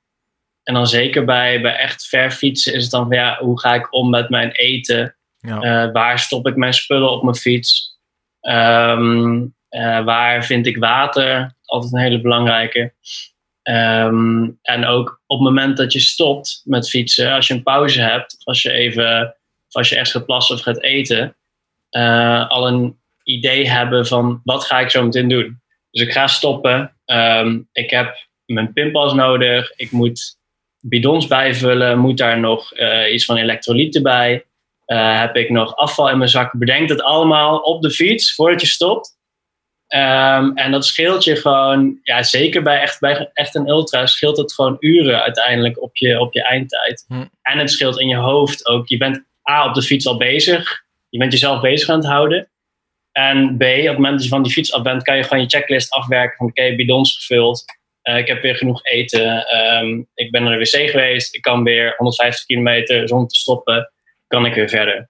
En 0.62 0.74
dan 0.74 0.86
zeker 0.86 1.24
bij, 1.24 1.60
bij 1.60 1.76
echt 1.76 2.06
ver 2.06 2.30
fietsen 2.30 2.74
is 2.74 2.82
het 2.82 2.90
dan 2.90 3.06
van 3.06 3.16
ja, 3.16 3.38
hoe 3.40 3.60
ga 3.60 3.74
ik 3.74 3.94
om 3.94 4.10
met 4.10 4.28
mijn 4.28 4.50
eten? 4.50 5.16
Ja. 5.38 5.90
Waar 5.90 6.18
stop 6.18 6.46
ik 6.46 6.56
mijn 6.56 6.74
spullen 6.74 7.10
op 7.10 7.22
mijn 7.22 7.36
fiets? 7.36 7.98
Ehm, 8.40 9.46
eh, 9.68 10.04
waar 10.04 10.44
vind 10.44 10.66
ik 10.66 10.76
water? 10.76 11.56
Altijd 11.64 11.92
een 11.92 12.00
hele 12.00 12.20
belangrijke. 12.20 12.94
Ehm, 13.68 14.48
en 14.62 14.86
ook 14.86 15.20
op 15.26 15.38
het 15.38 15.48
moment 15.48 15.76
dat 15.76 15.92
je 15.92 16.00
stopt 16.00 16.62
met 16.64 16.88
fietsen, 16.88 17.32
als 17.32 17.48
je 17.48 17.54
een 17.54 17.62
pauze 17.62 18.00
hebt, 18.00 18.36
of 18.38 18.44
als 18.44 18.62
je 18.62 18.70
even, 18.70 19.36
of 19.66 19.74
als 19.74 19.88
je 19.88 19.96
echt 19.96 20.10
gaat 20.10 20.26
plassen 20.26 20.56
of 20.56 20.62
gaat 20.62 20.82
eten, 20.82 21.36
eh, 21.90 22.48
al 22.48 22.66
een 22.66 22.98
idee 23.22 23.68
hebben 23.68 24.06
van 24.06 24.40
wat 24.44 24.64
ga 24.64 24.80
ik 24.80 24.90
zo 24.90 25.04
meteen 25.04 25.28
doen. 25.28 25.60
Dus 25.90 26.02
ik 26.02 26.12
ga 26.12 26.26
stoppen. 26.26 26.92
Ehm, 27.04 27.60
ik 27.72 27.90
heb 27.90 28.26
mijn 28.46 28.72
pinpas 28.72 29.12
nodig. 29.12 29.72
Ik 29.76 29.90
moet 29.90 30.36
bidons 30.80 31.26
bijvullen. 31.26 31.98
Moet 31.98 32.18
daar 32.18 32.40
nog 32.40 32.72
eh, 32.72 33.12
iets 33.12 33.24
van 33.24 33.36
elektrolyten 33.36 34.02
bij? 34.02 34.44
Eh, 34.84 35.20
heb 35.20 35.36
ik 35.36 35.50
nog 35.50 35.76
afval 35.76 36.10
in 36.10 36.18
mijn 36.18 36.30
zak? 36.30 36.52
Bedenk 36.58 36.88
het 36.88 37.02
allemaal 37.02 37.58
op 37.58 37.82
de 37.82 37.90
fiets 37.90 38.34
voordat 38.34 38.60
je 38.60 38.66
stopt. 38.66 39.17
Ehm, 39.88 40.50
en 40.54 40.70
dat 40.70 40.84
scheelt 40.86 41.24
je 41.24 41.36
gewoon, 41.36 41.98
ja, 42.02 42.22
zeker 42.22 42.62
bij 42.62 42.80
echt, 42.80 43.00
bij 43.00 43.30
echt 43.32 43.54
een 43.54 43.68
ultra, 43.68 44.06
scheelt 44.06 44.36
het 44.36 44.54
gewoon 44.54 44.76
uren 44.80 45.22
uiteindelijk 45.22 45.82
op 45.82 45.96
je, 45.96 46.20
op 46.20 46.32
je 46.32 46.42
eindtijd. 46.42 47.04
Hm. 47.08 47.24
En 47.42 47.58
het 47.58 47.70
scheelt 47.70 48.00
in 48.00 48.08
je 48.08 48.16
hoofd 48.16 48.66
ook. 48.66 48.88
Je 48.88 48.96
bent 48.96 49.24
A, 49.50 49.66
op 49.68 49.74
de 49.74 49.82
fiets 49.82 50.06
al 50.06 50.16
bezig. 50.16 50.84
Je 51.08 51.18
bent 51.18 51.32
jezelf 51.32 51.60
bezig 51.60 51.88
aan 51.88 51.98
het 51.98 52.06
houden. 52.06 52.48
En 53.12 53.56
B, 53.56 53.62
op 53.62 53.86
het 53.86 53.94
moment 53.94 54.14
dat 54.14 54.22
je 54.22 54.28
van 54.28 54.42
die 54.42 54.52
fiets 54.52 54.72
af 54.72 54.82
bent, 54.82 55.02
kan 55.02 55.16
je 55.16 55.22
gewoon 55.22 55.42
je 55.42 55.48
checklist 55.48 55.90
afwerken 55.90 56.36
van 56.36 56.46
oké, 56.46 56.74
bidons 56.74 57.16
gevuld. 57.16 57.64
Eh, 58.02 58.16
ik 58.16 58.26
heb 58.26 58.42
weer 58.42 58.56
genoeg 58.56 58.84
eten. 58.84 59.46
Ehm, 59.46 60.02
ik 60.14 60.30
ben 60.30 60.42
naar 60.42 60.58
de 60.58 60.58
wc 60.58 60.90
geweest. 60.90 61.34
Ik 61.34 61.42
kan 61.42 61.64
weer 61.64 61.94
150 61.96 62.46
kilometer 62.46 63.08
zonder 63.08 63.28
te 63.28 63.38
stoppen. 63.38 63.92
Kan 64.26 64.46
ik 64.46 64.54
weer 64.54 64.68
verder. 64.68 65.08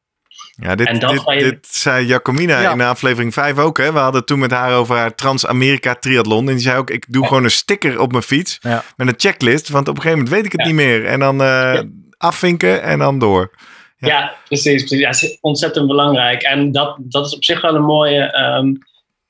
Ja, 0.61 0.75
dit, 0.75 0.87
En 0.87 0.99
dit, 0.99 1.21
ga 1.21 1.33
je- 1.33 1.43
dit 1.43 1.67
zei 1.71 2.07
Jacomina 2.07 2.61
Ja. 2.61 2.71
in 2.73 2.79
de 2.79 2.85
aflevering 2.85 3.33
5 3.35 3.59
ook. 3.59 3.79
Hè? 3.79 3.93
We 3.93 3.99
hadden 3.99 4.19
het 4.19 4.27
toen 4.27 4.39
met 4.39 4.51
haar 4.51 4.75
over 4.75 4.97
haar 4.97 5.15
Trans-Amerika 5.15 5.95
triathlon. 5.95 6.49
En 6.49 6.55
die 6.55 6.63
zei 6.63 6.79
ook, 6.79 6.91
ik 6.91 7.05
doe 7.09 7.27
gewoon 7.27 7.45
een 7.45 7.51
sticker 7.51 8.01
op 8.01 8.11
mijn 8.13 8.23
fiets 8.23 8.59
Ja. 8.61 8.85
met 8.97 9.09
een 9.09 9.15
checklist. 9.17 9.69
Want 9.69 9.89
op 9.89 9.97
een 9.97 10.03
gegeven 10.03 10.25
moment 10.25 10.37
weet 10.37 10.47
ik 10.47 10.53
het 10.53 10.61
Ja. 10.61 10.67
niet 10.67 10.77
meer. 10.77 11.07
En 11.07 11.21
dan 11.21 11.41
eh, 11.41 11.47
Ja. 11.47 11.83
afvinken 12.17 12.83
en 12.83 12.99
dan 12.99 13.19
door. 13.19 13.51
Ja. 13.97 14.09
Ja, 14.09 14.35
precies. 14.47 14.83
precies. 14.85 14.99
Ja, 15.01 15.09
is 15.09 15.39
ontzettend 15.41 15.87
belangrijk. 15.87 16.43
En 16.43 16.73
dat, 16.73 16.97
dat 17.01 17.27
is 17.27 17.35
op 17.35 17.45
zich 17.45 17.61
wel 17.61 17.75
een 17.75 17.83
mooie. 17.85 18.21
ehm, 18.33 18.73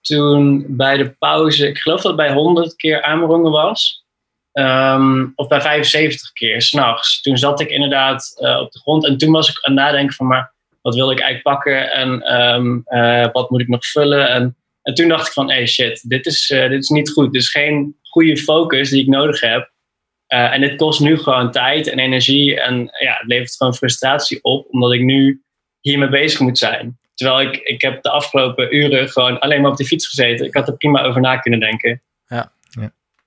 toen 0.01 0.65
bij 0.69 0.97
de 0.97 1.11
pauze, 1.19 1.69
ik 1.69 1.79
geloof 1.79 2.01
dat 2.01 2.13
het 2.17 2.27
bij 2.27 2.33
100 2.33 2.77
keer 2.77 3.03
Amerongen 3.03 3.51
was. 3.51 4.05
Ehm, 4.53 5.27
of 5.35 5.49
bij 5.49 5.61
75 5.61 6.33
keer, 6.33 6.63
s'nachts. 6.63 7.21
Toen 7.23 7.37
zat 7.39 7.61
ik 7.61 7.69
inderdaad 7.71 8.35
eh, 8.41 8.61
op 8.61 8.73
de 8.73 8.79
grond. 8.79 9.07
En 9.07 9.19
toen 9.19 9.33
was 9.33 9.49
ik 9.49 9.57
aan 9.63 9.75
het 9.77 9.85
nadenken 9.85 10.15
van, 10.15 10.27
maar 10.27 10.53
wat 10.83 10.95
wil 10.95 11.11
ik 11.11 11.21
eigenlijk 11.21 11.57
pakken? 11.57 11.93
En 11.93 12.23
ehm, 12.23 12.79
eh, 12.85 13.33
wat 13.33 13.51
moet 13.51 13.61
ik 13.61 13.69
nog 13.69 13.87
vullen? 13.87 14.29
En, 14.29 14.57
en 14.83 14.95
toen 14.95 15.09
dacht 15.09 15.27
ik 15.27 15.33
van, 15.33 15.51
hey 15.51 15.67
shit, 15.67 16.09
dit 16.09 16.27
is, 16.27 16.51
eh, 16.51 16.69
dit 16.69 16.83
is 16.83 16.89
niet 16.89 17.11
goed. 17.11 17.33
Dit 17.33 17.43
is 17.43 17.51
geen 17.51 17.97
goede 18.03 18.37
focus 18.37 18.91
die 18.91 19.03
ik 19.03 19.09
nodig 19.09 19.41
heb. 19.41 19.71
Eh, 20.27 20.53
en 20.53 20.61
dit 20.61 20.77
kost 20.77 21.01
nu 21.01 21.19
gewoon 21.19 21.51
tijd 21.51 21.87
en 21.87 21.99
energie. 21.99 22.61
En 22.61 22.91
ja, 22.99 23.13
het 23.19 23.27
levert 23.27 23.57
gewoon 23.57 23.75
frustratie 23.75 24.39
op, 24.43 24.67
omdat 24.71 24.93
ik 24.93 25.01
nu 25.01 25.43
hiermee 25.81 26.09
bezig 26.09 26.41
moet 26.41 26.59
zijn. 26.59 26.99
Terwijl 27.15 27.41
ik, 27.41 27.57
ik 27.57 27.83
heb 27.83 28.03
de 28.03 28.11
afgelopen 28.11 28.77
uren 28.77 29.09
gewoon 29.09 29.39
alleen 29.39 29.61
maar 29.61 29.71
op 29.71 29.77
de 29.77 29.85
fiets 29.85 30.07
gezeten. 30.07 30.47
Ik 30.47 30.55
had 30.55 30.69
er 30.69 30.77
prima 30.77 31.03
over 31.03 31.21
na 31.21 31.37
kunnen 31.37 31.61
denken. 31.61 32.03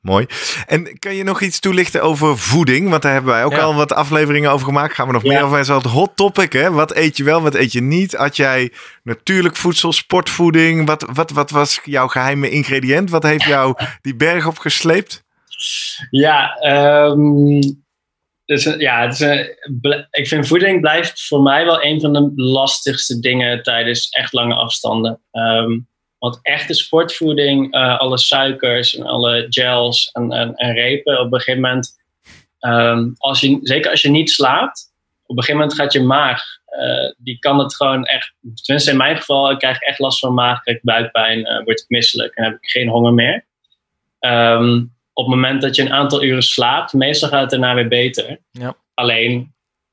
Mooi. 0.02 0.26
En 0.68 1.00
kan 1.00 1.16
je 1.16 1.24
nog 1.24 1.42
iets 1.42 1.60
toelichten 1.60 2.02
over 2.04 2.38
voeding? 2.38 2.90
Want 2.90 3.02
daar 3.02 3.14
hebben 3.14 3.32
wij 3.32 3.44
ook 3.46 3.52
Ja. 3.52 3.60
al 3.62 3.76
wat 3.76 3.94
afleveringen 3.94 4.52
over 4.52 4.66
gemaakt. 4.66 4.94
Gaan 4.94 5.08
we 5.08 5.14
nog 5.14 5.24
Ja. 5.24 5.30
meer 5.34 5.44
over. 5.44 5.58
Het 5.58 5.66
is 5.66 5.72
altijd 5.72 5.94
hot 5.94 6.16
topic. 6.16 6.54
Hè? 6.54 6.72
Wat 6.72 6.96
eet 6.96 7.18
je 7.18 7.24
wel, 7.24 7.42
wat 7.42 7.56
eet 7.56 7.72
je 7.72 7.82
niet? 7.82 8.14
Had 8.16 8.36
jij 8.36 8.72
natuurlijk 9.04 9.56
voedsel, 9.56 9.92
sportvoeding? 9.92 10.86
Wat, 10.88 11.06
wat, 11.14 11.32
wat 11.32 11.50
was 11.50 11.80
jouw 11.84 12.08
geheime 12.08 12.50
ingrediënt? 12.50 13.10
Wat 13.10 13.24
heeft 13.24 13.44
jou 13.44 13.76
die 14.02 14.16
berg 14.16 14.48
opgesleept? 14.48 15.24
Ja, 16.10 16.56
ehm, 16.56 17.60
dus, 18.46 18.64
ja 18.78 19.02
het 19.02 19.14
is 19.14 19.20
een, 19.20 19.56
bl- 19.82 20.04
ik 20.12 20.28
vind 20.28 20.48
voeding 20.48 20.82
blijft 20.82 21.28
voor 21.28 21.42
mij 21.42 21.66
wel 21.66 21.84
een 21.84 22.02
van 22.02 22.14
de 22.14 22.32
lastigste 22.36 23.20
dingen 23.20 23.64
tijdens 23.64 24.10
echt 24.10 24.34
lange 24.34 24.54
afstanden. 24.56 25.22
Ehm, 25.32 25.80
want 26.22 26.40
echte 26.42 26.74
sportvoeding, 26.74 27.74
eh, 27.74 28.00
alle 28.00 28.18
suikers 28.18 28.98
en 28.98 29.06
alle 29.06 29.46
gels 29.50 30.10
en, 30.12 30.32
en, 30.32 30.56
en 30.56 30.74
repen, 30.74 31.20
op 31.20 31.34
een 31.34 31.40
gegeven 31.40 31.62
moment, 31.62 31.90
ehm, 32.60 33.10
als 33.18 33.40
je, 33.40 33.60
zeker 33.62 33.92
als 33.92 34.02
je 34.02 34.10
niet 34.10 34.30
slaapt, 34.30 34.94
op 35.26 35.38
een 35.38 35.44
gegeven 35.44 35.62
moment 35.62 35.80
gaat 35.80 35.94
je 35.94 36.02
maag, 36.02 36.44
eh, 36.66 37.14
die 37.18 37.40
kan 37.40 37.60
het 37.60 37.76
gewoon 37.76 38.06
echt, 38.06 38.34
tenminste 38.64 38.92
in 38.92 38.98
mijn 38.98 39.18
geval, 39.18 39.52
ik 39.52 39.58
krijg 39.58 39.80
echt 39.80 40.00
last 40.00 40.20
van 40.20 40.34
maag, 40.34 40.62
krijg 40.62 40.78
ik 40.78 40.84
buikpijn, 40.84 41.46
eh, 41.46 41.64
word 41.64 41.80
ik 41.80 41.86
misselijk 41.88 42.36
en 42.36 42.44
heb 42.44 42.54
ik 42.54 42.70
geen 42.70 42.90
honger 42.90 43.14
meer. 43.14 43.46
Ehm, 44.20 44.84
op 45.14 45.26
het 45.26 45.36
moment 45.36 45.62
dat 45.62 45.76
je 45.76 45.82
een 45.82 45.94
aantal 45.94 46.24
uren 46.24 46.44
slaapt, 46.44 46.94
meestal 46.94 47.30
gaat 47.30 47.42
het 47.42 47.50
daarna 47.50 47.74
weer 47.74 47.88
beter. 47.88 48.40
Ja. 48.52 48.76
Alleen 48.94 49.51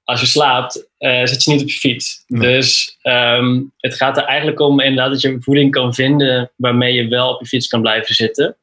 als 0.08 0.20
je 0.20 0.26
slaapt, 0.26 0.88
eh, 0.98 1.24
zit 1.24 1.44
je 1.44 1.50
niet 1.50 1.62
op 1.62 1.68
je 1.68 1.78
fiets. 1.78 2.24
Nee. 2.26 2.40
Dus 2.40 2.98
ehm, 3.02 3.62
het 3.76 3.94
gaat 3.94 4.16
er 4.16 4.24
eigenlijk 4.24 4.60
om 4.60 4.80
inderdaad 4.80 5.10
dat 5.10 5.20
je 5.20 5.36
voeding 5.40 5.70
kan 5.70 5.94
vinden 5.94 6.50
waarmee 6.56 6.94
je 6.94 7.08
wel 7.08 7.34
op 7.34 7.40
je 7.40 7.46
fiets 7.46 7.66
kan 7.66 7.80
blijven 7.80 8.14
zitten. 8.14 8.56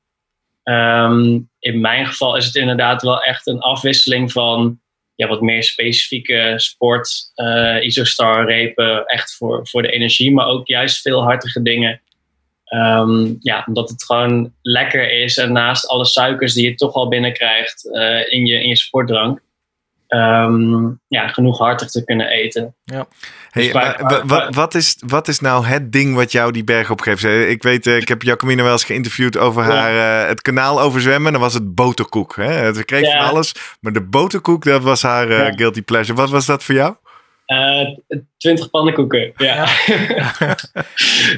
Ehm, 0.63 1.39
in 1.59 1.79
mijn 1.81 2.05
geval 2.05 2.35
is 2.35 2.45
het 2.45 2.55
inderdaad 2.55 3.01
wel 3.01 3.21
echt 3.21 3.47
een 3.47 3.59
afwisseling 3.59 4.31
van 4.31 4.79
ja, 5.15 5.27
wat 5.27 5.41
meer 5.41 5.63
specifieke 5.63 6.53
sport, 6.55 7.31
eh 7.35 7.77
isostar, 7.81 8.45
repen, 8.45 9.05
echt 9.05 9.35
voor, 9.35 9.67
voor 9.67 9.81
de 9.81 9.91
energie, 9.91 10.31
maar 10.31 10.47
ook 10.47 10.67
juist 10.67 11.01
veel 11.01 11.23
hartige 11.23 11.61
dingen. 11.61 12.01
Ehm, 12.65 13.33
ja, 13.39 13.63
omdat 13.67 13.89
het 13.89 14.03
gewoon 14.03 14.53
lekker 14.61 15.11
is 15.11 15.37
en 15.37 15.51
naast 15.51 15.87
alle 15.87 16.05
suikers 16.05 16.53
die 16.53 16.69
je 16.69 16.75
toch 16.75 16.93
al 16.93 17.07
binnenkrijgt 17.07 17.91
eh 17.93 18.31
in, 18.31 18.45
je, 18.45 18.61
in 18.61 18.67
je 18.67 18.75
sportdrank, 18.75 19.43
ehm, 20.07 20.85
ja, 21.07 21.27
genoeg 21.27 21.57
hartig 21.57 21.89
te 21.91 22.03
kunnen 22.03 22.27
eten. 22.27 22.75
Hey, 22.85 23.05
Dus 23.63 23.71
maar 23.73 24.21
wa- 24.25 24.49
wat, 24.49 24.75
is, 24.75 24.97
wat 25.07 25.27
is 25.27 25.39
nou 25.39 25.65
het 25.65 25.91
ding 25.91 26.15
wat 26.15 26.31
jou 26.31 26.51
die 26.51 26.63
berg 26.63 26.91
opgeeft? 26.91 27.23
Eh, 27.23 27.49
Ik 27.49 27.63
weet, 27.63 27.87
eh, 27.87 27.97
ik 27.97 28.07
heb 28.07 28.21
Jacomina 28.21 28.63
wel 28.63 28.71
eens 28.71 28.83
geïnterviewd 28.83 29.37
over 29.37 29.63
Ja. 29.63 29.69
haar, 29.69 30.21
eh, 30.23 30.27
het 30.27 30.41
kanaal 30.41 30.81
overzwemmen. 30.81 31.31
Dan 31.31 31.41
was 31.41 31.53
het 31.53 31.75
boterkoek. 31.75 32.35
Hè? 32.35 32.73
Ze 32.73 32.83
kreeg 32.83 33.01
Ja. 33.07 33.17
van 33.21 33.29
alles. 33.29 33.55
Maar 33.79 33.93
de 33.93 34.01
boterkoek, 34.03 34.63
dat 34.63 34.83
was 34.83 35.01
haar 35.01 35.29
eh, 35.29 35.37
Ja. 35.37 35.51
guilty 35.51 35.81
pleasure. 35.81 36.17
Wat 36.17 36.29
was 36.29 36.45
dat 36.45 36.63
voor 36.63 36.75
jou? 36.75 36.95
Eh, 37.45 37.87
Twintig 38.37 38.69
pannenkoeken, 38.69 39.33
ja. 39.37 39.65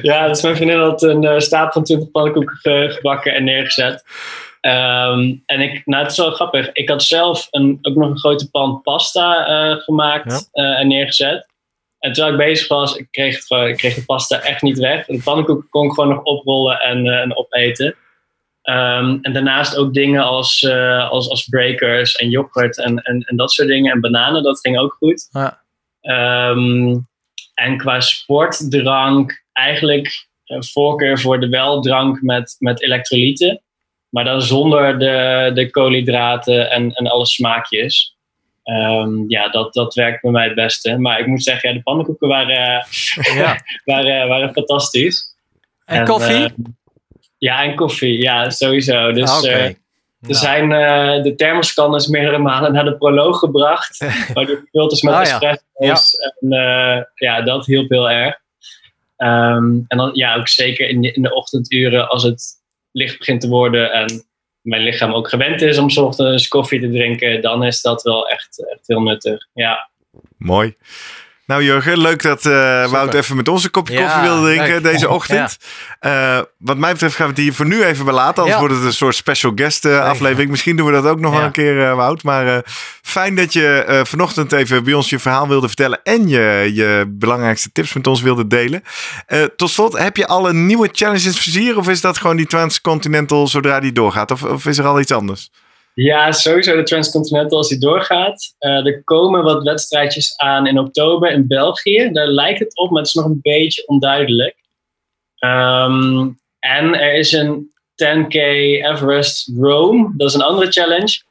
Ja, 0.02 0.28
dus 0.28 0.42
mijn 0.42 0.56
vriendin 0.56 0.78
had 0.78 1.02
een 1.02 1.24
eh, 1.24 1.38
stapel 1.38 1.72
van 1.72 1.84
20 1.84 2.10
pannenkoeken 2.10 2.56
ge- 2.56 2.86
gebakken 2.94 3.34
en 3.34 3.44
neergezet. 3.44 4.04
Ehm, 4.68 5.36
en 5.46 5.60
ik, 5.60 5.86
nou, 5.86 6.02
het 6.02 6.12
is 6.12 6.18
wel 6.18 6.30
grappig. 6.30 6.72
Ik 6.72 6.88
had 6.88 7.02
zelf 7.02 7.46
een, 7.50 7.78
ook 7.82 7.94
nog 7.94 8.10
een 8.10 8.18
grote 8.18 8.50
pan 8.50 8.82
pasta 8.82 9.46
eh, 9.46 9.80
gemaakt 9.80 10.48
eh, 10.52 10.80
en 10.80 10.88
neergezet. 10.88 11.46
En 11.98 12.12
terwijl 12.12 12.34
ik 12.34 12.46
bezig 12.46 12.68
was, 12.68 12.96
ik 12.96 13.08
kreeg, 13.10 13.34
het 13.34 13.46
gewoon, 13.46 13.68
ik 13.68 13.76
kreeg 13.76 13.94
de 13.94 14.04
pasta 14.04 14.40
echt 14.40 14.62
niet 14.62 14.78
weg. 14.78 15.06
De 15.06 15.22
pannenkoeken 15.22 15.68
kon 15.68 15.86
ik 15.86 15.92
gewoon 15.92 16.14
nog 16.14 16.22
oprollen 16.22 16.80
en, 16.80 17.06
eh, 17.06 17.20
en 17.20 17.36
opeten. 17.36 17.94
Ehm, 18.62 19.18
en 19.22 19.32
daarnaast 19.32 19.76
ook 19.76 19.94
dingen 19.94 20.22
als, 20.22 20.68
als, 21.08 21.30
als 21.30 21.44
breakers 21.44 22.16
en 22.16 22.28
yoghurt 22.28 22.78
en, 22.78 23.02
en, 23.02 23.20
en 23.20 23.36
dat 23.36 23.52
soort 23.52 23.68
dingen. 23.68 23.92
En 23.92 24.00
bananen, 24.00 24.42
dat 24.42 24.60
ging 24.60 24.78
ook 24.78 24.96
goed. 24.98 25.28
Ja. 25.30 25.62
Ehm, 26.00 26.96
en 27.54 27.76
qua 27.76 28.00
sportdrank, 28.00 29.44
eigenlijk 29.52 30.28
een 30.44 30.64
voorkeur 30.64 31.20
voor 31.20 31.40
de 31.40 31.48
weldrank 31.48 32.22
met, 32.22 32.56
met 32.58 32.82
elektrolyten. 32.82 33.62
Maar 34.08 34.24
dan 34.24 34.42
zonder 34.42 34.98
de, 34.98 35.50
de 35.54 35.70
koolhydraten 35.70 36.70
en, 36.70 36.92
en 36.92 37.06
alle 37.06 37.26
smaakjes. 37.26 38.16
Ehm, 38.64 39.24
ja, 39.30 39.48
dat, 39.48 39.74
dat 39.74 39.94
werkt 39.94 40.22
bij 40.22 40.30
mij 40.30 40.44
het 40.44 40.54
beste. 40.54 40.98
Maar 40.98 41.18
ik 41.20 41.26
moet 41.26 41.42
zeggen, 41.42 41.68
ja, 41.68 41.74
de 41.74 41.82
pannenkoeken 41.82 42.28
waren, 42.28 42.86
Ja. 43.34 43.56
waren, 43.84 44.28
waren 44.28 44.52
fantastisch. 44.52 45.36
En 45.84 46.04
koffie? 46.04 46.44
eh, 46.44 46.50
ja, 47.38 47.62
en 47.62 47.74
koffie. 47.74 48.18
Ja, 48.22 48.50
sowieso. 48.50 49.12
Dus 49.12 49.30
Ah, 49.30 49.50
eh, 49.52 49.64
er 50.20 50.34
zijn 50.34 50.72
eh, 50.72 51.22
de 51.22 51.34
thermoscanners 51.34 52.06
meerdere 52.06 52.38
malen 52.38 52.72
naar 52.72 52.84
de 52.84 52.96
proloog 52.96 53.38
gebracht. 53.38 53.98
waar 54.34 54.46
die 54.46 54.56
gevuld 54.56 54.92
is 54.92 55.02
met 55.02 55.14
Ah, 55.14 55.24
ja. 55.26 55.40
espresso's. 55.40 56.14
En 56.40 56.48
ja, 57.14 57.42
dat 57.42 57.66
hielp 57.66 57.88
heel 57.88 58.10
erg. 58.10 58.36
Ehm, 59.16 59.64
en 59.88 59.96
dan 59.96 60.10
ja, 60.12 60.34
ook 60.36 60.48
zeker 60.48 60.88
in 60.88 61.00
de, 61.00 61.12
in 61.12 61.22
de 61.22 61.34
ochtenduren 61.34 62.08
als 62.08 62.22
het 62.22 62.56
licht 62.98 63.18
begint 63.18 63.40
te 63.40 63.48
worden 63.48 63.92
en 63.92 64.26
mijn 64.60 64.82
lichaam 64.82 65.12
ook 65.12 65.28
gewend 65.28 65.62
is 65.62 65.78
om 65.78 65.90
's 65.90 65.96
ochtends 65.96 66.48
koffie 66.48 66.80
te 66.80 66.90
drinken, 66.90 67.42
dan 67.42 67.64
is 67.64 67.80
dat 67.80 68.02
wel 68.02 68.28
echt, 68.28 68.68
echt 68.70 68.86
heel 68.86 69.02
nuttig. 69.02 69.46
Ja. 69.52 69.90
Mooi. 70.36 70.76
Nou 71.48 71.62
Jurgen, 71.62 71.98
leuk 71.98 72.22
dat 72.22 72.46
eh. 72.46 72.90
Wout 72.90 73.14
even 73.14 73.36
met 73.36 73.48
ons 73.48 73.64
een 73.64 73.70
kopje 73.70 73.94
Ja, 73.94 74.02
koffie 74.02 74.22
wilde 74.22 74.46
drinken 74.46 74.72
leuk. 74.72 74.82
deze 74.82 75.08
ochtend. 75.08 75.58
Eh, 76.00 76.38
wat 76.58 76.76
mij 76.76 76.92
betreft 76.92 77.14
gaan 77.16 77.26
we 77.26 77.32
het 77.32 77.40
hier 77.40 77.54
voor 77.54 77.66
nu 77.66 77.82
even 77.84 78.04
belaten. 78.04 78.42
Anders 78.42 78.52
Ja. 78.54 78.58
wordt 78.58 78.74
het 78.74 78.84
een 78.84 78.92
soort 78.92 79.14
special 79.14 79.52
guest 79.54 79.84
eh, 79.84 80.00
aflevering. 80.04 80.50
Misschien 80.50 80.76
doen 80.76 80.86
we 80.86 80.92
dat 80.92 81.04
ook 81.06 81.20
nog 81.20 81.30
wel 81.30 81.40
Ja. 81.40 81.46
een 81.46 81.52
keer, 81.52 81.86
eh, 81.88 81.94
Wout. 81.94 82.22
Maar 82.22 82.46
eh, 82.56 82.58
fijn 83.02 83.34
dat 83.34 83.52
je 83.52 83.66
eh, 83.86 84.00
vanochtend 84.04 84.52
even 84.52 84.84
bij 84.84 84.92
ons 84.94 85.08
je 85.10 85.18
verhaal 85.18 85.48
wilde 85.48 85.66
vertellen. 85.66 86.00
En 86.02 86.28
je, 86.28 86.70
je 86.74 87.04
belangrijkste 87.08 87.70
tips 87.72 87.92
met 87.92 88.06
ons 88.06 88.20
wilde 88.22 88.46
delen. 88.46 88.82
Eh, 89.26 89.42
tot 89.56 89.70
slot, 89.70 89.98
heb 89.98 90.16
je 90.16 90.26
alle 90.26 90.52
nieuwe 90.52 90.88
challenges 90.92 91.38
vizier? 91.38 91.76
Of 91.76 91.88
is 91.88 92.00
dat 92.00 92.18
gewoon 92.18 92.36
die 92.36 92.46
Transcontinental 92.46 93.46
zodra 93.48 93.80
die 93.80 93.92
doorgaat? 93.92 94.30
Of, 94.30 94.42
of 94.42 94.66
is 94.66 94.78
er 94.78 94.86
al 94.86 95.00
iets 95.00 95.12
anders? 95.12 95.50
Ja, 96.04 96.32
sowieso 96.32 96.76
de 96.76 96.82
Transcontinental 96.82 97.58
als 97.58 97.68
die 97.68 97.78
doorgaat. 97.78 98.54
Eh, 98.58 98.86
er 98.86 99.04
komen 99.04 99.42
wat 99.42 99.62
wedstrijdjes 99.62 100.36
aan 100.36 100.66
in 100.66 100.78
oktober 100.78 101.30
in 101.30 101.46
België. 101.46 102.10
Daar 102.12 102.26
lijkt 102.26 102.58
het 102.58 102.78
op, 102.78 102.90
maar 102.90 102.98
het 102.98 103.08
is 103.08 103.14
nog 103.14 103.24
een 103.24 103.40
beetje 103.42 103.86
onduidelijk. 103.86 104.56
Ehm, 105.38 106.28
en 106.58 106.94
er 106.94 107.14
is 107.14 107.32
een 107.32 107.72
10K 107.94 108.34
Everest 108.34 109.50
Rome. 109.56 110.12
Dat 110.16 110.28
is 110.28 110.34
een 110.34 110.42
andere 110.42 110.70
challenge. 110.70 111.22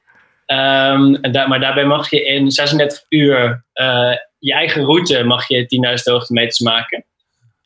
Ehm, 0.46 1.14
en 1.14 1.50
maar 1.50 1.60
daarbij 1.60 1.86
mag 1.86 2.10
je 2.10 2.26
in 2.26 2.52
36 2.52 3.06
uur 3.10 3.66
eh, 3.74 4.14
je 4.40 4.54
eigen 4.54 4.84
route 4.84 5.24
mag 5.24 5.48
je 5.48 5.66
10.000 5.66 6.14
hoogtemeters 6.14 6.60
maken. 6.60 7.06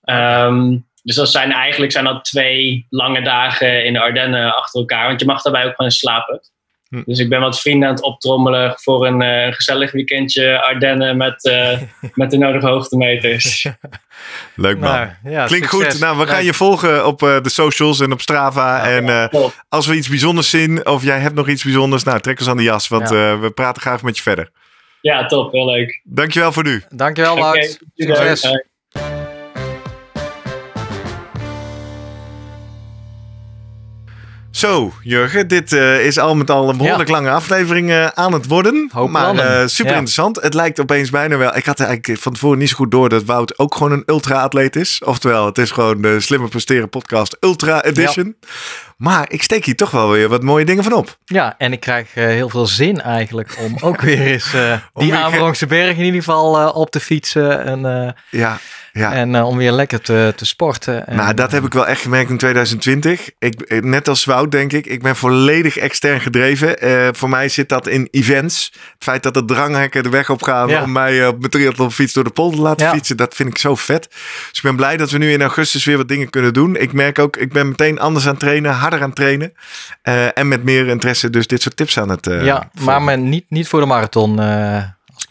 Ehm, 0.02 0.78
dus 1.04 1.16
dat 1.16 1.32
zijn 1.32 1.52
eigenlijk 1.52 1.91
zijn 1.91 2.06
dat 2.06 2.24
twee 2.24 2.86
lange 2.89 3.22
dagen 3.22 3.86
in 3.86 3.93
de 3.93 3.99
Ardennen 3.99 4.56
achter 4.56 4.80
elkaar. 4.80 5.08
Want 5.08 5.20
je 5.20 5.26
mag 5.26 5.41
daarbij 5.41 5.66
ook 5.66 5.76
gewoon 5.76 5.91
slapen. 5.91 6.41
Hm. 6.92 7.02
Dus 7.06 7.20
ik 7.20 7.30
ben 7.30 7.39
wat 7.42 7.60
vrienden 7.60 7.88
aan 7.89 7.96
het 7.96 8.04
optrommelen 8.04 8.74
voor 8.78 9.08
een 9.08 9.22
eh, 9.22 9.54
gezellig 9.54 9.92
weekendje 9.92 10.62
Ardennen 10.62 11.18
met, 11.18 11.46
eh, 11.46 11.78
met 12.14 12.32
de 12.32 12.38
nodige 12.38 12.68
hoogtemeters. 12.68 13.68
Leuk 14.56 14.80
man. 14.80 14.92
Nou, 14.92 15.08
ja, 15.24 15.46
Klinkt 15.46 15.70
succes. 15.70 15.92
goed. 15.92 16.00
Nou, 16.02 16.18
we 16.18 16.26
gaan 16.28 16.36
Leuk. 16.36 16.46
je 16.46 16.54
volgen 16.54 17.06
op 17.08 17.24
eh, 17.24 17.42
de 17.42 17.50
socials 17.50 18.00
en 18.00 18.12
op 18.12 18.22
Strava. 18.22 18.89
en 18.89 19.10
eh, 19.10 19.44
als 19.70 19.88
we 19.88 19.96
iets 19.96 20.10
bijzonders 20.10 20.50
zien 20.50 20.86
of 20.88 21.04
jij 21.04 21.20
hebt 21.20 21.36
nog 21.36 21.48
iets 21.48 21.64
bijzonders, 21.64 22.04
nou 22.04 22.20
trek 22.20 22.39
ons 22.39 22.50
aan 22.50 22.58
de 22.58 22.64
jas, 22.64 22.88
want 22.88 23.10
Ja. 23.10 23.32
eh, 23.34 23.39
we 23.39 23.52
praten 23.52 23.82
graag 23.82 24.02
met 24.02 24.16
je 24.18 24.24
verder. 24.24 24.50
Ja, 25.02 25.26
top. 25.26 25.52
Heel 25.52 25.66
leuk. 25.66 26.02
Dankjewel 26.04 26.52
voor 26.52 26.64
nu. 26.64 26.84
Dankjewel, 26.89 27.36
Wout. 27.38 27.80
succes. 27.96 28.42
Succes. 28.42 28.66
Zo, 34.62 34.93
Jurgen, 35.01 35.47
dit 35.47 35.74
eh, 35.74 36.05
is 36.05 36.18
al 36.20 36.36
met 36.36 36.49
al 36.49 36.70
een 36.70 36.78
behoorlijk 36.78 37.09
lange 37.09 37.30
aflevering 37.30 37.89
eh, 37.89 38.05
aan 38.07 38.34
het 38.34 38.47
worden. 38.47 38.89
Hoop 38.91 39.09
maar 39.09 39.36
eh, 39.36 39.68
super 39.68 39.91
Ja. 39.91 39.97
interessant. 39.97 40.41
Het 40.41 40.53
lijkt 40.53 40.80
opeens 40.80 41.09
bijna 41.09 41.38
wel. 41.38 41.55
Ik 41.55 41.66
had 41.66 41.80
eigenlijk 41.80 42.22
van 42.22 42.34
tevoren 42.34 42.57
niet 42.57 42.70
zo 42.70 42.76
goed 42.76 42.91
door 42.91 43.09
dat 43.09 43.24
Wout 43.24 43.59
ook 43.59 43.76
gewoon 43.76 43.91
een 43.91 44.03
ultra-atleet 44.05 44.76
is. 44.76 45.01
Oftewel, 45.05 45.45
het 45.45 45.57
is 45.57 45.72
gewoon 45.72 46.01
de 46.01 46.20
Slimmer 46.20 46.49
Presteren 46.49 46.89
Podcast 46.89 47.38
Ultra 47.39 47.84
Edition. 47.84 48.36
Maar 49.02 49.26
ik 49.28 49.43
steek 49.43 49.66
hier 49.66 49.76
toch 49.76 49.91
wel 49.91 50.10
weer 50.10 50.30
wat 50.30 50.43
mooie 50.43 50.66
dingen 50.66 50.84
van 50.84 50.93
op. 50.93 51.18
Ja, 51.26 51.56
en 51.58 51.72
ik 51.72 51.80
krijg 51.80 52.08
eh, 52.14 52.26
heel 52.26 52.49
veel 52.49 52.66
zin 52.66 53.02
eigenlijk 53.02 53.56
om 53.60 53.78
ook 53.80 54.02
weer 54.12 54.22
eens 54.22 54.54
eh, 54.54 54.78
die 54.93 55.16
Amerongse 55.16 55.66
berg 55.66 55.97
in 55.97 56.04
ieder 56.04 56.20
geval 56.24 56.60
eh, 56.60 56.76
op 56.76 56.91
te 56.91 56.99
fietsen. 56.99 57.66
En, 57.66 58.16
Ja, 58.30 58.58
ja. 58.93 59.14
en 59.14 59.43
om 59.43 59.58
weer 59.58 59.72
lekker 59.72 60.02
te, 60.02 60.34
te 60.36 60.45
sporten. 60.45 61.08
En, 61.08 61.16
nou, 61.16 61.34
dat 61.34 61.52
heb 61.52 61.66
ik 61.66 61.74
wel 61.74 61.88
echt 61.88 62.02
gemerkt 62.02 62.30
in 62.30 62.38
2020. 62.38 63.30
Ik, 63.39 63.82
net 63.84 64.08
als 64.08 64.26
Wout, 64.26 64.52
denk 64.52 64.74
ik. 64.74 64.86
Ik 64.86 65.02
ben 65.02 65.16
volledig 65.16 65.78
extern 65.78 66.22
gedreven. 66.22 66.76
Voor 67.16 67.30
mij 67.30 67.49
zit 67.49 67.70
dat 67.70 67.88
in 67.88 68.08
events. 68.12 68.72
Het 68.74 69.04
feit 69.04 69.24
dat 69.24 69.34
de 69.34 69.45
dranghekken 69.45 70.04
de 70.04 70.10
weg 70.10 70.30
op 70.30 70.43
gaan 70.43 70.68
Ja. 70.68 70.84
om 70.84 70.91
mij 70.91 71.28
op 71.28 71.39
mijn 71.39 71.52
triathlonfiets 71.52 72.14
door 72.14 72.24
de 72.24 72.30
polder 72.30 72.58
te 72.58 72.64
laten 72.64 72.86
Ja. 72.86 72.91
fietsen. 72.93 73.18
Dat 73.18 73.36
vind 73.36 73.49
ik 73.49 73.58
zo 73.58 73.76
vet. 73.76 74.08
Dus 74.49 74.58
ik 74.58 74.62
ben 74.62 74.76
blij 74.76 74.97
dat 74.97 75.12
we 75.12 75.18
nu 75.18 75.32
in 75.32 75.41
augustus 75.41 75.86
weer 75.86 75.97
wat 75.97 76.08
dingen 76.08 76.30
kunnen 76.30 76.54
doen. 76.54 76.76
Ik 76.76 76.93
merk 76.93 77.20
ook, 77.20 77.38
ik 77.38 77.54
ben 77.54 77.68
meteen 77.68 77.99
anders 77.99 78.26
aan 78.26 78.32
het 78.32 78.39
trainen, 78.39 78.74
harder 78.92 79.08
aan 79.08 79.14
trainen. 79.14 79.54
Eh, 80.02 80.38
en 80.38 80.48
met 80.48 80.64
meer 80.64 80.88
interesse 80.88 81.30
dus 81.30 81.48
dit 81.48 81.62
soort 81.62 81.76
tips 81.76 82.00
aan 82.00 82.10
het 82.10 82.28
eh, 82.28 82.46
ja, 82.46 82.70
maar 82.80 83.02
met, 83.02 83.20
niet, 83.20 83.46
niet 83.50 83.68
voor 83.68 83.80
de 83.80 83.86
marathon. 83.86 84.39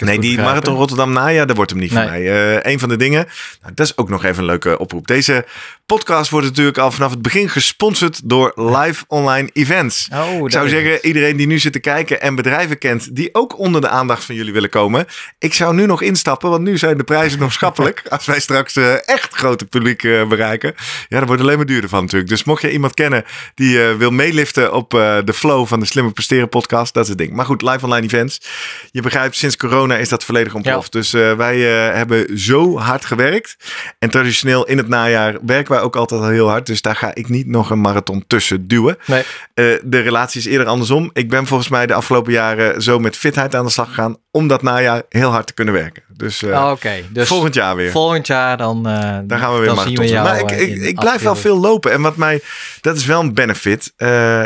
Het 0.01 0.09
Nee, 0.09 0.19
die 0.19 0.31
begrijp, 0.31 0.49
Marathon? 0.55 0.75
Rotterdam 0.77 1.13
najaar, 1.13 1.47
dat 1.47 1.57
wordt 1.57 1.71
hem 1.71 1.81
niet 1.81 1.93
voor 1.93 2.05
mij. 2.05 2.21
Nee. 2.21 2.59
Eh 2.63 2.73
een 2.73 2.79
van 2.79 2.89
de 2.89 2.97
dingen, 2.97 3.29
nou, 3.63 3.75
dat 3.75 3.87
is 3.87 3.97
ook 3.97 4.09
nog 4.09 4.25
even 4.25 4.39
een 4.39 4.45
leuke 4.45 4.79
oproep. 4.79 5.07
Deze 5.07 5.45
podcast 5.87 6.31
wordt 6.31 6.47
natuurlijk 6.47 6.79
al 6.79 6.91
vanaf 6.93 7.11
het 7.11 7.23
begin 7.23 7.49
gesponsord 7.49 8.21
door 8.29 8.53
live 8.55 9.05
online 9.09 9.51
events. 9.53 10.09
Oh, 10.13 10.35
Ik 10.35 10.41
dat 10.41 10.53
zou 10.53 10.65
is- 10.65 10.71
zeggen, 10.71 11.07
iedereen 11.07 11.37
die 11.37 11.47
nu 11.47 11.59
zit 11.59 11.73
te 11.73 11.79
kijken 11.79 12.21
en 12.21 12.35
bedrijven 12.35 12.79
kent 12.79 13.17
die 13.17 13.29
ook 13.35 13.59
onder 13.59 13.81
de 13.81 13.89
aandacht 13.89 14.25
van 14.25 14.35
jullie 14.35 14.53
willen 14.53 14.71
komen. 14.71 15.07
Ik 15.39 15.55
zou 15.55 15.75
nu 15.75 15.87
nog 15.87 16.03
instappen, 16.03 16.51
want 16.51 16.63
nu 16.63 16.79
zijn 16.79 16.97
de 16.97 17.05
prijzen 17.05 17.39
nog 17.39 17.53
schappelijk. 17.53 18.03
Als 18.09 18.27
wij 18.27 18.41
straks 18.41 18.77
eh, 18.77 19.09
echt 19.09 19.35
grote 19.35 19.65
publiek 19.65 20.03
eh, 20.05 20.29
bereiken. 20.29 20.75
Ja, 21.09 21.19
dan 21.19 21.27
wordt 21.27 21.43
alleen 21.43 21.57
maar 21.57 21.67
duurder 21.67 21.91
van 21.91 22.01
natuurlijk. 22.03 22.31
Dus 22.31 22.45
mocht 22.45 22.63
je 22.63 22.73
iemand 22.73 22.95
kennen 22.95 23.25
die 23.55 23.79
wil 23.79 24.11
meeliften 24.11 24.73
op 24.73 24.91
de 25.25 25.33
flow 25.35 25.67
van 25.67 25.81
de 25.81 25.87
Slimmer 25.87 26.13
Presteren 26.13 26.49
podcast, 26.49 26.95
dat 26.95 27.03
is 27.03 27.09
het 27.09 27.19
ding. 27.19 27.33
Maar 27.33 27.45
goed, 27.47 27.63
live 27.63 27.85
online 27.85 28.07
events. 28.07 28.41
Je 28.91 29.03
begrijpt, 29.03 29.37
sinds 29.37 29.57
corona 29.57 29.90
is 29.99 30.09
dat 30.09 30.25
volledig 30.25 30.55
ontploft. 30.55 30.93
Dus 30.93 31.13
eh, 31.15 31.33
wij 31.33 31.89
eh, 31.89 31.95
hebben 31.95 32.39
zo 32.39 32.79
hard 32.79 33.05
gewerkt. 33.05 33.57
En 33.99 34.11
traditioneel 34.11 34.67
in 34.67 34.77
het 34.77 34.89
najaar 34.89 35.37
werken 35.47 35.73
wij 35.73 35.83
ook 35.83 35.97
altijd 35.97 36.21
al 36.21 36.29
heel 36.29 36.49
hard. 36.49 36.67
Dus 36.67 36.83
daar 36.83 36.97
ga 36.97 37.15
ik 37.15 37.29
niet 37.29 37.47
nog 37.47 37.71
een 37.71 37.81
marathon 37.81 38.25
tussen 38.27 38.69
duwen. 38.69 38.97
Nee. 39.07 39.23
Eh, 39.55 39.65
de 39.83 40.01
relatie 40.01 40.41
is 40.41 40.47
eerder 40.47 40.67
andersom. 40.67 41.11
Ik 41.13 41.31
ben 41.31 41.47
volgens 41.47 41.69
mij 41.69 41.87
de 41.87 41.95
afgelopen 41.95 42.33
jaren 42.33 42.83
zo 42.83 42.99
met 42.99 43.17
fitheid 43.17 43.55
aan 43.55 43.65
de 43.65 43.71
slag 43.71 43.89
gegaan. 43.89 44.17
Om 44.31 44.49
dat 44.49 44.63
najaar 44.63 45.03
heel 45.09 45.31
hard 45.31 45.47
te 45.47 45.55
kunnen 45.55 45.75
werken. 45.75 46.03
Dus, 46.17 46.43
Oh, 46.43 46.71
Oké, 46.71 46.93
dus 47.11 47.29
volgend 47.29 47.55
jaar 47.55 47.77
weer. 47.77 47.91
volgend 47.91 48.27
jaar 48.27 48.57
dan, 48.57 48.83
Daar 48.83 49.39
gaan 49.39 49.53
we 49.55 49.61
weer 49.61 49.75
we 49.95 50.09
jou 50.09 50.25
Maar 50.25 50.39
ik, 50.39 50.51
ik, 50.51 50.83
ik 50.83 50.99
blijf 51.01 51.23
wel 51.23 51.37
veel 51.37 51.59
lopen. 51.59 51.93
En 51.93 52.01
wat 52.01 52.17
mij, 52.17 52.41
dat 52.81 52.97
is 52.97 53.07
wel 53.07 53.21
een 53.21 53.35
benefit. 53.35 53.93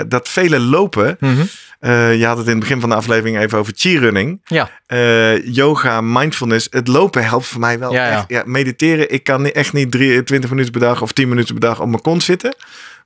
dat 0.09 0.29
vele 0.29 0.61
lopen. 0.61 1.17
Mhm. 1.21 1.43
Eh, 1.85 2.19
je 2.19 2.27
had 2.27 2.37
het 2.37 2.47
in 2.47 2.53
het 2.53 2.61
begin 2.61 2.81
van 2.81 2.89
de 2.89 2.95
aflevering 2.95 3.39
even 3.39 3.59
over 3.59 3.73
cheerrunning. 3.77 4.41
Ja, 4.45 4.71
Eh, 4.87 5.47
yoga, 5.55 6.01
mindfulness. 6.01 6.67
Het 6.71 6.89
lopen 6.89 7.25
helpt 7.25 7.47
voor 7.47 7.61
mij 7.61 7.79
wel 7.79 7.93
Ja, 7.93 8.11
echt. 8.11 8.25
Ja, 8.29 8.43
mediteren. 8.47 9.11
Ik 9.13 9.25
kan 9.25 9.47
echt 9.47 9.73
niet 9.73 9.91
drie, 9.91 10.23
20 10.23 10.51
minuten 10.51 10.73
per 10.73 10.81
dag 10.81 11.03
of 11.03 11.13
10 11.13 11.29
minuten 11.29 11.55
per 11.59 11.69
dag 11.69 11.81
op 11.81 11.89
mijn 11.89 12.03
kont 12.03 12.23
zitten. 12.23 12.55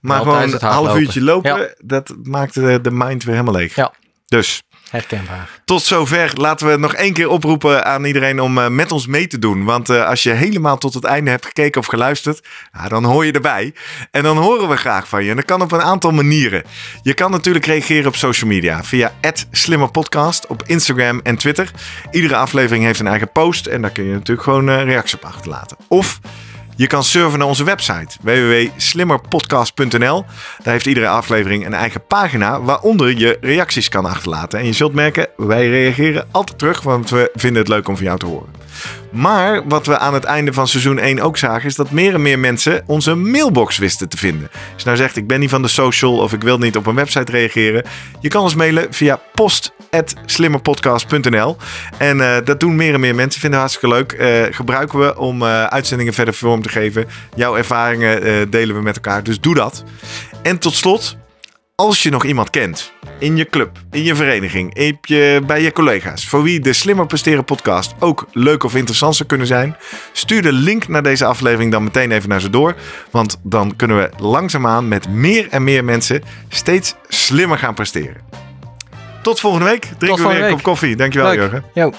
Maar 0.01 0.19
gewoon 0.21 0.43
een 0.53 0.61
half 0.61 0.99
uurtje 0.99 1.23
lopen. 1.23 1.59
Ja. 1.59 1.69
Dat 1.79 2.15
maakt 2.23 2.55
de, 2.55 2.81
de 2.83 2.91
mind 2.91 3.25
weer 3.25 3.35
helemaal 3.35 3.61
leeg. 3.61 3.75
Ja. 3.75 3.93
Dus 4.27 4.63
herkenbaar. 4.91 5.61
tot 5.65 5.83
zover. 5.83 6.31
Laten 6.35 6.67
we 6.67 6.77
nog 6.77 6.95
één 6.95 7.13
keer 7.13 7.29
oproepen 7.29 7.85
aan 7.85 8.05
iedereen 8.05 8.41
om 8.41 8.59
eh, 8.59 8.69
met 8.69 8.93
ons 8.93 9.07
mee 9.07 9.27
te 9.27 9.39
doen. 9.39 9.65
Want 9.65 9.89
eh, 9.89 10.07
als 10.07 10.23
je 10.23 10.31
helemaal 10.31 10.79
tot 10.79 10.95
het 10.95 11.05
einde 11.05 11.31
hebt 11.31 11.47
gekeken 11.47 11.81
of 11.81 11.87
geluisterd, 11.87 12.47
dan 12.89 13.05
hoor 13.05 13.27
je 13.27 13.33
erbij. 13.33 13.75
En 14.11 14.23
dan 14.23 14.37
horen 14.37 14.69
we 14.69 14.77
graag 14.77 15.09
van 15.09 15.25
je. 15.25 15.31
En 15.31 15.37
dat 15.37 15.45
kan 15.45 15.63
op 15.63 15.73
een 15.73 15.83
aantal 15.83 16.11
manieren. 16.11 16.63
Je 17.03 17.15
kan 17.15 17.31
natuurlijk 17.31 17.67
reageren 17.67 18.07
op 18.07 18.17
social 18.17 18.51
media 18.51 18.85
via 18.85 19.13
@slimmerpodcast 19.51 20.47
op 20.47 20.63
Instagram 20.67 21.21
en 21.23 21.37
Twitter. 21.37 21.71
Iedere 22.11 22.37
aflevering 22.37 22.85
heeft 22.85 23.01
een 23.01 23.07
eigen 23.07 23.33
post 23.33 23.67
en 23.67 23.83
daar 23.83 23.91
kun 23.91 24.05
je 24.05 24.13
natuurlijk 24.13 24.43
gewoon 24.43 24.69
eh, 24.69 24.83
reactie 24.83 25.17
op 25.17 25.25
achterlaten. 25.25 25.77
Of 25.89 26.21
je 26.79 26.87
kan 26.87 27.05
surfen 27.05 27.39
naar 27.39 27.49
onze 27.49 27.65
website 27.65 28.17
www.slimmerpodcast.nl. 28.21 30.25
Daar 30.63 30.73
heeft 30.73 30.87
iedere 30.87 31.09
aflevering 31.09 31.67
een 31.67 31.75
eigen 31.75 32.07
pagina 32.07 32.61
waaronder 32.61 33.19
je 33.19 33.39
reacties 33.41 33.89
kan 33.89 34.05
achterlaten. 34.05 34.59
En 34.59 34.67
je 34.67 34.73
zult 34.73 34.95
merken, 34.95 35.29
wij 35.37 35.69
reageren 35.69 36.29
altijd 36.31 36.59
terug, 36.59 36.83
want 36.83 37.11
we 37.11 37.31
vinden 37.35 37.61
het 37.61 37.71
leuk 37.71 37.89
om 37.89 37.97
van 37.97 38.05
jou 38.05 38.19
te 38.19 38.27
horen. 38.27 38.49
Maar 39.11 39.69
wat 39.69 39.87
we 39.87 39.99
aan 39.99 40.15
het 40.15 40.25
einde 40.25 40.53
van 40.53 40.69
seizoen 40.69 40.99
1 40.99 41.21
ook 41.21 41.37
zagen, 41.37 41.69
is 41.69 41.75
dat 41.75 41.91
meer 41.91 42.15
en 42.15 42.23
meer 42.23 42.39
mensen 42.39 42.83
onze 42.87 43.15
mailbox 43.15 43.79
wisten 43.79 44.09
te 44.09 44.17
vinden. 44.17 44.49
Als 44.53 44.83
je 44.83 44.85
nou 44.85 44.97
zegt, 44.97 45.17
ik 45.17 45.27
ben 45.27 45.41
niet 45.41 45.51
van 45.51 45.63
de 45.63 45.69
social 45.69 46.17
of 46.17 46.33
ik 46.33 46.43
wil 46.43 46.59
niet 46.59 46.77
op 46.77 46.87
een 46.87 46.95
website 46.95 47.33
reageren, 47.33 47.85
je 48.21 48.29
kan 48.29 48.43
ons 48.43 48.55
mailen 48.55 48.87
via 48.91 49.21
post.slimmerpodcast.nl. 49.91 51.57
En 51.99 52.21
eh, 52.21 52.45
dat 52.45 52.61
doen 52.61 52.77
meer 52.77 52.95
en 52.95 53.01
meer 53.01 53.15
mensen, 53.15 53.41
vinden 53.41 53.61
we 53.61 53.67
hartstikke 53.67 53.97
leuk. 53.97 54.13
Eh, 54.13 54.55
gebruiken 54.55 54.99
we 54.99 55.19
om 55.19 55.43
eh, 55.43 55.65
uitzendingen 55.65 56.13
verder 56.13 56.35
vorm 56.35 56.63
te 56.63 56.69
geven. 56.69 57.07
Jouw 57.35 57.57
ervaringen 57.57 58.51
delen 58.51 58.77
we 58.77 58.83
met 58.83 58.95
elkaar, 58.95 59.23
dus 59.23 59.41
doe 59.41 59.55
dat. 59.55 59.85
En 60.43 60.59
tot 60.59 60.75
slot, 60.75 61.17
Als 61.75 62.03
je 62.03 62.11
nog 62.11 62.25
iemand 62.25 62.51
kent, 62.51 62.93
in 63.19 63.37
je 63.37 63.45
club, 63.45 63.79
in 63.91 64.03
je 64.03 64.15
vereniging, 64.15 64.75
in 64.75 64.99
je, 65.01 65.43
bij 65.47 65.63
je 65.63 65.73
collega's, 65.73 66.27
voor 66.29 66.43
wie 66.43 66.61
de 66.61 66.73
Slimmer 66.73 67.07
Presteren 67.07 67.45
podcast 67.45 67.95
ook 67.99 68.27
leuk 68.33 68.65
of 68.65 68.75
interessant 68.75 69.17
zou 69.17 69.29
kunnen 69.29 69.47
zijn, 69.47 69.77
stuur 70.13 70.43
de 70.43 70.53
link 70.53 70.89
naar 70.89 71.03
deze 71.03 71.25
aflevering 71.25 71.73
dan 71.73 71.85
meteen 71.85 72.11
even 72.11 72.29
naar 72.29 72.41
ze 72.41 72.51
door. 72.51 72.75
Want 73.11 73.41
dan 73.43 73.77
kunnen 73.77 73.97
we 73.97 74.11
langzaamaan 74.23 74.89
met 74.89 75.09
meer 75.09 75.49
en 75.51 75.65
meer 75.65 75.85
mensen 75.85 76.23
steeds 76.49 76.95
slimmer 77.09 77.59
gaan 77.59 77.75
presteren. 77.75 78.48
Tot 79.29 79.41
volgende 79.41 79.67
week. 79.67 79.81
Drinken 79.83 80.07
we 80.07 80.07
volgende 80.07 80.29
weer 80.29 80.37
een 80.37 80.43
week. 80.43 80.53
kop 80.53 80.63
koffie. 80.63 80.97
Dankjewel, 80.97 81.29
Leuk. 81.29 81.39
Jurgen. 81.39 81.65
Jo. 81.75 81.93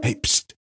Hey, 0.00 0.16
pst. 0.20 0.53